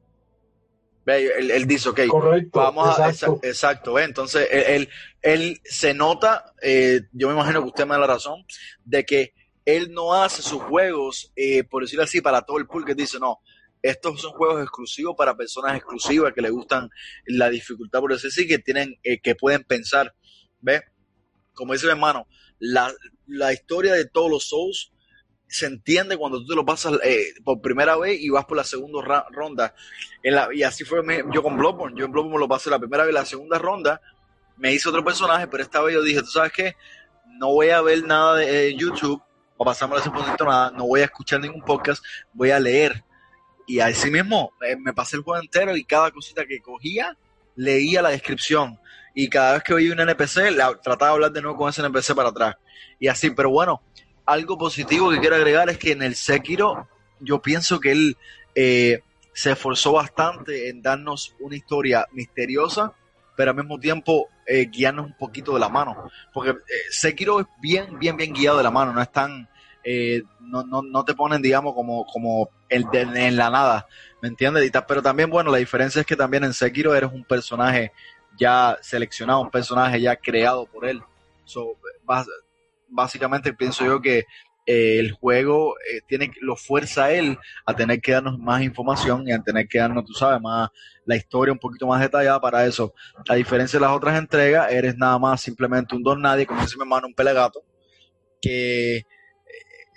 Él, 1.06 1.50
él 1.52 1.66
dice, 1.66 1.90
ok, 1.90 2.02
Correcto. 2.08 2.60
vamos 2.60 3.00
a... 3.00 3.10
exacto. 3.10 3.38
exa- 3.42 3.48
Exacto, 3.48 3.94
ve, 3.94 4.04
entonces 4.04 4.48
él, 4.52 4.64
él, 4.68 4.90
él 5.22 5.62
se 5.64 5.94
nota, 5.94 6.54
eh, 6.62 7.02
yo 7.12 7.28
me 7.28 7.34
imagino 7.34 7.62
que 7.62 7.68
usted 7.70 7.86
me 7.86 7.94
da 7.96 8.00
la 8.02 8.08
razón, 8.08 8.46
de 8.86 9.04
que 9.04 9.34
él 9.66 9.92
no 9.92 10.14
hace 10.14 10.42
sus 10.42 10.62
juegos, 10.62 11.32
eh, 11.36 11.64
por 11.64 11.84
decirlo 11.84 12.04
así, 12.04 12.22
para 12.22 12.44
todo 12.44 12.58
el 12.60 12.68
pool 12.68 12.86
que 12.86 12.94
dice, 12.96 13.20
no, 13.20 13.40
estos 13.82 14.22
son 14.22 14.32
juegos 14.34 14.62
exclusivos 14.62 15.16
para 15.18 15.36
personas 15.36 15.76
exclusivas 15.76 16.34
que 16.34 16.42
le 16.42 16.52
gustan 16.52 16.90
la 17.26 17.50
dificultad, 17.50 18.00
por 18.00 18.12
decir 18.14 18.28
así, 18.28 18.48
que 18.48 18.60
tienen, 18.60 18.96
eh, 19.04 19.20
que 19.22 19.34
pueden 19.36 19.64
pensar, 19.64 20.14
¿ve? 20.60 20.84
Como 21.54 21.74
dice 21.74 21.88
mi 21.88 21.92
hermano, 21.94 22.28
la, 22.60 22.94
la 23.26 23.54
historia 23.54 23.94
de 23.94 24.06
todos 24.06 24.30
los 24.30 24.48
Souls 24.48 24.91
se 25.52 25.66
entiende 25.66 26.18
cuando 26.18 26.40
tú 26.40 26.48
te 26.48 26.56
lo 26.56 26.66
pasas 26.66 26.94
eh, 27.04 27.34
por 27.44 27.62
primera 27.62 27.98
vez 27.98 28.20
y 28.22 28.30
vas 28.30 28.46
por 28.46 28.58
la 28.58 28.64
segunda 28.64 29.26
ronda. 29.32 29.74
Y 30.54 30.64
así 30.64 30.84
fue 30.86 31.04
mi- 31.04 31.18
yo 31.34 31.44
con 31.44 31.58
Bloodborne. 31.58 31.98
Yo 32.00 32.06
en 32.06 32.12
Bloodborne 32.12 32.36
me 32.38 32.40
lo 32.40 32.48
pasé 32.48 32.70
la 32.70 32.80
primera 32.80 33.04
vez, 33.04 33.14
la 33.14 33.26
segunda 33.26 33.58
ronda 33.60 34.02
me 34.58 34.72
hice 34.74 34.90
otro 34.90 35.04
personaje, 35.04 35.48
pero 35.48 35.64
esta 35.64 35.82
vez 35.82 35.96
yo 35.96 36.02
dije, 36.04 36.20
¿tú 36.22 36.28
sabes 36.28 36.52
qué? 36.54 36.76
No 37.40 37.48
voy 37.54 37.70
a 37.70 37.82
ver 37.82 38.04
nada 38.04 38.36
de 38.36 38.68
eh, 38.70 38.76
YouTube 38.78 39.22
o 39.58 39.66
pasarme 39.66 39.98
ese 39.98 40.10
poquito 40.12 40.46
nada, 40.46 40.72
no 40.72 40.86
voy 40.88 41.02
a 41.02 41.06
escuchar 41.06 41.40
ningún 41.40 41.64
podcast, 41.64 42.04
voy 42.34 42.52
a 42.52 42.60
leer. 42.60 43.04
Y 43.68 43.80
así 43.80 44.10
mismo 44.12 44.52
eh, 44.68 44.76
me 44.76 44.94
pasé 44.94 45.18
el 45.18 45.24
juego 45.24 45.42
entero 45.42 45.76
y 45.76 45.84
cada 45.84 46.12
cosita 46.12 46.46
que 46.46 46.60
cogía, 46.62 47.18
leía 47.56 48.02
la 48.02 48.10
descripción. 48.10 48.80
Y 49.14 49.30
cada 49.30 49.54
vez 49.54 49.64
que 49.64 49.74
veía 49.74 49.92
un 49.94 50.00
NPC, 50.00 50.52
la- 50.52 50.80
trataba 50.80 51.12
de 51.12 51.16
hablar 51.16 51.32
de 51.32 51.42
nuevo 51.42 51.58
con 51.58 51.70
ese 51.70 51.82
NPC 51.82 52.16
para 52.16 52.30
atrás. 52.30 52.56
Y 53.00 53.08
así, 53.08 53.32
pero 53.32 53.50
bueno, 53.50 53.82
algo 54.32 54.58
positivo 54.58 55.10
que 55.12 55.20
quiero 55.20 55.36
agregar 55.36 55.70
es 55.70 55.78
que 55.78 55.92
en 55.92 56.02
el 56.04 56.16
Sekiro, 56.16 56.88
yo 57.20 57.42
pienso 57.42 57.80
que 57.80 57.92
él 57.92 58.18
eh, 58.56 59.02
se 59.34 59.52
esforzó 59.52 59.94
bastante 59.94 60.70
en 60.70 60.82
darnos 60.82 61.36
una 61.40 61.56
historia 61.56 62.06
misteriosa, 62.12 62.94
pero 63.36 63.52
al 63.52 63.58
mismo 63.58 63.80
tiempo 63.80 64.28
eh, 64.46 64.66
guiarnos 64.66 65.06
un 65.08 65.18
poquito 65.18 65.54
de 65.54 65.60
la 65.60 65.70
mano. 65.70 66.10
Porque 66.34 66.52
eh, 66.52 66.56
Sekiro 66.90 67.40
es 67.40 67.48
bien, 67.62 67.98
bien, 68.00 68.18
bien 68.18 68.34
guiado 68.34 68.58
de 68.58 68.64
la 68.64 68.72
mano, 68.72 68.94
no 68.94 69.02
es 69.02 69.12
tan. 69.12 69.48
eh, 69.84 70.22
no, 70.40 70.64
no, 70.64 70.82
no 70.82 71.04
te 71.06 71.14
ponen, 71.16 71.42
digamos, 71.42 71.74
como, 71.74 72.06
como 72.06 72.50
el 72.70 72.86
de- 72.92 73.02
en 73.02 73.36
la 73.36 73.50
nada, 73.50 73.88
¿me 74.22 74.28
entiendes? 74.30 74.70
Pero 74.88 75.02
también, 75.02 75.30
bueno, 75.30 75.50
la 75.52 75.58
diferencia 75.58 76.02
es 76.02 76.06
que 76.06 76.16
también 76.16 76.44
en 76.44 76.54
Sekiro 76.54 76.94
eres 76.94 77.12
un 77.12 77.24
personaje 77.24 77.92
ya 78.38 78.78
seleccionado, 78.82 79.42
un 79.42 79.50
personaje 79.50 80.00
ya 80.00 80.16
creado 80.16 80.66
por 80.68 80.86
él. 80.86 81.02
So, 81.46 81.78
bas- 82.06 82.28
básicamente 82.92 83.54
pienso 83.54 83.86
yo 83.86 84.02
que 84.02 84.26
eh, 84.66 85.00
el 85.00 85.12
juego 85.12 85.76
eh, 85.80 86.02
tiene 86.08 86.32
lo 86.42 86.56
fuerza 86.56 87.06
a 87.06 87.12
él 87.12 87.38
a 87.66 87.76
tener 87.76 88.00
que 88.00 88.12
darnos 88.12 88.38
más 88.38 88.62
información 88.62 89.28
y 89.28 89.32
a 89.32 89.42
tener 89.42 89.68
que 89.68 89.80
darnos, 89.80 90.06
tú 90.06 90.14
sabes, 90.14 90.40
más 90.40 90.70
la 91.06 91.16
historia 91.16 91.52
un 91.52 91.60
poquito 91.60 91.88
más 91.88 92.00
detallada 92.00 92.40
para 92.40 92.66
eso. 92.66 92.94
A 93.28 93.36
diferencia 93.36 93.80
de 93.80 93.86
las 93.86 93.96
otras 93.96 94.18
entregas, 94.18 94.72
eres 94.72 94.96
nada 94.98 95.18
más 95.18 95.42
simplemente 95.42 95.96
un 95.96 96.04
don 96.04 96.22
nadie, 96.22 96.46
como 96.46 96.62
dice 96.62 96.76
mi 96.78 96.84
hermano, 96.84 97.08
un 97.08 97.16
pelegato, 97.16 97.64
que 98.42 98.98
eh, 98.98 99.06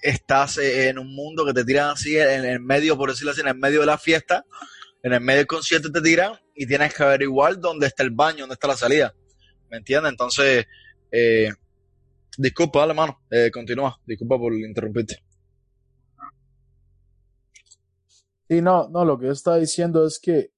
estás 0.03 0.59
eh, 0.59 0.89
en 0.89 0.99
un 0.99 1.15
mundo 1.15 1.45
que 1.45 1.53
te 1.53 1.65
tiran 1.65 1.91
así 1.91 2.17
en 2.17 2.45
el 2.45 2.61
medio, 2.61 2.97
por 2.97 3.11
decirlo 3.11 3.33
así, 3.33 3.41
en 3.41 3.49
el 3.49 3.59
medio 3.59 3.81
de 3.81 3.87
la 3.87 3.99
fiesta, 3.99 4.45
en 5.03 5.13
el 5.13 5.21
medio 5.21 5.39
del 5.39 5.47
concierto 5.47 5.93
te 5.93 6.01
tiran 6.01 6.33
y 6.55 6.67
tienes 6.67 6.95
que 6.95 7.03
averiguar 7.03 7.59
dónde 7.59 7.87
está 7.87 8.03
el 8.03 8.11
baño, 8.11 8.41
dónde 8.41 8.55
está 8.55 8.69
la 8.69 8.77
salida. 8.77 9.15
¿Me 9.71 9.79
entiendes? 9.79 10.11
Entonces, 10.11 10.67
eh, 11.11 11.51
disculpa, 12.39 12.81
dale 12.81 12.95
mano, 12.95 13.21
eh, 13.31 13.51
continúa, 13.53 13.99
disculpa 14.07 14.39
por 14.39 14.55
interrumpirte. 14.55 15.17
sí 18.49 18.61
no 18.61 18.89
no 18.89 19.05
lo 19.05 19.19
que 19.19 19.27
yo 19.27 19.33
estaba 19.33 19.57
diciendo 19.59 20.07
es 20.07 20.19
que 20.19 20.51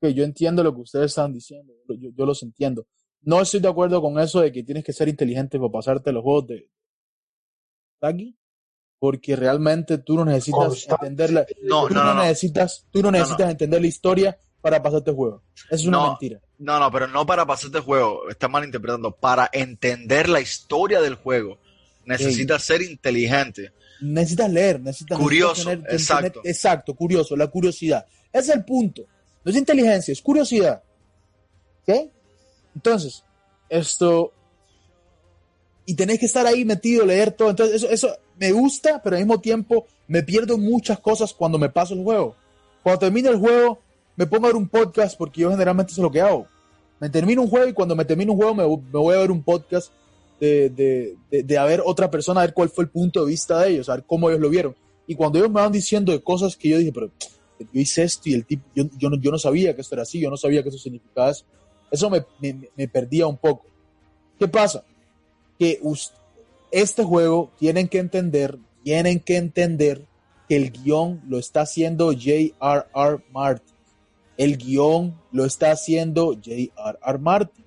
que 0.00 0.14
yo 0.14 0.24
entiendo 0.24 0.62
lo 0.62 0.74
que 0.74 0.80
ustedes 0.82 1.06
están 1.06 1.32
diciendo 1.32 1.72
yo, 1.88 2.10
yo 2.14 2.26
los 2.26 2.42
entiendo 2.42 2.86
no 3.22 3.40
estoy 3.40 3.60
de 3.60 3.68
acuerdo 3.68 4.00
con 4.00 4.18
eso 4.18 4.40
de 4.40 4.52
que 4.52 4.62
tienes 4.62 4.84
que 4.84 4.92
ser 4.92 5.08
inteligente 5.08 5.58
para 5.58 5.70
pasarte 5.72 6.12
los 6.12 6.22
juegos 6.22 6.46
de 6.48 6.70
Taki 7.98 8.36
porque 8.98 9.36
realmente 9.36 9.98
tú 9.98 10.16
no 10.16 10.24
necesitas 10.26 10.66
Constante. 10.68 11.06
entender 11.06 11.32
la, 11.32 11.46
No, 11.62 11.88
tú 11.88 11.94
no, 11.94 12.00
no, 12.04 12.06
no, 12.10 12.14
no. 12.16 12.22
necesitas 12.22 12.86
tú 12.90 13.02
no 13.02 13.10
necesitas 13.10 13.50
entender 13.50 13.80
la 13.80 13.86
historia 13.86 14.38
para 14.60 14.82
pasarte 14.82 15.10
el 15.10 15.16
juego 15.16 15.42
eso 15.64 15.74
es 15.74 15.86
una 15.86 15.98
No. 15.98 16.08
mentira 16.10 16.40
No, 16.58 16.78
no, 16.78 16.90
pero 16.92 17.06
no 17.06 17.24
para 17.26 17.46
pasarte 17.46 17.78
el 17.78 17.84
juego, 17.84 18.28
está 18.28 18.48
malinterpretando. 18.48 19.10
Para 19.12 19.48
entender 19.52 20.28
la 20.28 20.40
historia 20.40 21.00
del 21.00 21.14
juego, 21.14 21.58
necesitas 22.04 22.62
ser 22.62 22.82
inteligente. 22.82 23.72
necesitas 24.00 24.50
leer, 24.50 24.80
necesitas 24.80 25.18
Curioso, 25.18 25.70
necesitas 25.70 25.92
exacto. 26.00 26.40
exacto, 26.44 26.94
curioso, 26.94 27.36
la 27.36 27.46
curiosidad. 27.48 28.04
Ese 28.32 28.50
es 28.50 28.56
el 28.56 28.64
punto. 28.64 29.02
No 29.44 29.50
es 29.50 29.56
inteligencia, 29.56 30.12
es 30.12 30.20
curiosidad. 30.20 30.82
¿Ok? 31.86 32.10
Entonces, 32.74 33.24
esto. 33.68 34.32
Y 35.86 35.94
tenés 35.94 36.18
que 36.18 36.26
estar 36.26 36.46
ahí 36.46 36.64
metido, 36.64 37.04
leer 37.06 37.32
todo. 37.32 37.50
Entonces, 37.50 37.76
eso, 37.82 37.90
eso 37.90 38.16
me 38.38 38.52
gusta, 38.52 39.00
pero 39.02 39.16
al 39.16 39.22
mismo 39.22 39.40
tiempo 39.40 39.86
me 40.08 40.22
pierdo 40.22 40.56
muchas 40.58 40.98
cosas 41.00 41.32
cuando 41.32 41.58
me 41.58 41.68
paso 41.70 41.94
el 41.94 42.02
juego. 42.04 42.36
Cuando 42.82 43.00
termino 43.00 43.30
el 43.30 43.38
juego, 43.38 43.80
me 44.20 44.26
pongo 44.26 44.44
a 44.44 44.48
ver 44.50 44.56
un 44.56 44.68
podcast 44.68 45.16
porque 45.16 45.40
yo 45.40 45.50
generalmente 45.50 45.92
eso 45.92 46.02
es 46.02 46.04
lo 46.04 46.10
que 46.10 46.20
hago. 46.20 46.46
Me 47.00 47.08
termino 47.08 47.40
un 47.40 47.48
juego 47.48 47.66
y 47.66 47.72
cuando 47.72 47.96
me 47.96 48.04
termino 48.04 48.32
un 48.32 48.38
juego 48.38 48.54
me, 48.54 48.64
me 48.64 48.98
voy 48.98 49.14
a 49.14 49.18
ver 49.20 49.30
un 49.30 49.42
podcast 49.42 49.90
de, 50.38 50.68
de, 50.68 51.16
de, 51.30 51.42
de 51.42 51.58
a 51.58 51.64
ver 51.64 51.80
otra 51.82 52.10
persona, 52.10 52.40
a 52.42 52.44
ver 52.44 52.52
cuál 52.52 52.68
fue 52.68 52.84
el 52.84 52.90
punto 52.90 53.24
de 53.24 53.30
vista 53.30 53.58
de 53.60 53.70
ellos, 53.70 53.88
a 53.88 53.94
ver 53.94 54.04
cómo 54.06 54.28
ellos 54.28 54.42
lo 54.42 54.50
vieron. 54.50 54.76
Y 55.06 55.14
cuando 55.14 55.38
ellos 55.38 55.50
me 55.50 55.62
van 55.62 55.72
diciendo 55.72 56.12
de 56.12 56.20
cosas 56.20 56.54
que 56.54 56.68
yo 56.68 56.76
dije, 56.76 56.92
pero 56.92 57.10
yo 57.58 57.66
hice 57.80 58.02
esto 58.02 58.28
y 58.28 58.34
el 58.34 58.44
tipo, 58.44 58.62
yo, 58.74 58.84
yo, 58.98 59.08
no, 59.08 59.16
yo 59.16 59.30
no 59.30 59.38
sabía 59.38 59.74
que 59.74 59.80
esto 59.80 59.94
era 59.94 60.02
así, 60.02 60.20
yo 60.20 60.28
no 60.28 60.36
sabía 60.36 60.62
que 60.62 60.68
eso 60.68 60.76
significaba 60.78 61.30
eso. 61.30 61.46
Eso 61.90 62.10
me, 62.10 62.22
me, 62.40 62.68
me 62.76 62.88
perdía 62.88 63.26
un 63.26 63.38
poco. 63.38 63.64
¿Qué 64.38 64.46
pasa? 64.48 64.84
Que 65.58 65.78
us- 65.82 66.12
este 66.70 67.02
juego 67.02 67.50
tienen 67.58 67.88
que 67.88 67.98
entender, 67.98 68.58
tienen 68.84 69.18
que 69.20 69.38
entender 69.38 70.04
que 70.48 70.56
el 70.56 70.70
guion 70.70 71.22
lo 71.26 71.38
está 71.38 71.62
haciendo 71.62 72.12
J.R.R. 72.12 73.24
Martin. 73.32 73.74
El 74.40 74.56
guion 74.56 75.20
lo 75.32 75.44
está 75.44 75.70
haciendo 75.70 76.28
J.R.R. 76.28 77.18
Martin. 77.18 77.62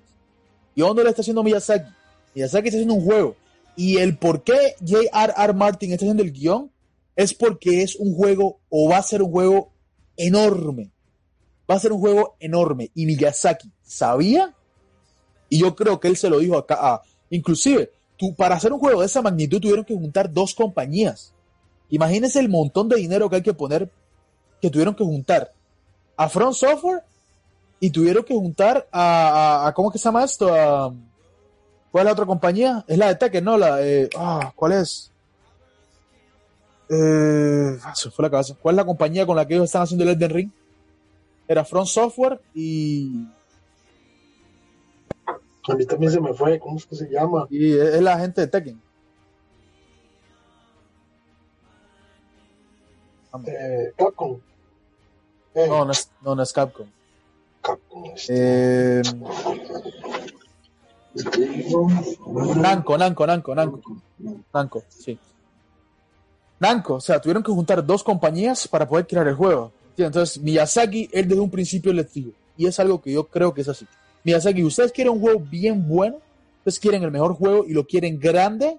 Guión 0.74 0.96
no 0.96 1.04
lo 1.04 1.08
está 1.08 1.22
haciendo 1.22 1.44
Miyazaki. 1.44 1.88
Miyazaki 2.34 2.66
está 2.66 2.78
haciendo 2.78 2.94
un 2.94 3.04
juego. 3.04 3.36
Y 3.76 3.98
el 3.98 4.18
por 4.18 4.42
qué 4.42 4.74
J.R.R. 4.84 5.52
Martin 5.52 5.92
está 5.92 6.04
haciendo 6.04 6.24
el 6.24 6.32
guion 6.32 6.72
es 7.14 7.32
porque 7.32 7.84
es 7.84 7.94
un 7.94 8.12
juego 8.16 8.58
o 8.70 8.88
va 8.88 8.96
a 8.96 9.04
ser 9.04 9.22
un 9.22 9.30
juego 9.30 9.70
enorme. 10.16 10.90
Va 11.70 11.76
a 11.76 11.78
ser 11.78 11.92
un 11.92 12.00
juego 12.00 12.34
enorme. 12.40 12.90
Y 12.92 13.06
Miyazaki 13.06 13.70
sabía, 13.84 14.52
y 15.48 15.60
yo 15.60 15.76
creo 15.76 16.00
que 16.00 16.08
él 16.08 16.16
se 16.16 16.28
lo 16.28 16.40
dijo 16.40 16.58
acá, 16.58 16.76
a, 16.80 17.02
inclusive, 17.30 17.92
tú, 18.16 18.34
para 18.34 18.56
hacer 18.56 18.72
un 18.72 18.80
juego 18.80 18.98
de 18.98 19.06
esa 19.06 19.22
magnitud 19.22 19.60
tuvieron 19.60 19.84
que 19.84 19.94
juntar 19.94 20.32
dos 20.32 20.56
compañías. 20.56 21.34
Imagínense 21.88 22.40
el 22.40 22.48
montón 22.48 22.88
de 22.88 22.96
dinero 22.96 23.30
que 23.30 23.36
hay 23.36 23.42
que 23.42 23.54
poner, 23.54 23.88
que 24.60 24.70
tuvieron 24.70 24.96
que 24.96 25.04
juntar 25.04 25.53
a 26.16 26.28
Front 26.28 26.54
Software 26.54 27.02
y 27.80 27.90
tuvieron 27.90 28.24
que 28.24 28.34
juntar 28.34 28.86
a, 28.90 29.62
a, 29.64 29.68
a 29.68 29.74
¿cómo 29.74 29.90
que 29.90 29.98
se 29.98 30.04
llama 30.04 30.24
esto? 30.24 30.52
A, 30.54 30.92
¿Cuál 31.94 32.02
es 32.02 32.06
la 32.06 32.12
otra 32.12 32.26
compañía? 32.26 32.84
Es 32.88 32.98
la 32.98 33.06
de 33.06 33.14
Tekken, 33.14 33.44
¿no? 33.44 33.56
La, 33.56 33.80
eh, 33.80 34.10
ah, 34.16 34.52
¿Cuál 34.56 34.72
es? 34.72 35.12
Eh, 36.88 37.78
ah, 37.84 37.94
se 37.94 38.10
fue 38.10 38.24
la 38.24 38.30
cabeza. 38.32 38.56
¿Cuál 38.60 38.74
es 38.74 38.78
la 38.78 38.84
compañía 38.84 39.24
con 39.24 39.36
la 39.36 39.46
que 39.46 39.54
ellos 39.54 39.66
están 39.66 39.82
haciendo 39.82 40.02
el 40.02 40.10
Elden 40.10 40.30
Ring? 40.30 40.50
Era 41.46 41.64
Front 41.64 41.86
Software 41.86 42.40
y, 42.52 43.28
A 45.68 45.74
mí 45.76 45.86
también 45.86 46.10
se 46.10 46.20
me 46.20 46.34
fue, 46.34 46.58
¿cómo 46.58 46.78
es 46.78 46.86
que 46.86 46.96
se 46.96 47.08
llama? 47.08 47.46
y 47.48 47.74
es 47.74 48.02
la 48.02 48.18
gente 48.18 48.40
de 48.40 48.46
Tekken. 48.48 48.82
Eh, 53.46 53.92
Capcom. 53.96 54.40
Eh, 55.54 55.66
No, 55.68 55.84
no 55.84 55.92
es, 55.92 56.10
no, 56.22 56.34
no 56.34 56.42
es 56.42 56.52
Capcom. 56.52 56.86
Capcom. 57.62 58.04
este, 58.14 59.00
Eh, 59.00 59.02
Namco, 62.56 62.98
Namco, 62.98 63.26
Namco, 63.26 63.54
Namco. 63.54 63.80
Namco, 64.52 64.82
sí. 64.88 65.18
Namco, 66.58 66.94
o 66.94 67.00
sea, 67.00 67.20
tuvieron 67.20 67.42
que 67.42 67.52
juntar 67.52 67.84
dos 67.84 68.02
compañías 68.02 68.66
para 68.68 68.88
poder 68.88 69.06
crear 69.06 69.26
el 69.28 69.34
juego. 69.34 69.72
Entonces, 69.96 70.42
Miyazaki, 70.42 71.08
él 71.12 71.28
desde 71.28 71.40
un 71.40 71.50
principio 71.50 71.92
les 71.92 72.12
dijo, 72.12 72.30
y 72.56 72.66
es 72.66 72.80
algo 72.80 73.00
que 73.00 73.12
yo 73.12 73.28
creo 73.28 73.54
que 73.54 73.60
es 73.60 73.68
así. 73.68 73.86
Miyazaki, 74.24 74.64
ustedes 74.64 74.90
quieren 74.90 75.12
un 75.12 75.20
juego 75.20 75.40
bien 75.40 75.86
bueno, 75.86 76.16
ustedes 76.58 76.80
quieren 76.80 77.02
el 77.02 77.10
mejor 77.10 77.34
juego 77.34 77.64
y 77.66 77.74
lo 77.74 77.86
quieren 77.86 78.18
grande, 78.18 78.78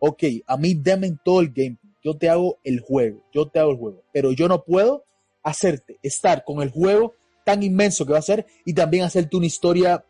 ok, 0.00 0.22
a 0.46 0.56
mí 0.56 0.74
denme 0.74 1.16
todo 1.24 1.40
el 1.40 1.48
gameplay, 1.48 1.92
yo 2.02 2.16
te 2.16 2.28
hago 2.28 2.58
el 2.64 2.80
juego, 2.80 3.20
yo 3.32 3.46
te 3.46 3.58
hago 3.60 3.70
el 3.72 3.76
juego, 3.76 4.02
pero 4.12 4.32
yo 4.32 4.48
no 4.48 4.62
puedo 4.64 5.04
hacerte 5.42 5.98
estar 6.02 6.44
con 6.44 6.62
el 6.62 6.70
juego 6.70 7.14
tan 7.44 7.62
inmenso 7.62 8.04
que 8.04 8.12
va 8.12 8.18
a 8.18 8.22
ser 8.22 8.46
y 8.64 8.74
también 8.74 9.04
hacerte 9.04 9.36
una 9.36 9.46
historia 9.46 10.04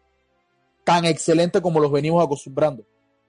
tan 0.84 1.04
excelente 1.04 1.60
como 1.60 1.80
los 1.80 1.92
venimos 1.92 2.24
acostumbrando. 2.24 2.84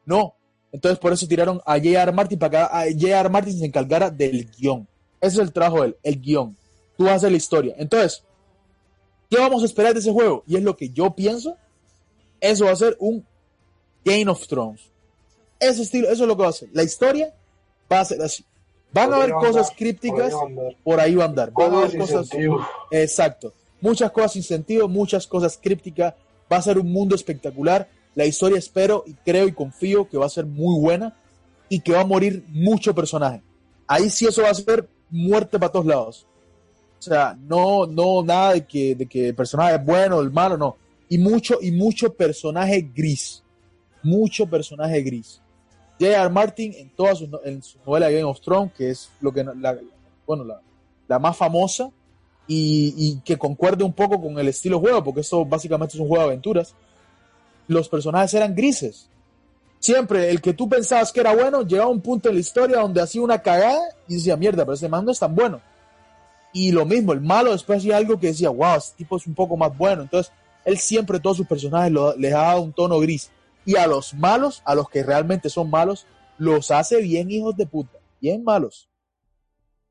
No. 0.06 0.36
Entonces 0.72 1.00
por 1.00 1.14
eso 1.14 1.28
tiraron 1.28 1.62
a 1.66 1.74
J.R. 1.78 2.12
Martin 2.12 2.40
para 2.40 2.70
que 2.70 2.94
J.R. 2.94 3.30
Martin 3.30 3.58
se 3.58 3.66
encargara 3.66 4.10
del 4.10 4.50
guion. 4.58 4.88
Ese 5.22 5.36
es 5.36 5.40
el 5.40 5.54
trabajo 5.54 5.82
de 5.82 5.88
él, 5.90 5.98
el 6.04 6.22
guion. 6.22 6.58
Tú 6.98 7.08
hacer 7.08 7.32
la 7.32 7.38
historia. 7.38 7.76
Entonces, 7.78 8.24
¿qué 9.30 9.38
vamos 9.38 9.62
a 9.62 9.66
esperar 9.66 9.94
de 9.94 10.00
ese 10.00 10.12
juego? 10.12 10.44
Y 10.48 10.56
es 10.56 10.64
lo 10.64 10.76
que 10.76 10.90
yo 10.90 11.16
pienso. 11.16 11.58
Eso 12.40 12.66
va 12.66 12.72
a 12.72 12.76
ser 12.76 12.96
un 13.00 13.26
Game 14.04 14.30
of 14.30 14.48
Thrones. 14.48 14.82
Ese 15.60 15.84
estilo, 15.84 16.10
eso 16.10 16.24
es 16.24 16.28
lo 16.28 16.38
que 16.38 16.44
va 16.44 16.50
a 16.50 16.54
ser. 16.54 16.70
La 16.74 16.84
historia 16.84 17.34
va 17.92 18.00
a 18.00 18.06
ser 18.06 18.22
así. 18.22 18.46
Van 18.92 19.14
a 19.14 19.18
haber 19.18 19.32
cosas 19.34 19.72
crípticas, 19.76 20.34
por 20.84 21.00
ahí 21.00 21.16
va 21.16 21.26
a 21.26 21.28
andar. 21.28 21.52
Van 21.52 21.74
a 21.74 21.78
haber 21.80 21.98
cosas. 21.98 22.30
Exacto. 22.92 23.54
Muchas 23.82 24.12
cosas 24.12 24.34
sin 24.34 24.44
sentido, 24.44 24.88
muchas 24.88 25.28
cosas 25.28 25.60
crípticas. 25.62 26.16
Va 26.52 26.58
a 26.58 26.62
ser 26.62 26.80
un 26.80 26.92
mundo 26.92 27.16
espectacular. 27.16 27.88
La 28.16 28.26
historia 28.26 28.58
espero 28.58 29.04
y 29.06 29.14
creo 29.14 29.48
y 29.48 29.54
confío 29.54 30.10
que 30.10 30.18
va 30.18 30.26
a 30.26 30.30
ser 30.30 30.46
muy 30.46 30.80
buena 30.80 31.16
y 31.70 31.82
que 31.82 31.94
va 31.94 32.02
a 32.02 32.06
morir 32.06 32.44
mucho 32.50 32.96
personaje. 32.96 33.42
Ahí 33.88 34.10
sí 34.10 34.26
eso 34.26 34.42
va 34.42 34.50
a 34.50 34.56
ser 34.56 34.90
muerte 35.10 35.60
para 35.60 35.72
todos 35.72 35.86
lados. 35.86 36.28
O 36.98 37.02
sea, 37.02 37.38
no, 37.40 37.86
no, 37.86 38.24
nada 38.24 38.54
de 38.54 38.66
que, 38.66 38.96
de 38.96 39.06
que 39.06 39.30
el 39.30 39.36
personaje 39.36 39.76
es 39.76 39.86
bueno 39.86 40.18
o 40.18 40.22
el 40.22 40.32
malo, 40.32 40.58
no. 40.58 40.76
Y 41.08 41.18
mucho, 41.18 41.60
y 41.62 41.72
mucho 41.72 42.14
personaje 42.14 42.90
gris. 42.94 43.44
Mucho 44.04 44.48
personaje 44.48 45.02
gris. 45.02 45.42
J.R. 46.00 46.30
Martin 46.30 46.74
en 46.74 46.90
todas 46.96 47.18
sus 47.20 47.30
no- 47.30 47.42
en 47.44 47.62
su 47.62 47.78
novela 47.86 48.10
Game 48.10 48.24
of 48.24 48.40
Thrones, 48.42 48.72
que 48.78 48.90
es 48.92 49.10
lo 49.22 49.32
que 49.34 49.44
la, 49.44 49.78
bueno, 50.26 50.46
la, 51.08 51.20
más 51.20 51.36
famosa, 51.36 51.90
y, 52.48 53.20
que 53.24 53.38
concuerde 53.38 53.84
un 53.84 53.94
poco 53.94 54.20
con 54.22 54.40
el 54.40 54.48
estilo 54.48 54.80
juego, 54.80 55.04
porque 55.04 55.22
esto 55.22 55.46
básicamente 55.46 55.96
es 55.96 56.00
un 56.02 56.08
juego 56.08 56.24
de 56.24 56.30
aventuras. 56.32 56.74
Los 57.68 57.88
personajes 57.90 58.34
eran 58.34 58.56
grises. 58.56 59.08
Siempre 59.80 60.30
el 60.32 60.42
que 60.42 60.54
tú 60.54 60.68
pensabas 60.68 61.12
que 61.12 61.20
era 61.20 61.36
bueno, 61.36 61.62
llegaba 61.62 61.90
a 61.90 61.94
un 61.94 62.02
punto 62.02 62.28
en 62.30 62.36
la 62.36 62.42
historia 62.42 62.80
donde 62.80 63.02
hacía 63.02 63.22
una 63.22 63.40
cagada 63.42 63.80
y 64.08 64.16
decía, 64.16 64.36
mierda, 64.36 64.64
pero 64.66 64.74
ese 64.74 64.90
man 64.90 65.06
no 65.06 65.12
es 65.12 65.20
tan 65.20 65.36
bueno. 65.36 65.62
Y 66.52 66.72
lo 66.72 66.86
mismo, 66.86 67.14
el 67.14 67.22
malo 67.22 67.52
después 67.52 67.78
hacía 67.80 67.98
algo 67.98 68.20
que 68.20 68.28
decía, 68.28 68.50
wow, 68.50 68.78
este 68.78 68.98
tipo 68.98 69.18
es 69.18 69.28
un 69.28 69.36
poco 69.36 69.56
más 69.56 69.78
bueno. 69.78 70.02
Entonces, 70.02 70.34
él 70.66 70.78
siempre, 70.80 71.20
todos 71.20 71.38
sus 71.38 71.46
personajes 71.48 71.92
lo- 71.92 72.16
les 72.18 72.34
ha 72.34 72.58
un 72.58 72.74
tono 72.74 72.98
gris. 73.00 73.30
Y 73.66 73.76
a 73.76 73.88
los 73.88 74.14
malos, 74.14 74.62
a 74.66 74.76
los 74.76 74.90
que 74.90 75.04
realmente 75.04 75.50
son 75.50 75.70
malos, 75.70 76.08
los 76.38 76.72
hace 76.72 77.02
bien 77.02 77.30
hijos 77.32 77.56
de 77.56 77.66
puta, 77.68 78.00
bien 78.22 78.44
malos. 78.44 78.90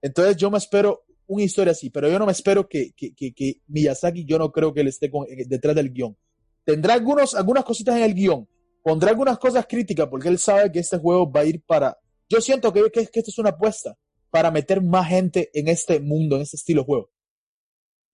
Entonces 0.03 0.37
yo 0.37 0.51
me 0.51 0.59
espero 0.59 1.05
una 1.27 1.43
historia 1.43 1.73
así, 1.73 1.91
pero 1.91 2.09
yo 2.09 2.19
no 2.19 2.27
me 2.27 2.33
espero 2.33 2.69
que, 2.69 2.93
que, 2.97 3.13
que, 3.15 3.61
Miyazaki, 3.67 4.25
yo 4.25 4.39
no 4.39 4.51
creo 4.51 4.73
que 4.73 4.81
él 4.81 4.89
esté 4.89 5.11
con- 5.11 5.27
eh, 5.29 5.45
detrás 5.47 5.77
del 5.77 5.93
guion. 5.93 6.17
Tendrá 6.65 6.95
algunos, 6.95 7.35
algunas 7.35 7.65
cositas 7.65 7.97
en 7.97 8.03
el 8.03 8.15
guion, 8.15 8.49
pondrá 8.83 9.11
algunas 9.11 9.39
cosas 9.39 9.67
críticas 9.69 10.09
porque 10.09 10.29
él 10.29 10.39
sabe 10.39 10.73
que 10.73 10.79
este 10.79 10.99
juego 10.99 11.31
va 11.31 11.41
a 11.41 11.45
ir 11.45 11.63
para... 11.65 11.99
Yo 12.29 12.41
siento 12.41 12.73
que, 12.73 12.91
que, 12.91 13.07
que 13.07 13.21
esto 13.21 13.31
es 13.31 13.39
una 13.39 13.51
apuesta 13.51 13.97
para 14.31 14.51
meter 14.51 14.83
más 14.83 15.09
gente 15.09 15.51
en 15.53 15.69
este 15.69 16.01
mundo, 16.01 16.37
en 16.37 16.43
este 16.43 16.57
estilo 16.57 16.83
de 16.83 16.87
juego. 16.87 17.11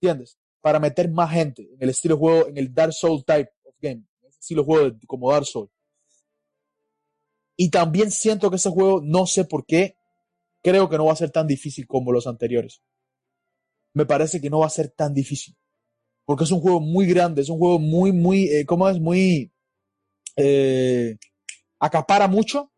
¿Entiendes? 0.00 0.38
Para 0.60 0.78
meter 0.80 1.10
más 1.10 1.30
gente 1.32 1.62
en 1.72 1.78
el 1.80 1.90
estilo 1.90 2.16
de 2.16 2.18
juego, 2.20 2.48
en 2.48 2.58
el 2.58 2.72
Dark 2.74 2.92
Soul 2.92 3.24
type 3.24 3.50
of 3.64 3.74
game, 3.80 4.02
estilo 4.44 4.62
de 4.62 4.66
juego 4.66 4.96
como 5.06 5.32
Dark 5.32 5.46
Soul. 5.46 5.70
Y 7.56 7.70
también 7.70 8.10
siento 8.10 8.50
que 8.50 8.56
ese 8.56 8.70
juego, 8.70 9.00
no 9.02 9.26
sé 9.26 9.44
por 9.44 9.64
qué, 9.64 9.96
creo 10.62 10.88
que 10.88 10.96
no 10.96 11.06
va 11.06 11.12
a 11.12 11.16
ser 11.16 11.30
tan 11.30 11.46
difícil 11.46 11.86
como 11.86 12.12
los 12.12 12.26
anteriores. 12.26 12.82
Me 13.92 14.06
parece 14.06 14.40
que 14.40 14.50
no 14.50 14.60
va 14.60 14.66
a 14.66 14.70
ser 14.70 14.90
tan 14.90 15.14
difícil. 15.14 15.56
Porque 16.24 16.44
es 16.44 16.50
un 16.50 16.60
juego 16.60 16.80
muy 16.80 17.06
grande, 17.06 17.42
es 17.42 17.48
un 17.48 17.58
juego 17.58 17.78
muy, 17.78 18.12
muy, 18.12 18.48
eh, 18.48 18.64
¿cómo 18.64 18.88
es? 18.88 18.98
Muy, 18.98 19.52
eh, 20.36 21.16
acapara 21.78 22.28
mucho. 22.28 22.72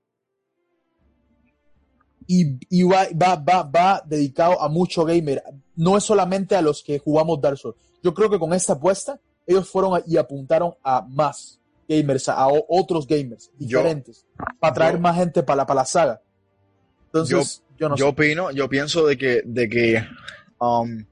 Y, 2.27 2.59
y 2.69 2.83
va, 2.83 3.07
va, 3.15 3.37
va, 3.37 3.63
va 3.63 4.03
dedicado 4.05 4.61
a 4.61 4.69
mucho 4.69 5.05
gamer. 5.05 5.43
No 5.77 5.97
es 5.97 6.05
solamente 6.05 6.57
a 6.57 6.61
los 6.61 6.83
que 6.83 6.99
jugamos 6.99 7.41
Dark 7.41 7.57
Souls. 7.57 7.79
Yo 8.03 8.13
creo 8.13 8.29
que 8.29 8.39
con 8.39 8.53
esta 8.53 8.75
apuesta, 8.75 9.21
ellos 9.47 9.69
fueron 9.69 9.95
a- 9.97 10.03
y 10.07 10.17
apuntaron 10.17 10.75
a 10.83 11.03
más 11.03 11.61
gamers, 11.89 12.29
a, 12.29 12.49
o- 12.49 12.65
otros 12.69 13.07
gamers 13.07 13.51
Yo- 13.59 13.79
diferentes, 13.79 14.27
para 14.61 14.75
traer 14.75 14.95
yo- 14.95 15.01
más 15.01 15.17
gente 15.17 15.43
para 15.43 15.59
la, 15.59 15.67
para 15.67 15.81
la 15.81 15.85
saga. 15.87 16.21
Entonces, 17.07 17.63
yo, 17.79 17.89
no 17.89 17.97
yo 17.97 18.05
sé. 18.07 18.11
opino, 18.11 18.51
yo 18.51 18.69
pienso 18.69 19.07
de 19.07 19.17
que, 19.17 19.43
de 19.45 19.69
que 19.69 20.05
um, 20.61 21.05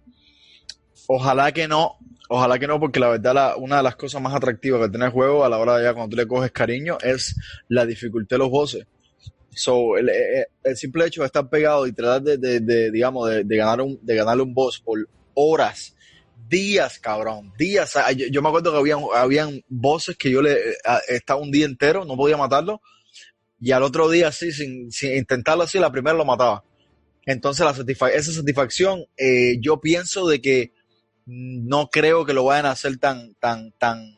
ojalá 1.06 1.52
que 1.52 1.68
no, 1.68 1.96
ojalá 2.28 2.58
que 2.58 2.66
no, 2.66 2.80
porque 2.80 3.00
la 3.00 3.08
verdad 3.08 3.34
la- 3.34 3.56
una 3.56 3.78
de 3.78 3.82
las 3.82 3.96
cosas 3.96 4.20
más 4.20 4.34
atractivas 4.34 4.82
que 4.82 4.88
tiene 4.90 5.06
el 5.06 5.12
juego 5.12 5.44
a 5.44 5.48
la 5.48 5.58
hora 5.58 5.76
de 5.78 5.84
ya 5.84 5.94
cuando 5.94 6.10
tú 6.10 6.16
le 6.16 6.26
coges 6.26 6.50
cariño 6.52 6.98
es 7.02 7.36
la 7.68 7.86
dificultad 7.86 8.34
de 8.34 8.38
los 8.38 8.50
bosses. 8.50 8.86
So, 9.50 9.96
el, 9.96 10.08
el- 10.08 10.46
el 10.64 10.76
simple 10.76 11.06
hecho 11.06 11.20
de 11.22 11.26
estar 11.26 11.48
pegado 11.48 11.86
y 11.86 11.92
tratar 11.92 12.22
de, 12.22 12.36
de- 12.38 12.60
de, 12.60 12.90
digamos, 12.90 13.28
de, 13.30 13.44
de 13.44 13.56
ganar 13.56 13.80
un, 13.80 13.98
de 14.02 14.16
ganarle 14.16 14.42
un 14.42 14.52
boss 14.54 14.80
por 14.80 14.98
horas, 15.34 15.94
días, 16.48 16.98
cabrón, 16.98 17.52
días. 17.58 17.94
Yo, 18.30 18.42
me 18.42 18.48
acuerdo 18.48 18.72
que 18.72 18.78
habían, 18.78 19.00
habían 19.14 19.62
bosses 19.68 20.16
que 20.16 20.30
yo 20.30 20.42
le 20.42 20.52
eh, 20.52 20.76
estaba 21.08 21.40
un 21.40 21.50
día 21.50 21.66
entero, 21.66 22.04
no 22.04 22.16
podía 22.16 22.36
matarlo, 22.36 22.80
y 23.60 23.72
al 23.72 23.82
otro 23.82 24.10
día 24.10 24.28
así, 24.28 24.52
sin, 24.52 24.90
sin 24.92 25.16
intentarlo 25.16 25.64
así, 25.64 25.78
la 25.78 25.92
primera 25.92 26.16
lo 26.16 26.24
mataba. 26.24 26.64
Entonces 27.26 27.64
la 27.64 28.08
esa 28.10 28.32
satisfacción, 28.32 29.06
eh, 29.16 29.56
yo 29.60 29.80
pienso 29.80 30.28
de 30.28 30.42
que 30.42 30.72
no 31.26 31.88
creo 31.88 32.26
que 32.26 32.34
lo 32.34 32.44
vayan 32.44 32.66
a 32.66 32.72
hacer 32.72 32.98
tan, 32.98 33.34
tan, 33.34 33.72
tan, 33.72 34.16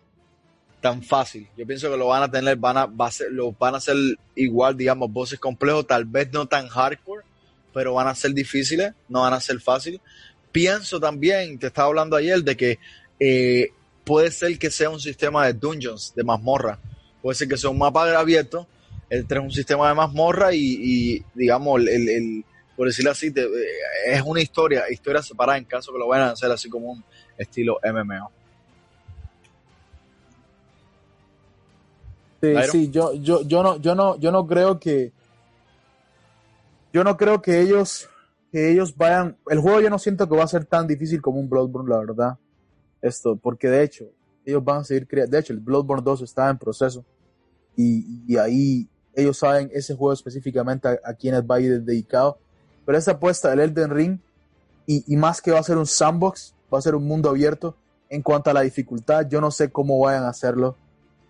tan 0.80 1.02
fácil. 1.02 1.48
Yo 1.56 1.66
pienso 1.66 1.90
que 1.90 1.96
lo 1.96 2.08
van 2.08 2.24
a 2.24 2.30
tener, 2.30 2.56
van 2.56 2.76
a, 2.76 2.86
va 2.86 3.06
a 3.06 3.10
ser, 3.12 3.30
lo 3.30 3.52
van 3.52 3.74
a 3.74 3.78
hacer 3.78 3.96
igual, 4.34 4.76
digamos, 4.76 5.12
voces 5.12 5.38
complejos, 5.38 5.86
tal 5.86 6.04
vez 6.04 6.32
no 6.32 6.46
tan 6.46 6.66
hardcore, 6.66 7.24
pero 7.72 7.94
van 7.94 8.08
a 8.08 8.14
ser 8.14 8.32
difíciles, 8.32 8.92
no 9.08 9.20
van 9.20 9.34
a 9.34 9.40
ser 9.40 9.60
fáciles. 9.60 10.00
Pienso 10.57 10.98
también, 10.98 11.59
te 11.59 11.66
estaba 11.66 11.88
hablando 11.88 12.16
ayer, 12.16 12.42
de 12.42 12.57
que 12.57 12.78
eh, 13.20 13.68
puede 14.04 14.30
ser 14.30 14.59
que 14.59 14.70
sea 14.70 14.88
un 14.88 14.98
sistema 15.00 15.44
de 15.44 15.52
dungeons, 15.52 16.14
de 16.16 16.24
mazmorra. 16.24 16.78
Puede 17.20 17.34
ser 17.36 17.46
que 17.46 17.59
sea 17.59 17.68
un 17.68 17.76
mapa 17.76 18.18
abierto, 18.18 18.66
el 19.11 19.26
3 19.26 19.40
es 19.40 19.44
un 19.44 19.52
sistema 19.52 19.86
de 19.90 19.94
mazmorra 19.94 20.54
y, 20.54 20.59
y, 20.80 21.22
digamos, 21.34 21.78
el, 21.82 21.88
el- 21.88 22.09
el- 22.09 22.44
por 22.74 22.86
decirlo 22.86 23.11
así, 23.11 23.30
te- 23.30 23.42
eh, 23.42 24.14
es 24.14 24.22
una 24.22 24.40
historia, 24.40 24.84
historia 24.90 25.22
separada 25.22 25.59
en 25.59 25.64
caso 25.66 25.92
que 25.92 25.98
lo 25.98 26.09
vayan 26.09 26.28
a 26.28 26.32
hacer 26.32 26.50
así 26.50 26.70
como 26.70 26.90
un 26.92 27.04
estilo 27.36 27.78
MMO. 27.82 28.30
Sí, 32.40 32.48
sí, 32.72 32.90
yo, 32.90 33.12
yo, 33.14 33.42
yo 33.46 33.62
no, 33.62 33.78
yo 33.78 33.94
no, 33.94 34.18
yo 34.18 34.32
no 34.32 34.46
creo 34.46 34.80
que, 34.80 35.12
yo 36.94 37.04
no 37.04 37.18
creo 37.18 37.42
que 37.42 37.61
ellos, 37.61 38.09
ellos 38.59 38.96
vayan, 38.96 39.36
el 39.48 39.61
juego 39.61 39.80
yo 39.80 39.90
no 39.90 39.98
siento 39.98 40.28
que 40.28 40.36
va 40.36 40.44
a 40.44 40.48
ser 40.48 40.64
tan 40.64 40.86
difícil 40.86 41.20
como 41.20 41.40
un 41.40 41.48
Bloodborne, 41.48 41.90
la 41.90 41.98
verdad. 41.98 42.38
Esto, 43.02 43.36
porque 43.36 43.68
de 43.68 43.82
hecho, 43.82 44.07
ellos 44.44 44.64
van 44.64 44.80
a 44.80 44.84
seguir 44.84 45.07
creando, 45.07 45.32
de 45.32 45.40
hecho, 45.40 45.52
el 45.52 45.61
Bloodborne 45.61 46.02
2 46.02 46.22
está 46.22 46.48
en 46.48 46.59
proceso 46.59 47.04
y, 47.76 48.22
y 48.26 48.36
ahí 48.36 48.88
ellos 49.14 49.38
saben 49.38 49.70
ese 49.72 49.94
juego 49.94 50.12
específicamente 50.12 50.88
a, 50.88 51.00
a 51.04 51.14
quienes 51.14 51.42
va 51.42 51.57
a 51.57 51.61
ir 51.61 51.82
dedicado. 51.82 52.38
Pero 52.84 52.98
esa 52.98 53.12
apuesta 53.12 53.50
del 53.50 53.61
Elden 53.61 53.90
Ring, 53.90 54.18
y, 54.86 55.04
y 55.12 55.16
más 55.16 55.40
que 55.42 55.50
va 55.50 55.59
a 55.59 55.62
ser 55.62 55.76
un 55.76 55.86
sandbox, 55.86 56.54
va 56.72 56.78
a 56.78 56.82
ser 56.82 56.94
un 56.94 57.04
mundo 57.04 57.28
abierto. 57.30 57.76
En 58.09 58.22
cuanto 58.22 58.50
a 58.50 58.52
la 58.52 58.61
dificultad, 58.61 59.28
yo 59.28 59.40
no 59.40 59.50
sé 59.50 59.70
cómo 59.70 59.98
vayan 59.98 60.24
a 60.24 60.28
hacerlo 60.28 60.76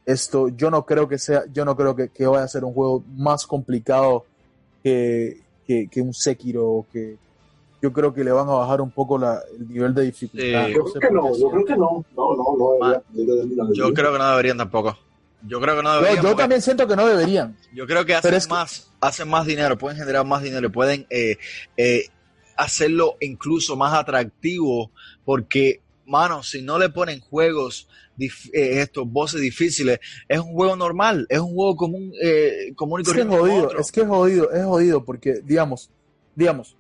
esto 0.06 0.48
yo 0.48 0.70
no 0.70 0.86
creo 0.86 1.08
que 1.08 1.18
sea 1.18 1.44
yo 1.52 1.64
no 1.64 1.76
creo 1.76 1.94
que, 1.96 2.08
que 2.08 2.26
vaya 2.26 2.44
a 2.44 2.48
ser 2.48 2.64
un 2.64 2.72
juego 2.72 3.04
más 3.08 3.44
complicado 3.44 4.24
que, 4.82 5.42
que, 5.66 5.88
que 5.90 6.00
un 6.00 6.14
Sekiro 6.14 6.66
o 6.68 6.86
que 6.92 7.16
yo 7.82 7.92
creo 7.92 8.12
que 8.14 8.24
le 8.24 8.32
van 8.32 8.48
a 8.48 8.52
bajar 8.52 8.80
un 8.80 8.90
poco 8.90 9.18
la, 9.18 9.40
el 9.58 9.68
nivel 9.68 9.94
de 9.94 10.02
dificultad. 10.04 10.66
Sí. 10.66 10.72
Yo 10.74 10.78
No 10.84 10.92
creo 10.92 11.00
que 11.00 11.10
no, 11.14 11.36
yo 11.38 11.50
creo 11.50 11.64
que 11.64 11.76
no. 11.76 12.04
No, 12.16 12.36
no, 12.36 12.44
no. 12.58 13.00
Debería- 13.12 13.44
debería- 13.44 13.64
Yo 13.74 13.92
creo 13.94 14.12
que 14.12 14.18
no 14.18 14.30
deberían 14.30 14.56
tampoco. 14.58 14.98
Yo 15.46 15.60
creo 15.60 15.76
que 15.76 15.82
no 15.82 15.94
Yo, 15.94 16.00
deberían. 16.00 16.24
yo 16.24 16.36
también 16.36 16.62
siento 16.62 16.86
que 16.88 16.96
no 16.96 17.06
deberían. 17.06 17.56
yo 17.74 17.86
creo 17.86 18.00
que 18.04 18.14
Pero 18.14 18.18
hacen 18.18 18.34
es 18.34 18.46
que- 18.46 18.52
más, 18.54 18.90
hacen 19.00 19.28
más 19.28 19.46
dinero, 19.46 19.76
pueden 19.78 19.98
generar 19.98 20.24
más 20.24 20.42
dinero, 20.42 20.72
pueden 20.72 21.06
eh, 21.10 21.36
eh, 21.76 22.06
hacerlo 22.56 23.16
incluso 23.20 23.76
más 23.76 23.92
atractivo, 23.92 24.90
porque, 25.24 25.80
mano, 26.06 26.42
si 26.42 26.62
no 26.62 26.78
le 26.78 26.88
ponen 26.88 27.20
juegos, 27.20 27.86
eh, 28.18 28.80
estos 28.80 29.10
voces 29.10 29.40
difíciles, 29.40 29.98
es 30.28 30.38
un 30.40 30.52
juego 30.52 30.76
normal, 30.76 31.26
es 31.28 31.38
un 31.38 31.54
juego 31.54 31.76
común, 31.76 32.12
eh, 32.22 32.72
común 32.74 33.00
y 33.00 33.02
Es 33.02 33.12
que 33.12 33.20
es 33.20 33.26
jodido, 33.26 33.64
otro. 33.66 33.80
es 33.80 33.92
que 33.92 34.00
es 34.00 34.06
jodido, 34.08 34.50
es 34.52 34.64
jodido, 34.64 35.04
porque, 35.04 35.40
digamos, 35.44 35.90
digamos, 36.34 36.76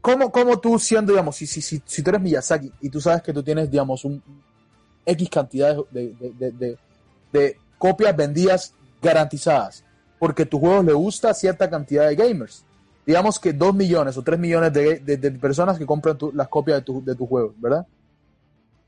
¿cómo, 0.00 0.30
cómo 0.32 0.58
tú 0.58 0.78
siendo, 0.78 1.12
digamos, 1.12 1.36
si, 1.36 1.46
si, 1.46 1.60
si, 1.60 1.82
si 1.84 2.02
tú 2.02 2.10
eres 2.10 2.22
Miyazaki 2.22 2.72
y 2.80 2.88
tú 2.90 3.00
sabes 3.00 3.22
que 3.22 3.32
tú 3.32 3.42
tienes, 3.42 3.70
digamos, 3.70 4.04
un 4.04 4.22
X 5.06 5.28
cantidad 5.30 5.76
de, 5.90 6.14
de, 6.18 6.30
de, 6.38 6.50
de- 6.52 6.78
de 7.32 7.56
copias 7.78 8.14
vendidas 8.16 8.74
garantizadas, 9.00 9.84
porque 10.18 10.44
tu 10.44 10.58
juego 10.58 10.82
le 10.82 10.92
gusta 10.92 11.30
a 11.30 11.34
cierta 11.34 11.70
cantidad 11.70 12.08
de 12.08 12.16
gamers. 12.16 12.64
Digamos 13.06 13.38
que 13.40 13.52
2 13.52 13.74
millones 13.74 14.16
o 14.16 14.22
3 14.22 14.38
millones 14.38 14.72
de, 14.72 14.98
de- 14.98 15.16
de 15.16 15.30
personas 15.32 15.78
que 15.78 15.86
compran 15.86 16.18
tu- 16.18 16.32
las 16.32 16.48
copias 16.48 16.78
de 16.78 16.82
tu, 16.84 17.02
de 17.04 17.14
tu 17.14 17.26
juego, 17.26 17.54
¿verdad? 17.58 17.86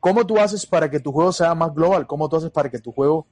¿Cómo 0.03 0.27
tú 0.27 0.37
haces 0.37 0.67
para 0.67 0.91
que 0.91 0.99
tu 0.99 1.13
juego 1.13 1.33
sea 1.33 1.55
más 1.55 1.73
global? 1.73 2.09
¿Cómo 2.09 2.29
tú 2.29 2.35
haces 2.35 2.51
para 2.51 2.69
que 2.69 2.81
tu 2.81 2.91
juego 2.91 3.25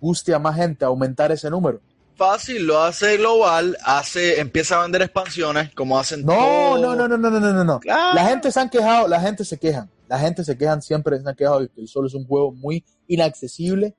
guste 0.00 0.32
a 0.32 0.38
más 0.38 0.56
gente, 0.56 0.82
aumentar 0.82 1.30
ese 1.30 1.50
número? 1.50 1.78
Fácil, 2.14 2.66
lo 2.66 2.80
hace 2.82 3.18
global, 3.18 3.76
hace, 3.84 4.40
empieza 4.40 4.78
a 4.78 4.82
vender 4.84 5.02
expansiones, 5.02 5.74
como 5.74 5.98
hacen 5.98 6.24
No, 6.24 6.32
todo. 6.32 6.78
no, 6.78 6.96
no, 6.96 7.06
no, 7.06 7.18
no, 7.18 7.28
no, 7.38 7.52
no, 7.52 7.64
no. 7.64 7.80
Claro. 7.80 8.14
La 8.14 8.24
gente 8.28 8.50
se 8.50 8.58
han 8.58 8.70
quejado, 8.70 9.06
la 9.08 9.20
gente 9.20 9.44
se 9.44 9.58
quejan. 9.58 9.90
La 10.08 10.18
gente 10.18 10.42
se 10.42 10.56
quejan 10.56 10.80
siempre, 10.80 11.20
se 11.20 11.28
han 11.28 11.34
quejado 11.34 11.60
de 11.60 11.68
que 11.68 11.82
el 11.82 11.88
solo 11.88 12.06
es 12.06 12.14
un 12.14 12.26
juego 12.26 12.50
muy 12.50 12.82
inaccesible 13.08 13.94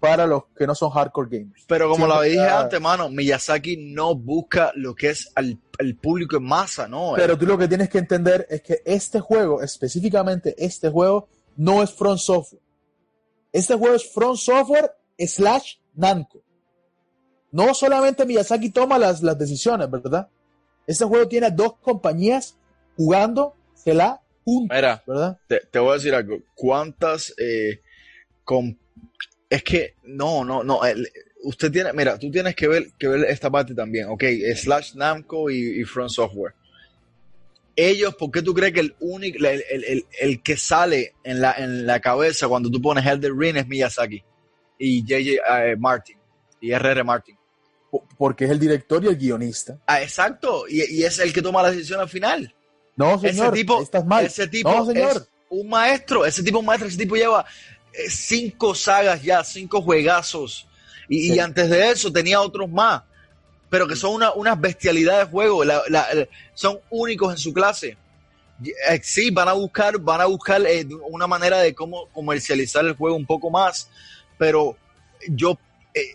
para 0.00 0.26
los 0.26 0.42
que 0.54 0.66
no 0.66 0.74
son 0.74 0.90
hardcore 0.90 1.38
gamers. 1.38 1.64
Pero 1.66 1.88
como 1.88 2.06
lo 2.06 2.20
dije 2.20 2.36
está- 2.36 2.60
antes, 2.60 2.78
mano, 2.78 3.08
Miyazaki 3.08 3.78
no 3.78 4.14
busca 4.14 4.70
lo 4.74 4.94
que 4.94 5.08
es 5.08 5.32
al, 5.34 5.58
al 5.80 5.94
público 5.94 6.36
en 6.36 6.42
masa, 6.44 6.86
¿no? 6.86 7.14
Pero 7.16 7.38
tú 7.38 7.46
lo 7.46 7.56
que 7.56 7.68
tienes 7.68 7.88
que 7.88 7.96
entender 7.96 8.46
es 8.50 8.60
que 8.60 8.82
este 8.84 9.20
juego, 9.20 9.62
específicamente 9.62 10.54
este 10.62 10.90
juego, 10.90 11.28
no 11.56 11.82
es 11.82 11.92
Front 11.92 12.18
Software. 12.20 12.62
Este 13.52 13.74
juego 13.74 13.94
es 13.94 14.10
Front 14.12 14.38
Software 14.38 14.90
slash 15.18 15.76
Namco. 15.94 16.42
No 17.52 17.72
solamente 17.74 18.26
Miyazaki 18.26 18.70
toma 18.70 18.98
las, 18.98 19.22
las 19.22 19.38
decisiones, 19.38 19.88
¿verdad? 19.90 20.28
Este 20.86 21.04
juego 21.04 21.28
tiene 21.28 21.46
a 21.46 21.50
dos 21.50 21.76
compañías 21.78 22.56
jugándosela 22.96 24.20
juntas, 24.44 24.76
Mira, 24.76 25.02
¿verdad? 25.06 25.38
te, 25.46 25.60
te 25.70 25.78
voy 25.78 25.90
a 25.90 25.94
decir 25.94 26.14
algo. 26.14 26.38
¿Cuántas 26.54 27.32
eh, 27.38 27.80
es 29.48 29.62
que 29.62 29.94
no, 30.04 30.44
no, 30.44 30.62
no. 30.64 30.84
el- 30.84 31.08
usted 31.44 31.70
tiene, 31.70 31.92
mira, 31.92 32.18
tú 32.18 32.30
tienes 32.30 32.54
que 32.56 32.66
ver, 32.68 32.88
que 32.98 33.06
ver 33.08 33.24
esta 33.30 33.50
parte 33.50 33.74
también, 33.74 34.08
ok, 34.08 34.24
slash 34.56 34.94
Namco 34.94 35.50
y, 35.50 35.80
y 35.80 35.84
Front 35.84 36.10
Software. 36.10 36.54
Ellos, 37.76 38.14
¿por 38.14 38.30
qué 38.30 38.40
tú 38.42 38.54
crees 38.54 38.72
que 38.72 38.80
el 38.80 38.94
único, 39.00 39.38
el, 39.38 39.64
el- 39.68 39.84
el- 39.84 40.06
el 40.20 40.42
que 40.42 40.56
sale 40.56 41.14
en 41.24 41.40
la, 41.40 41.52
en 41.54 41.86
la 41.86 42.00
cabeza 42.00 42.46
cuando 42.48 42.70
tú 42.70 42.80
pones 42.80 43.04
Elden 43.04 43.38
Ring 43.38 43.56
es 43.56 43.66
Miyazaki 43.66 44.22
y 44.78 45.02
JJ 45.04 45.38
eh, 45.48 45.76
Martin 45.78 46.16
y 46.60 46.72
RR 46.72 47.02
Martin? 47.04 47.36
Po- 47.90 48.06
Porque 48.16 48.44
es 48.44 48.50
el 48.50 48.58
director 48.60 49.02
y 49.04 49.08
el 49.08 49.16
guionista. 49.16 49.78
Ah, 49.86 50.00
exacto, 50.02 50.66
y, 50.68 50.82
y 51.00 51.02
es 51.04 51.18
el 51.18 51.32
que 51.32 51.42
toma 51.42 51.62
la 51.62 51.70
decisión 51.72 52.00
al 52.00 52.08
final. 52.08 52.54
No, 52.96 53.18
señor, 53.18 53.46
ese 53.46 53.56
tipo, 53.62 53.82
estás 53.82 54.06
mal. 54.06 54.24
ese 54.24 54.46
tipo 54.46 54.70
no, 54.70 54.86
señor. 54.86 55.16
es 55.16 55.28
un 55.50 55.68
maestro, 55.68 56.24
ese 56.24 56.42
tipo 56.44 56.58
es 56.58 56.60
un 56.60 56.66
maestro, 56.66 56.88
ese 56.88 56.98
tipo 56.98 57.16
lleva 57.16 57.44
eh, 57.92 58.08
cinco 58.08 58.72
sagas 58.74 59.20
ya, 59.22 59.42
cinco 59.42 59.82
juegazos. 59.82 60.68
Y, 61.08 61.34
y 61.34 61.38
antes 61.40 61.68
de 61.68 61.90
eso 61.90 62.12
tenía 62.12 62.40
otros 62.40 62.70
más, 62.70 63.02
pero 63.74 63.88
que 63.88 63.96
son 63.96 64.14
una, 64.14 64.32
unas 64.34 64.60
bestialidades 64.60 65.26
de 65.26 65.32
juego, 65.32 65.64
la- 65.64 65.82
la- 65.88 66.06
la- 66.14 66.28
son 66.54 66.78
únicos 66.90 67.32
en 67.32 67.38
su 67.38 67.52
clase. 67.52 67.96
Eh, 68.64 69.00
Sí, 69.02 69.30
van 69.32 69.48
a 69.48 69.52
buscar, 69.52 69.98
van 69.98 70.20
a 70.20 70.26
buscar 70.26 70.64
eh, 70.64 70.86
una 71.10 71.26
manera 71.26 71.58
de 71.58 71.74
cómo 71.74 72.06
comercializar 72.12 72.84
el 72.84 72.94
juego 72.94 73.16
un 73.16 73.26
poco 73.26 73.50
más, 73.50 73.90
pero 74.38 74.76
yo, 75.28 75.58
eh, 75.92 76.14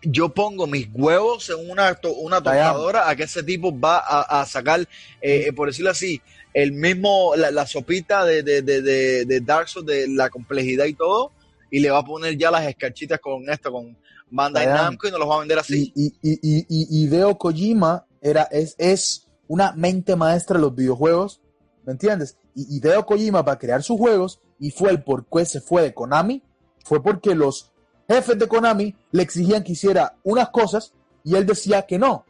yo 0.00 0.30
pongo 0.30 0.66
mis 0.66 0.88
huevos 0.94 1.50
en 1.50 1.68
una, 1.68 1.94
una 2.16 2.40
Dayan. 2.40 2.68
tostadora 2.72 3.06
a 3.10 3.14
que 3.14 3.24
ese 3.24 3.42
tipo 3.42 3.78
va 3.78 3.98
a, 3.98 4.40
a 4.40 4.46
sacar, 4.46 4.80
eh, 4.80 5.44
eh, 5.48 5.52
por 5.52 5.68
decirlo 5.68 5.90
así, 5.90 6.22
el 6.54 6.72
mismo, 6.72 7.34
la, 7.36 7.50
la 7.50 7.66
sopita 7.66 8.24
de, 8.24 8.42
de, 8.42 8.62
de, 8.62 8.80
de, 8.80 9.24
de 9.26 9.40
Dark 9.42 9.68
Souls, 9.68 9.86
de 9.86 10.08
la 10.08 10.30
complejidad 10.30 10.86
y 10.86 10.94
todo, 10.94 11.32
y 11.70 11.80
le 11.80 11.90
va 11.90 11.98
a 11.98 12.04
poner 12.06 12.38
ya 12.38 12.50
las 12.50 12.66
escarchitas 12.66 13.20
con 13.20 13.46
esto, 13.50 13.70
con 13.70 13.94
Bandai 14.34 14.66
Dayan. 14.66 14.84
Namco 14.84 15.06
y 15.08 15.10
nos 15.10 15.20
los 15.20 15.28
va 15.28 15.36
a 15.36 15.38
vender 15.40 15.58
así. 15.58 15.92
Y, 15.94 16.06
y, 16.22 16.32
y, 16.32 16.58
y, 16.58 16.66
y 16.68 17.04
Hideo 17.04 17.38
Kojima 17.38 18.06
era, 18.20 18.42
es, 18.44 18.74
es 18.78 19.28
una 19.48 19.72
mente 19.72 20.16
maestra 20.16 20.56
de 20.56 20.62
los 20.62 20.74
videojuegos, 20.74 21.40
¿me 21.84 21.92
entiendes? 21.92 22.36
Y 22.54 22.76
Hideo 22.78 23.04
Kojima 23.06 23.44
para 23.44 23.58
crear 23.58 23.82
sus 23.82 23.98
juegos, 23.98 24.40
y 24.58 24.70
fue 24.70 24.90
el 24.90 25.02
por 25.02 25.26
qué 25.26 25.44
se 25.44 25.60
fue 25.60 25.82
de 25.82 25.92
Konami, 25.94 26.42
fue 26.84 27.02
porque 27.02 27.34
los 27.34 27.70
jefes 28.08 28.38
de 28.38 28.46
Konami 28.48 28.94
le 29.12 29.22
exigían 29.22 29.62
que 29.62 29.72
hiciera 29.72 30.16
unas 30.22 30.48
cosas 30.50 30.92
y 31.24 31.34
él 31.36 31.46
decía 31.46 31.82
que 31.82 31.98
no. 31.98 32.24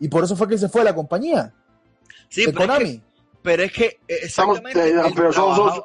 Y 0.00 0.08
por 0.08 0.24
eso 0.24 0.36
fue 0.36 0.48
que 0.48 0.58
se 0.58 0.68
fue 0.68 0.80
de 0.82 0.86
la 0.86 0.94
compañía, 0.94 1.54
Sí, 2.28 2.46
de 2.46 2.52
pero 2.52 2.60
es, 2.60 2.66
Konami. 2.66 2.98
que, 2.98 3.02
pero 3.42 3.62
es 3.62 3.72
que 3.72 3.84
eh, 3.86 4.00
Estamos- 4.22 4.58
exactamente. 4.58 5.08
eh, 5.08 5.12
pero, 5.14 5.30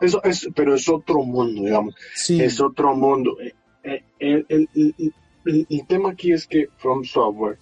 eso 0.02 0.24
es, 0.24 0.48
pero 0.56 0.76
es 0.76 0.88
otro 0.90 1.24
mundo, 1.24 1.62
digamos. 1.64 1.96
sí, 2.16 2.42
Es 2.42 2.60
otro 2.62 2.96
mundo. 2.96 3.38
Eh, 3.40 3.54
eh, 3.84 4.04
El, 4.20 4.46
el- 4.50 4.70
el- 4.98 5.14
el- 5.48 5.68
el 5.70 5.88
tema 5.88 6.12
aquí 6.12 6.32
es 6.32 6.46
que 6.48 6.68
From 6.78 7.04
Software 7.04 7.58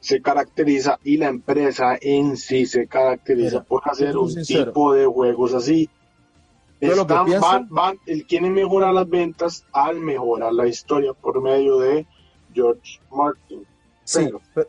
se 0.00 0.20
caracteriza 0.20 0.98
y 1.04 1.16
la 1.16 1.28
empresa 1.28 1.96
en 2.00 2.36
sí 2.36 2.66
se 2.66 2.86
caracteriza 2.86 3.56
Mira, 3.58 3.64
por 3.64 3.82
hacer 3.84 4.16
un 4.16 4.30
sincero. 4.30 4.66
tipo 4.72 4.92
de 4.94 5.06
juegos 5.06 5.54
así. 5.54 5.88
Yo 6.80 6.96
lo 6.96 7.06
que 7.06 7.14
Están- 7.14 7.40
van- 7.40 7.68
van- 7.70 7.98
él 8.06 8.26
quiere 8.26 8.50
mejorar 8.50 8.92
las 8.92 9.08
ventas 9.08 9.64
al 9.72 10.00
mejorar 10.00 10.52
la 10.52 10.66
historia 10.66 11.12
por 11.12 11.40
medio 11.40 11.78
de 11.78 12.06
George 12.52 12.98
Martin. 13.10 13.64
sí, 14.04 14.24
pero- 14.24 14.40
pero- 14.54 14.68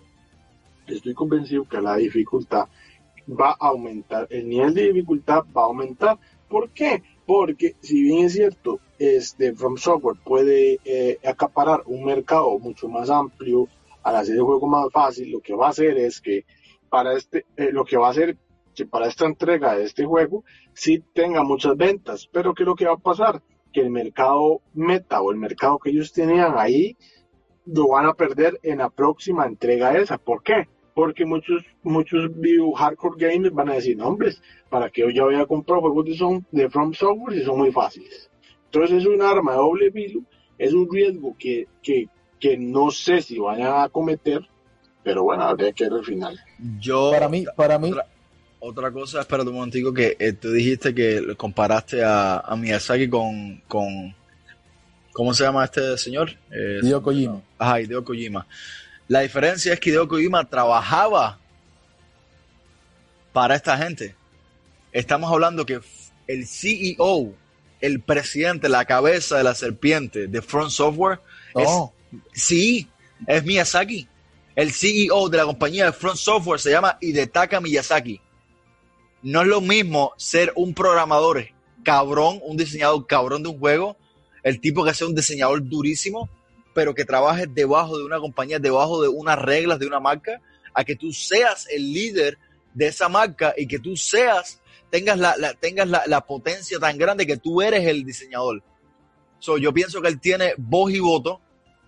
Estoy 0.86 1.14
convencido 1.16 1.64
que 1.68 1.80
la 1.82 1.95
dificultad 1.95 2.68
va 3.28 3.51
a 3.51 3.68
aumentar, 3.70 4.28
el 4.30 4.47
nivel 4.49 4.74
de 4.74 4.88
dificultad 4.91 5.43
va 5.55 5.61
a 5.64 5.66
aumentar. 5.66 6.20
¿Por 6.49 6.70
qué? 6.72 7.01
Porque 7.26 7.76
si 7.82 8.03
bien 8.03 8.26
es 8.26 8.34
cierto, 8.34 8.80
este 8.99 9.53
From 9.53 9.78
Software 9.78 10.17
puede 10.24 10.80
eh, 10.84 11.19
acaparar 11.26 11.84
un 11.86 12.03
mercado 12.03 12.57
mucho 12.59 12.88
más 12.89 13.09
amplio 13.09 13.67
al 14.03 14.17
hacer 14.17 14.36
el 14.36 14.43
juego 14.43 14.67
más 14.67 14.88
fácil, 14.91 15.32
lo 15.32 15.39
que 15.39 15.55
va 15.55 15.67
a 15.67 15.69
hacer 15.69 15.97
es 15.97 16.19
que 16.19 16.45
para 16.89 17.13
este, 17.13 17.45
eh, 17.55 17.69
lo 17.71 17.86
que 17.86 17.97
va 17.97 18.07
a 18.07 18.11
hacer 18.11 18.38
que 18.76 18.86
para 18.86 19.07
esta 19.07 19.26
entrega 19.26 19.76
de 19.76 19.84
este 19.84 20.05
juego 20.05 20.43
sí 20.74 21.03
tenga 21.13 21.43
muchas 21.43 21.78
ventas, 21.78 22.28
pero 22.32 22.53
¿qué 22.53 22.63
es 22.63 22.67
lo 22.67 22.76
que 22.76 22.86
va 22.86 22.93
a 22.93 22.97
pasar? 22.97 23.41
Que 23.71 23.82
el 23.82 23.89
mercado 23.89 24.61
meta 24.74 25.21
o 25.21 25.32
el 25.32 25.38
mercado 25.38 25.80
que 25.80 25.91
ellos 25.91 26.11
tenían 26.11 26.53
ahí 26.57 26.97
lo 27.65 27.89
van 27.89 28.05
a 28.05 28.13
perder 28.13 28.59
en 28.63 28.80
la 28.80 28.89
próxima 28.89 29.45
entrega 29.45 29.97
esa. 29.97 30.17
¿Por 30.17 30.43
qué? 30.43 30.67
Porque 30.94 31.26
muchos, 31.26 31.64
muchos 31.82 32.30
video 32.39 32.72
hardcore 32.74 33.16
gamers 33.18 33.54
van 33.54 33.70
a 33.70 33.74
decir, 33.76 33.98
no, 33.98 34.08
hombres, 34.08 34.41
¿para 34.70 34.89
qué 34.89 35.02
yo 35.02 35.10
ya 35.10 35.24
voy 35.24 35.36
a 35.36 35.46
comprar 35.46 35.80
juegos 35.80 36.06
de, 36.06 36.16
son, 36.16 36.46
de 36.52 36.70
From 36.70 36.94
Software 36.94 37.38
si 37.38 37.44
son 37.44 37.58
muy 37.58 37.72
fáciles? 37.72 38.30
Entonces 38.66 39.02
es 39.02 39.06
un 39.06 39.22
arma 39.22 39.54
de 39.54 39.58
doble 39.58 39.91
filo, 39.91 40.22
es 40.58 40.74
un 40.74 40.88
riesgo 40.91 41.36
que, 41.38 41.68
que, 41.82 42.08
que 42.39 42.58
no 42.58 42.91
sé 42.91 43.22
si 43.22 43.39
vayan 43.39 43.84
a 43.84 43.89
cometer, 43.89 44.41
pero 45.04 45.24
bueno, 45.24 45.44
habría 45.44 45.72
que 45.72 45.84
ver 45.86 45.94
el 46.00 46.06
final. 46.06 46.39
Yo, 46.80 47.12
para 47.12 47.30
mí, 47.30 47.46
para 47.56 47.78
mí, 47.80 47.91
otra, 47.91 48.08
otra 48.60 48.91
cosa, 48.91 49.22
espérate 49.22 49.50
un 49.50 49.56
momentico, 49.56 49.94
que 49.94 50.16
eh, 50.20 50.34
tú 50.34 50.52
dijiste 50.52 50.94
que 50.94 51.36
comparaste 51.36 52.04
a, 52.04 52.38
a 52.39 52.56
Miyazaki 52.56 53.10
con, 53.10 53.62
con, 53.68 54.16
¿cómo 55.12 55.34
se 55.34 55.44
llama 55.44 55.66
este 55.66 55.98
señor? 55.98 56.32
Eh, 56.52 56.80
Hideo 56.82 57.02
Kojima. 57.02 57.41
Ajá, 57.58 57.82
Hideo 57.82 58.04
Kojima. 58.04 58.48
La 59.14 59.20
diferencia 59.20 59.74
es 59.74 59.80
que 59.80 59.91
Hideo 59.91 60.07
Kojima 60.07 60.49
trabajaba 60.49 61.38
para 63.32 63.55
esta 63.55 63.78
gente. 63.78 64.16
Estamos 64.91 65.32
hablando 65.32 65.68
que 65.68 65.82
el 66.26 66.47
CEO, 66.47 67.36
el 67.80 68.01
presidente, 68.01 68.70
la 68.70 68.86
cabeza 68.86 69.38
de 69.38 69.43
la 69.43 69.53
serpiente 69.53 70.26
de 70.26 70.41
Front 70.41 70.72
Software, 70.72 71.20
No, 71.53 71.93
sí, 72.34 72.89
es 73.28 73.45
Miyazaki. 73.45 74.07
El 74.55 74.74
CEO 74.74 75.30
de 75.30 75.38
la 75.38 75.45
compañía 75.45 75.86
de 75.86 75.93
Front 75.93 76.18
Software 76.18 76.59
se 76.59 76.72
llama 76.72 76.97
Hidetaka 76.99 77.61
Miyazaki. 77.61 78.20
No 79.22 79.43
es 79.43 79.47
lo 79.47 79.61
mismo 79.61 80.14
ser 80.18 80.51
un 80.55 80.74
programador 80.74 81.49
cabrón, 81.84 82.39
un 82.41 82.57
diseñador 82.57 83.05
cabrón 83.05 83.43
de 83.43 83.49
un 83.49 83.59
juego, 83.59 83.95
el 84.41 84.59
tipo 84.59 84.84
que 84.84 84.95
sea 84.95 85.05
un 85.05 85.14
diseñador 85.14 85.64
durísimo, 85.70 86.32
pero 86.74 86.93
que 86.93 87.05
trabaje 87.05 87.47
debajo 87.47 87.97
de 87.97 88.03
una 88.03 88.19
compañía, 88.19 88.59
debajo 88.59 89.01
de 89.01 89.09
unas 89.09 89.39
reglas 89.39 89.80
de 89.80 89.88
una 89.88 89.99
marca, 89.99 90.41
a 90.74 90.84
que 90.84 90.95
tú 90.95 91.11
seas 91.11 91.67
el 91.69 91.93
líder 91.93 92.38
de 92.74 92.88
esa 92.88 93.09
marca 93.09 93.53
y 93.55 93.67
que 93.67 93.80
tú 93.80 93.95
seas, 93.95 94.61
tengas 94.89 95.17
la, 95.17 95.53
tengas 95.59 95.88
la, 95.88 96.21
potencia 96.21 96.80
tan 96.80 96.97
grande 96.97 97.28
que 97.28 97.38
tú 97.38 97.61
eres 97.61 97.86
el 97.86 98.03
diseñador. 98.03 98.63
So, 99.39 99.57
yo 99.57 99.74
pienso 99.74 100.01
que 100.01 100.07
él 100.07 100.19
tiene 100.19 100.53
voz 100.57 100.91
y 100.91 100.99
voto 100.99 101.41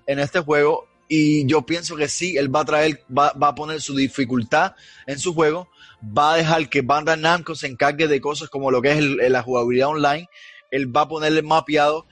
en 0.05 0.19
este 0.19 0.39
juego 0.39 0.87
y 1.07 1.45
yo 1.45 1.65
pienso 1.65 1.95
que 1.95 2.07
sí, 2.07 2.37
él 2.37 2.53
va 2.53 2.61
a 2.61 2.65
traer, 2.65 3.03
va, 3.15 3.27
a 3.29 3.55
poner 3.55 3.81
su 3.81 3.95
dificultad 3.95 4.75
en 5.05 5.19
su 5.19 5.33
juego, 5.33 5.69
va 6.01 6.33
a 6.33 6.37
dejar 6.37 6.69
que 6.69 6.81
Bandai 6.81 7.19
Namco 7.19 7.55
se 7.55 7.67
encargue 7.67 8.07
de 8.07 8.21
cosas 8.21 8.49
como 8.49 8.71
lo 8.71 8.81
que 8.81 8.91
es 8.91 8.99
la 8.99 9.43
jugabilidad 9.43 9.89
online, 9.89 10.27
él 10.71 10.95
va 10.95 11.01
a 11.01 11.07
ponerle 11.07 11.41
mapeado, 11.41 12.05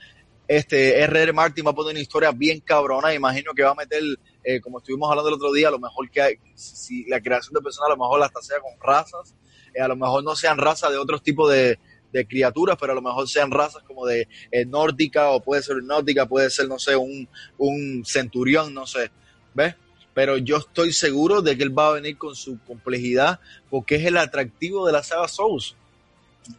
este 0.46 1.02
RR 1.06 1.32
Martin 1.32 1.66
va 1.66 1.70
a 1.70 1.74
poner 1.74 1.92
una 1.92 2.00
historia 2.00 2.30
bien 2.32 2.60
cabrona, 2.60 3.14
imagino 3.14 3.52
que 3.54 3.62
va 3.62 3.70
a 3.70 3.74
meter, 3.74 4.02
eh, 4.42 4.60
como 4.60 4.78
estuvimos 4.78 5.08
hablando 5.10 5.28
el 5.28 5.34
otro 5.34 5.52
día, 5.52 5.68
a 5.68 5.70
lo 5.70 5.78
mejor 5.78 6.10
que 6.10 6.20
hay, 6.20 6.34
si 6.54 7.04
la 7.04 7.20
creación 7.20 7.54
de 7.54 7.60
personas 7.62 7.88
a 7.88 7.94
lo 7.94 8.02
mejor 8.02 8.22
hasta 8.22 8.42
sea 8.42 8.58
con 8.60 8.72
razas, 8.80 9.34
eh, 9.74 9.80
a 9.80 9.88
lo 9.88 9.96
mejor 9.96 10.22
no 10.22 10.36
sean 10.36 10.58
razas 10.58 10.90
de 10.90 10.98
otros 10.98 11.22
tipos 11.22 11.50
de, 11.50 11.78
de 12.14 12.26
criaturas, 12.26 12.76
pero 12.80 12.92
a 12.92 12.94
lo 12.94 13.02
mejor 13.02 13.28
sean 13.28 13.50
razas 13.50 13.82
como 13.82 14.06
de 14.06 14.28
eh, 14.52 14.64
nórdica 14.64 15.30
o 15.30 15.40
puede 15.40 15.62
ser 15.62 15.82
nórdica, 15.82 16.26
puede 16.26 16.48
ser, 16.48 16.68
no 16.68 16.78
sé, 16.78 16.94
un, 16.94 17.28
un 17.58 18.04
centurión, 18.04 18.72
no 18.72 18.86
sé, 18.86 19.10
¿ves? 19.52 19.74
Pero 20.14 20.38
yo 20.38 20.58
estoy 20.58 20.92
seguro 20.92 21.42
de 21.42 21.56
que 21.56 21.64
él 21.64 21.76
va 21.76 21.88
a 21.88 21.92
venir 21.94 22.16
con 22.16 22.36
su 22.36 22.60
complejidad 22.64 23.40
porque 23.68 23.96
es 23.96 24.04
el 24.06 24.16
atractivo 24.16 24.86
de 24.86 24.92
la 24.92 25.02
saga 25.02 25.26
Souls. 25.26 25.74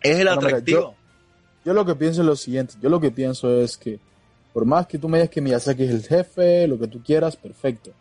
Es 0.01 0.19
el 0.19 0.25
Bueno, 0.25 0.41
mira, 0.41 0.47
atractivo. 0.57 0.95
Yo 1.65 1.73
lo 1.73 1.83
que 1.83 1.95
pienso 1.95 2.21
es 2.21 2.27
lo 2.27 2.35
siguiente, 2.35 2.75
yo 2.79 2.89
lo 2.89 2.99
que 2.99 3.09
pienso 3.09 3.59
es 3.59 3.75
que 3.75 3.99
por 4.53 4.65
más 4.65 4.85
que 4.87 4.99
tú 4.99 5.09
me 5.09 5.17
digas 5.17 5.31
que 5.31 5.41
Miyazaki 5.41 5.83
es 5.83 5.89
el 5.89 6.03
jefe, 6.03 6.67
lo 6.67 6.79
que 6.79 6.87
tú 6.87 7.01
quieras, 7.03 7.35
perfecto. 7.35 7.91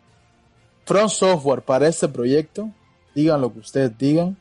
Front 0.85 1.09
Software 1.09 1.63
para 1.63 1.87
este 1.87 2.07
proyecto, 2.07 2.71
digan 3.15 3.41
lo 3.41 3.51
que 3.51 3.59
ustedes 3.59 3.97
digan, 3.97 4.37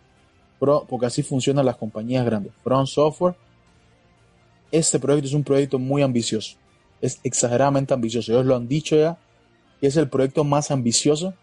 porque 0.60 1.06
así 1.06 1.22
funcionan 1.22 1.64
las 1.66 1.76
compañías 1.76 2.24
grandes. 2.24 2.52
Front 2.62 2.88
Software, 2.88 3.34
este 4.70 4.98
proyecto 4.98 5.28
es 5.28 5.34
un 5.34 5.42
proyecto 5.42 5.78
muy 5.78 6.02
ambicioso, 6.02 6.56
es 7.00 7.18
exageradamente 7.24 7.94
ambicioso. 7.94 8.30
Ellos 8.30 8.46
lo 8.46 8.56
han 8.56 8.68
dicho 8.68 8.94
ya, 8.94 9.18
es 9.80 9.96
el 9.96 10.08
proyecto 10.08 10.44
más 10.44 10.70
ambicioso 10.70 11.34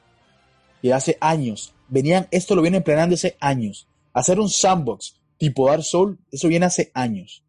que 0.82 0.94
hace 0.94 1.18
años. 1.20 1.74
Venían, 1.88 2.28
esto 2.32 2.56
lo 2.56 2.62
vienen 2.62 2.84
planeando 2.84 3.16
hace 3.16 3.36
años. 3.40 3.88
Hacer 4.14 4.40
un 4.40 4.50
sandbox 4.50 5.16
tipo 5.38 5.68
Dark 5.68 5.84
Soul, 5.84 6.18
eso 6.32 6.48
viene 6.48 6.66
hace 6.68 6.92
años. 6.94 7.44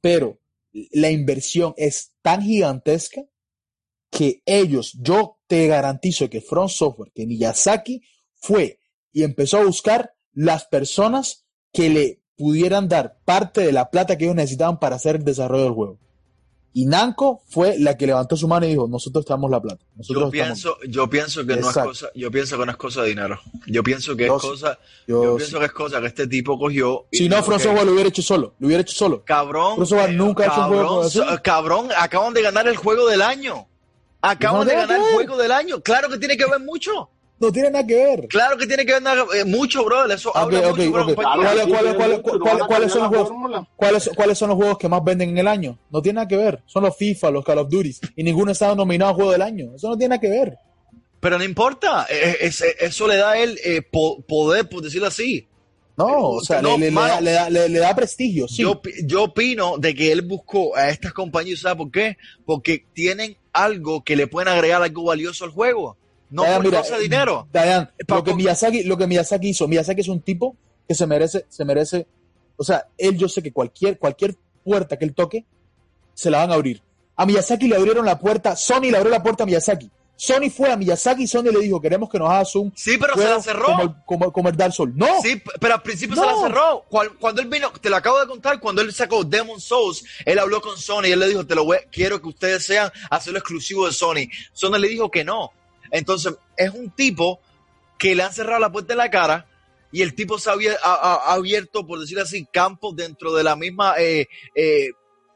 Pero 0.00 0.40
la 0.92 1.10
inversión 1.10 1.74
es 1.76 2.12
tan 2.22 2.42
gigantesca 2.42 3.22
que 4.10 4.42
ellos, 4.44 4.96
yo 5.00 5.38
te 5.46 5.66
garantizo 5.66 6.28
que 6.28 6.40
Front 6.40 6.70
Software, 6.70 7.12
que 7.14 7.26
Miyazaki 7.26 8.02
fue 8.34 8.78
y 9.12 9.22
empezó 9.22 9.58
a 9.58 9.64
buscar 9.64 10.14
las 10.32 10.64
personas 10.64 11.46
que 11.72 11.90
le 11.90 12.22
pudieran 12.36 12.88
dar 12.88 13.20
parte 13.24 13.60
de 13.60 13.72
la 13.72 13.90
plata 13.90 14.16
que 14.16 14.24
ellos 14.24 14.36
necesitaban 14.36 14.78
para 14.78 14.96
hacer 14.96 15.16
el 15.16 15.24
desarrollo 15.24 15.64
del 15.64 15.72
juego. 15.74 15.98
Y 16.72 16.86
Namco 16.86 17.42
fue 17.48 17.76
la 17.80 17.96
que 17.96 18.06
levantó 18.06 18.36
su 18.36 18.46
mano 18.46 18.64
y 18.64 18.70
dijo, 18.70 18.86
nosotros 18.86 19.24
te 19.24 19.32
damos 19.32 19.50
la 19.50 19.60
plata. 19.60 19.84
Nosotros 19.96 20.24
Yo 20.26 20.30
pienso, 20.30 20.76
yo 20.88 21.10
pienso 21.10 21.44
que 21.44 21.56
no 21.56 21.68
es 21.68 21.76
cosa, 21.76 22.06
yo 22.14 22.30
pienso 22.30 22.56
que 22.58 22.64
no 22.64 22.70
es 22.70 22.76
cosa 22.76 23.02
de 23.02 23.08
dinero. 23.08 23.40
Yo 23.66 23.82
pienso 23.82 24.14
que 24.14 24.26
Yo 24.26 24.36
es 24.36 24.42
sí. 24.42 24.48
cosa, 24.48 24.78
Yo 25.08 25.24
yo 25.24 25.30
sí. 25.32 25.36
pienso 25.38 25.58
que 25.58 25.64
es 25.66 25.72
cosa 25.72 26.00
que 26.00 26.06
este 26.06 26.26
tipo 26.28 26.56
cogió. 26.58 27.06
Si 27.10 27.28
no, 27.28 27.36
dijo, 27.36 27.46
Front 27.46 27.60
"Ok, 27.62 27.66
Software 27.66 27.86
lo 27.86 27.92
hubiera 27.92 28.08
hecho 28.08 28.22
solo. 28.22 28.54
Lo 28.60 28.66
hubiera 28.68 28.82
hecho 28.82 28.94
solo. 28.94 29.24
Cabrón, 29.24 29.78
Software 29.84 30.10
eh, 30.10 30.12
nunca 30.12 30.44
ha 30.44 30.46
hecho 30.46 30.60
un 30.60 30.66
juego 30.68 31.00
cabrón, 31.02 31.06
así. 31.06 31.42
cabrón, 31.42 31.88
acaban 31.98 32.34
de 32.34 32.42
ganar 32.42 32.68
el 32.68 32.76
juego 32.76 33.08
del 33.08 33.22
año. 33.22 33.66
Acaban 34.22 34.60
No 34.60 34.64
de 34.66 34.76
ganar 34.76 35.00
el 35.00 35.14
juego 35.14 35.36
del 35.38 35.50
año. 35.50 35.80
Claro 35.82 36.08
que 36.08 36.18
tiene 36.18 36.36
que 36.36 36.46
ver 36.46 36.60
mucho. 36.60 37.10
No 37.40 37.50
tiene 37.50 37.70
nada 37.70 37.86
que 37.86 37.94
ver. 37.96 38.28
Claro 38.28 38.56
que 38.58 38.66
tiene 38.66 38.84
que 38.84 38.92
ver 38.92 39.02
nada- 39.02 39.24
eh, 39.34 39.44
mucho, 39.46 39.82
bro. 39.84 40.04
Eso 40.12 40.28
Ok, 40.30 40.36
habla 40.36 40.68
ok, 40.68 40.78
mucho. 40.78 41.14
¿Cuáles- 42.68 42.92
son 42.92 43.00
los 43.02 43.08
juegos? 43.08 43.28
fórmula. 43.28 43.68
¿Cuáles, 43.76 44.10
¿Cuáles 44.14 44.38
son 44.38 44.48
los 44.50 44.56
juegos 44.58 44.78
que 44.78 44.88
más 44.88 45.02
venden 45.02 45.30
en 45.30 45.38
el 45.38 45.48
año? 45.48 45.78
No 45.90 46.02
tiene 46.02 46.16
nada 46.16 46.28
que 46.28 46.36
ver. 46.36 46.62
Son 46.66 46.82
los 46.82 46.96
FIFA, 46.96 47.30
los 47.30 47.44
Call 47.44 47.58
of 47.58 47.68
Duty. 47.70 47.96
Y 48.16 48.22
ninguno 48.22 48.52
está 48.52 48.74
nominado 48.74 49.12
a 49.12 49.14
Juego 49.14 49.32
del 49.32 49.42
Año. 49.42 49.74
Eso 49.74 49.88
no 49.88 49.96
tiene 49.96 50.10
nada 50.10 50.20
que 50.20 50.28
ver. 50.28 50.56
Pero 51.18 51.38
no 51.38 51.44
importa. 51.44 52.06
eh, 52.10 52.36
es- 52.42 52.60
es- 52.60 52.76
eso 52.80 53.06
le 53.08 53.16
da 53.16 53.30
a 53.32 53.38
él 53.38 53.58
eh, 53.64 53.82
po- 53.82 54.20
poder, 54.22 54.68
por 54.68 54.82
decirlo 54.82 55.06
así. 55.08 55.46
No, 55.96 56.06
o 56.30 56.40
sea, 56.42 56.62
No, 56.62 56.78
le, 56.78 56.90
da, 56.90 57.20
le 57.20 57.32
da- 57.32 57.50
le- 57.50 57.68
le 57.68 57.78
da 57.78 57.94
prestigio, 57.94 58.48
sí. 58.48 58.62
Yo, 58.62 58.80
yo 59.04 59.24
opino 59.24 59.76
de 59.76 59.94
que 59.94 60.12
él 60.12 60.22
buscó 60.22 60.74
a 60.74 60.88
estas 60.88 61.12
compañías, 61.12 61.60
¿sabes 61.60 61.76
por 61.76 61.90
qué? 61.90 62.16
Porque 62.46 62.86
tienen 62.94 63.36
algo 63.52 64.02
que 64.02 64.16
le 64.16 64.26
pueden 64.26 64.48
agregar 64.48 64.82
algo 64.82 65.04
valioso 65.04 65.44
al 65.44 65.50
juego. 65.50 65.98
No 66.30 66.42
Dayan, 66.44 66.62
mira, 66.62 66.82
dinero. 67.00 67.48
Dayan, 67.52 67.90
lo 68.06 68.22
que 68.24 68.34
Miyazaki, 68.34 68.84
lo 68.84 68.96
que 68.96 69.06
Miyazaki 69.06 69.48
hizo, 69.48 69.66
Miyazaki 69.68 70.00
es 70.02 70.08
un 70.08 70.20
tipo 70.20 70.56
que 70.88 70.94
se 70.94 71.06
merece, 71.06 71.46
se 71.48 71.64
merece, 71.64 72.06
o 72.56 72.64
sea, 72.64 72.86
él 72.98 73.16
yo 73.16 73.28
sé 73.28 73.42
que 73.42 73.52
cualquier, 73.52 73.98
cualquier 73.98 74.36
puerta 74.64 74.96
que 74.98 75.04
él 75.04 75.14
toque, 75.14 75.44
se 76.14 76.30
la 76.30 76.38
van 76.38 76.50
a 76.50 76.54
abrir. 76.54 76.82
A 77.16 77.26
Miyazaki 77.26 77.68
le 77.68 77.76
abrieron 77.76 78.04
la 78.06 78.18
puerta, 78.18 78.54
Sony 78.56 78.90
le 78.90 78.96
abrió 78.96 79.10
la 79.10 79.22
puerta 79.22 79.42
a 79.42 79.46
Miyazaki. 79.46 79.90
Sony 80.16 80.50
fue 80.54 80.70
a 80.70 80.76
Miyazaki 80.76 81.22
y 81.22 81.26
Sony 81.26 81.44
le 81.44 81.60
dijo, 81.60 81.80
queremos 81.80 82.10
que 82.10 82.18
nos 82.18 82.28
hagas 82.28 82.54
un 82.54 82.70
Sí, 82.76 82.98
pero 82.98 83.14
se 83.16 83.24
la 83.24 83.40
cerró. 83.40 83.64
Como 83.64 83.82
el, 83.82 83.90
como, 84.04 84.32
como 84.32 84.48
el 84.50 84.56
Dark 84.56 84.74
Souls. 84.74 84.94
No, 84.94 85.06
Sí, 85.22 85.40
pero 85.58 85.74
al 85.74 85.82
principio 85.82 86.14
No. 86.14 86.22
se 86.22 86.26
la 86.28 86.42
cerró. 86.48 86.84
Cual- 86.90 87.16
Cuando 87.18 87.40
él 87.40 87.48
vino, 87.48 87.70
te 87.80 87.88
lo 87.88 87.96
acabo 87.96 88.20
de 88.20 88.26
contar, 88.26 88.60
cuando 88.60 88.82
él 88.82 88.92
sacó 88.92 89.24
Demon 89.24 89.58
Souls, 89.62 90.04
él 90.26 90.38
habló 90.38 90.60
con 90.60 90.76
Sony 90.76 91.06
y 91.06 91.12
él 91.12 91.20
le 91.20 91.28
dijo, 91.28 91.46
te 91.46 91.54
lo 91.54 91.64
voy, 91.64 91.78
quiero 91.90 92.20
que 92.20 92.28
ustedes 92.28 92.66
sean 92.66 92.90
hacerlo 93.08 93.38
exclusivo 93.38 93.86
de 93.86 93.92
Sony. 93.92 94.28
Sony 94.52 94.76
le 94.78 94.88
dijo 94.88 95.10
que 95.10 95.24
no. 95.24 95.52
Entonces, 95.90 96.34
es 96.56 96.70
un 96.70 96.90
tipo 96.90 97.40
que 97.98 98.14
le 98.14 98.22
han 98.22 98.32
cerrado 98.32 98.60
la 98.60 98.72
puerta 98.72 98.92
en 98.94 98.98
la 98.98 99.10
cara 99.10 99.46
y 99.92 100.02
el 100.02 100.14
tipo 100.14 100.38
se 100.38 100.50
ha- 100.50 100.54
ha- 100.82 101.14
ha 101.30 101.32
abierto, 101.34 101.86
por 101.86 101.98
decirlo 102.00 102.22
así, 102.22 102.46
campos 102.52 102.94
dentro 102.96 103.32
de 103.34 103.42
la 103.44 103.56
misma, 103.56 103.94
eh, 103.98 104.26
eh, 104.54 104.88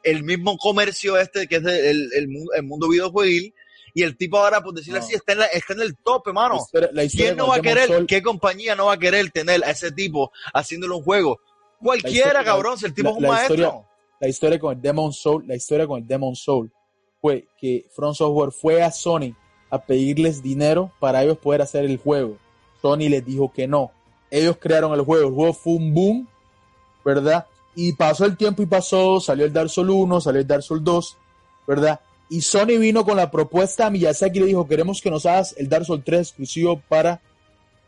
el 0.02 0.22
mismo 0.22 0.56
comercio 0.58 1.18
este 1.18 1.46
que 1.48 1.56
es 1.56 1.62
de- 1.62 1.90
el, 1.90 2.10
el 2.14 2.28
mu- 2.28 2.52
el 2.54 2.62
mundo 2.62 2.88
videojueguil. 2.88 3.54
Y 3.96 4.02
el 4.02 4.16
tipo 4.16 4.38
ahora, 4.38 4.60
por 4.60 4.74
decirlo 4.74 4.98
No. 4.98 5.04
así, 5.04 5.14
está 5.14 5.32
en, 5.34 5.38
la- 5.38 5.46
está 5.46 5.72
en 5.72 5.80
el 5.82 5.96
top, 5.96 6.26
hermano. 6.26 6.54
la 6.56 6.60
historia, 6.60 6.90
la 6.92 7.04
historia 7.04 7.26
¿Quién 7.28 7.36
no 7.36 7.46
va 7.46 7.56
a 7.56 7.60
querer, 7.60 8.06
qué 8.06 8.22
compañía 8.22 8.74
no 8.74 8.86
va 8.86 8.94
a 8.94 8.98
querer 8.98 9.30
tener 9.30 9.62
a 9.64 9.70
ese 9.70 9.92
tipo 9.92 10.32
haciéndole 10.52 10.94
un 10.94 11.02
juego? 11.04 11.38
Cualquiera, 11.80 12.16
historia- 12.28 12.44
cabrón, 12.44 12.76
si 12.78 12.86
el 12.86 12.94
tipo 12.94 13.10
la- 13.10 13.12
es 13.12 13.16
un 13.22 13.28
maestro. 13.28 13.54
historia- 13.54 13.88
la 14.20 14.28
historia 14.28 14.58
con 14.58 14.74
el 14.74 14.80
Demon 14.82 15.12
Soul, 15.12 15.44
la 15.46 15.54
historia 15.54 15.86
con 15.86 16.00
el 16.02 16.06
Demon 16.08 16.34
Soul 16.34 16.72
fue 17.20 17.46
que 17.60 17.86
Front 17.94 18.16
Software 18.16 18.50
fue 18.52 18.82
a 18.82 18.90
Sony 18.90 19.32
a 19.70 19.78
pedirles 19.78 20.42
dinero 20.42 20.90
para 21.00 21.22
ellos 21.22 21.38
poder 21.38 21.62
hacer 21.62 21.84
el 21.84 21.98
juego. 21.98 22.36
Sony 22.80 23.08
les 23.08 23.24
dijo 23.24 23.52
que 23.52 23.66
no. 23.66 23.90
Ellos 24.30 24.56
crearon 24.60 24.92
el 24.92 25.02
juego, 25.02 25.28
el 25.28 25.34
juego 25.34 25.52
fue 25.52 25.74
un 25.74 25.94
boom, 25.94 26.28
¿verdad? 27.04 27.46
Y 27.74 27.92
pasó 27.92 28.24
el 28.24 28.36
tiempo 28.36 28.62
y 28.62 28.66
pasó, 28.66 29.20
salió 29.20 29.44
el 29.44 29.52
Dark 29.52 29.70
Souls 29.70 29.90
1, 29.90 30.20
salió 30.20 30.40
el 30.40 30.46
Dark 30.46 30.62
Souls 30.62 30.84
2, 30.84 31.16
¿verdad? 31.66 32.00
Y 32.28 32.40
Sony 32.40 32.78
vino 32.78 33.04
con 33.04 33.16
la 33.16 33.30
propuesta 33.30 33.86
a 33.86 33.90
Miyazaki 33.90 34.38
y 34.38 34.40
le 34.40 34.46
dijo, 34.46 34.66
queremos 34.66 35.00
que 35.00 35.10
nos 35.10 35.26
hagas 35.26 35.54
el 35.58 35.68
Dark 35.68 35.84
Souls 35.84 36.04
3 36.04 36.20
exclusivo 36.20 36.80
para, 36.88 37.20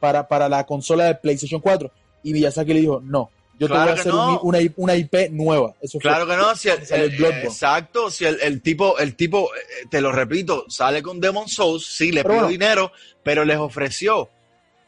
para, 0.01 0.29
para 0.29 0.49
la 0.49 0.65
consola 0.65 1.05
de 1.05 1.15
PlayStation 1.15 1.61
4. 1.61 1.91
Y 2.23 2.33
Miyazaki 2.33 2.75
le 2.75 2.81
dijo, 2.81 3.01
no, 3.03 3.31
yo 3.59 3.67
Claro 3.69 3.85
te 3.85 3.89
voy 3.91 3.99
a 3.99 4.01
hacer 4.01 4.13
no. 4.13 4.41
un- 4.43 4.55
una, 4.55 4.59
una 4.77 4.95
IP 4.95 5.31
nueva. 5.31 5.75
Eso 5.81 5.99
fue- 6.01 6.11
Claro 6.11 6.27
que 6.27 6.37
no, 6.37 6.55
si 6.57 6.69
el, 6.69 6.81
el- 6.91 7.25
el 7.25 7.33
exacto, 7.45 8.11
si 8.11 8.25
el, 8.27 8.39
el 8.43 8.61
tipo, 8.63 8.99
el 8.99 9.17
tipo, 9.17 9.49
eh, 9.55 9.87
te 9.91 10.01
lo 10.01 10.13
repito, 10.13 10.65
sale 10.69 11.03
con 11.03 11.21
Demon 11.21 11.49
Souls, 11.49 11.87
sí, 11.87 12.13
le 12.13 12.23
Pero 12.23 12.35
bueno. 12.35 12.49
dinero, 12.49 12.93
pero 13.23 13.45
les 13.45 13.57
ofreció, 13.57 14.29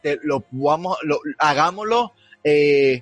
te- 0.03 0.19
lo 0.23 0.43
vamos, 0.51 0.97
lo, 1.03 1.19
hagámoslo 1.39 2.13
eh, 2.43 3.01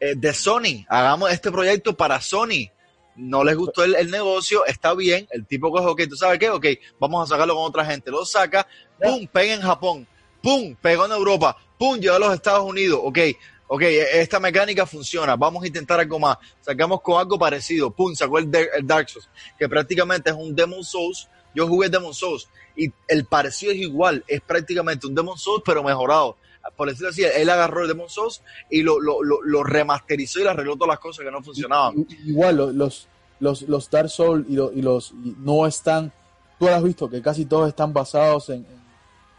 eh, 0.00 0.14
de 0.16 0.32
Sony, 0.34 0.84
hagamos 0.88 1.30
este 1.32 1.50
proyecto 1.52 1.96
para 1.96 2.20
Sony. 2.20 2.70
No 3.16 3.44
les 3.44 3.56
gustó 3.56 3.84
el, 3.84 3.94
el 3.94 4.10
negocio, 4.10 4.64
está 4.66 4.92
bien, 4.94 5.28
el 5.30 5.46
tipo 5.46 5.70
coge, 5.70 5.86
ok, 5.86 6.02
¿tú 6.08 6.16
sabes 6.16 6.38
qué? 6.40 6.50
Ok, 6.50 6.66
vamos 6.98 7.22
a 7.30 7.34
sacarlo 7.34 7.54
con 7.54 7.64
otra 7.64 7.84
gente, 7.84 8.10
lo 8.10 8.24
saca, 8.24 8.66
pum, 9.00 9.26
pega 9.28 9.54
en 9.54 9.60
Japón, 9.60 10.08
pum, 10.42 10.74
pegó 10.82 11.06
en 11.06 11.12
Europa, 11.12 11.56
pum, 11.78 11.98
llegó 12.00 12.16
a 12.16 12.18
los 12.18 12.34
Estados 12.34 12.64
Unidos, 12.64 12.98
ok, 13.04 13.18
ok, 13.66 13.82
esta 13.82 14.38
mecánica 14.40 14.86
funciona, 14.86 15.36
vamos 15.36 15.62
a 15.64 15.66
intentar 15.66 15.98
algo 16.00 16.18
más, 16.18 16.38
sacamos 16.60 17.00
con 17.00 17.18
algo 17.18 17.38
parecido, 17.38 17.90
pum, 17.90 18.14
sacó 18.14 18.38
el, 18.38 18.50
Dar- 18.50 18.68
el 18.76 18.86
Dark 18.86 19.08
Souls, 19.08 19.28
que 19.58 19.68
prácticamente 19.68 20.30
es 20.30 20.36
un 20.36 20.54
Demon 20.54 20.84
Souls, 20.84 21.28
yo 21.54 21.66
jugué 21.66 21.88
Demon 21.88 22.14
Souls, 22.14 22.48
y 22.76 22.92
el 23.08 23.24
parecido 23.24 23.72
es 23.72 23.78
igual, 23.78 24.24
es 24.26 24.40
prácticamente 24.40 25.06
un 25.06 25.14
Demon 25.14 25.38
Souls, 25.38 25.62
pero 25.64 25.82
mejorado. 25.82 26.36
Por 26.76 26.88
decirlo 26.88 27.10
así, 27.10 27.22
él 27.22 27.50
agarró 27.50 27.82
el 27.82 27.88
Demon 27.88 28.08
Souls 28.08 28.42
y 28.70 28.82
lo, 28.82 28.98
lo, 28.98 29.22
lo, 29.22 29.42
lo 29.42 29.62
remasterizó 29.62 30.40
y 30.40 30.44
le 30.44 30.48
arregló 30.50 30.74
todas 30.76 30.88
las 30.94 30.98
cosas 30.98 31.24
que 31.24 31.30
no 31.30 31.42
funcionaban. 31.42 32.06
Igual 32.24 32.56
lo- 32.56 32.72
los, 32.72 33.06
los, 33.38 33.62
los 33.62 33.90
Dark 33.90 34.08
Souls 34.08 34.46
y, 34.48 34.54
y 34.54 34.82
los 34.82 35.10
y 35.12 35.34
no 35.40 35.66
están, 35.66 36.10
tú 36.58 36.66
has 36.68 36.82
visto 36.82 37.08
que 37.10 37.20
casi 37.20 37.44
todos 37.44 37.68
están 37.68 37.92
basados 37.92 38.48
en, 38.48 38.56
en 38.64 38.80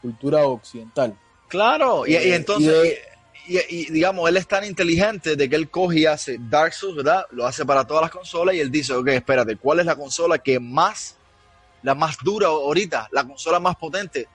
cultura 0.04 0.46
occidental. 0.46 1.18
Claro, 1.48 2.06
y, 2.06 2.12
y 2.12 2.16
Eh, 2.16 2.36
entonces, 2.36 2.72
de- 2.72 3.00
y, 3.48 3.92
digamos, 3.92 4.28
él 4.30 4.38
es 4.38 4.48
tan 4.48 4.64
inteligente 4.66 5.36
de 5.36 5.50
que 5.50 5.56
él 5.56 5.70
coge 5.70 6.00
y 6.00 6.06
hace 6.06 6.38
Dark 6.40 6.74
Souls, 6.74 6.96
¿verdad? 6.98 7.26
Lo 7.32 7.46
hace 7.46 7.66
para 7.66 7.86
todas 7.86 8.04
las 8.04 8.12
consolas 8.12 8.56
y 8.56 8.60
él 8.60 8.72
dice, 8.72 8.94
ok, 8.94 9.08
espérate, 9.10 9.58
¿cuál 9.58 9.80
es 9.80 9.86
la 9.86 9.96
consola 9.96 10.38
que 10.40 10.60
más, 10.60 11.18
la 11.84 11.96
más 11.96 12.18
dura 12.24 12.48
ahorita, 12.48 13.10
la 13.12 13.24
consola 13.24 13.60
más 13.60 13.76
potente? 13.76 14.28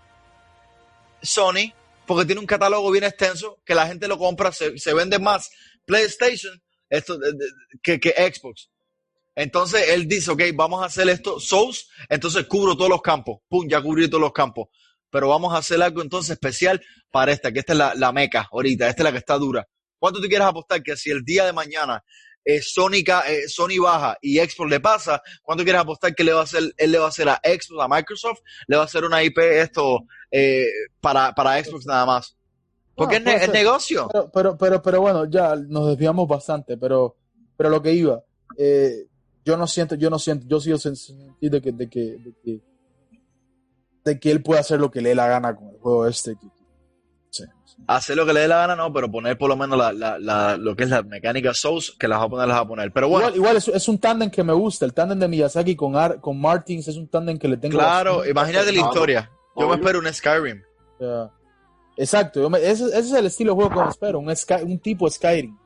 Sony, 1.23 1.73
porque 2.07 2.25
tiene 2.25 2.41
un 2.41 2.47
catálogo 2.47 2.91
bien 2.91 3.05
extenso 3.05 3.59
que 3.65 3.75
la 3.75 3.87
gente 3.87 4.09
lo 4.09 4.19
compra, 4.19 4.53
se, 4.53 4.79
se 4.79 4.95
vende 4.95 5.19
más 5.19 5.51
PlayStation 5.85 6.61
esto, 6.89 7.19
de- 7.19 7.33
que, 7.83 8.01
que 8.01 8.11
Xbox. 8.11 8.69
Entonces 9.35 9.89
él 9.91 10.09
dice, 10.09 10.31
ok, 10.31 10.43
vamos 10.55 10.83
a 10.83 10.87
hacer 10.87 11.09
esto, 11.09 11.39
Souls, 11.39 11.89
entonces 12.09 12.47
cubro 12.47 12.77
todos 12.77 12.91
los 12.91 13.01
campos, 13.03 13.39
pum, 13.49 13.67
ya 13.69 13.81
cubrí 13.81 14.09
todos 14.09 14.21
los 14.21 14.33
campos, 14.33 14.69
pero 15.11 15.29
vamos 15.29 15.53
a 15.55 15.59
hacer 15.59 15.83
algo 15.83 16.03
entonces 16.03 16.31
especial 16.33 16.81
para 17.11 17.33
esta, 17.33 17.53
que 17.53 17.59
esta 17.61 17.73
es 17.73 17.79
la, 17.79 17.95
la 17.95 18.13
meca 18.13 18.49
ahorita, 18.53 18.89
esta 18.89 19.03
es 19.03 19.05
la 19.05 19.13
que 19.13 19.19
está 19.19 19.37
dura. 19.39 19.67
¿Cuánto 19.99 20.21
tú 20.21 20.29
quieres 20.29 20.47
apostar 20.47 20.83
que 20.83 20.97
si 20.97 21.11
el 21.11 21.23
día 21.25 21.45
de 21.45 21.53
mañana 21.53 22.03
eh, 22.45 22.63
Sony, 22.63 23.03
ca- 23.05 23.25
eh, 23.31 23.49
Sony 23.49 23.79
baja 23.83 24.17
y 24.23 24.39
Xbox 24.39 24.71
le 24.71 24.81
pasa, 24.81 25.21
¿cuánto 25.43 25.63
quieres 25.63 25.83
apostar 25.83 26.15
que 26.15 26.25
le 26.25 26.33
va 26.33 26.41
a 26.41 26.45
hacer, 26.45 26.63
él 26.79 26.91
le 26.91 26.99
va 26.99 27.05
a 27.07 27.09
hacer 27.09 27.29
a 27.29 27.41
Xbox, 27.45 27.85
a 27.85 27.89
Microsoft, 27.89 28.39
le 28.67 28.77
va 28.77 28.83
a 28.83 28.87
hacer 28.87 29.05
una 29.05 29.23
IP 29.23 29.39
esto 29.39 30.05
eh, 30.31 30.65
para, 31.03 31.35
para 31.35 31.63
Xbox 31.63 31.85
nada 31.85 32.07
más? 32.07 32.35
Porque 32.95 33.21
No, 33.21 33.31
es, 33.31 33.47
ne- 33.47 33.53
negocio. 33.53 34.09
Pero, 34.11 34.31
pero, 34.33 34.57
pero, 34.59 34.83
pero 34.83 35.01
bueno, 35.03 35.29
ya 35.31 35.55
nos 35.55 35.89
desviamos 35.89 36.27
bastante, 36.27 36.77
pero, 36.79 37.17
pero 37.59 37.69
lo 37.69 37.83
que 37.83 37.93
iba, 37.93 38.23
eh, 38.57 39.07
yo 39.45 39.57
no 39.59 39.67
siento, 39.67 39.95
yo 39.97 40.09
no 40.09 40.19
siento, 40.19 40.47
yo 40.49 40.61
sigo 40.61 40.79
sentir 40.79 41.51
de 41.51 41.61
que, 41.61 41.73
de 41.73 41.89
que, 41.91 42.01
de 42.01 42.35
que, 42.43 42.61
de 44.05 44.19
que 44.21 44.31
él 44.31 44.43
puede 44.43 44.61
hacer 44.61 44.81
lo 44.81 44.91
que 44.91 45.01
le 45.01 45.11
dé 45.11 45.15
la 45.15 45.29
gana 45.29 45.55
con 45.55 45.69
el 45.69 45.79
juego 45.79 46.07
este. 46.07 46.35
sí, 47.31 47.45
sí. 47.65 47.75
hacer 47.87 48.17
lo 48.17 48.25
que 48.27 48.33
le 48.33 48.41
dé 48.41 48.49
la 48.49 48.59
gana, 48.59 48.77
no, 48.77 48.93
pero 48.93 49.11
poner 49.11 49.37
por 49.39 49.49
lo 49.49 49.57
menos 49.57 49.79
la, 49.79 49.93
la, 49.93 50.19
la- 50.19 50.57
lo 50.57 50.75
que 50.77 50.85
es 50.85 50.91
la 50.91 51.03
mecánica 51.03 51.53
Souls, 51.55 51.95
que 51.99 52.09
las 52.09 52.19
va 52.21 52.25
a 52.25 52.29
poner, 52.29 52.49
las 52.49 52.57
va 52.57 52.61
a 52.63 52.69
poner. 52.69 52.93
Pero 52.93 53.09
bueno, 53.09 53.27
Igual, 53.29 53.37
igual 53.37 53.57
es, 53.57 53.69
es 53.69 53.89
un 53.89 53.99
tándem 53.99 54.31
que 54.31 54.43
me 54.43 54.53
gusta, 54.53 54.85
el 54.85 54.95
tándem 54.95 55.19
de 55.19 55.29
Miyazaki 55.29 55.77
con, 55.77 55.97
Ar- 55.97 56.21
con 56.21 56.41
Martins 56.41 56.89
es 56.89 56.97
un 56.97 57.09
tándem 57.09 57.39
que 57.39 57.49
le 57.49 57.57
tengo. 57.57 57.77
claro, 57.79 58.11
bastante- 58.19 58.31
imagínate 58.31 58.73
la 58.73 58.81
historia. 58.81 59.31
Yo 59.57 59.69
me 59.69 59.75
espero 59.77 59.99
un 59.99 60.13
Skyrim. 60.13 60.63
exacto, 61.97 62.41
yo 62.41 62.51
me- 62.51 62.59
ese, 62.59 62.85
ese 62.87 62.99
es 62.99 63.13
el 63.13 63.27
estilo 63.27 63.53
de 63.53 63.57
juego 63.57 63.71
que 63.71 63.85
me 63.85 63.91
espero, 63.91 64.19
un, 64.19 64.35
Sky- 64.37 64.63
un 64.65 64.79
tipo 64.79 65.09
Skyrim. 65.11 65.57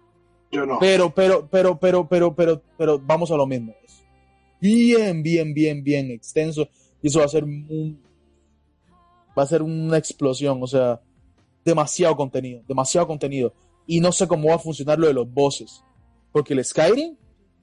Yo 0.51 0.67
no. 0.67 0.79
Pero, 0.79 1.13
pero, 1.15 1.49
pero, 1.51 1.79
pero, 1.79 2.09
pero, 2.09 2.35
pero, 2.35 2.63
pero, 2.79 2.99
vamos 2.99 3.31
a 3.31 3.37
lo 3.37 3.47
mismo. 3.47 3.75
Es 3.85 4.03
bien, 4.61 5.23
bien, 5.23 5.53
bien, 5.53 5.83
bien 5.83 6.11
extenso. 6.11 6.69
Y 7.03 7.09
eso 7.09 7.19
va 7.19 7.25
a 7.25 7.29
ser 7.29 7.45
un, 7.45 8.01
va 9.37 9.43
a 9.43 9.47
ser 9.47 9.63
una 9.63 9.99
explosión. 9.99 10.63
O 10.63 10.67
sea, 10.67 11.01
demasiado 11.65 12.17
contenido, 12.17 12.63
demasiado 12.69 13.07
contenido. 13.07 13.53
Y 13.87 14.01
no 14.01 14.13
sé 14.13 14.29
cómo 14.29 14.49
va 14.49 14.57
a 14.57 14.59
funcionar 14.59 14.99
lo 14.99 15.07
de 15.07 15.15
los 15.15 15.33
bosses. 15.33 15.83
Porque 16.33 16.55
el 16.55 16.65
Skyrim, 16.65 17.17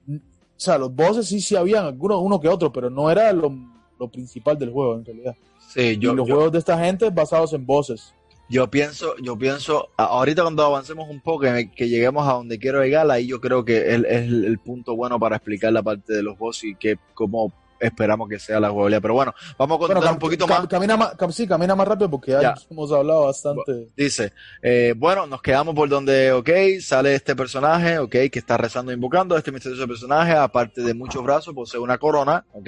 o 0.07 0.13
sea, 0.55 0.77
los 0.77 0.93
bosses 0.93 1.27
sí, 1.27 1.41
sí 1.41 1.55
habían, 1.55 1.85
algunos, 1.85 2.21
uno 2.21 2.39
que 2.39 2.47
otro, 2.47 2.71
pero 2.71 2.89
no 2.89 3.11
era 3.11 3.31
lo, 3.33 3.53
lo 3.99 4.09
principal 4.09 4.57
del 4.57 4.71
juego 4.71 4.95
en 4.95 5.05
realidad. 5.05 5.35
Sí, 5.73 5.81
y 5.81 5.97
yo, 5.97 6.13
los 6.13 6.27
yo, 6.27 6.35
juegos 6.35 6.51
de 6.53 6.59
esta 6.59 6.77
gente 6.77 7.09
basados 7.09 7.53
en 7.53 7.65
bosses. 7.65 8.13
yo 8.49 8.69
pienso, 8.69 9.15
yo 9.21 9.37
pienso, 9.37 9.89
ahorita 9.97 10.43
cuando 10.43 10.65
avancemos 10.65 11.09
un 11.09 11.21
poco, 11.21 11.41
que, 11.75 11.89
lleguemos 11.89 12.27
a 12.27 12.33
donde 12.33 12.59
quiero 12.59 12.83
llegar, 12.83 13.09
ahí 13.09 13.27
yo 13.27 13.41
creo 13.41 13.65
que 13.65 13.77
es, 13.77 14.03
es 14.03 14.27
el, 14.27 14.59
punto 14.59 14.95
bueno 14.95 15.19
para 15.19 15.37
explicar 15.37 15.73
la 15.73 15.83
parte 15.83 16.13
de 16.13 16.23
los 16.23 16.37
boss 16.37 16.63
y 16.63 16.75
que 16.75 16.97
cómo 17.13 17.51
esperamos 17.81 18.29
que 18.29 18.39
sea 18.39 18.59
la 18.59 18.69
jugabilidad. 18.69 19.01
Pero 19.01 19.13
bueno, 19.15 19.33
vamos 19.57 19.75
a 19.75 19.79
contar 19.79 19.97
Bueno, 19.97 20.11
un 20.13 20.19
poquito 20.19 20.47
más. 20.47 20.67
Camina 20.67 20.95
más, 20.95 21.17
cam- 21.17 21.31
sí, 21.31 21.47
camina 21.47 21.75
más 21.75 21.87
rápido 21.87 22.09
porque 22.09 22.31
ya, 22.31 22.41
Ya. 22.41 22.55
hemos 22.69 22.91
hablado 22.91 23.25
bastante. 23.25 23.89
Dice, 23.97 24.31
eh, 24.61 24.93
bueno, 24.95 25.25
nos 25.27 25.41
quedamos 25.41 25.73
por 25.75 25.89
donde, 25.89 26.31
ok, 26.31 26.49
sale 26.79 27.15
este 27.15 27.35
personaje, 27.35 27.97
ok, 27.99 28.11
que 28.31 28.39
está 28.39 28.57
rezando 28.57 28.91
e 28.91 28.95
invocando, 28.95 29.35
este 29.35 29.51
misterioso 29.51 29.87
personaje, 29.87 30.33
aparte 30.33 30.81
de 30.81 30.93
muchos 30.93 31.23
brazos, 31.23 31.53
posee 31.53 31.79
una 31.79 31.97
corona, 31.97 32.45
ok, 32.53 32.67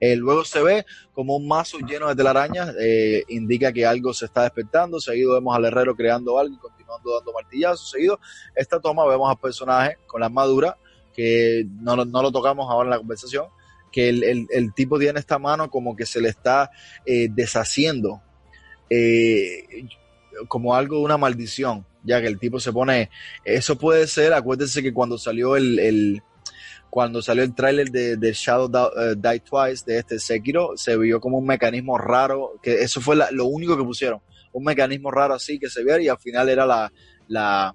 Eh, 0.00 0.16
luego 0.16 0.44
se 0.44 0.62
ve 0.62 0.84
como 1.12 1.36
un 1.36 1.48
mazo 1.48 1.78
lleno 1.78 2.08
de 2.08 2.14
telarañas, 2.14 2.74
eh, 2.78 3.24
indica 3.28 3.72
que 3.72 3.84
algo 3.86 4.12
se 4.14 4.26
está 4.26 4.42
despertando, 4.42 5.00
seguido 5.00 5.34
vemos 5.34 5.54
al 5.56 5.64
herrero 5.64 5.94
creando 5.94 6.38
algo 6.38 6.54
y 6.54 6.58
continuando 6.58 7.14
dando 7.16 7.32
martillazos, 7.32 7.90
seguido 7.90 8.18
esta 8.54 8.80
toma 8.80 9.06
vemos 9.06 9.30
al 9.30 9.38
personaje 9.38 9.96
con 10.06 10.20
la 10.20 10.26
armadura, 10.26 10.76
que 11.14 11.66
no, 11.80 11.96
no 12.04 12.22
lo 12.22 12.30
tocamos 12.32 12.70
ahora 12.70 12.86
en 12.86 12.90
la 12.90 12.98
conversación, 12.98 13.46
que 13.92 14.08
el, 14.08 14.22
el- 14.24 14.46
el 14.50 14.72
tipo 14.74 14.98
tiene 14.98 15.18
esta 15.20 15.38
mano 15.38 15.70
como 15.70 15.96
que 15.96 16.06
se 16.06 16.20
le 16.20 16.28
está 16.28 16.70
eh, 17.06 17.28
deshaciendo, 17.30 18.22
eh, 18.88 19.86
como 20.48 20.74
algo 20.74 20.96
de 20.98 21.02
una 21.04 21.18
maldición, 21.18 21.84
ya 22.04 22.20
que 22.20 22.26
el 22.28 22.38
tipo 22.38 22.60
se 22.60 22.72
pone, 22.72 23.10
eso 23.44 23.76
puede 23.76 24.06
ser, 24.06 24.32
acuérdense 24.32 24.82
que 24.82 24.92
cuando 24.92 25.18
salió 25.18 25.56
el, 25.56 25.78
el 25.78 26.22
cuando 26.88 27.22
salió 27.22 27.44
el 27.44 27.54
tráiler 27.54 27.90
de, 27.90 28.16
de 28.16 28.32
Shadow 28.32 28.68
Die, 28.68 29.02
eh, 29.12 29.14
Die 29.16 29.40
Twice 29.40 29.84
de 29.86 29.98
este 29.98 30.18
Sekiro, 30.18 30.72
se 30.76 30.96
vio 30.96 31.20
como 31.20 31.38
un 31.38 31.46
mecanismo 31.46 31.96
raro, 31.98 32.58
que 32.62 32.82
eso 32.82 33.00
fue 33.00 33.14
la- 33.16 33.30
lo 33.30 33.44
único 33.46 33.76
que 33.76 33.84
pusieron, 33.84 34.20
un 34.52 34.64
mecanismo 34.64 35.10
raro 35.10 35.34
así 35.34 35.58
que 35.60 35.68
se 35.70 35.84
viera 35.84 36.02
y 36.02 36.08
al 36.08 36.18
final 36.18 36.48
era 36.48 36.66
la, 36.66 36.92
la, 37.28 37.74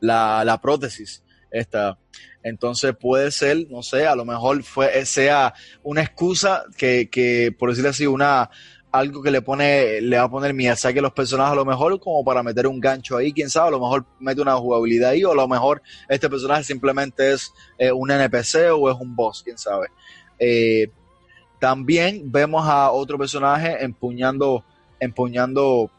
la, 0.00 0.44
la 0.44 0.60
prótesis 0.60 1.22
esta. 1.52 1.98
Entonces 2.42 2.94
puede 2.98 3.30
ser, 3.30 3.68
no 3.70 3.82
sé, 3.82 4.06
a 4.06 4.16
lo 4.16 4.24
mejor 4.24 4.62
fue, 4.64 5.04
sea 5.06 5.54
una 5.82 6.02
excusa 6.02 6.64
que, 6.76 7.08
que 7.10 7.54
por 7.56 7.70
decirlo 7.70 7.90
así, 7.90 8.06
una, 8.06 8.50
algo 8.92 9.22
que 9.22 9.30
le 9.30 9.40
pone, 9.40 10.00
le 10.00 10.18
va 10.18 10.24
a 10.24 10.30
poner 10.30 10.52
Miyazaki 10.52 10.98
a 10.98 11.02
los 11.02 11.12
personajes 11.12 11.52
a 11.52 11.56
lo 11.56 11.64
mejor 11.64 11.98
como 11.98 12.22
para 12.24 12.42
meter 12.42 12.66
un 12.66 12.78
gancho 12.78 13.16
ahí, 13.16 13.32
quién 13.32 13.48
sabe, 13.48 13.68
a 13.68 13.70
lo 13.72 13.80
mejor 13.80 14.04
mete 14.20 14.42
una 14.42 14.56
jugabilidad 14.56 15.10
ahí, 15.10 15.24
o 15.24 15.32
a 15.32 15.34
lo 15.34 15.48
mejor 15.48 15.82
este 16.08 16.28
personaje 16.28 16.64
simplemente 16.64 17.32
es 17.32 17.52
eh, 17.78 17.90
un 17.90 18.10
NPC 18.10 18.72
o 18.76 18.90
es 18.90 18.96
un 19.00 19.16
boss, 19.16 19.42
quién 19.42 19.56
sabe. 19.56 19.88
Eh, 20.38 20.90
también 21.58 22.30
vemos 22.30 22.66
a 22.66 22.90
otro 22.90 23.16
personaje 23.16 23.82
empuñando, 23.82 24.64
empuñando 25.00 25.90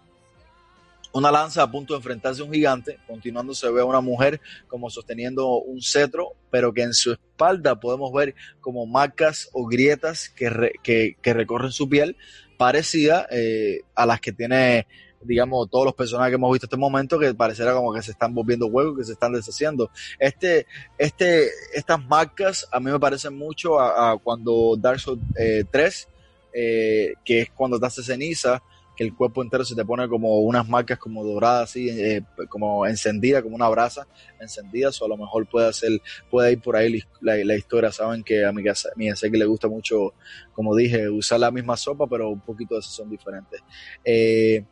una 1.13 1.31
lanza 1.31 1.61
a 1.61 1.71
punto 1.71 1.93
de 1.93 1.99
enfrentarse 1.99 2.41
a 2.41 2.45
un 2.45 2.51
gigante. 2.51 2.99
Continuando 3.07 3.53
se 3.53 3.69
ve 3.69 3.81
a 3.81 3.85
una 3.85 4.01
mujer 4.01 4.41
como 4.67 4.89
sosteniendo 4.89 5.59
un 5.59 5.81
cetro, 5.81 6.33
pero 6.49 6.73
que 6.73 6.81
en 6.81 6.93
su 6.93 7.13
espalda 7.13 7.79
podemos 7.79 8.11
ver 8.11 8.35
como 8.59 8.85
marcas 8.85 9.49
o 9.53 9.67
grietas 9.67 10.29
que, 10.29 10.73
que, 10.81 11.33
recorren 11.33 11.71
su 11.71 11.87
piel, 11.87 12.17
parecida 12.57 13.27
eh, 13.29 13.81
a 13.95 14.07
las 14.07 14.19
que 14.21 14.31
tiene, 14.31 14.87
digamos, 15.21 15.69
todos 15.69 15.85
los 15.85 15.93
personajes 15.93 16.31
que 16.31 16.35
hemos 16.35 16.51
visto 16.51 16.65
hasta 16.65 16.75
este 16.75 16.81
momento, 16.81 17.19
que 17.19 17.33
pareciera 17.35 17.73
como 17.73 17.93
que 17.93 18.01
se 18.01 18.11
están 18.11 18.33
volviendo 18.33 18.65
huevos, 18.65 18.97
que 18.97 19.03
se 19.03 19.13
están 19.13 19.33
deshaciendo. 19.33 19.91
Este, 20.17 20.65
este, 20.97 21.47
estas 21.73 22.03
marcas 22.05 22.67
a 22.71 22.79
mí 22.79 22.91
me 22.91 22.99
parecen 22.99 23.37
mucho 23.37 23.79
a, 23.79 24.17
cuando 24.17 24.75
Dark 24.77 24.99
Souls 24.99 25.21
eh, 25.37 25.63
3, 25.69 26.07
eh, 26.53 27.13
que 27.23 27.41
es 27.41 27.51
cuando 27.51 27.79
te 27.79 27.85
hace 27.85 28.01
ceniza, 28.01 28.63
que 28.95 29.03
el 29.03 29.15
cuerpo 29.15 29.41
entero 29.41 29.65
se 29.65 29.75
te 29.75 29.83
pone 29.83 30.07
como 30.07 30.39
unas 30.39 30.67
marcas 30.67 30.99
como 30.99 31.23
doradas 31.23 31.69
así, 31.69 31.89
eh, 31.89 32.21
como 32.49 32.85
encendida, 32.85 33.41
como 33.41 33.55
una 33.55 33.69
brasa 33.69 34.07
encendida, 34.39 34.89
o 34.89 35.05
a 35.05 35.07
lo 35.07 35.17
mejor 35.17 35.47
puede 35.47 35.71
ser, 35.73 36.01
puede 36.29 36.53
ir 36.53 36.61
por 36.61 36.75
ahí 36.75 37.01
la, 37.21 37.55
historia, 37.55 37.91
saben 37.91 38.23
que 38.23 38.45
a 38.45 38.51
mi 38.51 38.63
casa, 38.63 38.89
mi 38.95 39.09
que 39.11 39.29
le 39.29 39.45
gusta 39.45 39.67
mucho, 39.67 40.13
como 40.53 40.75
dije, 40.75 41.09
usar 41.09 41.39
la 41.39 41.51
misma 41.51 41.77
sopa, 41.77 42.07
pero 42.07 42.29
un 42.29 42.41
poquito 42.41 42.75
de 42.75 42.81
son 42.81 43.09
diferentes. 43.09 43.61
Eh, 44.03 44.63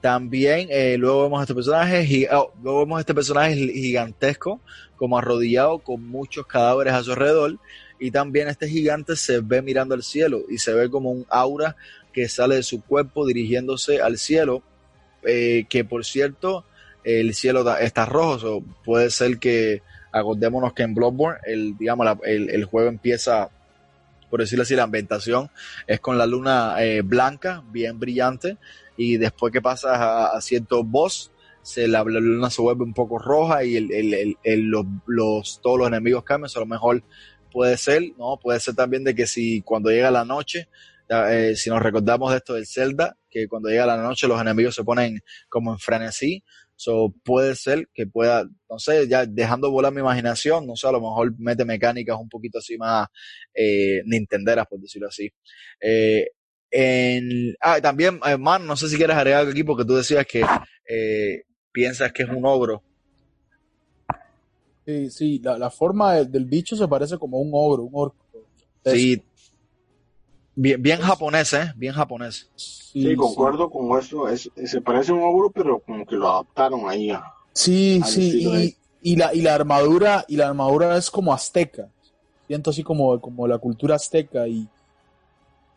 también 0.00 0.66
eh, 0.70 0.96
luego 0.98 1.22
vemos 1.22 1.40
a 1.40 1.42
este 1.42 1.54
personaje, 1.54 2.28
oh, 2.32 2.52
luego 2.62 2.80
vemos 2.80 2.98
a 2.98 3.00
este 3.00 3.14
personaje 3.14 3.54
gigantesco, 3.54 4.60
como 4.96 5.18
arrodillado 5.18 5.78
con 5.78 6.06
muchos 6.06 6.46
cadáveres 6.46 6.92
a 6.94 7.02
su 7.02 7.12
alrededor, 7.12 7.58
y 8.00 8.10
también 8.10 8.48
este 8.48 8.68
gigante 8.68 9.14
se 9.14 9.40
ve 9.40 9.62
mirando 9.62 9.94
al 9.94 10.02
cielo 10.02 10.42
y 10.48 10.58
se 10.58 10.74
ve 10.74 10.90
como 10.90 11.12
un 11.12 11.24
aura 11.28 11.76
que 12.12 12.28
sale 12.28 12.56
de 12.56 12.62
su 12.62 12.82
cuerpo 12.82 13.26
dirigiéndose 13.26 14.00
al 14.00 14.18
cielo, 14.18 14.62
eh, 15.24 15.66
que 15.68 15.84
por 15.84 16.04
cierto, 16.04 16.64
el 17.04 17.34
cielo 17.34 17.64
está 17.78 18.06
rojo, 18.06 18.62
puede 18.84 19.10
ser 19.10 19.38
que, 19.38 19.82
acordémonos 20.12 20.72
que 20.74 20.82
en 20.82 20.94
Bloodborne, 20.94 21.40
el, 21.44 21.76
digamos, 21.78 22.06
el, 22.24 22.50
el 22.50 22.64
juego 22.64 22.88
empieza, 22.88 23.48
por 24.30 24.40
decirlo 24.40 24.62
así, 24.62 24.74
la 24.76 24.84
ambientación 24.84 25.50
es 25.86 26.00
con 26.00 26.18
la 26.18 26.26
luna 26.26 26.76
eh, 26.84 27.02
blanca, 27.02 27.62
bien 27.70 27.98
brillante, 27.98 28.56
y 28.96 29.16
después 29.16 29.52
que 29.52 29.62
pasas 29.62 29.98
a, 29.98 30.26
a 30.36 30.40
cierto 30.40 30.84
boss, 30.84 31.30
se, 31.62 31.86
la, 31.88 32.02
luna 32.04 32.50
se 32.50 32.60
vuelve 32.60 32.82
un 32.84 32.92
poco 32.94 33.18
roja 33.18 33.64
y 33.64 33.76
el, 33.76 33.92
el- 33.92 34.36
el- 34.42 34.60
los, 34.68 34.84
los- 35.06 35.60
todos 35.62 35.78
los 35.78 35.88
enemigos 35.88 36.24
cambian, 36.24 36.48
so 36.48 36.58
a 36.58 36.62
lo 36.62 36.66
mejor 36.66 37.02
puede 37.52 37.76
ser, 37.76 38.02
¿no? 38.18 38.36
Puede 38.42 38.58
ser 38.60 38.74
también 38.74 39.04
de 39.04 39.14
que 39.14 39.26
si 39.26 39.62
cuando 39.62 39.90
llega 39.90 40.10
la 40.10 40.24
noche, 40.24 40.68
eh, 41.12 41.56
si 41.56 41.70
nos 41.70 41.82
recordamos 41.82 42.30
de 42.30 42.38
esto 42.38 42.54
del 42.54 42.66
Zelda, 42.66 43.16
que 43.28 43.48
cuando 43.48 43.68
llega 43.68 43.86
la 43.86 43.96
noche 43.96 44.28
los 44.28 44.40
enemigos 44.40 44.74
se 44.74 44.84
ponen 44.84 45.20
como 45.48 45.72
en 45.72 45.78
frenesí, 45.78 46.42
so 46.74 47.14
puede 47.24 47.54
ser 47.54 47.88
que 47.94 48.06
pueda, 48.06 48.44
no 48.68 48.78
sé, 48.78 49.06
ya 49.08 49.24
dejando 49.26 49.70
volar 49.70 49.92
mi 49.92 50.00
imaginación, 50.00 50.66
no 50.66 50.74
sé, 50.76 50.88
a 50.88 50.92
lo 50.92 51.00
mejor 51.00 51.34
mete 51.38 51.64
mecánicas 51.64 52.16
un 52.18 52.28
poquito 52.28 52.58
así 52.58 52.76
más 52.76 53.08
eh, 53.54 54.02
nintenderas, 54.06 54.66
por 54.66 54.80
decirlo 54.80 55.08
así. 55.08 55.30
Eh, 55.80 56.28
en, 56.70 57.54
ah, 57.60 57.80
también, 57.80 58.18
eh, 58.26 58.36
Man, 58.38 58.66
no 58.66 58.76
sé 58.76 58.88
si 58.88 58.96
quieres 58.96 59.16
agregar 59.16 59.40
algo 59.40 59.52
aquí, 59.52 59.62
porque 59.64 59.84
tú 59.84 59.94
decías 59.94 60.26
que 60.26 60.44
eh, 60.88 61.42
piensas 61.70 62.12
que 62.12 62.22
es 62.24 62.28
un 62.30 62.44
ogro. 62.46 62.82
Sí, 64.84 65.10
sí, 65.10 65.38
la, 65.42 65.58
la 65.58 65.70
forma 65.70 66.14
de- 66.14 66.24
del 66.26 66.44
bicho 66.44 66.74
se 66.74 66.88
parece 66.88 67.16
como 67.18 67.38
un 67.40 67.50
ogro, 67.52 67.84
un 67.84 67.92
orco. 67.94 68.16
Sí, 68.84 69.22
Bien, 70.54 70.82
bien 70.82 71.00
japonés, 71.00 71.52
¿eh? 71.54 71.72
Bien 71.76 71.94
japonés. 71.94 72.50
Sí, 72.56 73.04
sí 73.04 73.16
concuerdo 73.16 73.70
con 73.70 73.98
eso. 73.98 74.28
Es, 74.28 74.50
se 74.64 74.80
parece 74.80 75.12
a 75.12 75.14
un 75.14 75.22
ogro, 75.22 75.50
pero 75.50 75.78
como 75.80 76.04
que 76.04 76.16
lo 76.16 76.30
adaptaron 76.30 76.88
ahí 76.88 77.10
a. 77.10 77.24
Sí, 77.52 78.00
sí, 78.04 78.76
y, 79.02 79.12
y, 79.12 79.16
la, 79.16 79.34
y 79.34 79.42
la 79.42 79.54
armadura, 79.54 80.24
y 80.28 80.36
la 80.36 80.48
armadura 80.48 80.96
es 80.96 81.10
como 81.10 81.32
azteca. 81.32 81.88
Siento 82.46 82.70
así 82.70 82.82
como, 82.82 83.20
como 83.20 83.46
la 83.46 83.58
cultura 83.58 83.96
azteca 83.96 84.46
y, 84.46 84.68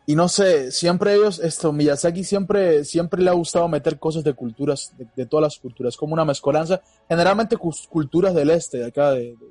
y 0.08 0.14
no 0.14 0.28
sé, 0.28 0.70
siempre 0.70 1.14
ellos, 1.14 1.40
esto, 1.40 1.72
Miyazaki 1.72 2.22
siempre, 2.22 2.84
siempre 2.84 3.22
le 3.22 3.30
ha 3.30 3.34
gustado 3.34 3.66
meter 3.66 3.98
cosas 3.98 4.22
de 4.22 4.34
culturas, 4.34 4.92
de, 5.16 5.26
todas 5.26 5.42
las 5.42 5.58
culturas, 5.58 5.96
como 5.96 6.14
una 6.14 6.24
mezcolanza, 6.24 6.80
generalmente 7.08 7.56
culturas 7.56 8.32
del 8.32 8.50
este, 8.50 8.78
de 8.78 8.86
acá, 8.86 9.10
de, 9.10 9.36
de, 9.36 9.46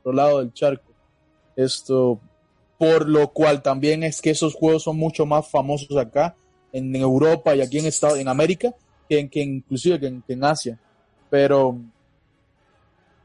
otro 0.00 0.12
lado 0.12 0.38
del 0.38 0.52
charco. 0.52 0.92
Esto, 1.56 2.20
por 2.78 3.08
lo 3.08 3.32
cual 3.32 3.62
también 3.62 4.02
es 4.02 4.20
que 4.20 4.30
esos 4.30 4.54
juegos 4.54 4.84
son 4.84 4.96
mucho 4.96 5.26
más 5.26 5.48
famosos 5.48 5.96
acá, 5.96 6.36
en, 6.72 6.94
Europa 6.96 7.54
y 7.54 7.60
aquí 7.60 7.78
en 7.78 7.86
Estados, 7.86 8.18
en 8.18 8.28
América, 8.28 8.74
que, 9.08 9.28
inclusive 9.34 10.00
que 10.00 10.32
en, 10.32 10.44
Asia. 10.44 10.78
Pero, 11.30 11.78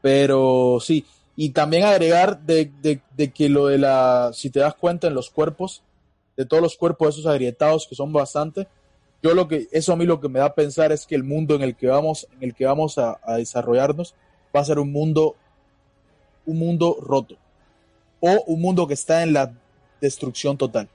pero 0.00 0.78
sí, 0.80 1.04
y 1.36 1.50
también 1.50 1.84
agregar 1.84 2.40
de, 2.40 2.70
de, 2.80 3.32
que 3.32 3.48
lo 3.48 3.66
de 3.66 3.78
la, 3.78 4.30
si 4.32 4.50
te 4.50 4.60
das 4.60 4.74
cuenta 4.74 5.08
en 5.08 5.14
los 5.14 5.30
cuerpos, 5.30 5.82
de 6.36 6.46
todos 6.46 6.62
los 6.62 6.76
cuerpos 6.76 7.16
esos 7.16 7.26
agrietados 7.26 7.86
que 7.88 7.96
son 7.96 8.12
bastante, 8.12 8.68
yo 9.22 9.34
lo 9.34 9.48
que, 9.48 9.68
eso 9.72 9.92
a 9.92 9.96
mí 9.96 10.06
lo 10.06 10.20
que 10.20 10.28
me 10.28 10.38
da 10.38 10.46
a 10.46 10.54
pensar 10.54 10.92
es 10.92 11.06
que 11.06 11.14
el 11.14 11.24
mundo 11.24 11.54
en 11.54 11.62
el 11.62 11.76
que 11.76 11.88
vamos, 11.88 12.26
en 12.36 12.48
el 12.48 12.54
que 12.54 12.66
vamos 12.66 12.98
a, 12.98 13.20
a 13.22 13.36
desarrollarnos 13.36 14.14
va 14.54 14.60
a 14.60 14.64
ser 14.64 14.78
un 14.78 14.92
mundo, 14.92 15.36
un 16.46 16.58
mundo 16.58 16.96
roto 17.00 17.36
o 18.20 18.42
un 18.46 18.60
mundo 18.60 18.86
que 18.86 18.94
está 18.94 19.22
en 19.22 19.32
la 19.32 19.52
destrucción 20.00 20.56
total. 20.56 20.88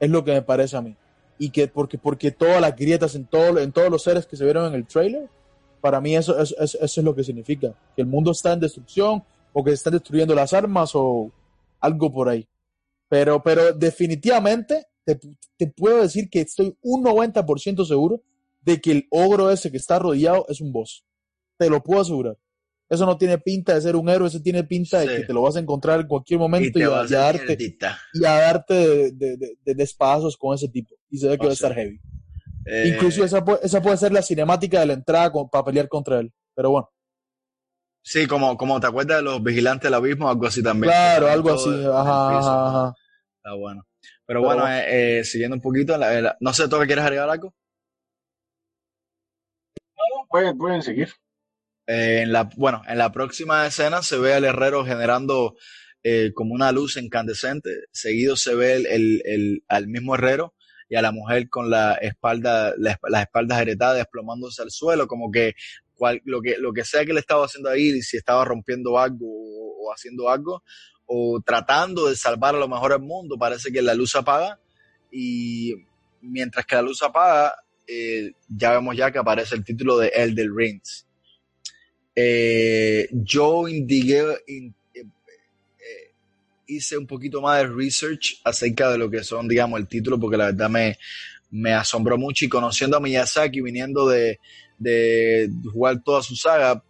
Es 0.00 0.10
lo 0.10 0.24
que 0.24 0.32
me 0.32 0.42
parece 0.42 0.76
a 0.76 0.82
mí. 0.82 0.96
Y 1.38 1.50
que 1.50 1.68
porque, 1.68 1.98
porque 1.98 2.30
todas 2.30 2.60
las 2.60 2.76
grietas 2.76 3.14
en, 3.14 3.26
todo, 3.26 3.58
en 3.58 3.72
todos 3.72 3.90
los 3.90 4.02
seres 4.02 4.26
que 4.26 4.36
se 4.36 4.44
vieron 4.44 4.66
en 4.66 4.74
el 4.74 4.86
trailer, 4.86 5.28
para 5.80 6.00
mí 6.00 6.16
eso, 6.16 6.38
eso, 6.38 6.54
eso, 6.58 6.78
es 6.80 6.96
lo 6.98 7.14
que 7.14 7.24
significa. 7.24 7.74
Que 7.96 8.02
el 8.02 8.08
mundo 8.08 8.30
está 8.30 8.52
en 8.52 8.60
destrucción 8.60 9.22
o 9.52 9.64
que 9.64 9.70
se 9.70 9.74
están 9.74 9.94
destruyendo 9.94 10.34
las 10.34 10.52
armas 10.52 10.92
o 10.94 11.30
algo 11.80 12.12
por 12.12 12.28
ahí. 12.28 12.46
Pero, 13.08 13.42
pero 13.42 13.72
definitivamente 13.72 14.86
te, 15.04 15.18
te 15.56 15.66
puedo 15.66 16.02
decir 16.02 16.30
que 16.30 16.40
estoy 16.40 16.76
un 16.82 17.04
90% 17.04 17.84
seguro 17.84 18.22
de 18.62 18.80
que 18.80 18.92
el 18.92 19.06
ogro 19.10 19.50
ese 19.50 19.70
que 19.70 19.76
está 19.76 19.98
rodeado 19.98 20.46
es 20.48 20.60
un 20.60 20.72
boss. 20.72 21.04
Te 21.58 21.68
lo 21.68 21.82
puedo 21.82 22.00
asegurar. 22.00 22.36
Eso 22.92 23.06
no 23.06 23.16
tiene 23.16 23.38
pinta 23.38 23.74
de 23.74 23.80
ser 23.80 23.96
un 23.96 24.06
héroe, 24.10 24.28
eso 24.28 24.42
tiene 24.42 24.64
pinta 24.64 25.00
de 25.00 25.06
que 25.06 25.22
te 25.24 25.32
lo 25.32 25.40
vas 25.40 25.56
a 25.56 25.60
encontrar 25.60 26.00
en 26.00 26.06
cualquier 26.06 26.38
momento 26.38 26.78
y, 26.78 26.82
a, 26.82 27.06
darte, 27.06 27.56
y 28.12 28.24
a 28.26 28.32
darte 28.32 28.74
de, 28.74 29.12
de, 29.12 29.56
de, 29.64 29.74
despazos 29.74 30.36
con 30.36 30.54
ese 30.54 30.68
tipo. 30.68 30.94
Y 31.08 31.16
se 31.16 31.26
ve 31.26 31.38
que 31.38 31.46
va 31.46 31.52
a 31.52 31.54
estar 31.54 31.72
heavy. 31.72 31.98
Eh, 32.66 32.92
Incluso 32.94 33.24
esa, 33.24 33.42
esa, 33.62 33.80
puede 33.80 33.96
ser 33.96 34.12
la 34.12 34.20
cinemática 34.20 34.80
de 34.80 34.84
la 34.84 34.92
entrada 34.92 35.32
para 35.50 35.64
pelear 35.64 35.88
contra 35.88 36.20
él. 36.20 36.34
Pero 36.54 36.68
bueno. 36.68 36.92
Sí, 38.02 38.26
como, 38.26 38.58
como 38.58 38.78
te 38.78 38.88
acuerdas 38.88 39.16
de 39.16 39.22
los 39.22 39.42
vigilantes 39.42 39.84
del 39.84 39.94
abismo, 39.94 40.28
algo 40.28 40.46
así 40.46 40.62
también. 40.62 40.92
Claro, 40.92 41.28
algo 41.28 41.54
así. 41.54 41.70
Ajá, 41.70 42.38
ajá, 42.40 42.94
Está 43.36 43.54
bueno. 43.54 43.86
Pero, 44.26 44.42
bueno, 44.42 44.68
eh, 44.68 45.20
eh, 45.20 45.24
siguiendo 45.24 45.56
un 45.56 45.62
poquito, 45.62 45.96
no 46.40 46.52
sé, 46.52 46.68
¿tú 46.68 46.78
qué 46.78 46.84
quieres 46.84 47.04
agregar 47.04 47.30
algo? 47.30 47.54
No, 49.96 50.26
pueden, 50.28 50.58
pueden 50.58 50.82
seguir. 50.82 51.08
Eh, 51.92 52.22
en 52.22 52.32
la, 52.32 52.48
bueno, 52.56 52.80
en 52.88 52.96
la 52.96 53.12
próxima 53.12 53.66
escena 53.66 54.02
se 54.02 54.16
ve 54.16 54.32
al 54.32 54.44
herrero 54.44 54.82
generando 54.82 55.56
eh, 56.02 56.32
como 56.34 56.54
una 56.54 56.72
luz 56.72 56.96
incandescente. 56.96 57.68
Seguido 57.92 58.34
se 58.34 58.54
ve 58.54 58.76
el, 58.76 59.20
el, 59.26 59.64
al 59.68 59.88
mismo 59.88 60.14
herrero 60.14 60.54
y 60.88 60.96
a 60.96 61.02
la 61.02 61.12
mujer 61.12 61.50
con 61.50 61.68
la 61.68 61.92
espalda, 61.96 62.72
las 62.78 63.22
espaldas 63.22 63.60
heretadas 63.60 63.98
desplomándose 63.98 64.62
al 64.62 64.70
suelo, 64.70 65.06
como 65.06 65.30
que, 65.30 65.52
cual, 65.94 66.22
lo 66.24 66.40
que 66.40 66.56
lo 66.56 66.72
que 66.72 66.82
sea 66.82 67.04
que 67.04 67.12
le 67.12 67.20
estaba 67.20 67.44
haciendo 67.44 67.68
ahí, 67.68 68.00
si 68.00 68.16
estaba 68.16 68.42
rompiendo 68.46 68.98
algo 68.98 69.26
o, 69.26 69.86
o 69.86 69.92
haciendo 69.92 70.30
algo, 70.30 70.62
o 71.04 71.42
tratando 71.44 72.08
de 72.08 72.16
salvar 72.16 72.54
a 72.54 72.58
lo 72.58 72.68
mejor 72.68 72.94
al 72.94 73.02
mundo, 73.02 73.36
parece 73.36 73.70
que 73.70 73.82
la 73.82 73.92
luz 73.94 74.16
apaga 74.16 74.58
y 75.10 75.74
mientras 76.22 76.64
que 76.64 76.74
la 76.74 76.82
luz 76.82 77.02
apaga, 77.02 77.54
eh, 77.86 78.32
ya 78.48 78.72
vemos 78.72 78.96
ya 78.96 79.10
que 79.12 79.18
aparece 79.18 79.56
el 79.56 79.64
título 79.64 79.98
de 79.98 80.08
Elder 80.08 80.48
Rings 80.54 81.06
eh, 82.14 83.08
yo 83.10 83.68
indigué, 83.68 84.20
eh, 84.46 84.72
eh, 84.94 85.10
hice 86.66 86.98
un 86.98 87.06
poquito 87.06 87.40
más 87.40 87.60
de 87.60 87.68
research 87.68 88.40
acerca 88.44 88.90
de 88.90 88.98
lo 88.98 89.10
que 89.10 89.24
son, 89.24 89.48
digamos, 89.48 89.80
el 89.80 89.88
título, 89.88 90.20
porque 90.20 90.36
la 90.36 90.46
verdad 90.46 90.68
me, 90.68 90.98
me 91.50 91.72
asombró 91.72 92.18
mucho 92.18 92.44
y 92.44 92.48
conociendo 92.48 92.96
a 92.96 93.00
Miyazaki, 93.00 93.62
viniendo 93.62 94.08
de, 94.08 94.38
de 94.78 95.50
jugar 95.72 96.02
toda 96.02 96.22
su 96.22 96.36
saga, 96.36 96.82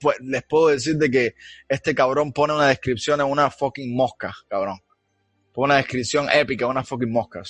pues 0.00 0.16
les 0.20 0.42
puedo 0.44 0.68
decir 0.68 0.96
de 0.96 1.10
que 1.10 1.34
este 1.68 1.94
cabrón 1.94 2.32
pone 2.32 2.54
una 2.54 2.68
descripción 2.68 3.20
en 3.20 3.26
una 3.26 3.50
fucking 3.50 3.94
mosca, 3.94 4.34
cabrón. 4.48 4.80
Pone 5.52 5.72
una 5.72 5.76
descripción 5.76 6.28
épica, 6.32 6.66
una 6.66 6.84
fucking 6.84 7.10
mosca. 7.10 7.42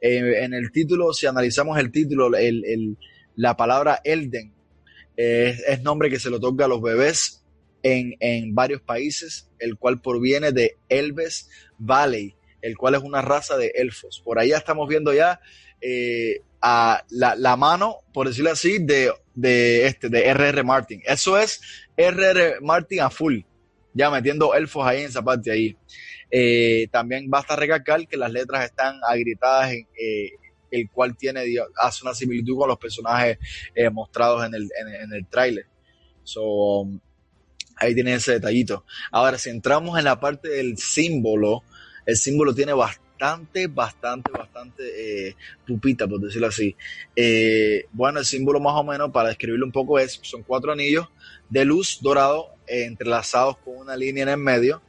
en 0.00 0.52
el 0.52 0.70
título, 0.72 1.12
si 1.12 1.26
analizamos 1.26 1.78
el 1.78 1.90
título, 1.90 2.30
la 3.36 3.56
palabra 3.56 4.00
Elden 4.04 4.52
es, 5.20 5.82
nombre 5.82 6.10
que 6.10 6.18
se 6.18 6.30
lo 6.30 6.40
toca 6.40 6.64
a 6.64 6.68
los 6.68 6.80
bebés 6.80 7.44
en, 7.82 8.14
en, 8.20 8.54
varios 8.54 8.80
países, 8.80 9.50
el 9.58 9.76
cual 9.76 10.00
proviene 10.00 10.52
de 10.52 10.76
Elves 10.88 11.48
Valley, 11.78 12.34
el 12.62 12.76
cual 12.76 12.94
es 12.94 13.02
una 13.02 13.22
raza 13.22 13.56
de 13.56 13.72
elfos. 13.74 14.20
Por 14.24 14.38
allá 14.38 14.56
estamos 14.56 14.88
viendo 14.88 15.12
ya 15.12 15.40
eh, 15.80 16.42
a 16.60 17.04
la, 17.10 17.34
la, 17.36 17.56
mano, 17.56 17.98
por 18.12 18.28
decirlo 18.28 18.50
así, 18.50 18.78
de, 18.78 19.12
de 19.34 19.86
este, 19.86 20.08
de 20.08 20.26
R.R. 20.26 20.62
Martin. 20.62 21.02
Eso 21.06 21.38
es 21.38 21.60
R.R. 21.96 22.56
Martin 22.60 23.00
a 23.00 23.10
full, 23.10 23.40
ya 23.94 24.10
metiendo 24.10 24.54
elfos 24.54 24.86
ahí 24.86 25.00
en 25.00 25.06
esa 25.06 25.22
parte 25.22 25.50
ahí. 25.50 25.76
Eh, 26.30 26.86
también 26.92 27.28
basta 27.28 27.56
recalcar 27.56 28.06
que 28.06 28.16
las 28.16 28.30
letras 28.30 28.64
están 28.64 29.00
agritadas 29.08 29.72
en, 29.72 29.86
eh, 30.00 30.30
el 30.70 30.88
cual 30.90 31.16
tiene, 31.16 31.42
hace 31.76 32.04
una 32.04 32.14
similitud 32.14 32.56
con 32.56 32.68
los 32.68 32.78
personajes 32.78 33.38
eh, 33.74 33.90
mostrados 33.90 34.46
en 34.46 34.54
el, 34.54 34.68
en, 35.02 35.12
el 35.12 35.26
tráiler. 35.26 35.66
So, 36.22 36.88
ahí 37.76 37.94
tiene 37.94 38.14
ese 38.14 38.32
detallito. 38.32 38.84
Ahora, 39.10 39.38
si 39.38 39.50
entramos 39.50 39.98
en 39.98 40.04
la 40.04 40.20
parte 40.20 40.48
del 40.48 40.78
símbolo, 40.78 41.64
el 42.06 42.16
símbolo 42.16 42.54
tiene 42.54 42.72
bastante, 42.72 43.66
bastante, 43.66 44.30
bastante 44.30 45.28
eh, 45.28 45.36
pupita, 45.66 46.06
por 46.06 46.20
decirlo 46.20 46.48
así. 46.48 46.76
Eh, 47.16 47.86
bueno, 47.92 48.20
el 48.20 48.24
símbolo 48.24 48.60
más 48.60 48.74
o 48.76 48.84
menos, 48.84 49.10
para 49.10 49.30
describirlo 49.30 49.66
un 49.66 49.72
poco, 49.72 49.98
es, 49.98 50.20
son 50.22 50.42
cuatro 50.42 50.72
anillos 50.72 51.08
de 51.48 51.64
luz 51.64 51.98
dorado 52.00 52.54
entrelazados 52.66 53.58
con 53.58 53.76
una 53.76 53.96
línea 53.96 54.22
en 54.22 54.28
el 54.28 54.36
medio. 54.36 54.82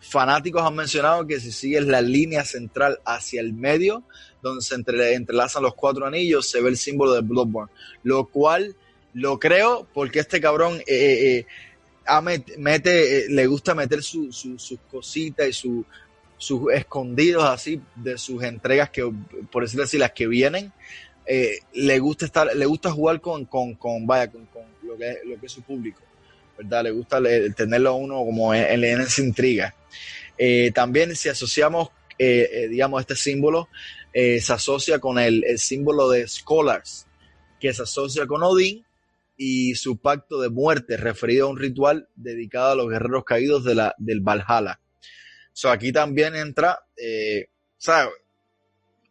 fanáticos 0.00 0.62
han 0.62 0.74
mencionado 0.74 1.26
que 1.26 1.38
si 1.40 1.52
sigues 1.52 1.86
la 1.86 2.00
línea 2.00 2.44
central 2.44 2.98
hacia 3.04 3.40
el 3.40 3.52
medio, 3.52 4.04
donde 4.48 4.62
se 4.62 4.74
entrelazan 4.74 5.62
los 5.62 5.74
cuatro 5.74 6.06
anillos, 6.06 6.48
se 6.48 6.60
ve 6.60 6.70
el 6.70 6.76
símbolo 6.76 7.12
de 7.12 7.20
Bloodborne, 7.20 7.72
lo 8.02 8.26
cual 8.26 8.74
lo 9.16 9.38
creo 9.38 9.88
porque 9.94 10.18
este 10.18 10.42
cabrón 10.42 10.78
eh, 10.80 10.84
eh, 10.86 11.46
eh, 12.06 12.44
mete, 12.58 13.28
le 13.30 13.46
gusta 13.46 13.74
meter 13.74 14.02
sus 14.02 14.78
cositas 14.90 15.48
y 15.48 15.52
sus 16.36 16.72
escondidos 16.74 17.44
así 17.44 17.80
de 17.94 18.18
sus 18.18 18.42
entregas 18.42 18.90
que, 18.90 19.10
por 19.50 19.62
decirlo 19.62 19.84
así, 19.84 19.96
las 19.96 20.12
que 20.12 20.26
vienen. 20.26 20.70
le 21.72 21.98
gusta 21.98 22.26
estar, 22.26 22.54
le 22.54 22.66
gusta 22.66 22.92
jugar 22.92 23.22
con, 23.22 23.46
con, 23.46 23.74
con 23.76 24.06
vaya, 24.06 24.30
con, 24.30 24.46
lo, 24.82 24.98
que, 24.98 25.16
lo 25.24 25.40
que 25.40 25.46
es 25.46 25.52
su 25.52 25.62
público, 25.62 26.02
¿verdad? 26.58 26.84
Le 26.84 26.90
gusta 26.90 27.18
tenerlo 27.56 27.90
a 27.90 27.94
uno 27.94 28.16
como 28.16 28.54
en, 28.54 28.84
en 28.84 29.00
esa 29.00 29.22
intriga. 29.22 29.74
también 30.74 31.16
si 31.16 31.30
asociamos, 31.30 31.88
digamos, 32.18 33.00
este 33.00 33.16
símbolo 33.16 33.70
eh, 34.18 34.40
se 34.40 34.54
asocia 34.54 34.98
con 34.98 35.18
el, 35.18 35.44
símbolo 35.58 36.08
de 36.08 36.26
Scholars, 36.26 37.06
que 37.60 37.74
se 37.74 37.82
asocia 37.82 38.26
con 38.26 38.42
Odín 38.42 38.82
y 39.36 39.74
su 39.74 39.98
pacto 39.98 40.40
de 40.40 40.48
muerte, 40.48 40.96
referido 40.96 41.46
a 41.46 41.50
un 41.50 41.58
ritual 41.58 42.08
dedicado 42.14 42.72
a 42.72 42.74
los 42.76 42.88
guerreros 42.88 43.24
caídos 43.24 43.62
de 43.62 43.74
la, 43.74 43.94
del 43.98 44.22
Valhalla. 44.22 44.80
So, 45.52 45.68
aquí 45.70 45.92
también 45.92 46.34
entra, 46.34 46.78
eh, 46.96 47.50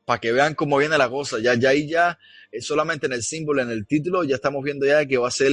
Para 0.05 0.19
que 0.19 0.31
vean 0.31 0.55
cómo 0.55 0.79
viene 0.79 0.97
la 0.97 1.07
cosa, 1.07 1.37
ya, 1.39 1.53
ya 1.53 1.69
ahí 1.69 1.87
ya, 1.87 2.17
solamente 2.61 3.05
en 3.05 3.13
el 3.13 3.23
símbolo, 3.23 3.61
en 3.61 3.69
el 3.69 3.85
título, 3.87 4.23
ya 4.23 4.35
estamos 4.35 4.63
viendo 4.63 4.85
ya 4.85 5.05
que 5.05 5.17
va 5.17 5.27
a 5.27 5.31
ser, 5.31 5.51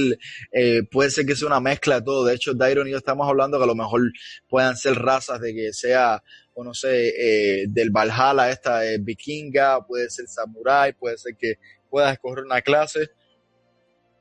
eh, 0.51 0.83
puede 0.89 1.09
ser 1.09 1.25
que 1.25 1.35
sea 1.35 1.47
una 1.47 1.59
mezcla 1.59 1.99
de 1.99 2.05
todo. 2.05 2.25
De 2.25 2.35
hecho, 2.35 2.53
Dairon 2.53 2.87
y 2.87 2.91
yo 2.91 2.97
estamos 2.97 3.27
hablando 3.27 3.57
que 3.57 3.63
a 3.63 3.67
lo 3.67 3.75
mejor 3.75 4.01
puedan 4.47 4.75
ser 4.75 4.95
razas 4.95 5.39
de 5.41 5.53
que 5.53 5.73
sea 5.73 6.23
o 6.55 6.63
no 6.63 6.73
sé, 6.73 7.09
eh, 7.09 7.65
del 7.67 7.89
Valhalla, 7.89 8.51
esta 8.51 8.81
vikinga, 8.99 9.85
puede 9.85 10.09
ser 10.09 10.27
samurai, 10.27 10.93
puede 10.93 11.17
ser 11.17 11.35
que 11.35 11.55
puedas 11.89 12.13
escoger 12.13 12.43
una 12.43 12.61
clase 12.61 13.09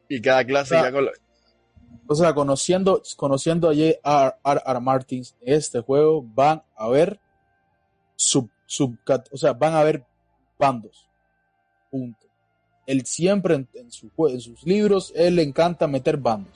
y 0.09 0.21
cada 0.21 0.45
clase 0.45 0.77
o 0.77 0.81
sea, 0.81 0.93
O 2.07 2.15
sea, 2.15 2.35
conociendo, 2.35 3.03
conociendo 3.17 3.71
a 3.71 3.75
J.R.R. 3.75 4.81
Martins 4.81 5.37
este 5.41 5.81
juego, 5.81 6.23
van 6.23 6.63
a 6.77 6.89
ver 6.89 7.21
su, 8.15 8.51
subcat, 8.67 9.27
o 9.33 9.37
sea, 9.37 9.53
van 9.53 9.75
a 9.75 9.81
haber 9.81 10.05
bandos. 10.59 11.09
Punto. 11.91 12.27
Él 12.87 13.05
siempre 13.07 13.55
en, 13.55 13.69
en 13.75 13.87
en 13.87 14.41
sus 14.41 14.63
libros, 14.65 15.13
él 15.15 15.37
le 15.37 15.43
encanta 15.43 15.87
meter 15.87 16.17
bandos. 16.17 16.53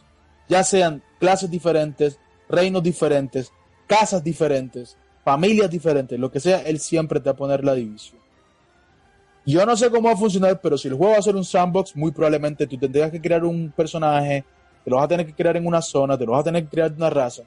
Ya 0.48 0.62
sean 0.65 1.03
clases 1.19 1.51
diferentes, 1.51 2.19
reinos 2.48 2.82
diferentes, 2.82 3.53
casas 3.86 4.23
diferentes, 4.23 4.97
familias 5.24 5.70
diferentes, 5.70 6.19
lo 6.19 6.31
que 6.31 6.40
sea, 6.40 6.62
él 6.62 6.78
siempre 6.78 7.20
te 7.20 7.24
va 7.24 7.32
a 7.32 7.36
poner 7.36 7.65
la 7.65 7.74
división. 7.74 8.20
Yo 9.44 9.65
no 9.65 9.77
sé 9.77 9.90
cómo 9.90 10.09
va 10.09 10.15
a 10.15 10.16
funcionar, 10.16 10.61
pero 10.61 10.77
si 10.77 10.89
el 10.89 10.94
juego 10.94 11.12
va 11.12 11.19
a 11.19 11.23
ser 11.23 11.36
un 11.36 11.44
sandbox, 11.44 11.94
muy 11.94 12.11
probablemente 12.11 12.66
tú 12.66 12.77
tendrías 12.77 13.11
que 13.11 13.20
crear 13.20 13.44
un 13.44 13.73
personaje, 13.77 14.44
te 14.85 14.90
lo 14.90 14.97
vas 14.97 15.05
a 15.05 15.09
tener 15.09 15.27
que 15.27 15.35
crear 15.35 15.57
en 15.57 15.66
una 15.66 15.81
zona, 15.81 16.19
te 16.19 16.27
lo 16.27 16.32
vas 16.32 16.40
a 16.40 16.44
tener 16.44 16.65
que 16.65 16.70
crear 16.70 16.90
de 16.90 16.97
una 16.97 17.11
raza. 17.11 17.43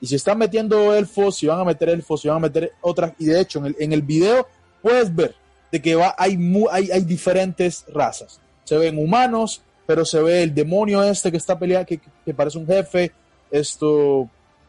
Y 0.00 0.06
si 0.08 0.16
están 0.16 0.38
metiendo 0.38 0.94
elfos, 0.94 1.36
si 1.36 1.46
van 1.46 1.60
a 1.60 1.64
meter 1.64 1.88
elfos, 1.88 2.20
si 2.20 2.28
van 2.28 2.38
a 2.38 2.40
meter 2.40 2.72
otras. 2.80 3.12
Y 3.18 3.26
de 3.26 3.40
hecho, 3.40 3.60
en 3.60 3.66
el, 3.66 3.76
en 3.78 3.92
el 3.92 4.02
video 4.02 4.46
puedes 4.82 5.14
ver 5.14 5.34
de 5.72 5.82
que 5.82 5.94
va, 5.94 6.14
hay, 6.18 6.36
mu- 6.36 6.68
hay, 6.70 6.90
hay 6.90 7.02
diferentes 7.02 7.84
razas. 7.88 8.40
Se 8.64 8.76
ven 8.76 8.98
humanos, 8.98 9.62
pero 9.86 10.04
se 10.04 10.20
ve 10.22 10.42
el 10.42 10.54
demonio 10.54 11.02
este 11.02 11.30
que 11.30 11.36
está 11.36 11.58
peleando, 11.58 11.86
que, 11.86 12.00
que- 12.24 12.34
parece 12.34 12.58
un 12.58 12.66
jefe. 12.66 13.12
Esto. 13.50 14.28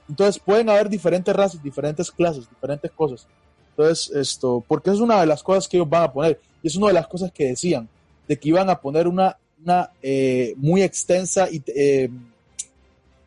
Entonces 0.10 0.40
pueden 0.44 0.70
haber 0.70 0.88
diferentes 0.90 1.36
razas, 1.36 1.62
diferentes 1.62 2.12
clases, 2.12 2.50
diferentes 2.50 2.92
cosas. 2.92 3.28
Entonces, 3.72 4.16
esto, 4.16 4.64
porque 4.68 4.90
es 4.92 5.00
una 5.00 5.20
de 5.20 5.28
las 5.28 5.44
cosas 5.44 5.68
que 5.68 5.78
ellos 5.78 5.90
van 5.90 6.04
a 6.04 6.12
poner. 6.14 6.40
Y 6.64 6.68
es 6.68 6.76
una 6.76 6.88
de 6.88 6.94
las 6.94 7.08
cosas 7.08 7.32
que 7.32 7.46
decían, 7.50 7.88
de 8.28 8.38
que 8.40 8.50
iban 8.50 8.70
a 8.70 8.80
poner 8.80 9.08
una, 9.08 9.38
una 9.64 9.92
eh, 10.02 10.54
muy 10.58 10.82
extensa 10.82 11.48
y 11.52 11.62
eh, 11.68 12.10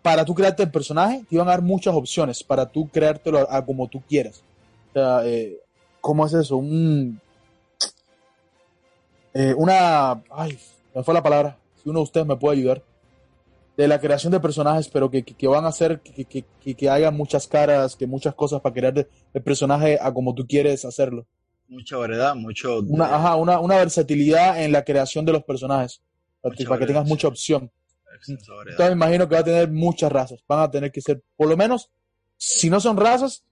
para 0.02 0.24
tú 0.24 0.34
crearte 0.34 0.62
el 0.62 0.70
personaje, 0.70 1.24
te 1.28 1.34
iban 1.34 1.46
a 1.48 1.52
dar 1.52 1.62
muchas 1.62 1.94
opciones 1.94 2.42
para 2.42 2.66
tú 2.66 2.88
creártelo 2.88 3.38
a, 3.50 3.58
a 3.58 3.64
como 3.64 3.86
tú 3.88 4.02
quieras. 4.08 4.42
O 4.90 4.92
sea, 4.94 5.20
eh, 5.26 5.58
¿cómo 6.00 6.26
es 6.26 6.32
eso? 6.32 6.56
Un, 6.56 7.20
eh, 9.34 9.54
una, 9.56 10.22
ay, 10.30 10.58
me 10.94 11.02
fue 11.02 11.14
la 11.14 11.22
palabra. 11.22 11.58
Si 11.82 11.88
uno 11.88 12.00
de 12.00 12.04
ustedes 12.04 12.26
me 12.26 12.36
puede 12.36 12.58
ayudar. 12.58 12.82
De 13.76 13.88
la 13.88 13.98
creación 13.98 14.30
de 14.30 14.40
personajes, 14.40 14.88
pero 14.88 15.10
que, 15.10 15.22
que, 15.22 15.32
que 15.32 15.46
van 15.46 15.64
a 15.64 15.68
hacer 15.68 16.00
que, 16.00 16.24
que, 16.26 16.44
que, 16.62 16.74
que 16.74 16.90
haya 16.90 17.10
muchas 17.10 17.46
caras, 17.46 17.96
que 17.96 18.06
muchas 18.06 18.34
cosas 18.34 18.60
para 18.60 18.74
crear 18.74 19.06
el 19.32 19.42
personaje 19.42 19.98
a 20.02 20.12
como 20.12 20.34
tú 20.34 20.46
quieres 20.46 20.84
hacerlo. 20.84 21.26
Mucha 21.66 21.96
variedad, 21.96 22.34
mucho. 22.34 22.80
Una, 22.80 23.14
ajá, 23.16 23.36
una, 23.36 23.58
una 23.58 23.76
versatilidad 23.76 24.62
en 24.62 24.72
la 24.72 24.84
creación 24.84 25.24
de 25.24 25.32
los 25.32 25.44
personajes. 25.44 26.02
Para 26.42 26.54
para 26.68 26.78
que 26.80 26.86
tengas 26.88 27.08
mucha 27.08 27.28
opción. 27.28 27.70
Entonces 28.72 28.86
me 28.88 28.92
imagino 29.06 29.28
que 29.28 29.34
va 29.36 29.40
a 29.40 29.44
tener 29.44 29.70
muchas 29.70 30.12
razas. 30.12 30.40
Van 30.46 30.58
a 30.60 30.70
tener 30.70 30.92
que 30.92 31.00
ser, 31.00 31.22
por 31.36 31.48
lo 31.48 31.56
menos, 31.56 31.88
si 32.36 32.68
no 32.68 32.80
son 32.80 32.98
razas, 32.98 33.44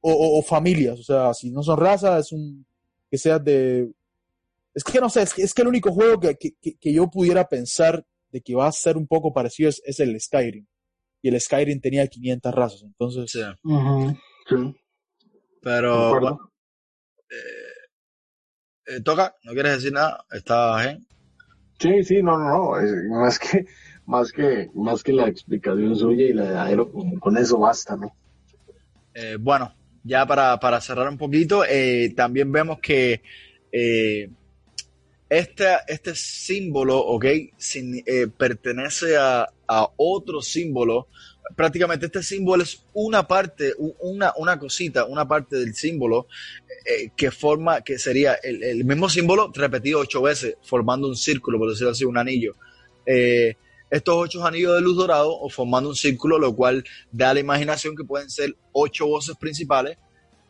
o, 0.00 0.10
o- 0.12 0.38
o 0.38 0.42
familias. 0.42 0.98
O 0.98 1.02
sea, 1.04 1.32
si 1.34 1.50
no 1.50 1.62
son 1.62 1.78
razas, 1.78 2.26
es 2.26 2.32
un 2.32 2.66
que 3.08 3.18
sea 3.18 3.38
de. 3.38 3.88
Es 4.76 4.84
que 4.84 5.00
no 5.00 5.08
sé, 5.08 5.22
es 5.22 5.32
que, 5.32 5.42
es 5.42 5.54
que 5.54 5.62
el 5.62 5.68
único 5.68 5.90
juego 5.90 6.20
que, 6.20 6.36
que- 6.36 6.52
que- 6.60 6.76
que 6.78 6.92
yo 6.92 7.08
pudiera 7.08 7.48
pensar 7.48 8.04
de 8.30 8.40
que 8.42 8.54
va 8.54 8.66
a 8.68 8.72
ser 8.72 8.98
un 8.98 9.06
poco 9.06 9.32
parecido 9.32 9.70
es, 9.70 9.80
es 9.86 9.98
el 10.00 10.20
Skyrim. 10.20 10.66
Y 11.22 11.28
el 11.30 11.40
Skyrim 11.40 11.80
tenía 11.80 12.06
500 12.06 12.54
razas. 12.54 12.82
Entonces, 12.82 13.30
Sí, 13.32 13.40
pero. 15.62 16.20
bueno, 16.20 16.38
eh, 18.86 19.00
toca, 19.00 19.34
¿no 19.44 19.52
quieres 19.52 19.76
decir 19.76 19.92
nada? 19.92 20.24
Está 20.30 20.80
bien. 20.82 21.06
Sí, 21.78 22.04
sí, 22.04 22.22
no, 22.22 22.38
no, 22.38 22.48
no, 22.48 22.78
es- 22.80 22.92
más 23.10 23.38
que, 23.38 23.66
más 24.06 24.30
que, 24.32 24.70
más 24.74 25.02
que 25.02 25.12
la 25.12 25.26
explicación 25.28 25.96
suya 25.96 26.24
y 26.26 26.32
la 26.32 26.50
de 26.50 26.58
Aero, 26.58 26.92
con, 26.92 27.18
con 27.18 27.36
eso 27.38 27.58
basta, 27.58 27.96
¿no? 27.96 28.14
Eh, 29.14 29.36
bueno, 29.40 29.74
ya 30.04 30.26
para, 30.26 30.60
para 30.60 30.80
cerrar 30.80 31.08
un 31.08 31.18
poquito, 31.18 31.64
eh, 31.64 32.12
también 32.14 32.52
vemos 32.52 32.78
que 32.80 33.22
eh, 33.72 34.30
este, 35.28 35.66
este 35.88 36.14
símbolo, 36.14 36.98
¿ok? 36.98 37.24
Eh, 37.24 38.26
pertenece 38.36 39.16
a, 39.16 39.48
a 39.66 39.88
otro 39.96 40.40
símbolo. 40.42 41.08
Prácticamente 41.54 42.06
este 42.06 42.22
símbolo 42.22 42.62
es 42.62 42.84
una 42.92 43.26
parte, 43.26 43.72
una, 44.00 44.32
una 44.36 44.58
cosita, 44.58 45.04
una 45.04 45.28
parte 45.28 45.56
del 45.56 45.74
símbolo 45.74 46.26
eh, 46.84 47.10
que 47.16 47.30
forma, 47.30 47.82
que 47.82 47.98
sería 47.98 48.34
el, 48.34 48.62
el 48.62 48.84
mismo 48.84 49.08
símbolo 49.08 49.52
repetido 49.54 50.00
ocho 50.00 50.22
veces, 50.22 50.56
formando 50.62 51.08
un 51.08 51.16
círculo, 51.16 51.58
por 51.58 51.70
decirlo 51.70 51.92
así, 51.92 52.04
un 52.04 52.18
anillo. 52.18 52.56
Eh, 53.06 53.54
estos 53.88 54.16
ocho 54.16 54.44
anillos 54.44 54.74
de 54.74 54.80
luz 54.80 54.96
dorado 54.96 55.38
o 55.38 55.48
formando 55.48 55.88
un 55.88 55.94
círculo, 55.94 56.38
lo 56.38 56.56
cual 56.56 56.84
da 57.12 57.32
la 57.32 57.38
imaginación 57.38 57.94
que 57.94 58.02
pueden 58.02 58.28
ser 58.28 58.56
ocho 58.72 59.06
voces 59.06 59.36
principales, 59.36 59.98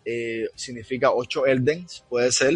eh, 0.07 0.47
significa 0.55 1.13
ocho 1.13 1.47
Eldens, 1.47 2.05
puede 2.09 2.33
ser, 2.33 2.55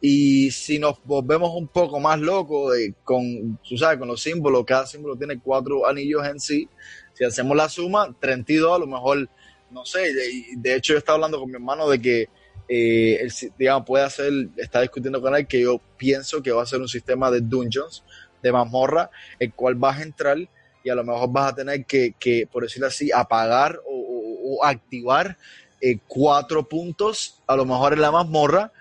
y 0.00 0.50
si 0.50 0.78
nos 0.80 1.02
volvemos 1.04 1.50
un 1.54 1.68
poco 1.68 2.00
más 2.00 2.18
locos 2.20 2.76
eh, 2.76 2.94
con, 3.04 3.58
tú 3.68 3.78
sabes, 3.78 3.98
con 3.98 4.08
los 4.08 4.20
símbolos, 4.20 4.64
cada 4.66 4.86
símbolo 4.86 5.16
tiene 5.16 5.40
cuatro 5.40 5.86
anillos 5.86 6.26
en 6.26 6.40
sí, 6.40 6.68
si 7.14 7.24
hacemos 7.24 7.56
la 7.56 7.68
suma, 7.68 8.14
32 8.20 8.76
a 8.76 8.78
lo 8.80 8.86
mejor, 8.86 9.30
no 9.70 9.84
sé, 9.84 10.12
de, 10.12 10.30
de 10.56 10.74
hecho 10.74 10.94
yo 10.94 10.98
estaba 10.98 11.14
hablando 11.16 11.38
con 11.38 11.48
mi 11.48 11.54
hermano 11.54 11.88
de 11.88 12.00
que 12.00 12.26
eh, 12.68 13.26
si- 13.30 13.50
digamos, 13.58 13.86
puede 13.86 14.04
hacer, 14.04 14.32
está 14.56 14.80
discutiendo 14.82 15.20
con 15.22 15.34
él 15.34 15.46
que 15.46 15.62
yo 15.62 15.80
pienso 15.96 16.42
que 16.42 16.50
va 16.52 16.62
a 16.62 16.66
ser 16.66 16.80
un 16.80 16.88
sistema 16.88 17.30
de 17.30 17.40
dungeons, 17.40 18.04
de 18.42 18.52
mazmorra, 18.52 19.10
el 19.38 19.52
cual 19.54 19.74
vas 19.76 19.98
a 20.00 20.02
entrar 20.02 20.36
y 20.84 20.90
a 20.90 20.94
lo 20.94 21.04
mejor 21.04 21.32
vas 21.32 21.52
a 21.52 21.54
tener 21.56 21.84
que, 21.86 22.14
que 22.18 22.46
por 22.50 22.62
decirlo 22.64 22.86
así, 22.88 23.10
apagar 23.12 23.80
o 23.86 24.64
activar 24.64 25.36
eh, 25.80 25.98
cuatro 26.06 26.68
puntos, 26.68 27.40
a 27.46 27.56
lo 27.56 27.64
mejor 27.64 27.92
en 27.92 28.00
la 28.00 28.10
mazmorra, 28.10 28.72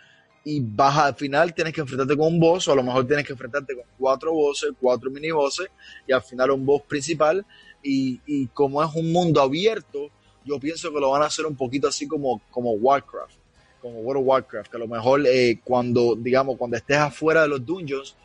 y 0.43 0.61
vas 0.61 0.97
al 0.97 1.15
final 1.15 1.53
tienes 1.53 1.73
que 1.73 1.81
enfrentarte 1.81 2.15
con 2.15 2.27
un 2.33 2.39
boss, 2.39 2.67
o 2.67 2.71
a 2.71 2.75
lo 2.75 2.83
mejor 2.83 3.05
tienes 3.05 3.25
que 3.25 3.33
enfrentarte 3.33 3.75
con 3.75 3.83
cuatro 3.97 4.33
bosses, 4.33 4.71
cuatro 4.79 5.09
mini 5.09 5.31
bosses, 5.31 5.67
y 6.07 6.13
al 6.13 6.21
final 6.21 6.51
un 6.51 6.65
boss 6.65 6.83
principal, 6.83 7.45
y, 7.83 8.19
y 8.25 8.47
como 8.47 8.83
es 8.83 8.93
un 8.95 9.11
mundo 9.11 9.41
abierto, 9.41 10.09
yo 10.47 10.59
pienso 10.59 10.91
que 10.93 10.99
lo 10.99 11.11
van 11.11 11.21
a 11.21 11.25
hacer 11.25 11.45
un 11.45 11.55
poquito 11.55 11.87
así 11.87 12.07
como, 12.07 12.41
como 12.49 12.71
Warcraft, 12.71 13.35
como 13.81 13.99
World 13.99 14.21
of 14.21 14.27
Warcraft, 14.27 14.71
que 14.71 14.77
a 14.77 14.79
lo 14.79 14.87
mejor 14.87 15.21
eh, 15.27 15.59
cuando, 15.63 16.15
digamos, 16.15 16.57
cuando 16.57 16.77
estés 16.77 16.97
afuera 16.97 17.41
de 17.41 17.49
los 17.49 17.65
dungeons, 17.65 18.15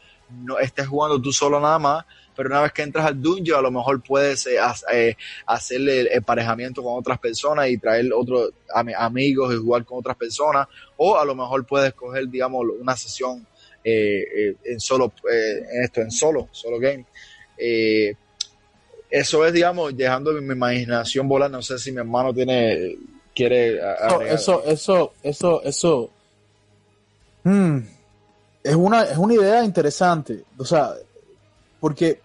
no 0.40 0.58
estés 0.58 0.86
jugando 0.86 1.20
tú 1.20 1.32
solo 1.32 1.60
nada 1.60 1.78
más, 1.78 2.04
pero 2.34 2.48
una 2.48 2.62
vez 2.62 2.72
que 2.72 2.82
entras 2.82 3.06
al 3.06 3.20
dungeon, 3.20 3.58
a 3.58 3.62
lo 3.62 3.70
mejor 3.70 4.02
puedes 4.02 4.46
eh, 4.46 4.56
eh, 4.92 5.16
hacerle 5.46 6.00
el 6.00 6.08
emparejamiento 6.12 6.82
con 6.82 6.98
otras 6.98 7.18
personas 7.18 7.68
y 7.68 7.78
traer 7.78 8.10
otros 8.14 8.50
ami- 8.74 8.94
amigos 8.96 9.54
y 9.54 9.58
jugar 9.58 9.84
con 9.84 9.98
otras 9.98 10.16
personas, 10.16 10.66
o 10.96 11.18
a 11.18 11.24
lo 11.24 11.34
mejor 11.34 11.66
puedes 11.66 11.92
coger, 11.94 12.28
digamos, 12.28 12.64
una 12.80 12.96
sesión 12.96 13.46
eh, 13.84 14.54
en 14.64 14.80
solo, 14.80 15.12
eh, 15.30 15.62
en 15.74 15.84
esto, 15.84 16.00
en 16.00 16.10
solo, 16.10 16.48
solo 16.52 16.78
game. 16.78 17.04
Eso 19.10 19.44
es, 19.44 19.52
digamos, 19.52 19.94
dejando 19.94 20.32
mi, 20.32 20.40
mi 20.40 20.54
imaginación 20.54 21.28
volar. 21.28 21.50
No 21.50 21.60
sé 21.60 21.78
si 21.78 21.92
mi 21.92 21.98
hermano 21.98 22.32
tiene, 22.32 22.96
quiere 23.34 23.78
No, 24.08 24.22
eso, 24.22 24.64
eso, 24.64 25.12
eso, 25.22 25.62
eso. 25.64 26.10
Hmm, 27.44 27.80
es 28.64 28.74
una, 28.74 29.02
es 29.04 29.16
una 29.18 29.34
idea 29.34 29.64
interesante. 29.64 30.44
O 30.58 30.64
sea, 30.64 30.92
porque 31.80 32.20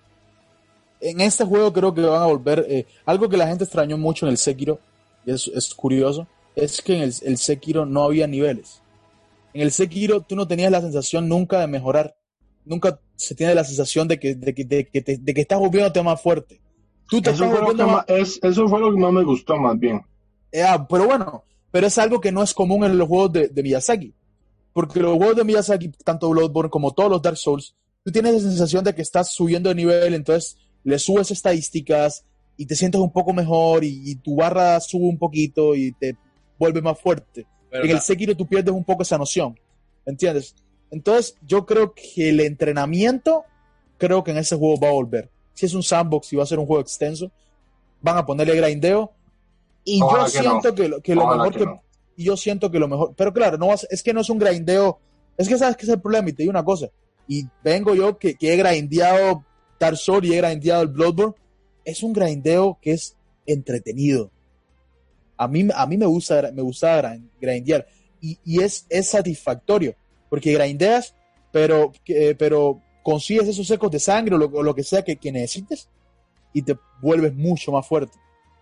en 1.00 1.22
este 1.22 1.46
juego 1.46 1.72
creo 1.74 1.94
que 1.94 2.02
van 2.02 2.22
a 2.22 2.26
volver. 2.26 2.66
eh, 2.70 2.86
algo 3.06 3.30
que 3.30 3.38
la 3.38 3.48
gente 3.48 3.64
extrañó 3.64 3.98
mucho 3.98 4.26
en 4.26 4.32
el 4.32 4.38
Sekiro, 4.38 4.80
y 5.26 5.32
es, 5.32 5.48
es 5.54 5.74
curioso, 5.74 6.28
es 6.56 6.82
que 6.82 6.96
en 6.96 7.02
el, 7.04 7.14
el 7.24 7.38
Sekiro 7.38 7.86
no 7.86 8.04
había 8.04 8.28
niveles. 8.28 8.82
En 9.54 9.62
el 9.62 9.72
Sekiro 9.72 10.22
tú 10.22 10.36
no 10.36 10.48
tenías 10.48 10.72
la 10.72 10.82
sensación 10.82 11.28
nunca 11.28 11.60
de 11.60 11.68
mejorar. 11.68 12.16
Nunca 12.66 13.00
se 13.16 13.34
tiene 13.34 13.56
la 13.56 13.64
sensación 13.64 14.08
de 14.08 14.20
que, 14.20 14.36
de 14.36 14.54
que, 14.54 14.66
de 14.66 14.88
que, 14.88 15.02
te- 15.02 15.18
de 15.18 15.34
que 15.34 15.42
estás 15.42 15.58
volviéndote 15.60 16.02
más 16.04 16.22
fuerte. 16.22 16.60
Tú 17.10 17.22
te 17.22 17.30
Eso 17.32 17.46
estás 17.46 17.60
fue, 17.60 17.74
más, 17.74 17.88
más, 17.88 18.06
es, 18.10 18.40
eso 18.44 18.68
fue 18.68 18.80
lo 18.82 18.92
que 18.92 19.00
más 19.00 19.14
me 19.14 19.24
gustó, 19.24 19.56
más 19.58 19.80
bien. 19.80 20.02
eh, 20.52 20.64
ah, 20.64 20.86
pero 20.88 21.06
bueno, 21.06 21.44
pero 21.72 21.88
es 21.88 21.98
algo 21.98 22.20
que 22.20 22.32
no 22.32 22.44
es 22.44 22.54
común 22.54 22.84
en 22.84 22.98
los 22.98 23.08
juegos 23.08 23.32
de, 23.32 23.48
de 23.48 23.64
Miyazaki. 23.64 24.14
Porque 24.78 25.00
los 25.00 25.18
juegos 25.18 25.36
de 25.36 25.44
Miyazaki, 25.44 25.90
tanto 26.06 26.30
Bloodborne 26.30 26.70
como 26.70 26.94
todos 26.94 27.10
los 27.10 27.20
Dark 27.20 27.36
Souls, 27.36 27.74
tú 28.06 28.12
tienes 28.12 28.36
la 28.36 28.40
sensación 28.42 28.84
de 28.84 28.94
que 28.94 29.02
estás 29.02 29.32
subiendo 29.32 29.70
de 29.70 29.74
nivel, 29.74 30.14
entonces 30.14 30.56
le 30.84 31.00
subes 31.00 31.32
estadísticas 31.32 32.24
y 32.58 32.68
te 32.68 32.76
sientes 32.76 33.02
un 33.02 33.12
poco 33.12 33.34
mejor 33.34 33.84
y, 33.84 34.04
y 34.06 34.16
tu 34.18 34.36
barra 34.36 34.80
sube 34.80 35.08
un 35.08 35.18
poquito 35.18 35.74
y 35.74 35.94
te 35.94 36.16
vuelve 36.60 36.84
más 36.84 37.00
fuerte. 37.00 37.48
Pero 37.72 37.86
en 37.86 37.90
el 37.90 38.02
Sekiro 38.02 38.38
tú 38.38 38.46
pierdes 38.46 38.72
un 38.72 38.84
poco 38.84 39.02
esa 39.02 39.18
noción, 39.18 39.60
¿entiendes? 40.06 40.54
Entonces 40.92 41.36
yo 41.42 41.66
creo 41.66 41.96
que 41.96 42.30
el 42.30 42.40
entrenamiento, 42.42 43.46
creo 43.98 44.24
que 44.24 44.30
en 44.30 44.38
ese 44.38 44.58
juego 44.58 44.80
va 44.80 44.90
a 44.90 44.94
volver. 44.94 45.32
Si 45.56 45.66
es 45.66 45.74
un 45.74 45.82
sandbox 45.82 46.34
y 46.34 46.36
va 46.36 46.44
a 46.44 46.46
ser 46.46 46.60
un 46.60 46.68
juego 46.68 46.84
extenso, 46.84 47.32
van 48.00 48.20
a 48.20 48.28
ponerle 48.28 48.56
grindeo. 48.56 49.12
Y 49.84 50.04
Ojalá 50.04 50.28
yo 50.28 50.34
que 50.34 50.40
siento 50.40 50.76
que, 50.76 50.88
lo, 50.88 51.02
que 51.02 51.16
lo 51.16 51.26
mejor 51.26 51.52
que 51.52 51.58
que, 51.58 51.66
no. 51.66 51.82
Y 52.18 52.26
yo 52.26 52.36
siento 52.36 52.70
que 52.70 52.80
lo 52.80 52.88
mejor, 52.90 53.14
pero 53.16 53.32
claro, 53.32 53.58
no 53.58 53.74
es 53.74 54.04
que 54.04 54.14
no 54.14 54.20
es 54.22 54.30
un 54.30 54.40
grindeo, 54.40 55.00
es 55.38 55.48
que 55.48 55.58
sabes 55.58 55.78
que 55.78 55.86
es 55.86 55.92
el 55.92 56.02
problema 56.02 56.30
y 56.30 56.34
te 56.34 56.44
digo 56.44 56.50
una 56.50 56.66
cosa, 56.66 56.90
y 57.28 57.46
vengo 57.64 57.96
yo 57.96 58.18
que, 58.18 58.36
que 58.36 58.54
he 58.54 58.58
grindeado 58.58 59.46
Souls 59.96 60.28
y 60.28 60.34
he 60.34 60.38
grindeado 60.42 60.82
el 60.82 60.88
Bloodborne, 60.90 61.36
es 61.86 62.02
un 62.04 62.12
grindeo 62.12 62.78
que 62.82 62.92
es 62.94 63.16
entretenido. 63.46 64.32
A 65.38 65.48
mí, 65.48 65.68
a 65.74 65.86
mí 65.86 65.98
me 65.98 66.06
gusta, 66.08 66.52
me 66.52 66.62
gusta 66.64 67.00
grind- 67.02 67.30
grindear. 67.40 67.88
y, 68.20 68.40
y 68.44 68.62
es, 68.64 68.88
es 68.90 69.10
satisfactorio, 69.10 69.96
porque 70.30 70.52
grindeas, 70.54 71.14
pero, 71.52 71.92
que- 72.04 72.36
pero 72.38 72.82
consigues 73.04 73.48
esos 73.48 73.70
ecos 73.72 73.92
de 73.92 74.00
sangre 74.00 74.36
o 74.36 74.38
lo, 74.40 74.48
o 74.48 74.64
lo 74.64 74.74
que 74.74 74.84
sea 74.84 75.04
que, 75.04 75.16
que 75.18 75.32
necesites 75.32 75.88
y 76.54 76.64
te 76.64 76.76
vuelves 77.02 77.34
mucho 77.36 77.72
más 77.72 77.86
fuerte. 77.88 78.18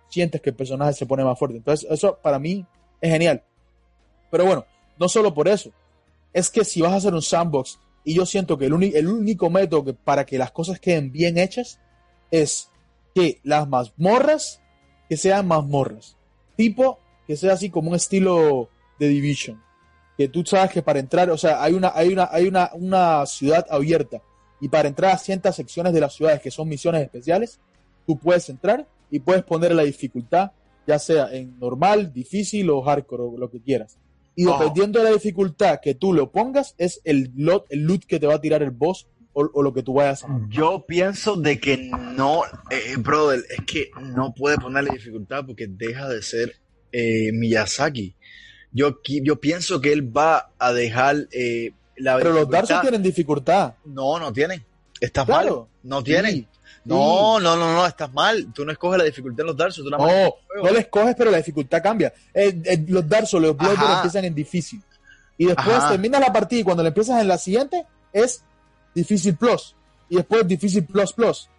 Sientes 0.10 0.42
que 0.42 0.50
el 0.50 0.56
personaje 0.56 0.94
se 0.94 1.06
pone 1.06 1.24
más 1.24 1.40
fuerte. 1.40 1.58
Entonces, 1.58 1.90
eso 1.90 2.20
para 2.22 2.38
mí 2.40 2.66
es 3.02 3.12
genial. 3.12 3.44
Pero 4.32 4.46
bueno, 4.46 4.66
no 5.00 5.10
solo 5.10 5.34
por 5.34 5.48
eso. 5.48 5.72
Es 6.34 6.50
que 6.50 6.66
si 6.66 6.82
vas 6.82 6.94
a 6.94 6.98
hacer 6.98 7.14
un 7.14 7.22
sandbox, 7.22 7.80
y 8.06 8.14
yo 8.14 8.26
siento 8.26 8.58
que 8.58 8.66
el, 8.68 8.74
único 8.74 9.50
método 9.50 9.96
para 9.96 10.26
que 10.26 10.38
las 10.38 10.52
cosas 10.52 10.80
queden 10.80 11.12
bien 11.12 11.40
hechas 11.40 11.80
es 12.30 12.70
que 13.16 13.40
las 13.44 13.68
mazmorras 13.68 14.62
que 15.10 15.18
sean 15.18 15.48
mazmorras. 15.48 16.16
Tipo 16.56 17.00
que 17.26 17.36
sea 17.36 17.54
así 17.54 17.72
como 17.72 17.90
un 17.90 17.96
estilo 17.96 18.70
de 19.00 19.08
Division. 19.08 19.62
Que 20.18 20.28
tú 20.28 20.46
sabes 20.46 20.72
que 20.72 20.84
para 20.84 21.00
entrar, 21.00 21.32
o 21.32 21.38
sea, 21.38 21.64
hay 21.64 21.74
una, 21.74 21.92
hay 21.96 22.14
una, 22.14 22.30
hay 22.32 22.48
una, 22.48 22.70
una 22.74 23.26
ciudad 23.26 23.66
abierta. 23.70 24.22
Y 24.62 24.70
para 24.70 24.88
entrar 24.88 25.12
a 25.12 25.18
ciertas 25.18 25.56
secciones 25.56 25.92
de 25.92 26.00
las 26.00 26.14
ciudades 26.14 26.42
que 26.42 26.52
son 26.52 26.70
misiones 26.70 27.02
especiales, 27.02 27.60
tú 28.06 28.18
puedes 28.18 28.48
entrar 28.50 28.88
y 29.10 29.20
puedes 29.20 29.44
poner 29.44 29.74
la 29.74 29.84
dificultad, 29.84 30.52
ya 30.88 31.00
sea 31.00 31.30
en 31.34 31.58
normal, 31.60 32.14
difícil 32.14 32.70
o 32.70 32.82
hardcore, 32.82 33.24
o 33.24 33.38
lo 33.38 33.50
que 33.50 33.60
quieras. 33.62 33.98
Y 34.36 34.46
dependiendo 34.46 35.00
de 35.00 35.06
la 35.06 35.12
dificultad 35.12 35.80
que 35.82 35.96
tú 35.96 36.14
lo 36.14 36.30
pongas, 36.32 36.76
es 36.78 37.00
el, 37.06 37.32
lot, 37.36 37.66
el 37.70 37.84
loot 37.84 38.04
que 38.06 38.20
te 38.20 38.28
va 38.28 38.36
a 38.36 38.42
tirar 38.42 38.62
el 38.64 38.72
boss 38.72 39.08
o, 39.34 39.50
o 39.54 39.64
lo 39.64 39.74
que 39.74 39.82
tú 39.84 39.94
vayas 39.94 40.24
a 40.24 40.28
hacer. 40.28 40.50
Yo 40.50 40.86
pienso 40.86 41.36
de 41.38 41.60
que 41.60 41.78
no, 41.78 42.42
eh, 42.70 42.96
brother, 42.98 43.44
es 43.50 43.66
que 43.66 43.92
no 44.02 44.34
puede 44.34 44.58
ponerle 44.58 44.92
dificultad 44.92 45.46
porque 45.46 45.68
deja 45.68 46.10
de 46.10 46.22
ser 46.22 46.56
eh, 46.92 47.32
Miyazaki. 47.34 48.14
Yo, 48.72 49.00
yo 49.06 49.40
pienso 49.40 49.80
que 49.80 49.94
él 49.94 50.16
va 50.16 50.52
a 50.60 50.74
dejar 50.74 51.28
eh, 51.32 51.72
la 51.96 52.18
Pero 52.18 52.34
los 52.34 52.50
Dark 52.50 52.68
tienen 52.82 53.02
dificultad. 53.02 53.76
No, 53.86 54.20
no 54.20 54.34
tienen. 54.34 54.64
Estás 55.00 55.26
Claro. 55.26 55.70
mal. 55.72 55.80
No 55.84 56.04
tienen. 56.04 56.32
Sí, 56.34 56.48
No, 56.86 57.40
no, 57.40 57.56
no, 57.56 57.74
no, 57.74 57.86
estás 57.86 58.14
mal. 58.14 58.48
Tú 58.54 58.64
no 58.64 58.72
escoges 58.72 58.98
la 59.00 59.04
dificultad 59.06 59.42
en 59.42 59.48
los 59.48 59.58
Dark 59.58 59.74
Souls. 59.74 59.90
tú 59.90 59.98
No, 59.98 60.34
no 60.64 60.72
le 60.72 60.80
escoges, 60.80 61.16
pero 61.18 61.32
la 61.32 61.38
dificultad 61.38 61.82
cambia. 61.82 62.14
Eh, 62.34 62.62
eh, 62.64 62.86
los 62.88 63.08
Dark 63.10 63.28
Souls, 63.28 63.48
los 63.48 63.58
Bloodborne 63.58 63.96
empiezan 63.96 64.26
en 64.26 64.36
difícil. 64.36 64.82
Y 65.38 65.46
después 65.48 65.76
Ajá. 65.76 65.90
terminas 65.92 66.22
la 66.22 66.32
partida 66.32 66.62
y 66.62 66.64
cuando 66.64 66.84
la 66.84 66.90
empiezas 66.90 67.20
en 67.22 67.28
la 67.28 67.38
siguiente 67.38 67.86
es 68.14 68.44
difícil 68.94 69.36
plus. 69.36 69.76
Y 70.10 70.16
después 70.18 70.48
difícil 70.48 70.86
plus 70.86 71.12
plus. 71.12 71.50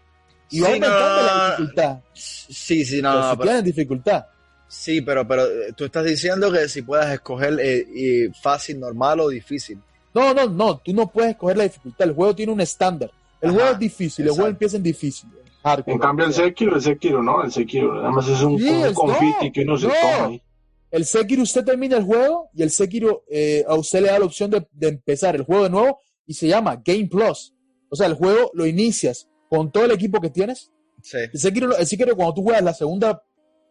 Y 0.48 0.56
Sí, 0.56 0.60
no, 0.60 0.66
aumentando 0.68 0.98
no, 1.22 1.22
la 1.26 1.44
dificultad. 1.50 1.96
Sí, 2.14 2.84
sí, 2.84 3.02
no, 3.02 3.12
Pero 3.12 3.30
si 3.30 3.36
pero- 3.38 3.62
dificultad. 3.62 4.26
sí, 4.68 5.00
pero, 5.02 5.26
pero 5.26 5.44
eh, 5.44 5.72
tú 5.76 5.84
estás 5.86 6.04
diciendo 6.04 6.52
que 6.52 6.68
si 6.68 6.82
puedes 6.82 7.06
escoger 7.12 7.58
eh, 7.60 8.30
fácil, 8.40 8.78
normal 8.78 9.20
o 9.20 9.28
difícil. 9.28 9.80
No, 10.14 10.32
no, 10.32 10.46
no, 10.46 10.78
tú 10.78 10.94
no 10.94 11.08
puedes 11.08 11.32
escoger 11.32 11.56
la 11.58 11.64
dificultad. 11.64 12.08
El 12.08 12.14
juego 12.14 12.34
tiene 12.34 12.52
un 12.52 12.60
estándar. 12.60 13.10
El 13.40 13.50
Ajá, 13.50 13.58
juego 13.58 13.72
es 13.72 13.78
difícil, 13.78 14.24
el 14.24 14.30
juego 14.30 14.44
exacto. 14.48 14.50
empieza 14.54 14.76
en 14.78 14.82
difícil. 14.82 15.30
hardcore. 15.62 15.92
En 15.94 15.98
cambio, 15.98 16.26
el 16.26 16.32
Sekiro, 16.32 16.76
el 16.76 16.82
Sekiro, 16.82 17.22
¿no? 17.22 17.42
El 17.44 17.52
Sekiro, 17.52 17.92
además 18.00 18.28
es 18.28 18.40
un, 18.42 18.58
Sí, 18.58 18.68
un 18.68 18.86
es- 18.86 18.92
confiti 18.92 19.46
no, 19.46 19.52
que 19.52 19.60
uno 19.62 19.76
se 19.78 19.86
no. 19.88 19.92
toma 20.00 20.26
ahí. 20.26 20.42
El 20.90 21.04
Sekiro, 21.04 21.42
usted 21.42 21.64
termina 21.64 21.96
el 21.96 22.04
juego 22.04 22.48
y 22.54 22.62
el 22.62 22.70
Sekiro 22.70 23.24
eh, 23.28 23.64
a 23.68 23.74
usted 23.74 24.00
le 24.02 24.08
da 24.08 24.18
la 24.18 24.24
opción 24.24 24.50
de, 24.50 24.66
de 24.70 24.88
empezar 24.88 25.34
el 25.34 25.42
juego 25.42 25.64
de 25.64 25.70
nuevo 25.70 26.00
y 26.26 26.34
se 26.34 26.46
llama 26.46 26.80
Game 26.84 27.08
Plus. 27.08 27.52
O 27.90 27.96
sea, 27.96 28.06
el 28.06 28.14
juego 28.14 28.50
lo 28.54 28.64
inicias 28.66 29.28
con 29.50 29.70
todo 29.72 29.84
el 29.84 29.90
equipo 29.90 30.20
que 30.20 30.30
tienes. 30.30 30.70
Sí. 31.02 31.18
El 31.32 31.38
Sekiro, 31.38 31.76
el 31.76 31.86
Sekiro 31.86 32.14
cuando 32.16 32.34
tú 32.34 32.42
juegas 32.42 32.62
la 32.62 32.72
segunda 32.72 33.22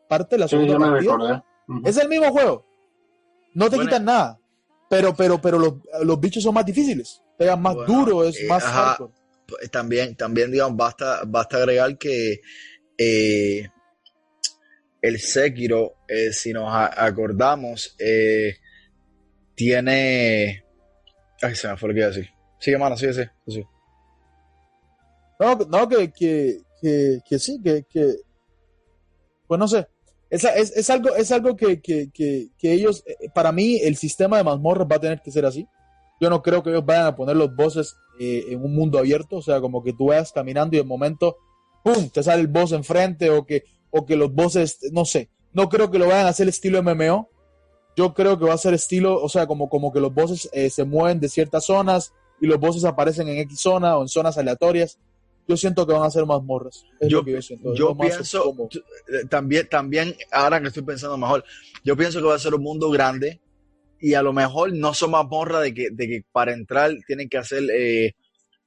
parte, 0.10 0.38
la 0.38 0.48
Sí, 0.48 0.58
segunda 0.58 0.78
partida, 0.78 1.12
recordé. 1.14 1.42
Ujú. 1.70 1.82
es 1.86 1.98
el 1.98 2.10
mismo 2.10 2.30
juego. 2.32 2.66
No 3.54 3.70
te 3.70 3.78
Bueno. 3.78 3.90
quitan 3.90 4.06
nada. 4.06 4.40
Pero, 4.90 5.16
pero, 5.16 5.42
pero 5.42 5.58
los, 5.58 5.74
los 6.04 6.20
bichos 6.20 6.44
son 6.44 6.54
más 6.54 6.66
difíciles. 6.66 7.22
Pegan 7.38 7.62
más 7.62 7.74
Bueno, 7.76 7.94
duro, 7.94 8.24
es 8.26 8.40
eh, 8.40 8.46
más 8.48 8.64
hardcore. 8.64 9.12
Pues 9.48 9.70
también, 9.70 10.16
también 10.16 10.52
digamos, 10.52 10.78
basta, 10.78 11.22
basta 11.26 11.58
agregar 11.58 11.98
que 11.98 12.42
eh, 12.98 13.70
el 15.02 15.20
Sekiro, 15.20 15.98
eh, 16.08 16.34
si 16.34 16.52
nos 16.52 16.68
acordamos, 16.72 17.96
eh, 18.00 18.56
tiene. 19.54 20.64
Ay, 21.42 21.56
se 21.56 21.68
me 21.68 21.78
fue 21.78 21.90
lo 21.90 21.94
que 21.94 22.00
iba 22.00 22.08
a 22.08 22.12
decir. 22.12 22.30
Sigue, 22.60 22.78
mano, 22.78 22.98
sigue, 22.98 23.14
sigue. 23.14 23.32
sigue. 23.48 23.68
No, 25.40 25.56
no 25.56 25.88
que, 25.88 26.12
que, 26.12 26.60
que, 27.28 27.40
sí, 27.40 27.60
que, 27.64 27.84
que, 27.90 28.16
pues 29.48 29.60
no 29.60 29.68
sé. 29.68 29.88
Es, 30.30 30.44
es, 30.44 30.76
es 30.76 30.90
algo, 30.90 31.16
es 31.16 31.32
algo 31.32 31.56
que, 31.56 31.82
que, 31.82 32.50
ellos, 32.62 33.04
eh, 33.06 33.30
para 33.34 33.52
mí, 33.52 33.78
el 33.82 33.96
sistema 33.96 34.38
de 34.38 34.44
mazmorras 34.44 34.88
va 34.92 34.96
a 34.96 35.02
tener 35.02 35.22
que 35.22 35.32
ser 35.32 35.46
así. 35.46 35.68
Yo 36.20 36.30
no 36.30 36.42
creo 36.42 36.64
que 36.64 36.70
ellos 36.70 36.86
vayan 36.86 37.06
a 37.08 37.16
poner 37.16 37.36
los 37.36 37.56
bosses 37.56 37.96
eh, 38.20 38.46
en 38.50 38.64
un 38.64 38.74
mundo 38.74 38.98
abierto, 38.98 39.38
o 39.38 39.42
sea, 39.42 39.60
como 39.60 39.84
que 39.84 39.94
tú 39.94 40.08
vayas 40.08 40.32
caminando 40.32 40.76
y 40.76 40.80
de 40.80 40.86
momento, 40.86 41.38
¡pum!, 41.84 42.10
te 42.10 42.24
sale 42.24 42.42
el 42.42 42.48
boss 42.48 42.72
enfrente 42.72 43.30
o 43.30 43.46
que, 43.46 43.64
o 43.92 44.06
que 44.06 44.16
los 44.16 44.34
bosses, 44.34 44.80
no 44.92 45.04
sé. 45.06 45.30
No 45.54 45.70
creo 45.70 45.92
que 45.92 46.00
lo 46.00 46.08
vayan 46.08 46.26
a 46.26 46.30
hacer 46.30 46.48
estilo 46.48 46.82
MMO. 46.82 47.30
Yo 47.98 48.14
creo 48.14 48.38
que 48.38 48.46
va 48.46 48.54
a 48.54 48.58
ser 48.58 48.74
estilo, 48.74 49.22
o 49.22 49.30
sea, 49.30 49.48
como, 49.48 49.70
como 49.70 49.92
que 49.94 50.00
los 50.02 50.14
bosses 50.14 50.50
eh, 50.54 50.70
se 50.70 50.84
mueven 50.84 51.20
de 51.20 51.30
ciertas 51.30 51.66
zonas 51.66 52.14
y 52.42 52.48
los 52.48 52.60
bosses 52.60 52.84
aparecen 52.84 53.28
en 53.30 53.38
X 53.40 53.60
zona 53.62 53.98
o 53.98 54.02
en 54.02 54.08
zonas 54.10 54.38
aleatorias. 54.38 54.98
Yo 55.48 55.56
siento 55.56 55.86
que 55.86 55.94
van 55.94 56.04
a 56.04 56.10
ser 56.10 56.26
mazmorras. 56.26 56.84
Es 57.00 57.08
Yo- 57.08 57.20
lo 57.20 57.26
que 57.26 57.32
yo 57.34 57.42
siento. 57.42 57.74
Yo 57.76 57.90
lo 57.90 57.96
más 57.96 58.08
pienso, 58.10 58.44
como- 58.44 58.68
eh, 58.74 59.26
también, 59.30 59.68
también, 59.70 60.16
ahora 60.32 60.60
que 60.60 60.68
estoy 60.68 60.84
pensando 60.84 61.18
mejor, 61.18 61.44
yo 61.84 61.96
pienso 61.96 62.20
que 62.20 62.26
va 62.28 62.36
a 62.36 62.40
ser 62.40 62.54
un 62.56 62.64
mundo 62.64 62.90
grande 62.90 63.40
y 64.00 64.14
a 64.14 64.22
lo 64.22 64.34
mejor 64.34 64.74
no 64.74 64.94
son 64.94 65.12
mazmorras 65.12 65.64
de 65.64 65.74
que, 65.74 65.90
de 65.92 66.08
que 66.08 66.24
para 66.32 66.54
entrar 66.54 66.92
tienen 67.08 67.30
que 67.30 67.38
hacer, 67.38 67.64
eh, 67.72 68.14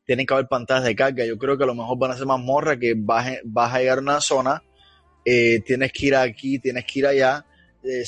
tienen 0.04 0.26
que 0.26 0.34
haber 0.34 0.48
pantallas 0.48 0.84
de 0.84 0.96
carga. 0.96 1.24
Yo 1.24 1.38
creo 1.38 1.56
que 1.56 1.64
a 1.64 1.66
lo 1.66 1.74
mejor 1.74 1.98
van 1.98 2.12
a 2.12 2.16
ser 2.16 2.26
mazmorras 2.26 2.78
que 2.78 2.94
vas, 2.96 3.30
vas 3.44 3.74
a 3.74 3.78
llegar 3.78 3.98
a 3.98 4.02
una 4.02 4.20
zona, 4.20 4.62
eh, 5.24 5.60
tienes 5.64 5.92
que 5.92 6.06
ir 6.06 6.16
aquí, 6.16 6.58
tienes 6.58 6.84
que 6.84 7.00
ir 7.00 7.06
allá, 7.06 7.44
eh, 7.82 8.04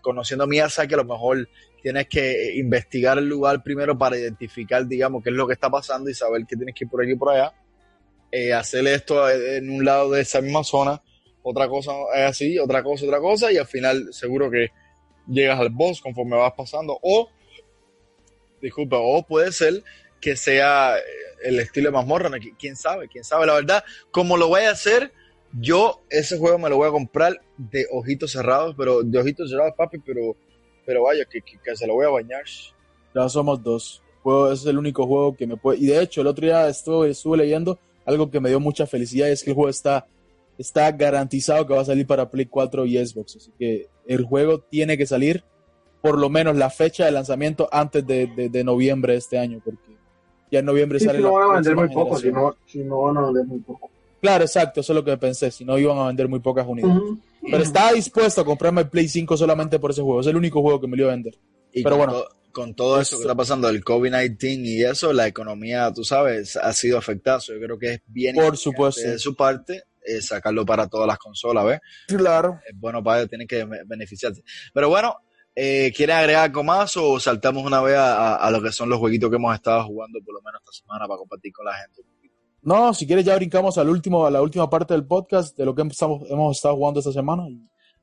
conociendo 0.00 0.44
a 0.44 0.46
Miyazaki, 0.46 0.94
a 0.94 0.98
lo 0.98 1.04
mejor 1.04 1.48
tienes 1.82 2.08
que 2.08 2.54
investigar 2.56 3.18
el 3.18 3.28
lugar 3.28 3.62
primero 3.62 3.96
para 3.96 4.18
identificar, 4.18 4.86
digamos, 4.86 5.22
qué 5.22 5.30
es 5.30 5.36
lo 5.36 5.46
que 5.46 5.54
está 5.54 5.70
pasando 5.70 6.10
y 6.10 6.14
saber 6.14 6.44
que 6.46 6.56
tienes 6.56 6.74
que 6.74 6.84
ir 6.84 6.90
por 6.90 7.02
aquí 7.02 7.12
y 7.12 7.16
por 7.16 7.32
allá 7.32 7.52
eh, 8.30 8.52
hacer 8.52 8.86
esto 8.86 9.28
en 9.30 9.70
un 9.70 9.84
lado 9.84 10.10
de 10.10 10.20
esa 10.20 10.40
misma 10.40 10.62
zona, 10.62 11.02
otra 11.42 11.68
cosa 11.68 11.92
es 12.14 12.30
así, 12.30 12.58
otra 12.58 12.82
cosa, 12.82 13.06
otra 13.06 13.20
cosa, 13.20 13.50
y 13.50 13.56
al 13.56 13.66
final 13.66 14.12
seguro 14.12 14.50
que 14.50 14.68
llegas 15.28 15.60
al 15.60 15.70
boss 15.70 16.00
conforme 16.00 16.36
vas 16.36 16.52
pasando, 16.56 16.98
o, 17.02 17.28
disculpa, 18.60 18.96
o 18.98 19.22
puede 19.22 19.52
ser 19.52 19.82
que 20.20 20.36
sea 20.36 20.96
eh, 20.98 21.02
el 21.44 21.60
estilo 21.60 21.88
de 21.88 21.92
mazmorra, 21.92 22.30
quién 22.58 22.76
sabe, 22.76 23.08
quién 23.08 23.24
sabe, 23.24 23.46
la 23.46 23.54
verdad, 23.54 23.84
como 24.10 24.36
lo 24.36 24.48
voy 24.48 24.62
a 24.62 24.70
hacer, 24.70 25.12
yo 25.52 26.02
ese 26.10 26.38
juego 26.38 26.58
me 26.58 26.68
lo 26.68 26.76
voy 26.76 26.88
a 26.88 26.92
comprar 26.92 27.40
de 27.56 27.86
ojitos 27.92 28.32
cerrados, 28.32 28.74
pero 28.76 29.02
de 29.02 29.18
ojitos 29.18 29.50
cerrados, 29.50 29.74
papi, 29.76 29.98
pero, 29.98 30.36
pero 30.84 31.04
vaya, 31.04 31.24
que, 31.24 31.40
que- 31.40 31.76
se 31.76 31.86
lo 31.86 31.94
voy 31.94 32.06
a 32.06 32.10
bañar. 32.10 32.42
Ya 33.14 33.28
somos 33.28 33.62
dos. 33.62 34.02
Juego, 34.22 34.52
es 34.52 34.66
el 34.66 34.76
único 34.76 35.06
juego 35.06 35.36
que 35.36 35.46
me 35.46 35.56
puede. 35.56 35.78
Y 35.78 35.86
de 35.86 36.02
hecho, 36.02 36.20
el 36.20 36.26
otro 36.26 36.44
día 36.44 36.68
estuve, 36.68 37.10
estuve 37.10 37.38
leyendo 37.38 37.78
algo 38.04 38.30
que 38.30 38.40
me 38.40 38.48
dio 38.50 38.60
mucha 38.60 38.86
felicidad: 38.86 39.30
es 39.30 39.42
que 39.42 39.50
el 39.50 39.54
juego 39.54 39.70
está, 39.70 40.06
está 40.58 40.90
garantizado 40.92 41.66
que 41.66 41.74
va 41.74 41.80
a 41.82 41.84
salir 41.86 42.06
para 42.06 42.28
Play 42.30 42.46
4 42.46 42.84
y 42.86 42.98
Xbox. 43.06 43.36
Así 43.36 43.52
que 43.58 43.86
el 44.06 44.24
juego 44.24 44.60
tiene 44.60 44.98
que 44.98 45.06
salir 45.06 45.44
por 46.02 46.18
lo 46.18 46.28
menos 46.28 46.56
la 46.56 46.68
fecha 46.70 47.04
de 47.06 47.12
lanzamiento 47.12 47.68
antes 47.72 48.06
de, 48.06 48.26
de- 48.26 48.48
de 48.48 48.64
noviembre 48.64 49.12
de 49.14 49.18
este 49.18 49.38
año, 49.38 49.60
porque 49.64 49.96
ya 50.50 50.60
en 50.60 50.64
noviembre 50.66 50.98
Sí, 50.98 51.06
sale 51.06 51.18
si 51.18 51.24
no 51.24 51.32
van 51.32 51.50
a 51.50 51.54
vender 51.54 51.76
muy 51.76 51.88
poco, 51.88 52.18
si 52.18 52.30
no, 52.30 52.56
si 52.66 52.78
no 52.84 53.02
van 53.02 53.16
a 53.18 53.22
vender 53.26 53.44
muy 53.46 53.58
poco. 53.60 53.90
Claro, 54.20 54.44
exacto, 54.44 54.80
eso 54.80 54.92
es 54.92 54.96
lo 54.96 55.04
que 55.04 55.16
pensé. 55.16 55.50
Si 55.52 55.64
no, 55.64 55.78
iban 55.78 55.96
a 55.98 56.06
vender 56.08 56.26
muy 56.28 56.40
pocas 56.40 56.66
unidades. 56.66 57.00
Pero 57.40 57.62
estaba 57.62 57.92
dispuesto 57.92 58.40
a 58.40 58.44
comprarme 58.44 58.80
el 58.82 58.88
Play 58.88 59.06
5 59.08 59.36
solamente 59.36 59.78
por 59.78 59.92
ese 59.92 60.02
juego. 60.02 60.20
Es 60.20 60.26
el 60.26 60.36
único 60.36 60.60
juego 60.60 60.80
que 60.80 60.88
me 60.88 60.96
lo 60.96 61.04
iba 61.04 61.12
a 61.12 61.14
vender. 61.14 61.38
Y 61.72 61.82
Pero 61.84 61.96
con, 61.98 62.06
bueno, 62.06 62.22
to- 62.22 62.28
con 62.50 62.74
todo 62.74 63.00
eso 63.00 63.16
que 63.16 63.22
está 63.22 63.36
pasando, 63.36 63.68
el 63.68 63.84
COVID-19 63.84 64.64
y 64.64 64.82
eso, 64.84 65.12
la 65.12 65.28
economía, 65.28 65.92
tú 65.92 66.02
sabes, 66.02 66.56
ha 66.56 66.72
sido 66.72 66.98
afectada. 66.98 67.38
Yo 67.40 67.60
creo 67.60 67.78
que 67.78 67.92
es 67.94 68.00
bien 68.08 68.34
Por 68.34 68.56
supuesto. 68.56 69.02
de 69.08 69.18
su 69.20 69.36
parte 69.36 69.84
eh, 70.08 70.22
sacarlo 70.22 70.64
para 70.64 70.88
todas 70.88 71.06
las 71.06 71.18
consolas, 71.18 71.64
¿ves? 71.66 71.80
Claro. 72.06 72.58
Es 72.66 72.78
bueno 72.78 73.02
para 73.02 73.18
ellos, 73.18 73.28
tienen 73.28 73.46
que 73.46 73.64
be- 73.64 73.82
beneficiarse. 73.86 74.42
Pero 74.72 74.88
bueno, 74.88 75.16
eh, 75.54 75.92
¿quieren 75.94 76.16
agregar 76.16 76.44
algo 76.44 76.64
más 76.64 76.96
o 76.96 77.18
saltamos 77.20 77.64
una 77.64 77.80
vez 77.82 77.96
a, 77.96 78.36
a- 78.36 78.50
lo 78.50 78.62
que 78.62 78.72
son 78.72 78.88
los 78.88 78.98
jueguitos 78.98 79.28
que 79.30 79.36
hemos 79.36 79.54
estado 79.54 79.84
jugando 79.84 80.18
por 80.24 80.34
lo 80.34 80.40
menos 80.42 80.60
esta 80.64 80.72
semana 80.72 81.06
para 81.06 81.18
compartir 81.18 81.52
con 81.52 81.66
la 81.66 81.74
gente? 81.74 82.02
No, 82.62 82.92
si 82.92 83.06
quieres 83.06 83.24
ya 83.24 83.36
brincamos 83.36 83.78
al 83.78 83.88
último, 83.88 84.26
a 84.26 84.30
la 84.30 84.42
última 84.42 84.68
parte 84.68 84.92
del 84.94 85.06
podcast 85.06 85.56
de 85.56 85.64
lo 85.64 85.74
que 85.74 85.82
empezamos, 85.82 86.22
hemos 86.28 86.56
estado 86.56 86.74
jugando 86.76 87.00
esta 87.00 87.12
semana. 87.12 87.44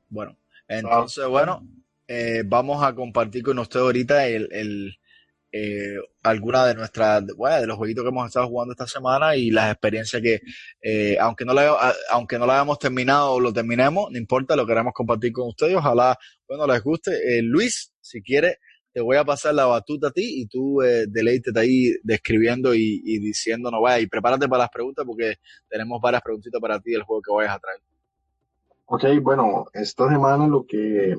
Bueno, 0.08 0.36
entonces, 0.66 1.26
bueno, 1.26 1.66
eh, 2.08 2.42
vamos 2.44 2.82
a 2.82 2.94
compartir 2.94 3.42
con 3.42 3.58
usted 3.58 3.80
ahorita 3.80 4.26
el, 4.26 4.48
el, 4.52 4.98
eh, 5.52 5.96
alguna 6.22 6.66
de 6.66 6.74
nuestras, 6.74 7.24
bueno, 7.36 7.60
de 7.60 7.66
los 7.66 7.76
jueguitos 7.76 8.04
que 8.04 8.08
hemos 8.08 8.26
estado 8.26 8.48
jugando 8.48 8.72
esta 8.72 8.86
semana 8.86 9.36
y 9.36 9.50
las 9.50 9.70
experiencias 9.72 10.20
que, 10.20 10.40
eh, 10.82 11.16
aunque 11.20 11.44
no 11.44 11.54
la, 11.54 11.94
aunque 12.10 12.38
no 12.38 12.46
la 12.46 12.54
hayamos 12.54 12.78
terminado 12.78 13.32
o 13.32 13.40
lo 13.40 13.52
terminemos, 13.52 14.10
no 14.10 14.18
importa, 14.18 14.56
lo 14.56 14.66
queremos 14.66 14.92
compartir 14.92 15.32
con 15.32 15.48
ustedes. 15.48 15.76
Ojalá, 15.76 16.16
bueno, 16.48 16.66
les 16.66 16.82
guste. 16.82 17.12
Eh, 17.12 17.42
Luis, 17.42 17.92
si 18.00 18.22
quieres, 18.22 18.58
te 18.92 19.00
voy 19.00 19.16
a 19.16 19.24
pasar 19.24 19.54
la 19.54 19.66
batuta 19.66 20.08
a 20.08 20.10
ti 20.10 20.40
y 20.40 20.46
tú 20.46 20.82
eh, 20.82 21.06
deleítete 21.06 21.60
ahí 21.60 21.92
describiendo 22.02 22.74
y, 22.74 23.02
y 23.04 23.18
diciéndonos, 23.18 23.80
vaya, 23.82 24.00
y 24.00 24.06
prepárate 24.06 24.48
para 24.48 24.64
las 24.64 24.70
preguntas 24.70 25.04
porque 25.06 25.36
tenemos 25.68 26.00
varias 26.00 26.22
preguntitas 26.22 26.60
para 26.60 26.80
ti 26.80 26.92
del 26.92 27.02
juego 27.02 27.22
que 27.22 27.32
vayas 27.32 27.56
a 27.56 27.58
traer. 27.58 27.80
Ok, 28.86 29.04
bueno, 29.20 29.66
esta 29.72 30.08
semana 30.08 30.46
lo 30.46 30.64
que, 30.64 31.18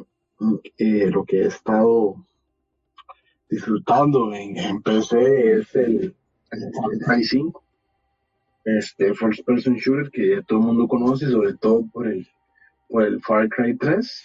eh, 0.77 1.07
lo 1.11 1.25
que 1.25 1.41
he 1.41 1.47
estado 1.47 2.26
disfrutando 3.49 4.33
en, 4.33 4.81
PC 4.81 5.59
es 5.59 5.75
el, 5.75 6.15
el 6.51 6.73
Far 6.73 7.15
Cry 7.15 7.23
5, 7.23 7.63
este 8.65 9.13
first 9.13 9.45
person 9.45 9.75
shooter 9.75 10.11
que 10.11 10.41
todo 10.47 10.59
el 10.59 10.65
mundo 10.65 10.87
conoce, 10.87 11.29
sobre 11.29 11.53
todo 11.53 11.85
por 11.91 12.07
el, 12.07 12.27
por 12.89 13.03
el 13.03 13.21
Far 13.21 13.47
Cry 13.49 13.77
3. 13.77 14.23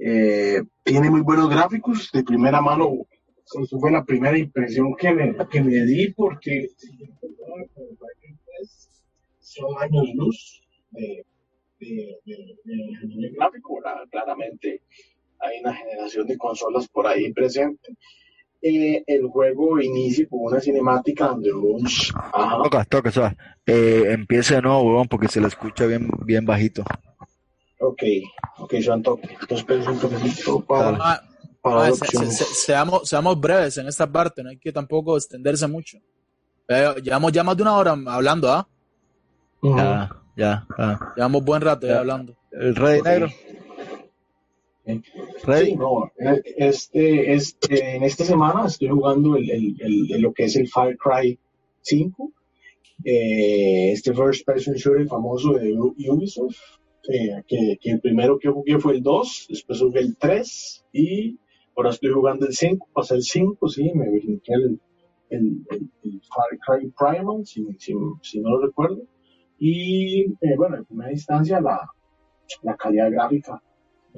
Eh, 0.00 0.62
tiene 0.84 1.10
muy 1.10 1.22
buenos 1.22 1.48
gráficos 1.48 2.10
de 2.12 2.22
primera 2.22 2.60
mano. 2.60 3.06
Eso 3.44 3.78
fue 3.80 3.90
la 3.90 4.04
primera 4.04 4.36
impresión 4.36 4.94
que 4.94 5.10
me, 5.12 5.34
que 5.48 5.62
me 5.62 5.86
di 5.86 6.12
porque 6.12 6.68
son 9.40 9.82
años 9.82 10.04
luz 10.14 10.62
de, 10.90 11.24
de, 11.80 12.18
de, 12.26 12.56
de 12.64 13.30
gráfico. 13.30 13.80
Claramente 14.10 14.82
hay 15.40 15.60
una 15.60 15.74
generación 15.74 16.26
de 16.26 16.36
consolas 16.38 16.88
por 16.88 17.06
ahí 17.06 17.32
presente. 17.32 17.94
Eh, 18.60 19.04
el 19.06 19.26
juego 19.28 19.80
inicia 19.80 20.26
con 20.28 20.40
una 20.42 20.60
cinemática 20.60 21.28
donde 21.28 21.52
un... 21.52 21.86
Ajá. 22.32 22.62
Toca, 22.64 22.84
toca, 22.86 23.10
¿sabes? 23.12 23.34
Eh, 23.66 24.06
empiece 24.08 24.56
de 24.56 24.62
nuevo, 24.62 24.82
huevón, 24.82 25.06
porque 25.08 25.28
se 25.28 25.40
le 25.40 25.46
escucha 25.46 25.86
bien, 25.86 26.10
bien 26.24 26.44
bajito. 26.44 26.82
Ok, 27.80 28.02
ok, 28.58 28.74
Joan 28.84 29.02
Toque. 29.02 29.28
Entonces, 29.40 29.86
un 29.86 30.00
momentito 30.02 30.60
para, 30.64 30.84
Dale. 30.86 30.98
Ah, 31.00 31.22
para 31.62 31.76
ah, 31.76 31.82
dar 31.84 31.92
se- 31.94 32.04
opciones. 32.04 32.36
se- 32.38 32.44
se- 32.44 32.54
seamos, 32.54 33.08
seamos 33.08 33.40
breves 33.40 33.78
en 33.78 33.86
esta 33.86 34.10
parte, 34.10 34.42
no 34.42 34.50
hay 34.50 34.58
que 34.58 34.72
tampoco 34.72 35.16
extenderse 35.16 35.68
mucho. 35.68 35.98
Eh, 36.66 36.94
llevamos 37.02 37.30
ya 37.32 37.44
más 37.44 37.56
de 37.56 37.62
una 37.62 37.76
hora 37.76 37.96
hablando, 38.08 38.50
¿ah? 38.52 38.68
Ya, 39.62 40.10
ya, 40.36 40.66
ya. 40.76 40.98
Llevamos 41.16 41.44
buen 41.44 41.62
rato 41.62 41.86
ya 41.86 41.94
Ya. 41.94 41.98
hablando. 42.00 42.36
¿El 42.50 42.74
Rey. 42.74 43.00
Negro? 43.02 43.28
Sí, 45.62 45.74
no, 45.76 46.10
eh, 46.18 46.42
este, 46.56 47.34
este, 47.34 47.96
en 47.96 48.02
esta 48.04 48.24
semana 48.24 48.66
estoy 48.66 48.88
jugando 48.88 49.36
el, 49.36 49.50
el, 49.50 49.76
el- 49.80 50.20
lo 50.22 50.32
que 50.32 50.44
es 50.44 50.56
el 50.56 50.68
Far 50.68 50.96
Cry 50.96 51.38
5, 51.82 52.32
eh, 53.04 53.92
este 53.92 54.14
first 54.14 54.46
person 54.46 54.74
shooter 54.74 55.06
famoso 55.06 55.52
de 55.54 55.72
Ubisoft, 55.78 56.56
eh, 57.10 57.42
que, 57.46 57.78
que 57.80 57.90
el 57.90 58.00
primero 58.00 58.38
que 58.38 58.48
jugué 58.48 58.78
fue 58.78 58.94
el 58.94 59.02
2, 59.02 59.46
después 59.50 59.78
jugué 59.80 60.00
el 60.00 60.16
3 60.16 60.84
y 60.92 61.38
ahora 61.76 61.90
estoy 61.90 62.10
jugando 62.10 62.46
el 62.46 62.54
5, 62.54 62.88
pasé 62.92 63.14
el 63.16 63.22
5, 63.22 63.68
sí, 63.68 63.90
me 63.94 64.08
brinqué 64.10 64.52
el- 64.54 64.80
el 65.30 65.64
Far 66.34 66.58
Cry 66.66 66.90
Primal, 66.98 67.44
si, 67.46 67.62
si, 67.78 67.92
si 68.22 68.40
no 68.40 68.50
lo 68.50 68.66
recuerdo, 68.66 69.02
y 69.58 70.22
eh, 70.22 70.56
bueno, 70.56 70.76
en 70.78 70.84
primera 70.86 71.12
instancia 71.12 71.60
la, 71.60 71.78
la 72.62 72.76
calidad 72.76 73.10
gráfica 73.10 73.62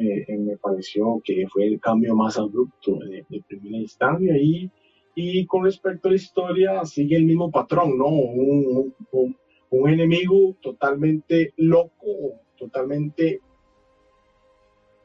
eh, 0.00 0.24
eh, 0.26 0.38
me 0.38 0.56
pareció 0.56 1.20
que 1.22 1.46
fue 1.48 1.66
el 1.66 1.78
cambio 1.78 2.16
más 2.16 2.38
abrupto 2.38 2.98
de, 3.00 3.24
de 3.28 3.42
primera 3.46 3.76
instancia 3.76 4.36
y, 4.36 4.70
y 5.14 5.44
con 5.46 5.64
respecto 5.64 6.08
a 6.08 6.12
la 6.12 6.16
historia 6.16 6.84
sigue 6.84 7.16
el 7.16 7.24
mismo 7.24 7.50
patrón, 7.50 7.98
¿no? 7.98 8.08
Un, 8.08 8.94
un, 9.12 9.36
un 9.70 9.88
enemigo 9.88 10.56
totalmente 10.62 11.52
loco, 11.56 12.40
totalmente 12.56 13.40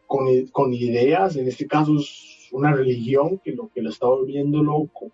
con, 0.07 0.27
con 0.51 0.73
ideas, 0.73 1.35
en 1.35 1.47
este 1.47 1.67
caso 1.67 1.97
es 1.97 2.47
una 2.51 2.71
religión 2.71 3.39
que 3.39 3.51
lo 3.51 3.69
que 3.73 3.81
lo 3.81 3.89
está 3.89 4.07
volviendo 4.07 4.63
loco 4.63 5.11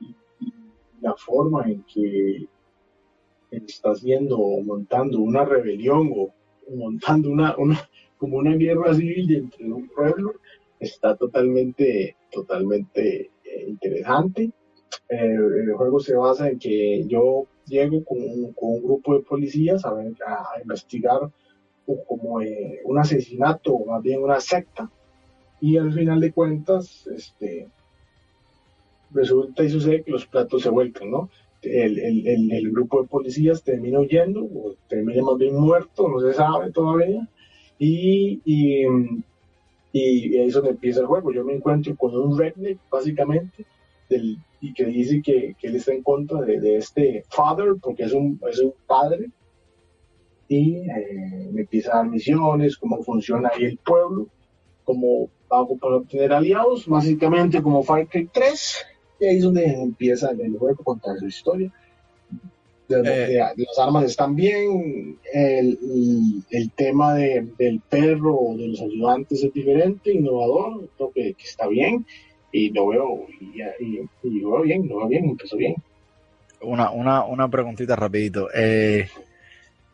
y, 0.00 0.06
y 0.40 0.52
la 1.00 1.14
forma 1.14 1.70
en 1.70 1.84
que 1.84 2.48
está 3.50 3.90
haciendo 3.90 4.38
o 4.38 4.60
montando 4.62 5.20
una 5.20 5.44
rebelión 5.44 6.12
o 6.16 6.30
montando 6.74 7.30
una, 7.30 7.56
una 7.56 7.88
como 8.20 8.36
una 8.36 8.54
guerra 8.54 8.94
civil 8.94 9.26
dentro 9.26 9.66
de 9.66 9.72
un 9.72 9.88
pueblo 9.88 10.34
está 10.78 11.16
totalmente 11.16 12.16
totalmente 12.30 13.30
eh, 13.44 13.64
interesante 13.66 14.50
el 15.08 15.72
juego 15.72 15.98
se 16.00 16.14
basa 16.14 16.50
en 16.50 16.58
que 16.58 17.06
yo 17.06 17.46
llego 17.66 18.04
con 18.04 18.18
un, 18.20 18.82
grupo 18.82 19.14
de 19.14 19.22
policías 19.22 19.84
a, 19.84 19.94
investigar 20.60 21.20
como 22.06 22.42
eh, 22.42 22.80
un 22.84 22.98
asesinato 22.98 23.72
o 23.72 23.86
más 23.86 24.02
bien 24.02 24.22
una 24.22 24.38
secta 24.38 24.90
y 25.60 25.78
al 25.78 25.92
final 25.92 26.20
de 26.20 26.32
cuentas 26.32 27.06
este 27.06 27.68
resulta 29.12 29.64
y 29.64 29.70
sucede 29.70 30.02
que 30.02 30.12
los 30.12 30.26
platos 30.26 30.62
se 30.62 30.68
vuelcan 30.68 31.10
no 31.10 31.30
el 31.62 32.70
grupo 32.70 33.02
de 33.02 33.08
policías 33.08 33.62
termina 33.62 34.00
huyendo 34.00 34.44
o 34.44 34.74
termina 34.88 35.22
más 35.22 35.36
bien 35.36 35.54
muerto, 35.56 36.08
no 36.08 36.20
se 36.20 36.32
sabe 36.32 36.72
todavía. 36.72 37.28
Y, 37.82 38.42
y, 38.44 38.84
ahí 39.94 40.46
es 40.46 40.52
donde 40.52 40.70
empieza 40.70 41.00
el 41.00 41.06
juego. 41.06 41.32
Yo 41.32 41.44
me 41.44 41.54
encuentro 41.54 41.96
con 41.96 42.14
un 42.14 42.38
redneck, 42.38 42.78
básicamente, 42.90 43.64
y 44.60 44.74
que 44.74 44.84
dice 44.84 45.22
que, 45.22 45.56
él 45.62 45.76
está 45.76 45.92
en 45.92 46.02
contra 46.02 46.42
de, 46.42 46.76
este 46.76 47.24
father, 47.30 47.76
porque 47.80 48.04
es 48.04 48.12
un, 48.12 48.38
es 48.48 48.60
un 48.60 48.74
padre. 48.86 49.30
Y 50.46 50.76
eh, 50.76 51.48
me 51.52 51.62
empieza 51.62 51.92
a 51.92 51.96
dar 51.98 52.10
misiones, 52.10 52.76
cómo 52.76 53.02
funciona 53.02 53.50
ahí 53.54 53.64
el 53.64 53.78
pueblo, 53.78 54.28
cómo 54.84 55.30
hago 55.48 55.78
para 55.78 55.96
obtener 55.96 56.32
aliados, 56.34 56.86
básicamente 56.86 57.62
como 57.62 57.82
Far 57.82 58.06
Cry 58.08 58.28
3. 58.30 58.76
Y 59.20 59.24
ahí 59.24 59.36
es 59.38 59.44
donde 59.44 59.64
empieza 59.64 60.30
el 60.32 60.58
juego, 60.58 60.84
contar 60.84 61.18
su 61.18 61.26
historia. 61.26 61.72
De- 62.90 63.02
de- 63.02 63.24
Eh. 63.24 63.26
de- 63.56 63.64
las 63.64 63.78
armas 63.78 64.04
están 64.04 64.34
bien, 64.34 65.16
el, 65.32 65.78
el- 66.50 66.70
tema 66.72 67.14
de- 67.14 67.46
del 67.56 67.80
perro 67.80 68.34
o 68.34 68.56
de 68.56 68.66
los 68.68 68.80
ayudantes 68.80 69.44
es 69.44 69.52
diferente, 69.52 70.12
innovador, 70.12 70.88
creo 70.96 71.12
que, 71.12 71.34
que 71.34 71.44
está 71.44 71.68
bien 71.68 72.04
y 72.52 72.70
lo 72.70 72.88
veo, 72.88 73.26
y, 73.40 73.62
y- 73.84 74.00
y 74.24 74.40
lo 74.40 74.50
veo 74.52 74.62
bien, 74.62 74.88
lo 74.88 74.96
veo 74.98 75.08
bien, 75.08 75.24
empezó 75.26 75.56
bien. 75.56 75.74
Una, 76.62 76.90
una, 76.90 77.24
una 77.24 77.48
preguntita 77.48 77.94
rapidito. 77.96 78.48
Eh, 78.54 79.06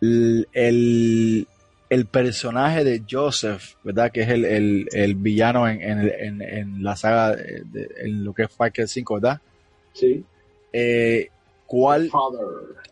el, 0.01 0.49
el, 0.53 1.47
el 1.91 2.07
personaje 2.07 2.83
de 2.83 3.03
Joseph, 3.09 3.75
¿verdad? 3.85 4.11
Que 4.11 4.23
es 4.23 4.29
el, 4.31 4.45
el, 4.45 4.89
el 4.93 5.15
villano 5.17 5.69
en, 5.69 5.81
en, 5.83 6.11
en, 6.19 6.43
en 6.43 6.83
la 6.83 6.97
saga, 6.97 7.37
de, 7.37 7.89
en 7.99 8.25
lo 8.25 8.33
que 8.33 8.45
es 8.45 8.49
Cry 8.57 8.87
5, 8.87 9.15
¿verdad? 9.15 9.41
Sí. 9.93 10.25
Eh, 10.73 11.29
¿Cuál 11.67 12.11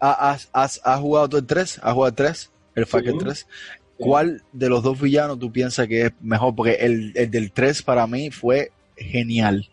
has, 0.00 0.48
has, 0.52 0.80
has 0.84 1.00
jugado 1.00 1.28
tú 1.28 1.36
el 1.38 1.46
3? 1.46 1.80
¿Has 1.82 1.92
jugado 1.92 2.08
el 2.08 2.14
3? 2.14 2.50
¿El 2.74 2.86
Far 2.86 3.02
Cry 3.02 3.12
Sí. 3.12 3.18
3? 3.18 3.46
¿Cuál 3.98 4.42
de 4.52 4.68
los 4.68 4.82
dos 4.82 5.00
villanos 5.00 5.38
tú 5.38 5.52
piensas 5.52 5.86
que 5.86 6.06
es 6.06 6.12
mejor? 6.20 6.54
Porque 6.54 6.74
el, 6.74 7.12
el 7.14 7.30
del 7.30 7.52
3 7.52 7.82
para 7.82 8.06
mí 8.06 8.30
fue 8.30 8.72
genial. 8.96 9.68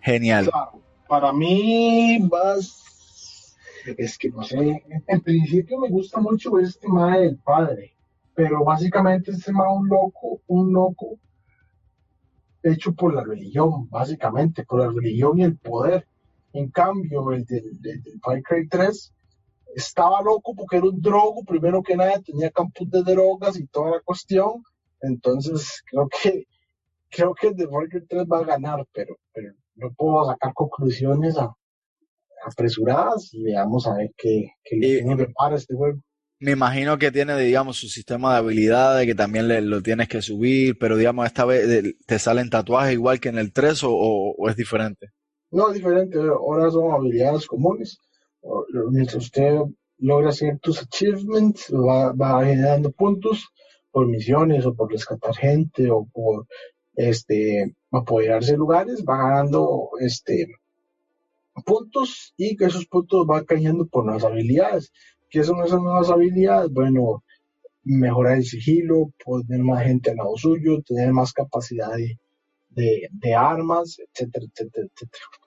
Genial. 0.00 0.44
Claro, 0.44 0.80
para 1.08 1.32
mí 1.32 2.18
vas, 2.28 3.56
es 3.84 4.16
que 4.18 4.30
no 4.30 4.42
sé, 4.44 4.84
en 5.06 5.20
principio 5.20 5.78
me 5.78 5.88
gusta 5.88 6.20
mucho 6.20 6.58
este 6.58 6.86
tema 6.86 7.18
del 7.18 7.36
padre, 7.36 7.94
pero 8.34 8.64
básicamente 8.64 9.32
este 9.32 9.44
tema 9.44 9.72
un 9.72 9.88
loco, 9.88 10.40
un 10.46 10.72
loco 10.72 11.18
hecho 12.62 12.92
por 12.94 13.14
la 13.14 13.24
religión, 13.24 13.88
básicamente, 13.90 14.64
por 14.64 14.80
la 14.80 14.88
religión 14.88 15.38
y 15.38 15.42
el 15.42 15.56
poder. 15.56 16.06
En 16.52 16.70
cambio, 16.70 17.32
el 17.32 17.44
del, 17.44 17.80
del, 17.80 18.02
del 18.02 18.20
Far 18.22 18.42
Cry 18.42 18.68
3 18.68 19.12
estaba 19.74 20.20
loco 20.22 20.54
porque 20.54 20.76
era 20.76 20.86
un 20.86 21.00
drogo, 21.00 21.42
primero 21.44 21.82
que 21.82 21.96
nada, 21.96 22.20
tenía 22.20 22.50
campos 22.50 22.90
de 22.90 23.02
drogas 23.02 23.58
y 23.58 23.66
toda 23.66 23.92
la 23.92 24.00
cuestión. 24.04 24.62
Entonces, 25.00 25.82
creo 25.90 26.08
que 26.08 26.44
creo 27.10 27.34
que 27.34 27.48
el 27.48 27.54
de 27.56 27.68
Far 27.68 27.88
Cry 27.88 28.06
3 28.06 28.24
va 28.30 28.38
a 28.40 28.44
ganar, 28.44 28.84
pero, 28.92 29.16
pero 29.32 29.52
no 29.76 29.90
puedo 29.96 30.26
sacar 30.26 30.52
conclusiones 30.54 31.36
a- 31.38 31.54
apresuradas 32.44 33.32
y 33.32 33.42
veamos 33.42 33.86
a 33.86 33.94
ver 33.94 34.10
qué, 34.16 34.50
qué, 34.64 34.76
Y- 35.00 35.04
nos 35.04 35.18
depara 35.18 35.56
este 35.56 35.74
juego. 35.74 36.00
Me 36.40 36.50
imagino 36.52 36.98
que 36.98 37.12
tiene, 37.12 37.38
digamos, 37.38 37.76
su 37.76 37.86
sistema 37.88 38.32
de 38.32 38.38
habilidades 38.38 39.06
que 39.06 39.14
también 39.14 39.46
le, 39.46 39.60
lo 39.60 39.80
tienes 39.80 40.08
que 40.08 40.20
subir, 40.22 40.76
pero 40.76 40.96
digamos, 40.96 41.24
esta 41.26 41.44
vez 41.44 41.94
te 42.04 42.18
salen 42.18 42.50
tatuajes 42.50 42.94
igual 42.94 43.20
que 43.20 43.28
en 43.28 43.38
el 43.38 43.52
3 43.52 43.84
o, 43.84 43.92
o- 43.92 44.34
o 44.36 44.48
es 44.50 44.56
diferente. 44.56 45.10
No, 45.52 45.68
es 45.68 45.74
diferente, 45.74 46.18
ahora 46.18 46.70
son 46.70 46.92
habilidades 46.92 47.46
comunes. 47.46 47.98
Mientras 48.90 49.22
usted 49.22 49.60
logra 49.98 50.32
ciertos 50.32 50.82
achievements, 50.82 51.70
va, 51.72 52.12
va 52.12 52.44
generando 52.44 52.90
puntos 52.90 53.48
por 53.90 54.08
misiones 54.08 54.64
o 54.64 54.74
por 54.74 54.90
rescatar 54.90 55.36
gente 55.36 55.90
o 55.90 56.06
por 56.10 56.46
este 56.94 57.76
apoderarse 57.90 58.52
de 58.52 58.58
lugares, 58.58 59.04
va 59.06 59.18
ganando 59.18 59.90
este 60.00 60.48
puntos 61.66 62.32
y 62.38 62.56
que 62.56 62.64
esos 62.64 62.86
puntos 62.86 63.26
van 63.26 63.44
cayendo 63.44 63.86
por 63.86 64.06
las 64.06 64.24
habilidades. 64.24 64.90
¿Qué 65.28 65.44
son 65.44 65.62
esas 65.62 65.82
nuevas 65.82 66.08
habilidades? 66.08 66.70
Bueno, 66.70 67.22
mejorar 67.84 68.38
el 68.38 68.44
sigilo, 68.44 69.12
poder 69.22 69.46
tener 69.46 69.62
más 69.62 69.84
gente 69.84 70.10
al 70.10 70.16
lado 70.16 70.34
suyo, 70.36 70.80
tener 70.80 71.12
más 71.12 71.34
capacidad 71.34 71.92
de, 71.92 72.18
de 73.10 73.34
armas, 73.34 73.98
etcétera, 73.98 74.46
etcétera, 74.46 74.86
etcétera. 74.86 75.41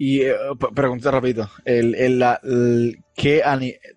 Y 0.00 0.20
eh, 0.22 0.34
pregunta 0.74 1.10
rapidito, 1.10 1.50
el, 1.64 1.94
el, 1.96 2.18
la- 2.20 2.40
el- 2.44 3.02
¿qué, 3.16 3.42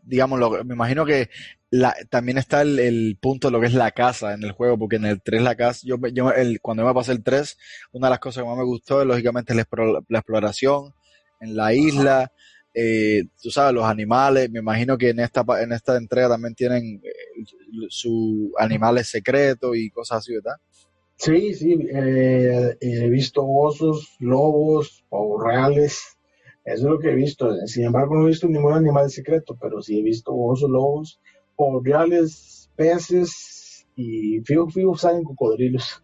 digamos, 0.03 0.39
lo- 0.39 0.63
me 0.65 0.73
imagino 0.73 1.05
que 1.05 1.29
la, 1.69 1.95
también 2.09 2.37
está 2.39 2.63
el, 2.63 2.79
el 2.79 3.17
punto 3.21 3.47
de 3.47 3.51
lo 3.51 3.61
que 3.61 3.67
es 3.67 3.73
la 3.75 3.91
casa 3.91 4.33
en 4.33 4.43
el 4.43 4.51
juego, 4.51 4.77
porque 4.79 4.95
en 4.95 5.05
el 5.05 5.21
3 5.21 5.41
la 5.43 5.55
casa, 5.55 5.81
yo, 5.85 5.97
yo 6.11 6.31
el, 6.31 6.59
cuando 6.59 6.83
me 6.85 6.93
pasé 6.93 7.11
el 7.11 7.23
3, 7.23 7.57
una 7.91 8.07
de 8.07 8.11
las 8.11 8.19
cosas 8.19 8.43
que 8.43 8.49
más 8.49 8.57
me 8.57 8.63
gustó, 8.65 9.05
lógicamente, 9.05 9.53
es 9.53 9.57
la, 9.57 9.67
la 10.09 10.19
exploración 10.19 10.93
en 11.39 11.55
la 11.55 11.73
isla, 11.73 12.31
eh, 12.73 13.23
tú 13.41 13.51
sabes, 13.51 13.73
los 13.75 13.85
animales, 13.85 14.49
me 14.49 14.59
imagino 14.59 14.97
que 14.97 15.09
en 15.09 15.19
esta, 15.19 15.43
en 15.61 15.71
esta 15.71 15.97
entrega 15.97 16.29
también 16.29 16.55
tienen 16.55 16.99
eh, 17.03 17.45
sus 17.89 18.51
animales 18.57 19.07
secretos 19.07 19.75
y 19.77 19.89
cosas 19.91 20.19
así, 20.19 20.33
¿verdad? 20.33 20.55
Sí, 21.21 21.53
sí, 21.53 21.77
eh, 21.93 22.75
he 22.81 23.09
visto 23.09 23.45
osos, 23.47 24.15
lobos, 24.17 25.05
pavos 25.07 25.43
reales, 25.43 26.17
eso 26.65 26.87
es 26.87 26.91
lo 26.91 26.97
que 26.97 27.11
he 27.11 27.15
visto. 27.15 27.55
Sin 27.67 27.85
embargo, 27.85 28.15
no 28.15 28.23
he 28.23 28.29
visto 28.29 28.47
ningún 28.47 28.73
animal 28.73 29.07
secreto, 29.11 29.55
pero 29.61 29.83
sí 29.83 29.99
he 29.99 30.01
visto 30.01 30.33
osos, 30.33 30.67
lobos, 30.67 31.21
pavos 31.55 31.83
reales, 31.83 32.71
peces 32.75 33.85
y 33.95 34.39
fijo, 34.39 34.67
fijo 34.69 34.95
salen 34.95 35.23
cocodrilos. 35.23 36.03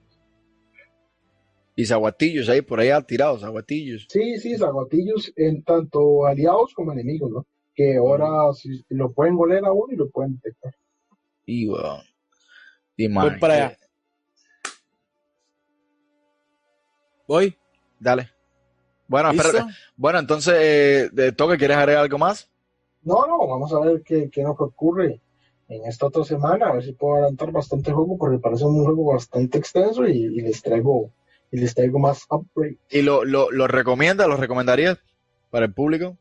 Y 1.75 1.87
zaguatillos 1.87 2.47
ahí 2.47 2.61
por 2.61 2.79
allá 2.79 3.01
tirados, 3.01 3.41
zaguatillos. 3.41 4.05
Sí, 4.09 4.37
sí, 4.37 4.55
zaguatillos, 4.55 5.33
en 5.35 5.63
tanto 5.63 6.27
aliados 6.27 6.75
como 6.75 6.93
enemigos, 6.93 7.31
¿no? 7.31 7.47
Que 7.73 7.97
ahora 7.97 8.53
sí, 8.53 8.85
lo 8.89 9.11
pueden 9.13 9.35
golear 9.35 9.65
a 9.65 9.71
uno 9.71 9.91
y 9.91 9.95
lo 9.95 10.11
pueden 10.11 10.35
detectar. 10.35 10.75
Y, 11.47 11.67
weón. 11.67 12.03
Y, 12.95 13.09
para 13.09 13.53
allá. 13.55 13.77
Voy. 17.27 17.55
Dale. 17.99 18.29
Bueno. 19.07 19.31
Bueno, 19.95 20.19
entonces, 20.19 20.53
eh, 20.57 21.09
de 21.11 21.31
Toque, 21.31 21.57
¿quieres 21.57 21.77
agregar 21.77 22.03
algo 22.03 22.17
más? 22.17 22.49
No, 23.03 23.25
no, 23.25 23.47
vamos 23.47 23.71
a 23.73 23.79
ver 23.79 24.01
qué, 24.03 24.29
qué 24.29 24.43
nos 24.43 24.59
ocurre 24.59 25.21
en 25.69 25.85
esta 25.85 26.07
otra 26.07 26.23
semana, 26.23 26.67
a 26.67 26.73
ver 26.73 26.83
si 26.83 26.93
puedo 26.93 27.15
adelantar 27.15 27.51
bastante 27.51 27.91
juego, 27.91 28.17
porque 28.17 28.37
parece 28.39 28.65
un 28.65 28.83
juego 28.83 29.05
bastante 29.13 29.57
extenso 29.57 30.05
y, 30.07 30.23
y 30.23 30.41
les 30.41 30.61
traigo 30.61 31.09
y 31.51 31.57
les 31.57 31.73
traigo 31.73 31.99
más 31.99 32.25
upgrade. 32.29 32.77
¿Y 32.89 33.01
lo, 33.01 33.23
lo, 33.23 33.51
lo 33.51 33.67
recomiendas, 33.67 34.27
lo 34.27 34.35
recomendarías 34.37 34.97
para 35.49 35.65
el 35.65 35.73
público? 35.73 36.17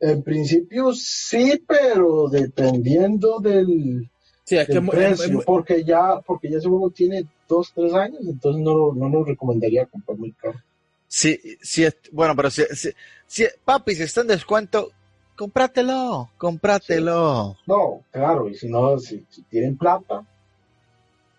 En 0.00 0.22
principio 0.22 0.92
sí, 0.94 1.62
pero 1.68 2.28
dependiendo 2.30 3.38
del, 3.40 4.08
Sí, 4.44 4.56
es 4.56 4.66
que 4.66 4.72
del 4.72 4.78
es 4.78 4.82
muy- 4.82 4.96
precio, 4.96 5.24
es 5.26 5.32
muy- 5.32 5.44
porque 5.44 5.84
ya, 5.84 6.20
porque 6.24 6.50
ya 6.50 6.56
ese 6.58 6.68
juego 6.68 6.90
tiene 6.90 7.26
dos, 7.50 7.70
tres 7.74 7.92
años, 7.92 8.20
entonces 8.26 8.62
no, 8.62 8.74
lo- 8.74 8.94
no 8.94 9.10
nos 9.10 9.28
recomendaría 9.28 9.84
comprar 9.84 10.16
muy 10.16 10.32
caro. 10.32 10.58
Sí, 11.06 11.38
sí, 11.60 11.84
es- 11.84 11.96
bueno, 12.12 12.34
pero 12.34 12.48
si, 12.50 12.62
si, 12.72 12.90
si- 13.26 13.46
papi, 13.64 13.94
si 13.94 14.04
está 14.04 14.22
en 14.22 14.28
descuento, 14.28 14.90
cómpratelo, 15.36 16.30
cómpratelo. 16.38 17.58
No, 17.66 18.02
claro, 18.10 18.48
y 18.48 18.54
si 18.54 18.68
no, 18.68 18.98
si, 18.98 19.26
si 19.28 19.42
tienen 19.42 19.76
plata, 19.76 20.24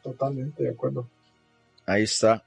totalmente 0.03 0.63
de 0.63 0.69
acuerdo. 0.71 1.07
Ahí 1.85 2.03
está. 2.03 2.43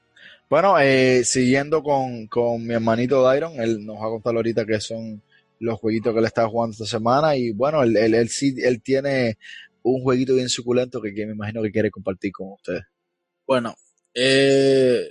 Bueno, 0.51 0.79
eh, 0.79 1.25
siguiendo 1.25 1.83
con, 1.83 2.27
con 2.29 2.67
mi 2.67 2.75
hermanito 2.75 3.23
Dairon, 3.23 3.61
él 3.61 3.85
nos 3.85 3.97
va 3.97 4.07
a 4.07 4.11
contar 4.11 4.37
ahorita 4.37 4.65
que 4.67 4.81
son 4.81 5.23
los 5.59 5.79
jueguitos 5.81 6.13
que 6.13 6.19
él 6.19 6.27
está 6.27 6.47
jugando 6.49 6.73
esta 6.73 6.85
semana 6.87 7.37
y 7.37 7.51
bueno, 7.53 7.83
él, 7.83 7.97
él, 7.97 8.15
él 8.15 8.29
sí, 8.29 8.55
él 8.63 8.83
tiene 8.83 9.39
un 9.83 10.03
jueguito 10.03 10.35
bien 10.35 10.49
suculento 10.49 11.01
que, 11.01 11.15
que 11.15 11.27
me 11.27 11.33
imagino 11.33 11.63
que 11.63 11.71
quiere 11.73 11.91
compartir 11.91 12.33
con 12.33 12.53
ustedes. 12.53 12.83
Bueno, 13.47 13.75
eh, 14.15 15.11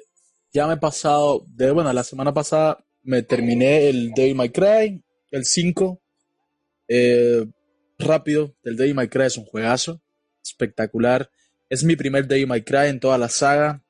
ya 0.51 0.68
me 0.68 0.73
he 0.73 0.77
pasado, 0.77 1.45
de, 1.49 1.72
bueno, 1.72 1.91
la 1.93 2.03
semana 2.03 2.34
pasada 2.34 2.84
me 3.03 3.22
terminé 3.22 3.89
el 3.89 4.11
Devil 4.11 4.35
May 4.35 4.49
Cry, 4.49 5.03
el 5.31 5.45
5. 5.45 6.01
Eh, 6.88 7.45
rápido, 7.99 8.55
el 8.64 8.76
Devil 8.76 8.95
May 8.95 9.07
Cry 9.10 9.26
es 9.26 9.38
un 9.38 9.45
juegazo, 9.45 10.01
espectacular. 10.43 11.30
Es 11.69 11.84
mi 11.84 11.95
primer 11.95 12.27
Devil 12.27 12.47
May 12.47 12.64
Cry 12.64 12.88
en 12.88 12.99
toda 12.99 13.18
la 13.18 13.30
saga. 13.30 13.84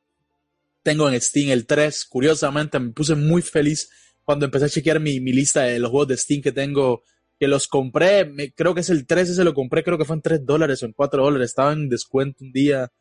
Tengo 0.83 1.09
en 1.09 1.19
Steam 1.19 1.49
el 1.51 1.65
3. 1.65 2.05
Curiosamente, 2.05 2.79
me 2.79 2.91
puse 2.91 3.15
muy 3.15 3.41
feliz 3.41 3.89
cuando 4.23 4.45
empecé 4.45 4.65
a 4.65 4.69
chequear 4.69 4.99
mi, 4.99 5.19
mi 5.19 5.31
lista 5.31 5.63
de 5.63 5.79
los 5.79 5.91
juegos 5.91 6.09
de 6.09 6.17
Steam 6.17 6.41
que 6.41 6.51
tengo, 6.51 7.03
que 7.39 7.47
los 7.47 7.67
compré. 7.67 8.25
Me, 8.25 8.51
creo 8.51 8.73
que 8.73 8.81
es 8.81 8.89
el 8.89 9.05
3, 9.05 9.29
ese 9.29 9.43
lo 9.43 9.53
compré, 9.53 9.83
creo 9.83 9.97
que 9.97 10.05
fue 10.05 10.15
en 10.15 10.21
3 10.21 10.45
dólares 10.45 10.83
o 10.83 10.85
en 10.85 10.93
4 10.93 11.23
dólares. 11.23 11.49
Estaba 11.49 11.73
en 11.73 11.89
descuento 11.89 12.43
un 12.43 12.51
día. 12.51 12.91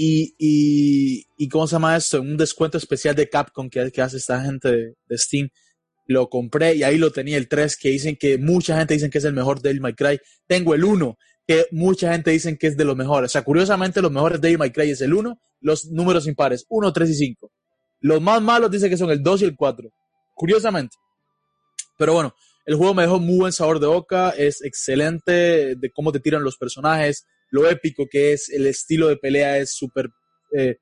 Y, 0.00 0.36
y, 1.36 1.48
¿cómo 1.48 1.66
se 1.66 1.72
llama 1.72 1.96
esto? 1.96 2.20
Un 2.20 2.36
descuento 2.36 2.78
especial 2.78 3.16
de 3.16 3.28
Capcom 3.28 3.68
que, 3.68 3.90
que 3.90 4.00
hace 4.00 4.18
esta 4.18 4.40
gente 4.40 4.70
de, 4.70 4.94
de 5.08 5.18
Steam. 5.18 5.48
Lo 6.06 6.28
compré 6.28 6.76
y 6.76 6.84
ahí 6.84 6.98
lo 6.98 7.10
tenía 7.10 7.36
el 7.36 7.48
3, 7.48 7.76
que 7.76 7.88
dicen 7.88 8.14
que 8.14 8.38
mucha 8.38 8.78
gente 8.78 8.94
dicen 8.94 9.10
que 9.10 9.18
es 9.18 9.24
el 9.24 9.32
mejor 9.32 9.60
Devil 9.60 9.80
May 9.80 9.94
Cry. 9.94 10.20
Tengo 10.46 10.76
el 10.76 10.84
1, 10.84 11.18
que 11.48 11.66
mucha 11.72 12.12
gente 12.12 12.30
dicen 12.30 12.56
que 12.56 12.68
es 12.68 12.76
de 12.76 12.84
los 12.84 12.96
mejores. 12.96 13.28
O 13.28 13.32
sea, 13.32 13.42
curiosamente, 13.42 14.00
los 14.00 14.12
mejores 14.12 14.40
Devil 14.40 14.58
May 14.58 14.70
Cry 14.70 14.90
es 14.90 15.00
el 15.00 15.12
1, 15.12 15.36
los 15.62 15.86
números 15.86 16.28
impares, 16.28 16.64
1, 16.68 16.92
3 16.92 17.10
y 17.10 17.14
5. 17.14 17.50
Los 17.98 18.20
más 18.22 18.40
malos 18.40 18.70
dicen 18.70 18.90
que 18.90 18.96
son 18.96 19.10
el 19.10 19.20
2 19.20 19.42
y 19.42 19.44
el 19.46 19.56
4. 19.56 19.90
Curiosamente. 20.32 20.96
Pero 21.98 22.12
bueno, 22.12 22.36
el 22.66 22.76
juego 22.76 22.94
me 22.94 23.02
dejó 23.02 23.18
muy 23.18 23.38
buen 23.38 23.52
sabor 23.52 23.80
de 23.80 23.88
boca, 23.88 24.30
es 24.30 24.62
excelente 24.62 25.74
de 25.74 25.90
cómo 25.92 26.12
te 26.12 26.20
tiran 26.20 26.44
los 26.44 26.56
personajes, 26.56 27.26
lo 27.50 27.68
épico 27.68 28.06
que 28.10 28.32
es, 28.32 28.48
el 28.48 28.66
estilo 28.66 29.08
de 29.08 29.16
pelea 29.16 29.58
es 29.58 29.72
súper 29.72 30.08
eh, 30.56 30.76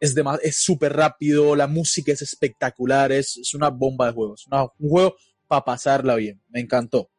es 0.00 0.56
súper 0.56 0.92
rápido, 0.92 1.56
la 1.56 1.66
música 1.66 2.12
es 2.12 2.22
espectacular, 2.22 3.10
es, 3.10 3.36
es 3.36 3.54
una 3.54 3.70
bomba 3.70 4.06
de 4.06 4.12
juego, 4.12 4.34
es 4.34 4.46
un 4.46 4.88
juego 4.88 5.16
para 5.48 5.64
pasarla 5.64 6.14
bien, 6.14 6.40
me 6.48 6.60
encantó. 6.60 7.10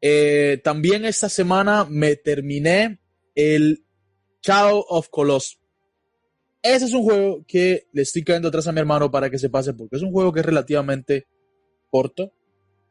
Eh, 0.00 0.60
también 0.62 1.04
esta 1.04 1.28
semana 1.28 1.84
me 1.88 2.16
terminé 2.16 3.00
el 3.34 3.84
Shadow 4.42 4.84
of 4.88 5.08
Colossus. 5.08 5.58
Ese 6.62 6.84
es 6.84 6.92
un 6.92 7.02
juego 7.02 7.44
que 7.46 7.86
le 7.92 8.02
estoy 8.02 8.22
cayendo 8.22 8.48
atrás 8.48 8.66
a 8.66 8.72
mi 8.72 8.80
hermano 8.80 9.10
para 9.10 9.30
que 9.30 9.38
se 9.38 9.50
pase 9.50 9.72
porque 9.72 9.96
es 9.96 10.02
un 10.02 10.12
juego 10.12 10.32
que 10.32 10.40
es 10.40 10.46
relativamente 10.46 11.26
corto 11.90 12.32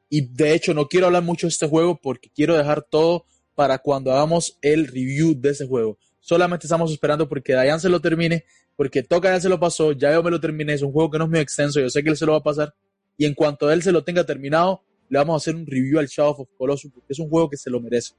y 0.09 0.33
de 0.33 0.53
hecho 0.53 0.73
no 0.73 0.87
quiero 0.87 1.07
hablar 1.07 1.23
mucho 1.23 1.47
de 1.47 1.51
este 1.51 1.67
juego 1.67 1.99
porque 2.01 2.29
quiero 2.33 2.55
dejar 2.55 2.83
todo 2.89 3.25
para 3.55 3.79
cuando 3.79 4.11
hagamos 4.11 4.57
el 4.61 4.87
review 4.87 5.33
de 5.35 5.49
ese 5.49 5.65
juego. 5.65 5.97
Solamente 6.19 6.67
estamos 6.67 6.91
esperando 6.91 7.27
porque 7.27 7.53
Dayan 7.53 7.79
se 7.79 7.89
lo 7.89 7.99
termine, 7.99 8.45
porque 8.75 9.03
Toca 9.03 9.31
ya 9.31 9.39
se 9.39 9.49
lo 9.49 9.59
pasó, 9.59 9.93
ya 9.93 10.11
yo 10.11 10.21
me 10.21 10.31
lo 10.31 10.39
terminé, 10.39 10.73
es 10.73 10.81
un 10.81 10.91
juego 10.91 11.09
que 11.09 11.17
no 11.17 11.25
es 11.25 11.29
muy 11.29 11.39
extenso, 11.39 11.79
yo 11.79 11.89
sé 11.89 12.03
que 12.03 12.09
él 12.09 12.17
se 12.17 12.25
lo 12.25 12.33
va 12.33 12.39
a 12.39 12.43
pasar 12.43 12.73
y 13.17 13.25
en 13.25 13.33
cuanto 13.33 13.71
él 13.71 13.81
se 13.81 13.91
lo 13.91 14.03
tenga 14.03 14.25
terminado, 14.25 14.81
le 15.09 15.19
vamos 15.19 15.35
a 15.35 15.37
hacer 15.37 15.55
un 15.55 15.65
review 15.65 15.99
al 15.99 16.07
Shadow 16.07 16.41
of 16.41 16.49
Colossus 16.57 16.91
porque 16.91 17.13
es 17.13 17.19
un 17.19 17.29
juego 17.29 17.49
que 17.49 17.57
se 17.57 17.69
lo 17.69 17.79
merece. 17.79 18.13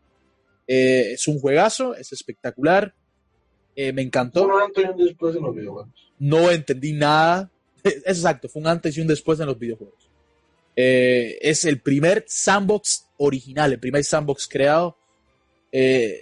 Eh, 0.66 1.12
es 1.12 1.28
un 1.28 1.38
juegazo, 1.38 1.94
es 1.94 2.12
espectacular, 2.12 2.94
eh, 3.74 3.92
me 3.92 4.02
encantó 4.02 4.46
Un 4.46 4.60
antes 4.60 4.84
y 4.84 4.88
un 4.88 4.96
después 4.96 5.36
en 5.36 5.42
los 5.42 5.54
videojuegos. 5.54 5.90
no 6.18 6.50
entendí 6.50 6.92
nada. 6.92 7.50
Es 7.84 8.18
exacto, 8.18 8.48
fue 8.48 8.62
un 8.62 8.66
antes 8.66 8.96
y 8.96 9.00
un 9.00 9.06
después 9.06 9.38
en 9.38 9.46
los 9.46 9.56
videojuegos. 9.56 10.10
Eh, 10.74 11.38
es 11.40 11.64
el 11.64 11.80
primer 11.80 12.24
sandbox 12.26 13.06
original, 13.18 13.72
el 13.72 13.78
primer 13.78 14.02
sandbox 14.02 14.48
creado. 14.48 14.96
Eh, 15.72 16.18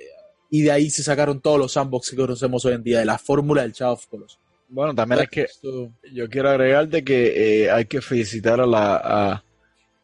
y 0.51 0.63
de 0.63 0.71
ahí 0.71 0.91
se 0.91 1.03
sacaron 1.03 1.41
todos 1.41 1.59
los 1.59 1.73
sandbox 1.73 2.11
que 2.11 2.17
conocemos 2.17 2.65
hoy 2.65 2.75
en 2.75 2.83
día, 2.83 3.01
de 3.01 3.05
la 3.05 3.19
fórmula 3.19 3.63
del 3.63 3.73
Shadow 3.73 3.95
of 3.95 4.07
Colossus. 4.07 4.39
Bueno, 4.69 4.95
también 4.95 5.23
es 5.23 5.29
que 5.29 5.47
yo 6.13 6.29
quiero 6.29 6.51
agregarte 6.51 7.05
que 7.05 7.65
eh, 7.65 7.71
hay 7.71 7.85
que 7.85 8.01
felicitar 8.01 8.61
a 8.61 8.67
la, 8.67 8.97
a, 8.97 9.45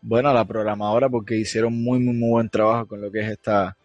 bueno, 0.00 0.28
a 0.28 0.34
la 0.34 0.44
programadora 0.44 1.08
porque 1.08 1.36
hicieron 1.36 1.72
muy, 1.82 1.98
muy, 1.98 2.14
muy 2.14 2.30
buen 2.30 2.48
trabajo 2.48 2.86
con 2.86 3.00
lo 3.00 3.10
que 3.10 3.20
es 3.20 3.30
esta, 3.30 3.76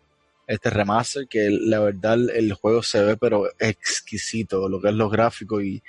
este 0.47 0.69
remaster, 0.69 1.27
que 1.27 1.49
la 1.49 1.79
verdad 1.79 2.17
el 2.35 2.53
juego 2.53 2.83
se 2.83 3.03
ve 3.03 3.17
pero 3.17 3.47
exquisito, 3.57 4.69
lo 4.69 4.81
que 4.81 4.89
es 4.89 4.93
los 4.93 5.11
gráficos 5.11 5.63
y, 5.63 5.81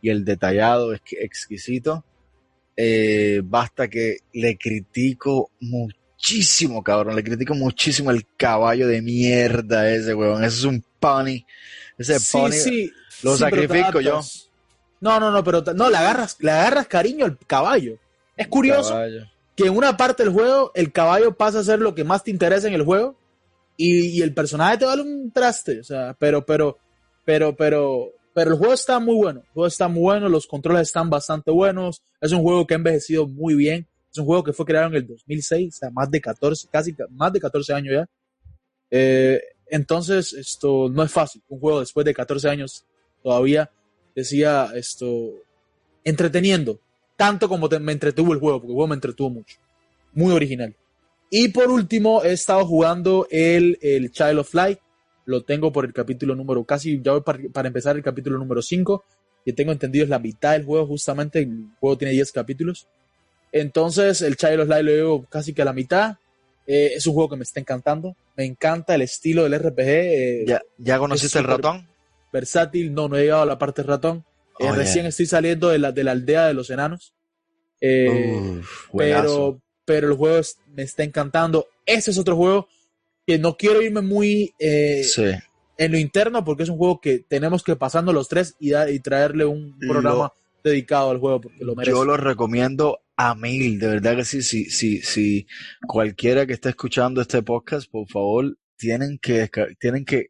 y 0.00 0.10
el 0.10 0.24
detallado 0.24 0.92
es 0.92 1.00
exquisito. 1.12 2.04
Eh, 2.76 3.40
basta 3.44 3.88
que 3.88 4.18
le 4.32 4.56
critico 4.56 5.50
muchísimo, 6.24 6.82
cabrón, 6.82 7.16
le 7.16 7.22
critico 7.22 7.54
muchísimo 7.54 8.10
el 8.10 8.26
caballo 8.36 8.88
de 8.88 9.02
mierda 9.02 9.90
ese, 9.90 10.14
weón, 10.14 10.42
ese 10.42 10.58
es 10.58 10.64
un 10.64 10.82
pony, 10.98 11.44
ese 11.98 12.18
Sí, 12.18 12.38
pony, 12.38 12.52
sí, 12.52 12.92
lo 13.22 13.34
sí, 13.34 13.40
sacrifico 13.40 14.00
yo. 14.00 14.20
No, 15.00 15.20
no, 15.20 15.30
no, 15.30 15.44
pero 15.44 15.62
no, 15.74 15.90
le 15.90 15.96
agarras, 15.98 16.36
le 16.40 16.50
agarras 16.50 16.86
cariño 16.86 17.26
al 17.26 17.36
caballo. 17.46 17.98
Es 18.38 18.48
curioso 18.48 18.90
caballo. 18.90 19.26
que 19.54 19.66
en 19.66 19.76
una 19.76 19.98
parte 19.98 20.22
del 20.24 20.32
juego 20.32 20.72
el 20.74 20.92
caballo 20.92 21.36
pasa 21.36 21.58
a 21.58 21.64
ser 21.64 21.80
lo 21.80 21.94
que 21.94 22.04
más 22.04 22.24
te 22.24 22.30
interesa 22.30 22.68
en 22.68 22.74
el 22.74 22.84
juego 22.84 23.18
y, 23.76 24.06
y 24.18 24.22
el 24.22 24.32
personaje 24.32 24.78
te 24.78 24.86
vale 24.86 25.02
un 25.02 25.30
traste, 25.30 25.80
o 25.80 25.84
sea, 25.84 26.16
pero, 26.18 26.46
pero, 26.46 26.78
pero, 27.26 27.54
pero, 27.54 28.12
pero 28.32 28.52
el 28.52 28.56
juego 28.56 28.72
está 28.72 28.98
muy 28.98 29.16
bueno, 29.16 29.40
el 29.40 29.52
juego 29.52 29.66
está 29.66 29.88
muy 29.88 30.00
bueno, 30.00 30.30
los 30.30 30.46
controles 30.46 30.88
están 30.88 31.10
bastante 31.10 31.50
buenos, 31.50 32.00
es 32.22 32.32
un 32.32 32.40
juego 32.40 32.66
que 32.66 32.72
ha 32.72 32.78
envejecido 32.78 33.26
muy 33.26 33.54
bien, 33.54 33.86
es 34.14 34.18
un 34.20 34.26
juego 34.26 34.44
que 34.44 34.52
fue 34.52 34.64
creado 34.64 34.86
en 34.88 34.94
el 34.94 35.06
2006, 35.06 35.74
o 35.74 35.78
sea, 35.78 35.90
más 35.90 36.08
de 36.10 36.20
14, 36.20 36.68
casi 36.70 36.94
ca- 36.94 37.06
más 37.10 37.32
de 37.32 37.40
14 37.40 37.72
años 37.72 37.94
ya. 37.94 38.06
Eh, 38.90 39.40
entonces, 39.66 40.32
esto 40.34 40.88
no 40.88 41.02
es 41.02 41.10
fácil, 41.10 41.42
un 41.48 41.58
juego 41.58 41.80
después 41.80 42.04
de 42.06 42.14
14 42.14 42.48
años 42.48 42.84
todavía 43.22 43.70
decía 44.14 44.68
esto, 44.76 45.32
entreteniendo, 46.04 46.78
tanto 47.16 47.48
como 47.48 47.68
te- 47.68 47.80
me 47.80 47.92
entretuvo 47.92 48.32
el 48.32 48.38
juego, 48.38 48.58
porque 48.60 48.70
el 48.72 48.74
juego 48.74 48.88
me 48.88 48.94
entretuvo 48.94 49.30
mucho. 49.30 49.58
Muy 50.12 50.32
original. 50.32 50.76
Y 51.30 51.48
por 51.48 51.68
último, 51.70 52.22
he 52.22 52.32
estado 52.32 52.64
jugando 52.66 53.26
el, 53.30 53.78
el 53.82 54.12
Child 54.12 54.38
of 54.38 54.54
Light. 54.54 54.78
Lo 55.24 55.42
tengo 55.42 55.72
por 55.72 55.84
el 55.86 55.92
capítulo 55.92 56.36
número, 56.36 56.62
casi 56.64 57.00
ya 57.02 57.12
voy 57.12 57.22
para, 57.22 57.40
para 57.52 57.66
empezar 57.66 57.96
el 57.96 58.02
capítulo 58.02 58.38
número 58.38 58.62
5. 58.62 59.02
Y 59.44 59.52
tengo 59.54 59.72
entendido 59.72 60.04
es 60.04 60.10
la 60.10 60.18
mitad 60.20 60.52
del 60.52 60.64
juego, 60.64 60.86
justamente. 60.86 61.40
El 61.40 61.70
juego 61.80 61.98
tiene 61.98 62.12
10 62.12 62.30
capítulos. 62.30 62.86
Entonces, 63.56 64.20
el 64.20 64.36
Child 64.36 64.66
Light 64.68 64.84
lo 64.84 64.90
llevo 64.90 65.24
casi 65.30 65.54
que 65.54 65.62
a 65.62 65.64
la 65.64 65.72
mitad. 65.72 66.16
Eh, 66.66 66.94
es 66.96 67.06
un 67.06 67.14
juego 67.14 67.30
que 67.30 67.36
me 67.36 67.44
está 67.44 67.60
encantando. 67.60 68.16
Me 68.36 68.44
encanta 68.44 68.96
el 68.96 69.02
estilo 69.02 69.44
del 69.44 69.54
RPG. 69.54 69.78
eh, 69.86 70.44
¿Ya, 70.46 70.60
ya 70.76 70.98
conociste 70.98 71.38
el 71.38 71.44
ratón? 71.44 71.86
versátil. 72.32 72.92
No, 72.92 73.08
no 73.08 73.16
he 73.16 73.22
llegado 73.22 73.42
a 73.42 73.46
la 73.46 73.58
parte 73.58 73.84
ratón. 73.84 74.24
Eh, 74.58 74.66
Oh, 74.68 74.74
recién 74.74 75.04
yeah. 75.04 75.08
estoy 75.10 75.26
saliendo 75.26 75.68
de 75.68 75.78
la, 75.78 75.92
de 75.92 76.02
la 76.02 76.10
aldea 76.12 76.46
de 76.48 76.54
los 76.54 76.68
enanos. 76.70 77.14
Eh, 77.80 78.58
Uf, 78.60 78.88
pero, 78.96 79.60
pero 79.84 80.08
el 80.08 80.14
juego 80.14 80.38
es- 80.38 80.58
me 80.74 80.82
está 80.82 81.04
encantando. 81.04 81.68
Ese 81.86 82.10
es 82.10 82.18
otro 82.18 82.34
juego 82.34 82.66
que 83.26 83.38
no 83.38 83.56
quiero 83.56 83.80
irme 83.82 84.00
muy 84.00 84.52
eh, 84.58 85.04
Sí. 85.04 85.26
en 85.78 85.92
lo 85.92 85.98
interno 85.98 86.44
porque 86.44 86.64
es 86.64 86.68
un 86.70 86.76
juego 86.78 87.00
que 87.00 87.20
tenemos 87.20 87.62
que 87.62 87.76
pasando 87.76 88.12
los 88.12 88.28
tres 88.28 88.56
y, 88.58 88.70
dar- 88.70 88.90
y 88.90 88.98
traerle 89.00 89.44
un 89.44 89.76
Lo- 89.78 89.92
programa 89.92 90.32
dedicado 90.64 91.10
al 91.10 91.18
juego 91.18 91.40
porque 91.42 91.64
lo 91.64 91.74
merece. 91.76 91.92
Yo 91.96 92.04
lo 92.04 92.16
recomiendo 92.16 93.00
a 93.16 93.34
mil, 93.34 93.78
de 93.78 93.88
verdad 93.88 94.16
que 94.16 94.24
sí, 94.24 94.42
sí, 94.42 94.70
sí, 94.70 95.00
sí. 95.02 95.46
Cualquiera 95.86 96.46
que 96.46 96.54
esté 96.54 96.70
escuchando 96.70 97.20
este 97.20 97.42
podcast, 97.42 97.90
por 97.90 98.08
favor, 98.08 98.56
tienen 98.76 99.18
que, 99.18 99.48
tienen 99.78 100.04
que, 100.04 100.28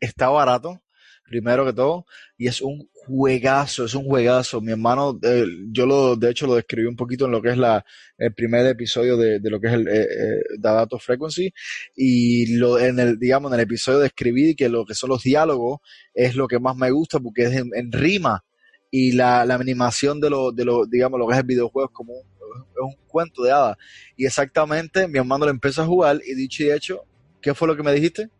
está 0.00 0.28
barato, 0.30 0.82
primero 1.24 1.66
que 1.66 1.72
todo, 1.74 2.06
y 2.38 2.48
es 2.48 2.62
un 2.62 2.88
juegazo, 2.94 3.84
es 3.84 3.94
un 3.94 4.04
juegazo. 4.04 4.60
Mi 4.60 4.72
hermano, 4.72 5.18
eh, 5.22 5.46
yo 5.70 5.86
lo, 5.86 6.16
de 6.16 6.30
hecho, 6.30 6.46
lo 6.46 6.54
describí 6.56 6.86
un 6.88 6.96
poquito 6.96 7.26
en 7.26 7.32
lo 7.32 7.42
que 7.42 7.50
es 7.50 7.58
la, 7.58 7.84
el 8.18 8.34
primer 8.34 8.66
episodio 8.66 9.16
de, 9.16 9.40
de 9.40 9.50
lo 9.50 9.60
que 9.60 9.68
es 9.68 9.74
el, 9.74 9.88
eh, 9.88 10.02
eh, 10.02 10.42
Data 10.58 10.98
Frequency, 10.98 11.52
y 11.96 12.56
lo, 12.56 12.78
en 12.78 12.98
el, 13.00 13.18
digamos, 13.18 13.52
en 13.52 13.60
el 13.60 13.64
episodio 13.64 14.00
describí 14.00 14.56
que 14.56 14.68
lo 14.68 14.86
que 14.86 14.94
son 14.94 15.10
los 15.10 15.22
diálogos 15.22 15.80
es 16.14 16.36
lo 16.36 16.48
que 16.48 16.58
más 16.58 16.76
me 16.76 16.90
gusta 16.90 17.20
porque 17.20 17.44
es 17.44 17.52
en 17.54 17.92
rima 17.92 18.44
y 18.90 19.12
la, 19.12 19.44
la 19.44 19.54
animación 19.56 20.20
de 20.20 20.30
lo, 20.30 20.50
de 20.52 20.64
lo, 20.64 20.86
digamos, 20.86 21.18
lo 21.18 21.26
que 21.26 21.34
es 21.34 21.40
el 21.40 21.46
videojuego 21.46 21.88
es 21.88 21.94
como 21.94 22.12
un, 22.14 22.20
es 22.20 22.80
un 22.80 22.96
cuento 23.06 23.42
de 23.42 23.52
hadas. 23.52 23.76
Y 24.16 24.24
exactamente 24.26 25.06
mi 25.08 25.18
hermano 25.18 25.44
lo 25.44 25.50
empezó 25.50 25.82
a 25.82 25.86
jugar 25.86 26.20
y 26.26 26.34
dicho 26.34 26.62
y 26.64 26.70
hecho, 26.70 27.02
¿qué 27.40 27.54
fue 27.54 27.68
lo 27.68 27.76
que 27.76 27.82
me 27.82 27.92
dijiste? 27.92 28.30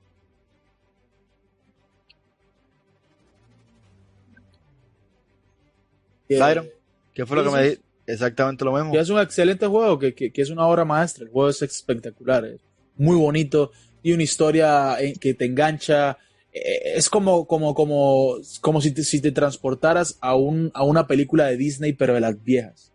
Byron, 6.29 6.69
¿Qué 7.15 7.25
fue 7.27 7.37
lo 7.39 7.45
que 7.45 7.51
me 7.51 7.62
dijiste? 7.62 7.85
Exactamente 8.07 8.65
lo 8.65 8.73
mismo. 8.73 8.95
es 8.99 9.11
un 9.11 9.19
excelente 9.19 9.66
juego, 9.66 9.99
que, 9.99 10.15
que- 10.15 10.31
que 10.31 10.43
es 10.43 10.51
una 10.51 10.66
obra 10.66 10.85
maestra. 10.85 11.25
El 11.25 11.31
juego 11.31 11.49
es 11.51 11.61
espectacular, 11.62 12.45
es 12.47 12.61
muy 12.97 13.16
bonito 13.16 13.70
y 14.03 14.12
una 14.12 14.23
historia 14.23 14.97
que 15.20 15.35
te 15.35 15.45
engancha. 15.45 16.16
Eh, 16.64 16.93
Es 16.97 17.09
como, 17.09 17.47
como, 17.47 17.74
como, 17.74 18.36
como 18.60 18.80
si 18.80 18.90
te, 18.93 19.05
si 19.05 19.20
te 19.20 19.32
transportaras 19.32 20.16
a, 20.20 20.35
un, 20.36 20.70
a 20.74 20.85
una 20.85 21.06
película 21.06 21.47
de 21.47 21.56
Disney, 21.56 21.93
pero 21.93 22.14
de 22.14 22.20
las 22.20 22.43
viejas. 22.43 22.93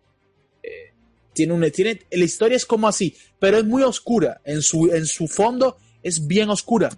Eh, 0.63 0.93
tiene 1.33 1.53
un, 1.53 1.71
tiene, 1.71 1.99
la 2.11 2.23
historia 2.25 2.55
es 2.57 2.65
como 2.65 2.87
así, 2.87 3.15
pero 3.39 3.57
es 3.57 3.65
muy 3.65 3.83
oscura. 3.83 4.41
En 4.43 4.61
su, 4.61 4.91
en 4.93 5.05
su 5.05 5.27
fondo 5.27 5.77
es 6.01 6.27
bien 6.27 6.49
oscura. 6.49 6.89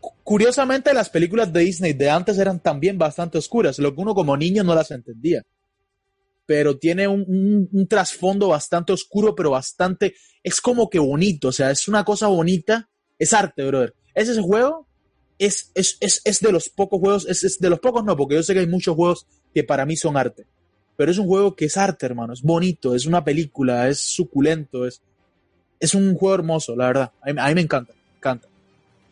Cu- 0.00 0.12
Curiosamente, 0.22 0.92
las 0.94 1.10
películas 1.10 1.52
de 1.52 1.60
Disney 1.60 1.92
de 1.92 2.10
antes 2.10 2.38
eran 2.38 2.60
también 2.60 2.98
bastante 2.98 3.38
oscuras, 3.38 3.78
lo 3.78 3.94
que 3.94 4.00
uno 4.00 4.14
como 4.14 4.36
niño 4.36 4.64
no 4.64 4.74
las 4.74 4.90
entendía 4.90 5.42
pero 6.46 6.78
tiene 6.78 7.08
un, 7.08 7.68
un- 7.72 7.86
trasfondo 7.88 8.48
bastante 8.48 8.92
oscuro, 8.92 9.34
pero 9.34 9.50
bastante, 9.50 10.14
es 10.42 10.60
como 10.60 10.90
que 10.90 10.98
bonito, 10.98 11.48
o 11.48 11.52
sea, 11.52 11.70
es 11.70 11.88
una 11.88 12.04
cosa 12.04 12.26
bonita, 12.26 12.90
es 13.18 13.32
arte, 13.32 13.64
brother. 13.64 13.94
Ese, 14.14 14.32
ese 14.32 14.42
juego 14.42 14.86
es, 15.38 15.70
es, 15.74 15.96
es, 16.00 16.20
es 16.24 16.40
de 16.40 16.52
los 16.52 16.68
pocos 16.68 17.00
juegos, 17.00 17.26
es, 17.28 17.58
de 17.58 17.70
los 17.70 17.80
pocos 17.80 18.04
no, 18.04 18.16
porque 18.16 18.36
yo 18.36 18.42
sé 18.42 18.54
que 18.54 18.60
hay 18.60 18.66
muchos 18.66 18.94
juegos 18.94 19.26
que 19.54 19.64
para 19.64 19.86
mí 19.86 19.96
son 19.96 20.16
arte, 20.16 20.46
pero 20.96 21.10
es 21.10 21.18
un 21.18 21.26
juego 21.26 21.54
que 21.56 21.66
es 21.66 21.76
arte, 21.76 22.06
hermano, 22.06 22.32
es 22.32 22.42
bonito, 22.42 22.94
es 22.94 23.06
una 23.06 23.24
película, 23.24 23.88
es 23.88 23.98
suculento, 24.00 24.86
es, 24.86 25.02
es 25.80 25.94
un 25.94 26.14
juego 26.14 26.34
hermoso, 26.36 26.76
la 26.76 26.86
verdad, 26.86 27.12
a 27.20 27.48
mí, 27.48 27.54
me 27.54 27.60
encanta, 27.60 27.92
encanta. 28.18 28.48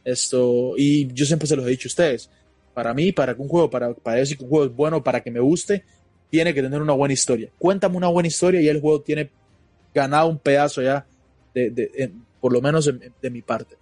Esto, 0.05 0.74
y 0.77 1.12
yo 1.12 1.24
siempre 1.24 1.47
se 1.47 1.55
los 1.55 1.65
he 1.66 1.70
dicho 1.70 1.86
a 1.89 1.90
ustedes, 1.90 2.31
para 2.74 2.93
mí, 2.94 3.12
para 3.12 3.35
que 3.35 3.43
un 3.43 3.49
juego, 3.49 3.70
para, 3.70 3.94
para 3.94 4.16
decir 4.19 4.36
que 4.36 4.44
un 4.44 4.51
juego 4.51 4.65
es 4.66 4.74
bueno, 4.74 5.03
para 5.03 5.20
que 5.23 5.31
me 5.31 5.40
guste, 5.40 5.85
tiene 6.31 6.55
que 6.55 6.62
tener 6.62 6.81
una 6.82 6.94
buena 6.94 7.12
historia. 7.12 7.51
Cuéntame 7.59 7.97
una 7.97 8.09
buena 8.09 8.27
historia 8.27 8.61
y 8.61 8.69
el 8.69 8.81
juego 8.81 9.01
tiene 9.03 9.31
ganado 9.94 10.28
un 10.28 10.39
pedazo 10.39 10.82
ya, 10.82 11.07
de, 11.55 11.70
de- 11.70 12.12
por 12.40 12.53
lo 12.53 12.61
menos 12.61 12.86
en- 12.89 13.12
de 13.20 13.31
mi 13.31 13.43
parte. 13.43 13.77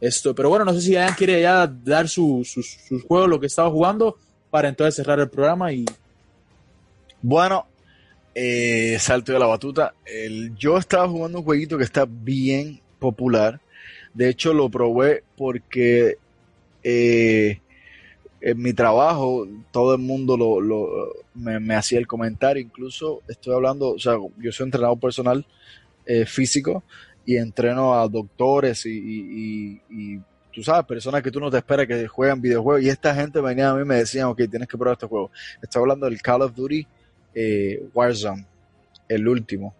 Esto, 0.00 0.34
pero 0.34 0.48
bueno, 0.50 0.64
no 0.64 0.74
sé 0.74 0.80
si 0.82 0.92
Ian 0.92 1.14
quiere 1.14 1.40
ya 1.40 1.66
dar 1.66 2.08
su- 2.08 2.42
sus 2.44 2.66
sus 2.86 3.02
juegos, 3.04 3.28
lo 3.28 3.40
que 3.40 3.46
estaba 3.46 3.70
jugando, 3.70 4.16
para 4.50 4.68
entonces 4.68 4.94
cerrar 4.96 5.18
el 5.20 5.30
programa 5.30 5.72
y 5.72 5.84
Bueno, 7.22 7.66
eh, 8.34 8.96
salto 9.00 9.32
de 9.32 9.38
la 9.38 9.46
batuta. 9.46 9.94
El, 10.04 10.54
yo 10.56 10.76
estaba 10.78 11.08
jugando 11.08 11.38
un 11.38 11.44
jueguito 11.44 11.78
que 11.78 11.84
está 11.84 12.06
bien 12.08 12.80
popular. 12.98 13.60
De 14.14 14.28
hecho, 14.28 14.52
lo 14.54 14.68
probé 14.70 15.24
porque 15.36 16.16
eh, 16.82 17.60
en 18.40 18.58
mi 18.62 18.72
trabajo 18.72 19.46
todo 19.72 19.94
el 19.94 20.00
mundo 20.02 20.36
lo, 20.36 20.60
lo- 20.60 20.88
me, 21.34 21.58
me 21.60 21.74
hacía 21.74 21.98
el 21.98 22.06
comentario. 22.06 22.62
Incluso 22.62 23.22
estoy 23.28 23.54
hablando, 23.54 23.90
o 23.92 23.98
sea, 23.98 24.14
yo 24.38 24.52
soy 24.52 24.64
entrenador 24.66 24.98
personal 25.00 25.46
eh, 26.06 26.26
físico 26.26 26.84
y 27.26 27.36
entreno 27.36 27.94
a 27.98 28.08
doctores 28.08 28.86
y, 28.86 29.80
tú 30.54 30.62
sabes, 30.62 30.86
personas 30.86 31.22
que 31.22 31.30
tú 31.30 31.40
no 31.40 31.50
te 31.50 31.58
esperas 31.58 31.86
que 31.86 32.06
juegan 32.06 32.40
videojuegos. 32.40 32.82
Y 32.82 32.88
esta 32.88 33.14
gente 33.14 33.40
venía 33.40 33.70
a 33.70 33.74
mí 33.74 33.82
y 33.82 33.84
me 33.84 33.96
decían, 33.96 34.28
ok, 34.28 34.42
tienes 34.48 34.68
que 34.68 34.78
probar 34.78 34.94
este 34.94 35.06
juego. 35.06 35.30
Estoy 35.60 35.80
hablando 35.80 36.06
del 36.06 36.22
Call 36.22 36.42
of 36.42 36.54
Duty 36.54 36.86
eh, 37.34 37.82
Warzone, 37.92 38.46
el 39.08 39.28
último. 39.28 39.74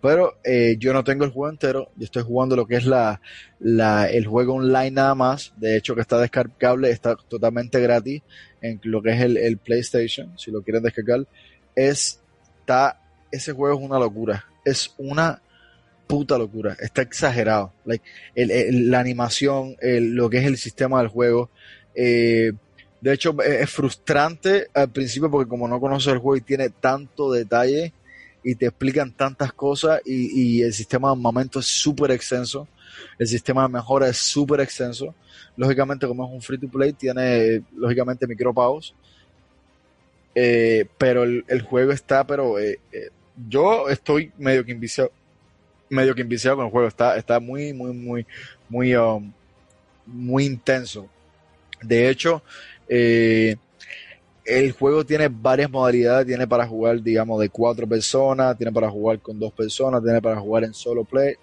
Pero 0.00 0.38
eh, 0.44 0.76
yo 0.78 0.92
no 0.92 1.02
tengo 1.02 1.24
el 1.24 1.30
juego 1.30 1.50
entero, 1.50 1.90
yo 1.96 2.04
estoy 2.04 2.22
jugando 2.22 2.56
lo 2.56 2.66
que 2.66 2.76
es 2.76 2.86
la, 2.86 3.20
el 3.60 4.26
juego 4.26 4.54
online 4.54 4.92
nada 4.92 5.14
más. 5.14 5.52
De 5.56 5.76
hecho, 5.76 5.94
que 5.94 6.02
está 6.02 6.18
descargable, 6.18 6.90
está 6.90 7.16
totalmente 7.16 7.80
gratis 7.80 8.22
en 8.60 8.80
lo 8.84 9.02
que 9.02 9.10
es 9.10 9.20
el, 9.20 9.36
el 9.36 9.58
PlayStation, 9.58 10.38
si 10.38 10.52
lo 10.52 10.62
quieren 10.62 10.82
descargar. 10.82 11.26
Es, 11.74 12.20
está, 12.60 13.00
ese 13.30 13.52
juego 13.52 13.76
es 13.76 13.84
una 13.84 13.98
locura, 13.98 14.44
es 14.64 14.94
una 14.98 15.40
puta 16.12 16.36
locura, 16.36 16.76
está 16.78 17.00
exagerado. 17.00 17.72
Like, 17.86 18.04
el- 18.34 18.90
la 18.90 19.00
animación, 19.00 19.76
lo 19.80 20.28
que 20.28 20.38
es 20.38 20.44
el 20.44 20.58
sistema 20.58 20.98
del 21.00 21.08
juego. 21.08 21.48
eh, 21.94 22.52
de 23.00 23.12
hecho, 23.14 23.34
es 23.42 23.62
es 23.62 23.70
frustrante 23.70 24.68
al 24.74 24.90
principio 24.90 25.30
porque 25.30 25.48
como 25.48 25.66
no 25.68 25.80
conoces 25.80 26.12
el 26.12 26.18
juego 26.18 26.36
y 26.36 26.42
tiene 26.42 26.68
tanto 26.70 27.32
detalle 27.32 27.92
y 28.44 28.54
te 28.56 28.66
explican 28.66 29.12
tantas 29.12 29.52
cosas 29.54 30.00
y, 30.04 30.58
y 30.58 30.62
el 30.62 30.72
sistema 30.74 31.08
de 31.08 31.12
armamento 31.12 31.58
es 31.60 31.66
súper 31.66 32.10
extenso, 32.10 32.68
el 33.18 33.26
sistema 33.26 33.62
de 33.62 33.70
mejora 33.70 34.08
es 34.08 34.18
súper 34.18 34.60
extenso. 34.60 35.14
Lógicamente, 35.56 36.06
como 36.06 36.26
es 36.26 36.32
un 36.32 36.42
free 36.42 36.58
to 36.58 36.68
play, 36.68 36.92
tiene 36.92 37.62
lógicamente 37.74 38.26
micropagos. 38.26 38.94
Eh, 40.34 40.86
pero 40.98 41.22
el, 41.24 41.62
juego 41.62 41.92
está, 41.92 42.26
pero 42.26 42.58
eh, 42.58 42.78
eh, 42.92 43.08
yo 43.48 43.88
estoy 43.88 44.32
medio 44.38 44.64
que 44.64 44.72
enviciado, 44.72 45.10
medio 45.92 46.14
que 46.14 46.22
enviciado 46.22 46.56
con 46.56 46.66
el 46.66 46.72
juego. 46.72 46.88
Está, 46.88 47.16
está 47.16 47.38
muy, 47.38 47.72
muy, 47.72 47.92
muy, 47.92 48.26
muy, 48.68 48.96
um, 48.96 49.32
muy 50.06 50.44
intenso. 50.44 51.08
De 51.80 52.08
hecho, 52.08 52.42
eh, 52.88 53.56
el 54.44 54.72
juego 54.72 55.04
tiene 55.04 55.28
varias 55.28 55.70
modalidades, 55.70 56.26
tiene 56.26 56.46
para 56.46 56.66
jugar, 56.66 57.00
digamos, 57.00 57.40
de 57.40 57.48
cuatro 57.48 57.86
personas, 57.86 58.56
tiene 58.56 58.72
para 58.72 58.90
jugar 58.90 59.20
con 59.20 59.38
dos 59.38 59.52
personas, 59.52 60.02
tiene 60.02 60.20
para 60.20 60.40
jugar 60.40 60.64
en 60.64 60.74
solo 60.74 61.04
play. 61.04 61.34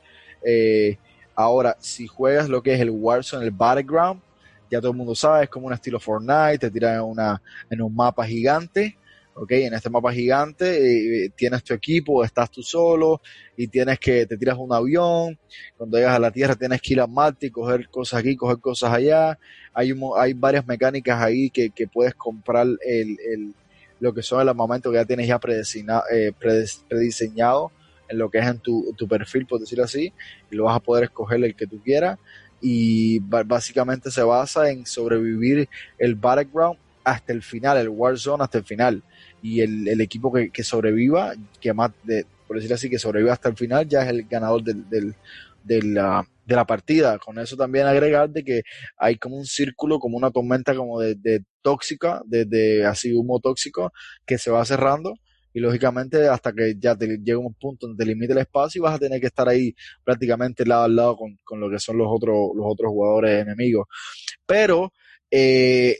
Eh, 0.44 0.98
ahora, 1.36 1.78
si 1.80 2.08
juegas 2.08 2.50
lo 2.50 2.62
que 2.62 2.74
es 2.74 2.82
el 2.82 2.90
Warzone, 2.90 3.46
el 3.46 3.52
Battleground, 3.52 4.22
ya 4.70 4.80
todo 4.80 4.92
el 4.92 4.98
mundo 4.98 5.16
sabe, 5.16 5.46
es 5.46 5.50
como 5.50 5.68
un 5.68 5.74
estilo 5.74 6.00
Fortnite, 6.00 6.60
te 6.60 6.72
tiran 6.72 6.96
en, 6.96 7.02
una, 7.02 7.42
en 7.70 7.82
un 7.82 7.96
mapa 7.96 8.26
gigante, 8.26 8.98
¿ok? 9.36 9.52
En 9.52 9.74
este 9.74 9.90
mapa 9.90 10.12
gigante 10.12 11.26
eh, 11.26 11.32
tienes 11.36 11.64
tu 11.64 11.74
equipo, 11.74 12.24
estás 12.24 12.52
tú 12.52 12.62
solo 12.62 13.22
y 13.56 13.68
tienes 13.68 14.00
que, 14.00 14.26
te 14.26 14.38
tiras 14.38 14.58
un 14.58 14.74
avión, 14.74 15.38
cuando 15.78 15.98
llegas 15.98 16.16
a 16.16 16.20
la 16.20 16.32
Tierra 16.32 16.56
tienes 16.56 16.82
que 16.82 16.94
ir 16.94 17.02
a 17.02 17.08
Marte 17.08 17.48
y 17.48 17.52
coger 17.52 17.90
cosas 17.90 18.20
aquí, 18.20 18.36
coger 18.36 18.60
cosas 18.60 18.94
allá, 18.94 19.38
hay, 19.74 19.92
un 19.92 20.12
hay 20.18 20.34
varias 20.34 20.68
mecánicas 20.68 21.22
ahí 21.22 21.50
que, 21.50 21.72
puedes 21.92 22.16
comprar 22.16 22.68
el, 22.86 23.54
lo 24.00 24.14
que 24.14 24.24
son 24.24 24.42
el 24.42 24.50
armamento 24.50 24.92
que 24.92 24.98
ya 24.98 25.06
tienes 25.06 25.28
ya 25.28 25.40
eh, 26.12 26.32
prediseñado 26.88 27.72
en 28.10 28.18
lo 28.18 28.30
que 28.30 28.40
es 28.40 28.48
en 28.48 28.60
tu, 28.60 28.94
tu 28.98 29.08
perfil, 29.08 29.46
por 29.46 29.60
decirlo 29.60 29.84
así, 29.84 30.12
y 30.50 30.56
lo 30.56 30.66
vas 30.66 30.76
a 30.76 30.80
poder 30.80 31.06
escoger 31.06 31.44
el 31.44 31.56
que 31.56 31.68
tú 31.68 31.82
quieras. 31.82 32.18
Y 32.62 33.20
básicamente 33.20 34.12
se 34.12 34.22
basa 34.22 34.70
en 34.70 34.86
sobrevivir 34.86 35.70
el 35.98 36.16
battleground 36.16 36.78
hasta 37.04 37.32
el 37.32 37.42
final, 37.42 37.78
el 37.78 37.88
Warzone 37.88 38.44
hasta 38.44 38.58
el 38.58 38.66
final. 38.66 39.04
Y 39.42 39.62
el, 39.62 39.88
el 39.88 40.02
equipo 40.02 40.32
que, 40.32 40.50
que, 40.50 40.64
sobreviva, 40.64 41.34
que 41.60 41.74
más, 41.74 41.92
de, 42.04 42.26
por 42.48 42.58
decir 42.58 42.74
así, 42.74 42.90
que 42.90 43.00
sobreviva 43.00 43.34
hasta 43.34 43.50
el 43.50 43.56
final, 43.56 43.88
ya 43.88 44.04
es 44.04 44.10
el 44.10 44.24
ganador 44.24 44.64
del, 44.64 44.90
del, 44.90 45.16
de, 45.64 45.82
la, 45.84 46.28
de 46.46 46.56
la 46.56 46.66
partida. 46.66 47.18
Con 47.20 47.40
eso 47.40 47.56
también 47.56 47.88
agregar 47.88 48.30
de 48.30 48.44
que 48.44 48.62
hay 48.98 49.18
como 49.18 49.38
un 49.38 49.46
círculo, 49.46 50.00
como 50.00 50.18
una 50.18 50.32
tormenta 50.32 50.76
como 50.76 51.00
de, 51.00 51.16
de 51.16 51.44
tóxica, 51.62 52.22
de, 52.26 52.46
de 52.46 52.86
así 52.86 53.14
humo 53.14 53.40
tóxico, 53.40 53.92
que 54.26 54.38
se 54.38 54.52
va 54.52 54.66
cerrando 54.66 55.14
y 55.54 55.60
lógicamente 55.60 56.28
hasta 56.28 56.54
que 56.54 56.76
ya 56.78 56.96
te 56.96 57.18
llega 57.18 57.40
un 57.40 57.54
punto 57.54 57.88
donde 57.88 58.04
te 58.04 58.10
limite 58.10 58.34
el 58.34 58.40
espacio 58.40 58.80
y 58.80 58.84
vas 58.84 58.96
a 58.96 59.00
tener 59.00 59.20
que 59.20 59.28
estar 59.28 59.48
ahí 59.50 59.74
prácticamente 60.04 60.66
lado 60.66 60.84
al 60.84 60.96
lado 60.96 61.18
con, 61.18 61.38
con 61.44 61.60
lo 61.60 61.70
que 61.70 61.80
son 61.80 61.98
los 61.98 62.08
otros 62.10 62.52
los 62.56 62.66
otros 62.68 62.92
jugadores 62.92 63.42
enemigos 63.42 63.88
pero 64.46 64.92
eh, 65.32 66.00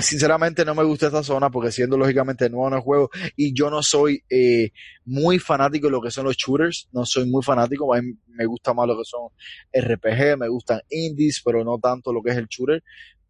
sinceramente 0.00 0.64
no 0.64 0.74
me 0.74 0.84
gusta 0.84 1.06
esta 1.06 1.22
zona 1.22 1.50
porque 1.50 1.72
siendo 1.72 1.96
lógicamente 1.96 2.48
nuevo 2.48 2.68
en 2.68 2.74
el 2.74 2.80
juego 2.80 3.10
y 3.36 3.52
yo 3.52 3.70
no 3.70 3.82
soy 3.82 4.22
eh, 4.30 4.70
muy 5.04 5.38
fanático 5.38 5.88
de 5.88 5.92
lo 5.92 6.00
que 6.00 6.10
son 6.10 6.24
los 6.24 6.36
shooters, 6.36 6.88
no 6.92 7.04
soy 7.04 7.26
muy 7.26 7.42
fanático, 7.42 7.94
a 7.94 8.00
mí 8.00 8.12
me 8.28 8.46
gusta 8.46 8.72
más 8.72 8.86
lo 8.86 8.96
que 8.96 9.04
son 9.04 9.28
RPG, 9.72 10.38
me 10.38 10.48
gustan 10.48 10.80
indies, 10.90 11.42
pero 11.44 11.64
no 11.64 11.78
tanto 11.78 12.12
lo 12.12 12.22
que 12.22 12.30
es 12.30 12.36
el 12.36 12.46
shooter, 12.46 12.82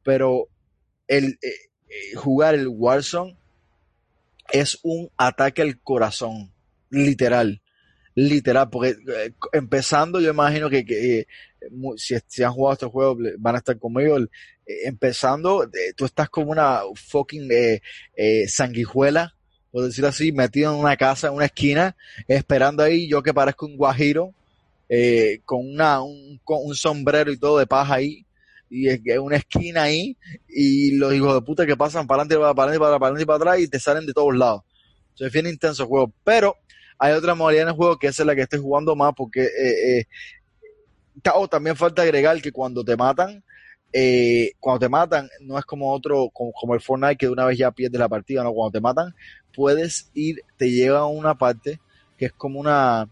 pero 0.02 0.48
el 1.08 1.38
eh, 1.42 2.16
jugar 2.16 2.54
el 2.54 2.68
Warzone 2.68 3.36
es 4.52 4.78
un 4.82 5.10
ataque 5.16 5.62
al 5.62 5.80
corazón, 5.80 6.52
literal, 6.90 7.62
literal, 8.14 8.70
porque 8.70 8.90
eh, 8.90 9.32
empezando 9.52 10.20
yo 10.20 10.30
imagino 10.30 10.70
que, 10.70 10.84
que 10.84 11.20
eh, 11.20 11.26
si, 11.96 12.16
si, 12.26 12.42
han 12.42 12.52
jugado 12.52 12.74
este 12.74 12.86
juego 12.86 13.16
van 13.38 13.54
a 13.56 13.58
estar 13.58 13.78
conmigo, 13.78 14.18
eh, 14.18 14.28
empezando, 14.66 15.68
tú 15.96 16.04
estás 16.04 16.28
como 16.28 16.50
una 16.50 16.80
fucking 16.94 17.48
sanguijuela, 18.48 19.34
por 19.70 19.84
decirlo 19.84 20.08
así, 20.08 20.32
metido 20.32 20.72
en 20.72 20.78
una 20.78 20.96
casa, 20.96 21.28
en 21.28 21.34
una 21.34 21.46
esquina, 21.46 21.96
esperando 22.28 22.82
ahí, 22.82 23.08
yo 23.08 23.22
que 23.22 23.34
parezco 23.34 23.66
un 23.66 23.76
guajiro, 23.76 24.32
con, 25.44 25.68
una, 25.68 26.02
un, 26.02 26.40
con 26.44 26.58
un 26.62 26.74
sombrero 26.74 27.32
y 27.32 27.38
todo 27.38 27.58
de 27.58 27.66
paja 27.66 27.94
ahí, 27.94 28.24
y 28.74 28.88
es 28.88 29.18
una 29.18 29.36
esquina 29.36 29.84
ahí 29.84 30.16
y 30.48 30.96
los 30.96 31.14
hijos 31.14 31.34
de 31.34 31.42
puta 31.42 31.64
que 31.64 31.76
pasan 31.76 32.06
para 32.06 32.22
adelante, 32.22 32.36
para 32.36 32.50
adelante, 32.50 32.78
para 32.80 32.96
adelante 32.96 33.26
para 33.26 33.36
atrás 33.36 33.60
y 33.60 33.68
te 33.68 33.78
salen 33.78 34.04
de 34.04 34.12
todos 34.12 34.34
lados. 34.34 34.62
Entonces 35.10 35.26
es 35.28 35.32
bien 35.32 35.46
intenso 35.46 35.84
el 35.84 35.88
juego, 35.88 36.12
pero 36.24 36.56
hay 36.98 37.12
otra 37.12 37.36
modalidad 37.36 37.62
en 37.62 37.68
el 37.68 37.74
juego 37.74 37.98
que 37.98 38.08
es 38.08 38.18
la 38.18 38.34
que 38.34 38.42
estoy 38.42 38.58
jugando 38.58 38.96
más 38.96 39.12
porque 39.16 39.44
eh, 39.44 39.98
eh, 40.00 40.06
oh, 41.34 41.46
también 41.46 41.76
falta 41.76 42.02
agregar 42.02 42.40
que 42.42 42.50
cuando 42.50 42.84
te 42.84 42.96
matan, 42.96 43.44
eh, 43.96 44.54
cuando 44.58 44.80
te 44.80 44.88
matan 44.88 45.30
no 45.40 45.56
es 45.56 45.64
como 45.64 45.92
otro, 45.92 46.28
como, 46.32 46.74
el 46.74 46.80
Fortnite 46.80 47.16
que 47.16 47.26
de 47.26 47.32
una 47.32 47.44
vez 47.44 47.56
ya 47.56 47.70
pierdes 47.70 48.00
la 48.00 48.08
partida, 48.08 48.42
no, 48.42 48.52
cuando 48.52 48.72
te 48.72 48.80
matan 48.80 49.14
puedes 49.54 50.10
ir, 50.14 50.40
te 50.56 50.68
lleva 50.68 50.98
a 50.98 51.06
una 51.06 51.38
parte 51.38 51.78
que 52.18 52.26
es 52.26 52.32
como 52.32 52.58
una, 52.58 53.08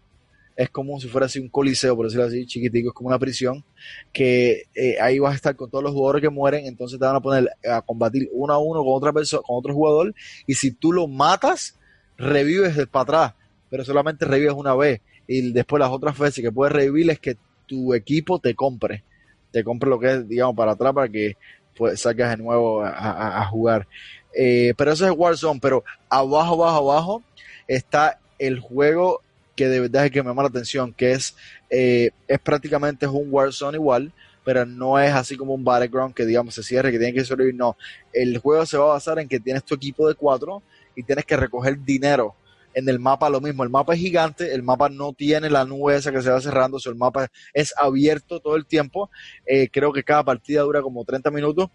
es 0.57 0.71
como 0.71 0.99
si 0.99 1.07
fuera 1.07 1.27
así 1.27 1.39
un 1.39 1.49
coliseo, 1.49 1.95
por 1.95 2.07
decirlo 2.07 2.27
así, 2.27 2.47
chiquitico, 2.47 2.89
es 2.89 2.95
como 2.95 3.11
una 3.11 3.19
prisión, 3.21 3.65
que 4.13 4.65
eh, 4.75 4.97
ahí 5.01 5.21
vas 5.21 5.35
a 5.35 5.37
estar 5.37 5.55
con 5.55 5.71
todos 5.71 5.85
los 5.85 5.93
jugadores 5.93 6.21
que 6.21 6.31
mueren, 6.31 6.67
entonces 6.67 6.99
te 6.99 7.07
van 7.07 7.15
a 7.15 7.21
poner 7.21 7.49
a 7.65 7.81
combatir 7.83 8.29
uno 8.33 8.53
a 8.53 8.59
uno 8.59 8.83
con 8.83 8.95
otra 8.95 9.13
persona, 9.13 9.43
con 9.47 9.59
otro 9.59 9.75
jugador, 9.75 10.15
y 10.49 10.55
si 10.55 10.73
tú 10.73 10.93
lo 10.93 11.07
matas, 11.07 11.79
revives 12.17 12.75
para 12.89 13.03
atrás, 13.03 13.35
pero 13.71 13.85
solamente 13.85 14.25
revives 14.25 14.55
una 14.55 14.75
vez, 14.75 15.01
y 15.29 15.53
después 15.53 15.79
las 15.79 15.91
otras 15.91 16.19
veces 16.19 16.43
que 16.43 16.51
puedes 16.51 16.73
revivir 16.73 17.09
es 17.09 17.21
que 17.21 17.37
tu 17.67 17.95
equipo 17.95 18.41
te 18.41 18.57
compre, 18.57 19.05
te 19.53 19.63
compre 19.63 19.89
lo 19.89 20.01
que 20.01 20.13
es, 20.13 20.29
digamos, 20.29 20.57
para 20.57 20.73
atrás 20.73 20.93
para 20.93 21.09
que 21.09 21.37
pues, 21.77 22.01
saques 22.01 22.29
de 22.29 22.37
nuevo 22.39 22.83
a 22.85 23.47
jugar. 23.47 23.87
Eh, 24.35 24.75
pero 24.77 24.93
eso 24.93 25.07
es 25.07 25.13
Warzone, 25.15 25.61
pero 25.61 25.85
abajo, 26.09 26.55
abajo, 26.55 26.93
abajo 26.93 27.23
está 27.69 28.19
el 28.39 28.61
juego 28.61 29.21
que 29.55 29.69
de 29.69 29.81
verdad 29.81 30.07
es 30.07 30.11
que 30.11 30.23
me 30.23 30.31
llama 30.31 30.43
la 30.43 30.49
atención, 30.49 30.93
que 30.93 31.13
es, 31.13 31.37
eh, 31.69 32.11
es 32.27 32.39
prácticamente 32.39 33.07
es 33.07 33.13
un 33.13 33.29
Warzone 33.31 33.77
igual, 33.77 34.13
pero 34.45 34.65
no 34.65 34.99
es 34.99 35.13
así 35.13 35.37
como 35.37 35.55
un 35.55 35.63
Battleground 35.63 36.15
que 36.15 36.25
digamos 36.25 36.55
se 36.55 36.63
cierre, 36.63 36.91
que 36.91 36.99
tiene 36.99 37.13
que 37.13 37.25
sobrevivir, 37.25 37.59
no. 37.59 37.77
El 38.13 38.39
juego 38.39 38.65
se 38.67 38.79
va 38.79 38.85
a 38.85 38.95
basar 38.95 39.19
en 39.19 39.29
que 39.29 39.39
tienes 39.39 39.63
tu 39.65 39.75
equipo 39.75 40.09
de 40.09 40.15
cuatro 40.15 40.63
y 40.97 41.03
tienes 41.03 41.25
que 41.25 41.37
recoger 41.37 41.79
dinero. 41.79 42.35
En 42.75 42.89
el 42.89 42.99
mapa 42.99 43.31
lo 43.31 43.41
mismo, 43.41 43.63
el 43.63 43.71
mapa 43.71 43.95
es 43.95 44.01
gigante, 44.01 44.55
el 44.55 44.63
mapa 44.63 44.89
no 44.89 45.13
tiene 45.13 45.51
la 45.51 45.65
nube 45.65 45.97
esa 45.97 46.13
que 46.13 46.23
se 46.23 46.31
va 46.31 46.41
cerrando, 46.41 46.79
o 46.79 46.89
el 46.89 46.97
mapa 46.97 47.29
es 47.53 47.75
abierto 47.77 48.41
todo 48.41 48.57
el 48.57 48.67
tiempo, 48.67 49.11
eh, 49.47 49.69
creo 49.71 49.93
que 49.93 50.03
cada 50.03 50.25
partida 50.25 50.63
dura 50.63 50.83
como 50.83 51.05
30 51.05 51.31
minutos 51.31 51.69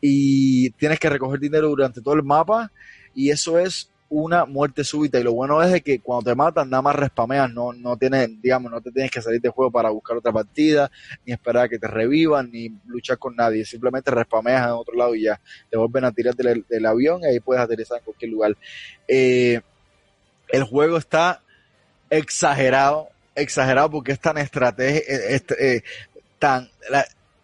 y 0.00 0.70
tienes 0.72 0.98
que 0.98 1.08
recoger 1.08 1.40
dinero 1.40 1.68
durante 1.68 2.00
todo 2.00 2.14
el 2.14 2.22
mapa 2.22 2.70
y 3.14 3.30
eso 3.30 3.58
es 3.58 3.90
una 4.08 4.44
muerte 4.44 4.84
súbita. 4.84 5.18
Y 5.18 5.24
lo 5.24 5.32
bueno 5.32 5.62
es 5.62 5.72
de 5.72 5.80
que 5.80 6.00
cuando 6.00 6.30
te 6.30 6.36
matan 6.36 6.70
nada 6.70 6.82
más 6.82 6.96
respameas, 6.96 7.50
no, 7.52 7.72
no 7.72 7.96
tienes, 7.96 8.40
digamos, 8.40 8.70
no 8.70 8.80
te 8.80 8.92
tienes 8.92 9.10
que 9.10 9.22
salir 9.22 9.40
de 9.40 9.48
juego 9.48 9.70
para 9.70 9.90
buscar 9.90 10.16
otra 10.16 10.32
partida, 10.32 10.90
ni 11.24 11.32
esperar 11.32 11.64
a 11.64 11.68
que 11.68 11.78
te 11.78 11.88
revivan, 11.88 12.50
ni 12.50 12.70
luchar 12.86 13.18
con 13.18 13.34
nadie, 13.34 13.64
simplemente 13.64 14.10
respameas 14.10 14.66
en 14.66 14.72
otro 14.72 14.94
lado 14.94 15.14
y 15.14 15.22
ya. 15.22 15.40
Te 15.70 15.76
vuelven 15.76 16.04
a 16.04 16.12
tirar 16.12 16.34
del, 16.34 16.64
del 16.68 16.86
avión 16.86 17.22
y 17.22 17.26
ahí 17.26 17.40
puedes 17.40 17.62
aterrizar 17.62 17.98
en 17.98 18.04
cualquier 18.04 18.30
lugar. 18.30 18.56
Eh, 19.08 19.60
el 20.48 20.64
juego 20.64 20.96
está 20.96 21.42
exagerado, 22.10 23.08
exagerado 23.34 23.90
porque 23.90 24.12
es 24.12 24.20
tan 24.20 24.38
estrategia, 24.38 25.00
es, 25.06 25.44
eh, 25.58 25.82
tan, 26.38 26.68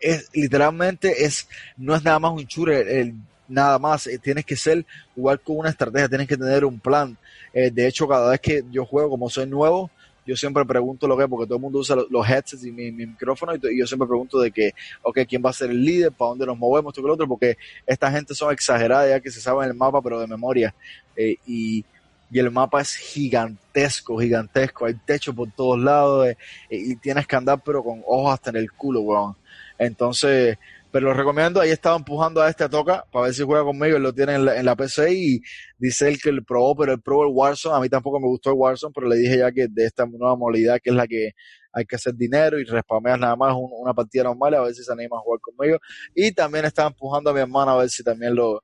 es, 0.00 0.28
literalmente 0.32 1.24
es, 1.24 1.48
no 1.76 1.94
es 1.94 2.04
nada 2.04 2.18
más 2.18 2.32
un 2.32 2.44
shooter, 2.44 2.88
el, 2.88 3.14
nada 3.48 3.78
más, 3.78 4.06
eh, 4.06 4.18
tienes 4.18 4.44
que 4.44 4.56
ser 4.56 4.84
jugar 5.14 5.40
con 5.40 5.58
una 5.58 5.70
estrategia, 5.70 6.08
tienes 6.08 6.28
que 6.28 6.36
tener 6.36 6.64
un 6.64 6.80
plan. 6.80 7.16
Eh, 7.52 7.70
de 7.70 7.86
hecho, 7.86 8.08
cada 8.08 8.30
vez 8.30 8.40
que 8.40 8.64
yo 8.70 8.84
juego, 8.84 9.10
como 9.10 9.28
soy 9.28 9.46
nuevo, 9.46 9.90
yo 10.24 10.36
siempre 10.36 10.64
pregunto 10.64 11.08
lo 11.08 11.18
que 11.18 11.26
porque 11.26 11.46
todo 11.46 11.56
el 11.56 11.62
mundo 11.62 11.80
usa 11.80 11.96
los, 12.08 12.28
headsets 12.28 12.64
y 12.64 12.70
mi, 12.70 12.92
mi 12.92 13.06
micrófono, 13.06 13.54
y, 13.54 13.78
yo 13.78 13.86
siempre 13.86 14.06
pregunto 14.06 14.38
de 14.38 14.52
que, 14.52 14.72
ok, 15.02 15.20
¿quién 15.28 15.42
va 15.44 15.50
a 15.50 15.52
ser 15.52 15.70
el 15.70 15.84
líder? 15.84 16.12
¿Para 16.12 16.30
dónde 16.30 16.46
nos 16.46 16.58
movemos? 16.58 16.94
Todo 16.94 17.06
el 17.06 17.12
otro, 17.12 17.28
porque 17.28 17.56
esta 17.86 18.10
gente 18.10 18.34
son 18.34 18.52
exageradas 18.52 19.08
ya 19.08 19.20
que 19.20 19.30
se 19.30 19.40
saben 19.40 19.68
el 19.68 19.74
mapa, 19.74 20.00
pero 20.00 20.20
de 20.20 20.26
memoria. 20.26 20.74
Eh, 21.16 21.36
y, 21.46 21.84
y 22.32 22.38
el 22.38 22.50
mapa 22.50 22.80
es 22.80 22.94
gigantesco, 22.94 24.18
gigantesco, 24.18 24.86
hay 24.86 24.94
techo 24.94 25.34
por 25.34 25.50
todos 25.52 25.78
lados, 25.78 26.28
eh, 26.28 26.36
y 26.70 26.96
tienes 26.96 27.26
que 27.26 27.36
andar 27.36 27.62
pero 27.62 27.84
con 27.84 28.02
ojos 28.06 28.32
hasta 28.32 28.50
en 28.50 28.56
el 28.56 28.72
culo, 28.72 29.02
weón. 29.02 29.36
Entonces, 29.78 30.56
pero 30.90 31.08
lo 31.08 31.14
recomiendo. 31.14 31.60
Ahí 31.60 31.70
estaba 31.70 31.96
empujando 31.96 32.40
a 32.40 32.48
este 32.48 32.64
a 32.64 32.68
Toca 32.68 33.04
para 33.10 33.26
ver 33.26 33.34
si 33.34 33.42
juega 33.42 33.64
conmigo. 33.64 33.96
Él 33.96 34.02
lo 34.02 34.14
tiene 34.14 34.34
en 34.34 34.44
la, 34.44 34.58
en 34.58 34.64
la, 34.64 34.76
PC 34.76 35.12
y 35.12 35.42
dice 35.78 36.08
él 36.08 36.20
que 36.22 36.30
el 36.30 36.44
probó, 36.44 36.76
pero 36.76 36.92
él 36.92 37.00
probó 37.02 37.24
el 37.24 37.32
Warzone. 37.32 37.76
A 37.76 37.80
mí 37.80 37.88
tampoco 37.88 38.20
me 38.20 38.26
gustó 38.28 38.50
el 38.50 38.56
Warzone, 38.56 38.92
pero 38.94 39.08
le 39.08 39.16
dije 39.16 39.38
ya 39.38 39.50
que 39.50 39.68
de 39.68 39.86
esta 39.86 40.06
nueva 40.06 40.36
modalidad 40.36 40.78
que 40.82 40.90
es 40.90 40.96
la 40.96 41.06
que 41.06 41.32
hay 41.72 41.86
que 41.86 41.96
hacer 41.96 42.14
dinero 42.14 42.60
y 42.60 42.64
respameas 42.64 43.18
nada 43.18 43.34
más 43.34 43.54
un, 43.54 43.70
una 43.72 43.94
partida 43.94 44.24
normal 44.24 44.54
a 44.54 44.60
ver 44.60 44.74
si 44.74 44.84
se 44.84 44.92
anima 44.92 45.16
a 45.16 45.20
jugar 45.20 45.40
conmigo. 45.40 45.78
Y 46.14 46.32
también 46.32 46.66
estaba 46.66 46.88
empujando 46.88 47.30
a 47.30 47.34
mi 47.34 47.40
hermana 47.40 47.72
a 47.72 47.76
ver 47.78 47.88
si 47.88 48.04
también 48.04 48.34
lo, 48.34 48.62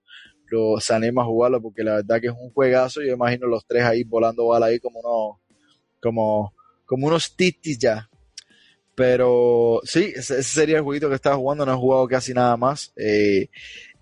lo 0.51 0.81
se 0.81 0.95
anima 0.95 1.23
a 1.23 1.27
jugarlo 1.27 1.61
porque 1.61 1.83
la 1.83 1.97
verdad 1.97 2.21
que 2.21 2.29
es 2.29 2.33
un 2.33 2.51
juegazo. 2.53 3.01
Yo 3.03 3.13
imagino 3.13 3.47
los 3.47 3.67
tres 3.67 3.85
ahí 3.85 4.05
volando 4.05 4.47
bala 4.47 4.67
ahí 4.67 4.79
como 4.79 5.01
unos, 5.01 5.39
como, 6.01 6.53
unos 7.07 7.37
titis 7.37 7.79
ya. 7.79 8.09
Pero 8.95 9.81
sí, 9.85 10.13
ese 10.15 10.43
sería 10.43 10.79
el 10.79 10.83
jueguito 10.83 11.09
que 11.09 11.15
estaba 11.15 11.37
jugando, 11.37 11.65
no 11.65 11.73
he 11.73 11.77
jugado 11.77 12.09
casi 12.09 12.35
nada 12.35 12.57
más. 12.57 12.93
Eh, 12.97 13.49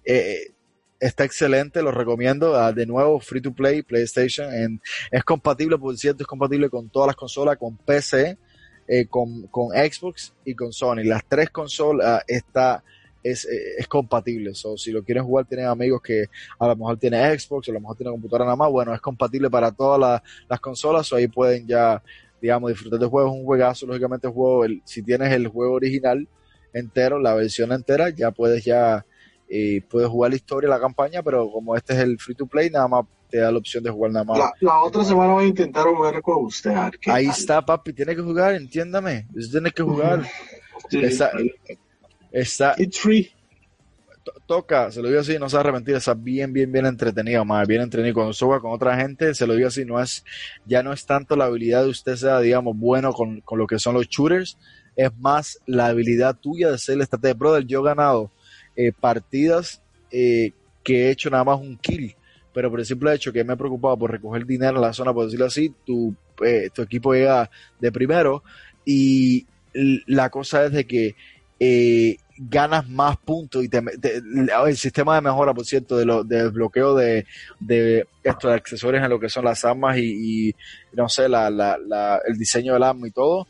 eh, 0.04 0.54
está 1.00 1.24
excelente, 1.24 1.82
lo 1.82 1.90
recomiendo. 1.90 2.52
Uh, 2.52 2.72
de 2.72 2.86
nuevo, 2.86 3.20
free 3.20 3.40
to 3.40 3.52
play, 3.52 3.82
PlayStation. 3.82 4.80
Es 5.10 5.24
compatible, 5.24 5.78
por 5.78 5.96
cierto, 5.96 6.22
es 6.22 6.26
compatible 6.26 6.70
con 6.70 6.88
todas 6.88 7.08
las 7.08 7.16
consolas, 7.16 7.56
con 7.58 7.76
PC, 7.76 8.38
eh, 8.88 9.06
con, 9.06 9.46
con, 9.48 9.70
Xbox 9.70 10.34
y 10.44 10.54
con 10.54 10.72
Sony. 10.72 11.04
Las 11.04 11.24
tres 11.28 11.50
consolas 11.50 12.22
uh, 12.22 12.24
está, 12.26 12.82
es, 13.30 13.44
es 13.44 13.88
compatible. 13.88 14.54
So, 14.54 14.76
si 14.76 14.92
lo 14.92 15.02
quieren 15.02 15.24
jugar, 15.24 15.46
tienen 15.46 15.66
amigos 15.66 16.00
que 16.02 16.26
a 16.58 16.66
lo 16.66 16.76
mejor 16.76 16.98
tienen 16.98 17.38
Xbox, 17.38 17.68
a 17.68 17.72
lo 17.72 17.80
mejor 17.80 17.96
tienen 17.96 18.14
computadora 18.14 18.44
nada 18.44 18.56
más. 18.56 18.70
Bueno, 18.70 18.94
es 18.94 19.00
compatible 19.00 19.50
para 19.50 19.72
todas 19.72 20.00
la, 20.00 20.22
las 20.48 20.60
consolas, 20.60 21.06
so 21.06 21.16
ahí 21.16 21.28
pueden 21.28 21.66
ya 21.66 22.02
digamos, 22.40 22.70
disfrutar 22.70 22.98
del 22.98 23.08
juego, 23.08 23.28
es 23.30 23.34
un 23.34 23.44
juegazo, 23.44 23.86
lógicamente 23.86 24.26
el 24.26 24.32
juego, 24.32 24.64
el, 24.64 24.82
si 24.84 25.02
tienes 25.02 25.32
el 25.32 25.48
juego 25.48 25.74
original 25.74 26.28
entero, 26.72 27.18
la 27.18 27.34
versión 27.34 27.72
entera, 27.72 28.10
ya 28.10 28.30
puedes 28.30 28.64
ya, 28.64 29.06
eh, 29.48 29.80
puedes 29.88 30.08
jugar 30.08 30.30
la 30.30 30.36
historia, 30.36 30.68
la 30.68 30.80
campaña, 30.80 31.22
pero 31.22 31.50
como 31.50 31.74
este 31.76 31.94
es 31.94 32.00
el 32.00 32.18
free 32.18 32.34
to 32.34 32.46
play, 32.46 32.70
nada 32.70 32.88
más 32.88 33.06
te 33.30 33.38
da 33.38 33.50
la 33.50 33.58
opción 33.58 33.82
de 33.82 33.90
jugar 33.90 34.12
nada 34.12 34.24
más. 34.24 34.38
La, 34.38 34.52
la 34.60 34.82
otra 34.82 35.02
semana 35.02 35.32
voy 35.32 35.46
a 35.46 35.48
intentar 35.48 35.84
jugar 35.84 36.20
con 36.22 36.44
usted. 36.44 36.70
Ahí 36.70 36.90
tal? 37.00 37.34
está, 37.34 37.64
papi, 37.64 37.92
tiene 37.92 38.14
que 38.14 38.22
jugar, 38.22 38.54
entiéndame, 38.54 39.26
tiene 39.50 39.70
que 39.70 39.82
jugar. 39.82 40.22
Sí, 40.90 41.00
está, 42.40 42.74
It's 42.78 42.98
free 42.98 43.32
toca, 44.46 44.90
se 44.90 45.02
lo 45.02 45.08
digo 45.08 45.20
así, 45.20 45.38
no 45.38 45.48
se 45.48 45.56
arrepentir, 45.56 45.94
está 45.94 46.14
bien, 46.14 46.52
bien, 46.52 46.70
bien 46.70 46.86
entretenido, 46.86 47.44
más 47.44 47.66
bien 47.66 47.82
entretenido. 47.82 48.14
Cuando 48.14 48.32
se 48.32 48.44
juega 48.44 48.60
con 48.60 48.72
otra 48.72 48.96
gente, 48.96 49.34
se 49.34 49.46
lo 49.46 49.54
digo 49.54 49.68
así, 49.68 49.84
no 49.84 50.00
es, 50.00 50.24
ya 50.64 50.82
no 50.82 50.92
es 50.92 51.04
tanto 51.06 51.36
la 51.36 51.46
habilidad 51.46 51.84
de 51.84 51.90
usted 51.90 52.16
sea, 52.16 52.40
digamos, 52.40 52.76
bueno 52.76 53.12
con, 53.12 53.40
con 53.40 53.58
lo 53.58 53.66
que 53.66 53.78
son 53.78 53.94
los 53.94 54.08
shooters, 54.08 54.58
es 54.94 55.16
más 55.18 55.60
la 55.66 55.86
habilidad 55.86 56.36
tuya 56.36 56.70
de 56.70 56.78
ser 56.78 56.96
el 56.96 57.02
estrategia. 57.02 57.34
Brother, 57.34 57.66
yo 57.66 57.80
he 57.80 57.84
ganado 57.84 58.30
eh, 58.76 58.92
partidas 58.92 59.82
eh, 60.10 60.52
que 60.82 61.06
he 61.06 61.10
hecho 61.10 61.30
nada 61.30 61.44
más 61.44 61.60
un 61.60 61.76
kill. 61.76 62.16
Pero 62.54 62.70
por 62.70 62.80
el 62.80 62.86
simple 62.86 63.12
hecho 63.12 63.32
que 63.32 63.44
me 63.44 63.52
he 63.52 63.56
preocupado 63.56 63.98
por 63.98 64.10
recoger 64.10 64.46
dinero 64.46 64.76
en 64.76 64.82
la 64.82 64.94
zona, 64.94 65.12
por 65.12 65.26
decirlo 65.26 65.44
así, 65.44 65.74
tu, 65.84 66.14
eh, 66.42 66.70
tu 66.72 66.80
equipo 66.80 67.12
llega 67.12 67.50
de 67.78 67.92
primero 67.92 68.42
y 68.82 69.46
la 69.74 70.30
cosa 70.30 70.64
es 70.64 70.72
de 70.72 70.86
que 70.86 71.16
eh, 71.60 72.16
ganas 72.38 72.88
más 72.88 73.16
puntos 73.18 73.64
y 73.64 73.68
te, 73.68 73.82
el 74.66 74.76
sistema 74.76 75.14
de 75.14 75.20
mejora, 75.22 75.54
por 75.54 75.64
cierto, 75.64 75.96
de 75.96 76.04
lo, 76.04 76.24
de 76.24 76.48
bloqueo 76.48 76.94
de, 76.94 77.26
estos 78.22 78.52
accesorios 78.52 79.02
en 79.02 79.10
lo 79.10 79.20
que 79.20 79.28
son 79.28 79.44
las 79.44 79.64
armas 79.64 79.98
y, 79.98 80.54
no 80.92 81.08
sé, 81.08 81.28
la, 81.28 82.20
el 82.26 82.38
diseño 82.38 82.74
del 82.74 82.82
arma 82.82 83.08
y 83.08 83.12
todo, 83.12 83.46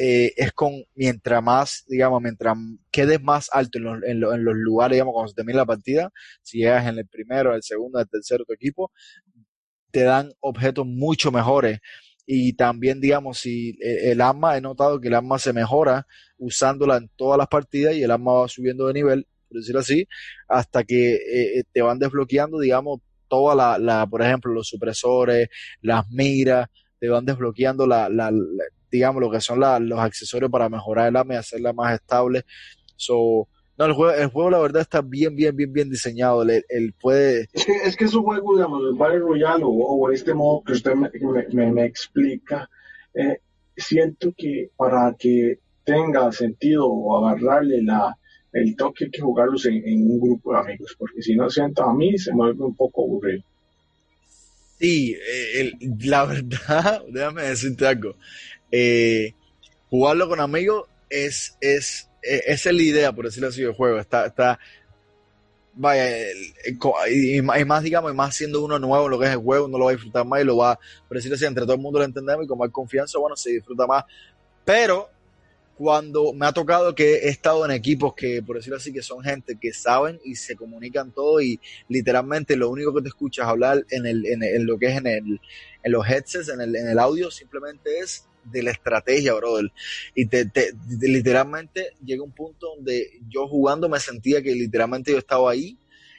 eh, 0.00 0.32
es 0.36 0.52
con 0.52 0.84
mientras 0.94 1.42
más, 1.42 1.84
digamos, 1.88 2.22
mientras 2.22 2.56
quedes 2.92 3.20
más 3.20 3.48
alto 3.52 3.78
en 3.78 4.20
los, 4.20 4.38
lugares, 4.38 4.94
digamos, 4.94 5.12
cuando 5.12 5.28
se 5.28 5.34
termine 5.34 5.56
la 5.56 5.66
partida, 5.66 6.12
si 6.40 6.58
llegas 6.58 6.86
en 6.86 6.98
el 6.98 7.06
primero, 7.08 7.52
el 7.52 7.64
segundo, 7.64 7.98
el 7.98 8.08
tercero 8.08 8.44
tu 8.44 8.52
equipo, 8.52 8.92
te 9.90 10.04
dan 10.04 10.32
objetos 10.38 10.86
mucho 10.86 11.32
mejores. 11.32 11.80
Y 12.30 12.52
también, 12.54 13.00
digamos, 13.00 13.38
si 13.38 13.70
eh, 13.80 14.10
el 14.12 14.20
arma, 14.20 14.56
he 14.56 14.60
notado 14.60 15.00
que 15.00 15.08
el 15.08 15.14
arma 15.14 15.38
se 15.38 15.52
mejora 15.54 16.06
usándola 16.38 16.98
en 16.98 17.08
todas 17.16 17.38
las 17.38 17.48
partidas 17.48 17.94
y 17.94 18.02
el 18.02 18.10
arma 18.10 18.32
va 18.34 18.48
subiendo 18.48 18.86
de 18.86 18.92
nivel, 18.94 19.26
por 19.48 19.58
decirlo 19.58 19.80
así, 19.80 20.06
hasta 20.48 20.84
que 20.84 21.14
eh, 21.16 21.64
te 21.72 21.80
van 21.82 21.98
desbloqueando, 21.98 22.58
digamos, 22.60 23.00
toda 23.28 23.54
la, 23.54 23.78
la, 23.78 24.06
por 24.06 24.20
ejemplo, 24.22 24.52
los 24.52 24.68
supresores, 24.68 25.48
las 25.80 26.08
miras, 26.10 26.68
te 27.00 27.08
van 27.08 27.24
desbloqueando 27.24 27.86
la, 27.86 28.08
la, 28.10 28.30
la- 28.30 28.64
digamos, 28.90 29.20
lo 29.22 29.30
que 29.30 29.40
son 29.40 29.60
los 29.60 29.98
accesorios 30.00 30.50
para 30.50 30.68
mejorar 30.68 31.08
el 31.08 31.16
arma 31.16 31.34
y 31.34 31.36
hacerla 31.38 31.72
más 31.72 31.94
estable. 31.94 32.44
No, 33.78 33.84
el 33.86 33.92
juego, 33.92 34.12
el 34.14 34.26
juego 34.28 34.50
la 34.50 34.58
verdad 34.58 34.82
está 34.82 35.00
bien, 35.00 35.36
bien, 35.36 35.54
bien, 35.56 35.72
bien 35.72 35.88
diseñado. 35.90 36.42
El, 36.42 36.64
el 36.68 36.92
puede, 36.94 37.48
Es 37.52 37.64
que, 37.64 37.72
es 37.84 37.96
que 37.96 38.08
su 38.08 38.22
juego, 38.22 38.56
digamos, 38.56 38.82
el 38.90 38.96
Battle 38.96 39.20
Royale 39.20 39.64
o, 39.64 39.68
o 39.70 40.10
este 40.10 40.34
modo 40.34 40.62
que 40.64 40.72
usted 40.72 40.94
me, 40.94 41.10
me- 41.52 41.72
me- 41.72 41.84
explica, 41.84 42.68
eh, 43.14 43.38
siento 43.76 44.32
que 44.36 44.70
para 44.76 45.14
que 45.18 45.58
tenga 45.84 46.30
sentido 46.32 46.86
o 46.86 47.24
agarrarle 47.24 47.82
la, 47.82 48.18
el 48.52 48.74
toque 48.76 49.04
hay 49.06 49.10
que 49.10 49.20
jugarlos 49.22 49.64
en, 49.66 49.76
en 49.86 50.10
un 50.10 50.20
grupo 50.20 50.52
de 50.52 50.58
amigos, 50.60 50.94
porque 50.98 51.22
si 51.22 51.36
no 51.36 51.48
siento 51.48 51.84
a 51.84 51.94
mí 51.94 52.18
se 52.18 52.30
me 52.32 52.38
vuelve 52.38 52.64
un 52.64 52.74
poco 52.74 53.04
aburrido. 53.04 53.42
Sí, 54.78 55.14
eh, 55.14 55.60
el- 55.80 55.96
la 56.08 56.24
verdad, 56.24 57.02
déjame 57.08 57.42
decirte 57.42 57.86
algo. 57.86 58.14
Eh, 58.70 59.32
jugarlo 59.90 60.28
con 60.28 60.40
amigos 60.40 60.86
es, 61.10 61.56
es, 61.60 62.07
esa 62.22 62.70
es 62.70 62.74
la 62.76 62.82
idea, 62.82 63.12
por 63.12 63.24
decirlo 63.26 63.48
así, 63.48 63.62
del 63.62 63.72
juego. 63.74 63.98
Está, 63.98 64.26
está, 64.26 64.58
vaya, 65.74 66.06
y 67.10 67.64
más, 67.64 67.82
digamos, 67.82 68.12
y 68.12 68.14
más 68.14 68.34
siendo 68.34 68.64
uno 68.64 68.78
nuevo 68.78 69.04
en 69.04 69.10
lo 69.12 69.18
que 69.18 69.26
es 69.26 69.32
el 69.32 69.38
juego, 69.38 69.66
uno 69.66 69.78
lo 69.78 69.84
va 69.84 69.90
a 69.92 69.94
disfrutar 69.94 70.26
más 70.26 70.40
y 70.40 70.44
lo 70.44 70.56
va, 70.56 70.78
por 71.06 71.16
decirlo 71.16 71.36
así, 71.36 71.44
entre 71.44 71.64
todo 71.64 71.74
el 71.74 71.80
mundo 71.80 71.98
lo 72.00 72.04
entendemos 72.04 72.44
y 72.44 72.48
con 72.48 72.58
más 72.58 72.70
confianza, 72.70 73.18
bueno, 73.18 73.36
se 73.36 73.50
disfruta 73.50 73.86
más. 73.86 74.04
Pero 74.64 75.08
cuando 75.76 76.32
me 76.32 76.46
ha 76.46 76.52
tocado 76.52 76.92
que 76.96 77.14
he 77.18 77.28
estado 77.28 77.64
en 77.64 77.70
equipos 77.70 78.12
que, 78.14 78.42
por 78.42 78.56
decirlo 78.56 78.78
así, 78.78 78.92
que 78.92 79.02
son 79.02 79.22
gente 79.22 79.56
que 79.60 79.72
saben 79.72 80.18
y 80.24 80.34
se 80.34 80.56
comunican 80.56 81.12
todo 81.12 81.40
y 81.40 81.60
literalmente 81.88 82.56
lo 82.56 82.68
único 82.68 82.92
que 82.92 83.02
te 83.02 83.08
escuchas 83.08 83.46
hablar 83.46 83.84
en, 83.90 84.04
el, 84.06 84.26
en, 84.26 84.42
el- 84.42 84.56
en 84.56 84.66
lo 84.66 84.76
que 84.76 84.86
es 84.86 84.96
en, 84.96 85.06
el, 85.06 85.40
en 85.84 85.92
los 85.92 86.04
headsets, 86.08 86.48
en 86.48 86.60
el, 86.60 86.74
en 86.74 86.88
el 86.88 86.98
audio, 86.98 87.30
simplemente 87.30 88.00
es 88.00 88.27
de 88.44 88.62
la 88.62 88.70
estrategia, 88.70 89.34
brother. 89.34 89.72
Y 90.14 90.26
te, 90.26 90.46
te- 90.46 90.72
te- 90.72 91.08
literalmente 91.08 91.92
llega 92.04 92.22
un 92.22 92.32
punto 92.32 92.74
donde 92.76 93.10
yo 93.28 93.46
jugando 93.48 93.88
me 93.88 94.00
sentía 94.00 94.42
que 94.42 94.54
literalmente 94.54 95.12
yo 95.12 95.18
estaba 95.18 95.50
ahí 95.50 95.78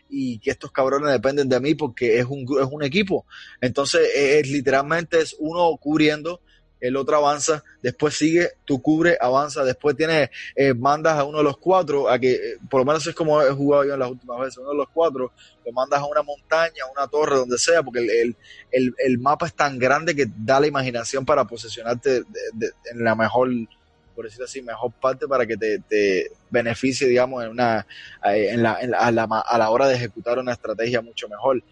y 0.10 0.40
que 0.40 0.52
estos 0.52 0.72
cabrones 0.72 1.12
dependen 1.12 1.50
de 1.50 1.60
mí 1.60 1.76
porque 1.76 2.18
es 2.20 2.26
un, 2.26 2.41
es 2.41 2.68
un 2.72 2.84
equipo. 2.84 3.26
Entonces, 3.62 4.02
es, 4.16 4.50
literalmente 4.50 5.20
es 5.22 5.36
uno 5.40 5.76
cubriendo, 5.80 6.41
el 6.80 6.96
otro 6.96 7.18
avanza, 7.18 7.64
después 7.82 8.16
sigue, 8.16 8.50
tú 8.66 8.82
cubre, 8.82 9.18
avanza, 9.20 9.64
después 9.64 9.96
tienes, 9.96 10.30
eh, 10.56 10.74
mandas 10.74 11.18
a 11.18 11.24
uno 11.26 11.40
de 11.40 11.44
los 11.44 11.58
cuatro, 11.58 12.10
a 12.10 12.18
que, 12.20 12.32
eh, 12.34 12.58
por 12.70 12.82
lo 12.82 12.86
menos 12.86 13.06
es 13.08 13.16
como 13.16 13.42
he 13.42 13.52
jugado 13.52 13.86
yo 13.86 13.94
en 13.94 14.00
las 14.00 14.10
últimas 14.12 14.40
veces, 14.40 14.58
uno 14.60 14.70
de 14.72 14.78
los 14.78 14.88
cuatro, 14.94 15.32
lo 15.66 15.72
mandas 15.74 16.00
a 16.02 16.06
una 16.06 16.24
montaña, 16.24 16.84
a 16.88 16.92
una 16.92 17.08
torre, 17.08 17.36
donde 17.38 17.58
sea, 17.58 17.84
porque 17.84 18.00
el, 18.00 18.10
el, 18.10 18.38
el, 18.72 18.94
el 18.98 19.20
mapa 19.20 19.48
es 19.48 19.54
tan 19.54 19.78
grande 19.78 20.16
que 20.16 20.26
da 20.38 20.60
la 20.60 20.68
imaginación 20.68 21.26
para 21.26 21.46
posesionarte 21.46 22.24
de- 22.54 22.72
en 22.92 23.04
la 23.04 23.16
mejor, 23.16 23.50
por 24.16 24.26
decirlo 24.26 24.46
así, 24.46 24.62
mejor 24.62 24.92
parte 25.00 25.28
para 25.28 25.46
que 25.46 25.56
te, 25.58 25.80
te 25.80 26.32
beneficie, 26.50 27.08
digamos, 27.08 27.44
en 27.44 27.52
una, 27.52 27.86
eh, 28.26 28.50
en 28.52 28.64
la, 28.64 28.80
en 28.82 28.92
la- 28.92 28.98
a, 29.00 29.12
la, 29.12 29.24
a 29.24 29.58
la 29.58 29.70
hora 29.70 29.88
de 29.88 29.96
ejecutar 29.96 30.40
una 30.40 30.54
estrategia 30.54 31.02
mucho 31.02 31.28
mejor. 31.30 31.64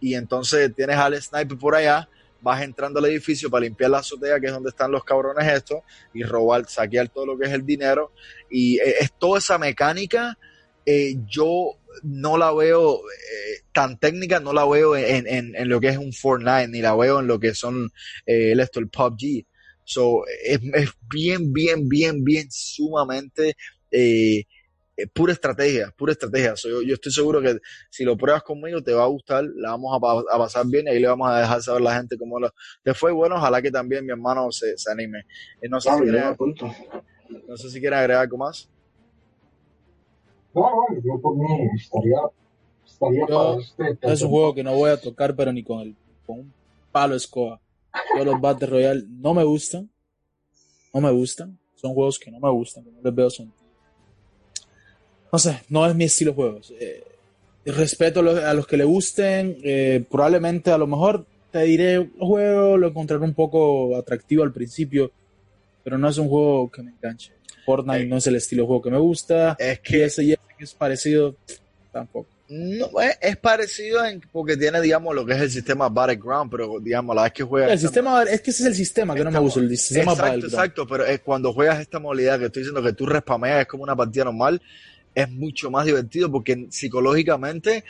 Y 0.00 0.14
entonces 0.14 0.74
tienes 0.74 0.96
al 0.96 1.20
sniper 1.20 1.56
por 1.56 1.74
allá, 1.74 2.08
vas 2.44 2.62
entrando 2.62 3.00
al 3.00 3.06
edificio 3.06 3.50
para 3.50 3.64
limpiar 3.64 3.90
la 3.90 3.98
azotea, 3.98 4.38
que 4.38 4.46
es 4.46 4.52
donde 4.52 4.68
están 4.68 4.92
los 4.92 5.02
cabrones 5.02 5.50
estos, 5.50 5.80
y 6.12 6.22
robar, 6.22 6.68
saquear 6.68 7.08
todo 7.08 7.26
lo 7.26 7.38
que 7.38 7.46
es 7.46 7.52
el 7.52 7.64
dinero. 7.64 8.12
Y 8.50 8.78
eh, 8.78 8.96
es 9.00 9.12
toda 9.18 9.38
esa 9.38 9.58
mecánica, 9.58 10.38
eh, 10.86 11.16
yo 11.26 11.72
no 12.02 12.36
la 12.36 12.52
veo 12.52 12.98
eh, 12.98 13.62
tan 13.72 13.98
técnica, 13.98 14.38
no 14.38 14.52
la 14.52 14.66
veo 14.66 14.94
en, 14.94 15.26
en, 15.26 15.56
en 15.56 15.68
lo 15.68 15.80
que 15.80 15.88
es 15.88 15.96
un 15.96 16.12
Fortnite, 16.12 16.68
ni 16.68 16.82
la 16.82 16.94
veo 16.94 17.20
en 17.20 17.26
lo 17.26 17.40
que 17.40 17.54
son 17.54 17.90
el, 18.26 18.60
esto, 18.60 18.78
el 18.78 18.88
PUBG. 18.88 19.46
So, 19.84 20.24
es, 20.44 20.60
bien, 21.10 21.52
bien, 21.52 21.88
bien, 21.88 22.24
bien 22.24 22.48
sumamente 22.50 23.56
eh, 24.96 25.06
pura 25.06 25.32
estrategia, 25.32 25.92
pura 25.96 26.12
estrategia. 26.12 26.56
So, 26.56 26.68
yo, 26.68 26.82
yo 26.82 26.94
estoy 26.94 27.12
seguro 27.12 27.40
que 27.42 27.58
si 27.90 28.04
lo 28.04 28.16
pruebas 28.16 28.42
conmigo 28.42 28.82
te 28.82 28.92
va 28.92 29.04
a 29.04 29.08
gustar, 29.08 29.44
la 29.56 29.70
vamos 29.70 29.96
a, 29.96 30.00
pa- 30.00 30.24
a 30.30 30.38
pasar 30.38 30.66
bien 30.66 30.86
y 30.86 30.90
ahí 30.90 31.00
le 31.00 31.08
vamos 31.08 31.28
a 31.28 31.40
dejar 31.40 31.62
saber 31.62 31.80
a 31.82 31.84
la 31.84 31.96
gente 31.96 32.16
cómo 32.16 32.38
lo, 32.38 32.50
le 32.84 32.94
fue. 32.94 33.12
Bueno, 33.12 33.36
ojalá 33.36 33.60
que 33.60 33.70
también 33.70 34.04
mi 34.04 34.12
hermano 34.12 34.50
se, 34.52 34.76
se 34.78 34.90
anime. 34.90 35.20
Eh, 35.60 35.68
no, 35.68 35.80
sé 35.80 35.88
si 35.90 35.96
Claro, 35.96 36.02
quiere, 36.04 36.18
yo 36.18 36.24
me 36.24 36.30
apunto. 36.32 36.70
no 37.48 37.56
sé 37.56 37.70
si 37.70 37.78
agregar 37.78 38.10
algo 38.12 38.36
más. 38.38 38.68
No, 40.54 40.62
no, 40.70 41.00
yo 41.02 41.20
por 41.20 41.36
mí 41.36 41.46
estaría, 41.74 42.18
estaría 42.86 43.26
Yo- 43.26 43.58
para 43.66 43.90
este. 43.90 44.12
Es 44.12 44.22
un 44.22 44.30
juego 44.30 44.54
que 44.54 44.62
no 44.62 44.74
voy 44.74 44.90
a 44.90 45.00
tocar, 45.00 45.34
pero 45.34 45.52
ni 45.52 45.64
con, 45.64 45.80
el, 45.80 45.96
con 46.26 46.38
un 46.40 46.52
palo 46.92 47.16
escoba. 47.16 47.60
Yo 48.16 48.24
los 48.24 48.40
Battle 48.40 48.68
Royale 48.68 49.04
no 49.08 49.34
me 49.34 49.42
gustan. 49.44 49.90
No 50.92 51.00
me 51.00 51.10
gustan. 51.10 51.58
Son 51.74 51.92
juegos 51.92 52.18
que 52.20 52.30
no 52.30 52.38
me 52.38 52.50
gustan, 52.50 52.84
que 52.84 52.90
no 52.92 53.00
les 53.02 53.14
veo 53.14 53.28
sentido. 53.30 53.63
No 55.34 55.38
sé, 55.40 55.62
no 55.68 55.84
es 55.84 55.96
mi 55.96 56.04
estilo 56.04 56.30
de 56.30 56.34
juegos. 56.36 56.72
Eh, 56.78 57.02
respeto 57.66 58.20
a 58.20 58.22
los, 58.22 58.38
a 58.38 58.54
los 58.54 58.68
que 58.68 58.76
le 58.76 58.84
gusten. 58.84 59.56
eh, 59.64 60.04
probablemente 60.08 60.70
a 60.70 60.78
lo 60.78 60.86
mejor 60.86 61.26
te 61.50 61.64
diré, 61.64 61.94
el 61.94 62.10
juego 62.20 62.76
lo 62.76 62.86
encontraré 62.86 63.24
un 63.24 63.34
poco 63.34 63.96
atractivo 63.96 64.44
al 64.44 64.52
principio, 64.52 65.10
pero 65.82 65.98
no 65.98 66.08
es 66.08 66.18
un 66.18 66.28
juego 66.28 66.70
que 66.70 66.84
me 66.84 66.92
enganche. 66.92 67.32
Fortnite 67.66 68.02
Eh, 68.02 68.06
no 68.06 68.18
es 68.18 68.26
el 68.28 68.36
estilo 68.36 68.62
de 68.62 68.66
juego 68.68 68.82
que 68.82 68.90
me 68.92 68.98
gusta. 68.98 69.56
Es 69.58 69.80
que 69.80 70.04
ese 70.04 70.22
y 70.22 70.32
ese 70.34 70.40
que 70.56 70.62
es 70.62 70.72
parecido, 70.74 71.34
tampoco. 71.90 72.28
no, 72.48 73.00
es, 73.00 73.18
es 73.20 73.36
parecido 73.36 74.04
en, 74.04 74.20
porque 74.30 74.56
tiene, 74.56 74.80
digamos, 74.80 75.16
lo 75.16 75.26
que 75.26 75.32
es 75.32 75.40
el 75.40 75.50
sistema 75.50 75.88
Battleground, 75.88 76.48
pero, 76.48 76.78
digamos, 76.78 77.16
la 77.16 77.24
vez 77.24 77.32
que 77.32 77.42
juega 77.42 77.72
El 77.72 77.78
sistema, 77.80 78.22
es 78.22 78.40
que 78.40 78.50
ese 78.52 78.62
es 78.62 78.68
el 78.68 78.74
sistema 78.76 79.14
que 79.14 79.24
no 79.24 79.32
me 79.32 79.38
Estamos- 79.38 79.52
gusta, 79.54 79.60
el 79.68 79.76
sistema 79.76 80.12
Exacto, 80.12 80.46
exacto, 80.46 80.86
pero 80.86 81.04
es 81.06 81.18
cuando 81.22 81.52
juegas 81.52 81.80
esta 81.80 81.98
modalidad 81.98 82.38
que 82.38 82.44
estoy 82.46 82.62
diciendo 82.62 82.80
que 82.88 82.92
tú 82.92 83.04
respameas, 83.06 83.62
es 83.62 83.66
como 83.66 83.82
una 83.82 83.96
partida 83.96 84.22
normal, 84.24 84.62
es 85.14 85.30
mucho 85.30 85.70
más 85.70 85.86
divertido 85.86 86.30
porque 86.30 86.66
psicológicamente 86.70 87.84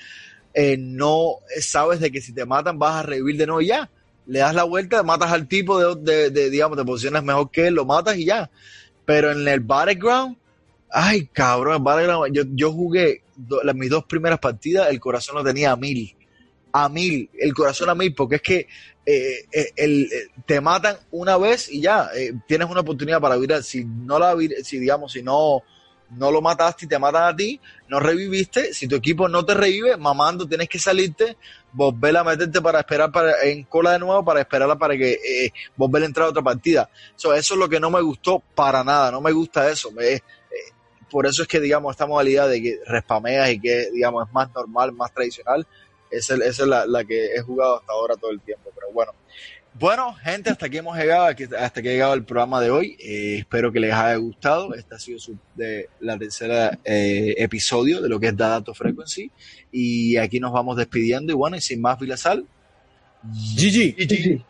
eh, 0.53 0.77
no 0.79 1.37
sabes 1.61 2.01
de 2.01 2.11
que 2.13 2.21
si 2.21 2.33
te 2.33 2.45
matan 2.47 2.79
vas 2.79 2.97
a 2.97 3.03
revivir 3.03 3.37
de 3.37 3.47
nuevo 3.47 3.61
y 3.61 3.67
ya. 3.69 3.91
Le 4.27 4.39
das 4.39 4.55
la 4.55 4.65
vuelta, 4.65 5.03
matas 5.03 5.33
al 5.33 5.49
tipo 5.49 5.79
de, 5.79 6.13
de- 6.13 6.31
de, 6.31 6.49
digamos, 6.51 6.79
te 6.79 6.85
posicionas 6.85 7.25
mejor 7.25 7.51
que 7.51 7.67
él, 7.67 7.75
lo 7.75 7.85
matas 7.85 8.17
y 8.17 8.25
ya. 8.25 8.51
Pero 9.05 9.33
en 9.33 9.47
el 9.47 9.61
Battleground, 9.61 10.37
ay 10.91 11.27
cabrón, 11.27 11.77
el 11.77 11.83
Battleground, 11.83 12.35
yo, 12.35 12.43
yo 12.53 12.73
jugué 12.73 13.23
las, 13.63 13.75
mis 13.75 13.91
dos 13.91 14.05
primeras 14.05 14.39
partidas, 14.39 14.89
el 14.91 14.99
corazón 15.01 15.35
lo 15.37 15.45
tenía 15.45 15.73
a 15.73 15.77
mil. 15.77 16.15
A 16.73 16.89
mil, 16.89 17.29
el 17.39 17.53
corazón 17.53 17.91
a 17.91 17.95
mil, 17.95 18.15
porque 18.15 18.37
es 18.37 18.43
que 18.43 18.67
eh, 19.07 19.45
eh, 19.53 19.71
el, 19.77 20.05
eh, 20.05 20.29
te 20.47 20.61
matan 20.61 20.97
una 21.11 21.37
vez 21.37 21.71
y 21.71 21.81
ya, 21.83 22.11
tienes 22.49 22.69
una 22.71 22.81
oportunidad 22.81 23.21
para 23.21 23.37
virar. 23.37 23.63
Si 23.63 23.85
no 23.85 24.19
la 24.19 24.35
si 24.63 24.79
digamos, 24.79 25.13
si 25.13 25.23
no, 25.23 25.63
no 26.17 26.31
lo 26.31 26.41
mataste 26.41 26.85
y 26.85 26.89
te 26.89 26.99
matan 26.99 27.25
a 27.25 27.37
ti, 27.37 27.61
no 27.89 28.01
reviviste, 28.01 28.73
si 28.73 28.89
tu 28.89 28.97
equipo 28.97 29.29
no 29.29 29.45
te 29.45 29.55
revive, 29.55 29.97
mamando, 29.97 30.47
tienes 30.47 30.69
que 30.69 30.79
salirte, 30.79 31.37
volver 31.73 32.17
a 32.17 32.25
meterte 32.25 32.61
para 32.61 32.81
esperar 32.81 33.11
para, 33.13 33.43
en 33.43 33.65
cola 33.65 33.93
de 33.93 33.99
nuevo 33.99 34.25
para 34.25 34.41
esperarla 34.41 34.77
para 34.77 34.97
que 34.97 35.13
eh, 35.13 35.53
volver 35.77 36.03
a 36.03 36.07
entrar 36.07 36.27
a 36.27 36.31
otra 36.31 36.43
partida. 36.43 36.89
So, 37.17 37.35
eso 37.35 37.55
es 37.55 37.61
lo 37.61 37.69
que 37.69 37.81
no 37.81 37.91
me 37.91 38.01
gustó 38.01 38.43
para 38.55 38.85
nada, 38.85 39.11
no 39.11 39.21
me 39.21 39.33
gusta 39.33 39.69
eso. 39.71 39.91
Eh, 40.01 40.21
por 41.11 41.27
eso 41.27 41.43
es 41.43 41.49
que, 41.49 41.61
digamos, 41.61 41.93
esta 41.93 42.07
modalidad 42.07 42.49
de 42.49 42.61
que 42.61 42.81
respameas 42.87 43.51
y 43.51 43.61
que, 43.61 43.91
digamos, 43.93 44.27
es 44.27 44.35
más 44.35 44.53
normal, 44.53 44.93
más 44.93 45.13
tradicional, 45.13 45.67
esa 46.11 46.35
es 46.35 46.59
la, 46.61 46.87
la 46.87 47.05
que 47.05 47.35
he 47.35 47.41
jugado 47.41 47.79
hasta 47.79 47.93
ahora 47.93 48.17
todo 48.17 48.31
el 48.31 48.41
tiempo. 48.41 48.71
Pero 48.75 48.93
bueno, 48.93 49.13
bueno, 49.79 50.15
gente, 50.15 50.51
hasta 50.51 50.67
aquí 50.67 50.79
hemos 50.79 50.97
llegado, 50.97 51.27
hasta 51.27 51.83
que 51.83 51.89
ha 51.89 51.93
llegado 51.93 52.15
el 52.15 52.25
programa 52.25 52.61
de 52.61 52.71
hoy. 52.71 52.97
Eh, 53.01 53.39
espero 53.39 53.73
que 53.73 53.81
les 53.81 53.93
haya 53.93 54.17
gustado. 54.17 54.73
Este 54.75 54.95
ha 54.95 54.99
sido 54.99 55.19
su, 55.19 55.37
de, 55.57 55.89
la 56.01 56.17
tercera 56.17 56.79
eh, 56.85 57.35
episodio 57.39 58.01
de 58.01 58.09
lo 58.09 58.21
que 58.21 58.29
es 58.29 58.37
Dadato 58.37 58.73
Frequency. 58.73 59.33
Y 59.73 60.17
aquí 60.17 60.39
nos 60.39 60.53
vamos 60.53 60.77
despidiendo. 60.77 61.33
Y 61.33 61.37
bueno, 61.37 61.57
y 61.57 61.61
sin 61.61 61.81
más, 61.81 61.99
Vilazal. 61.99 62.47
GG. 63.25 63.97
GG. 63.97 64.45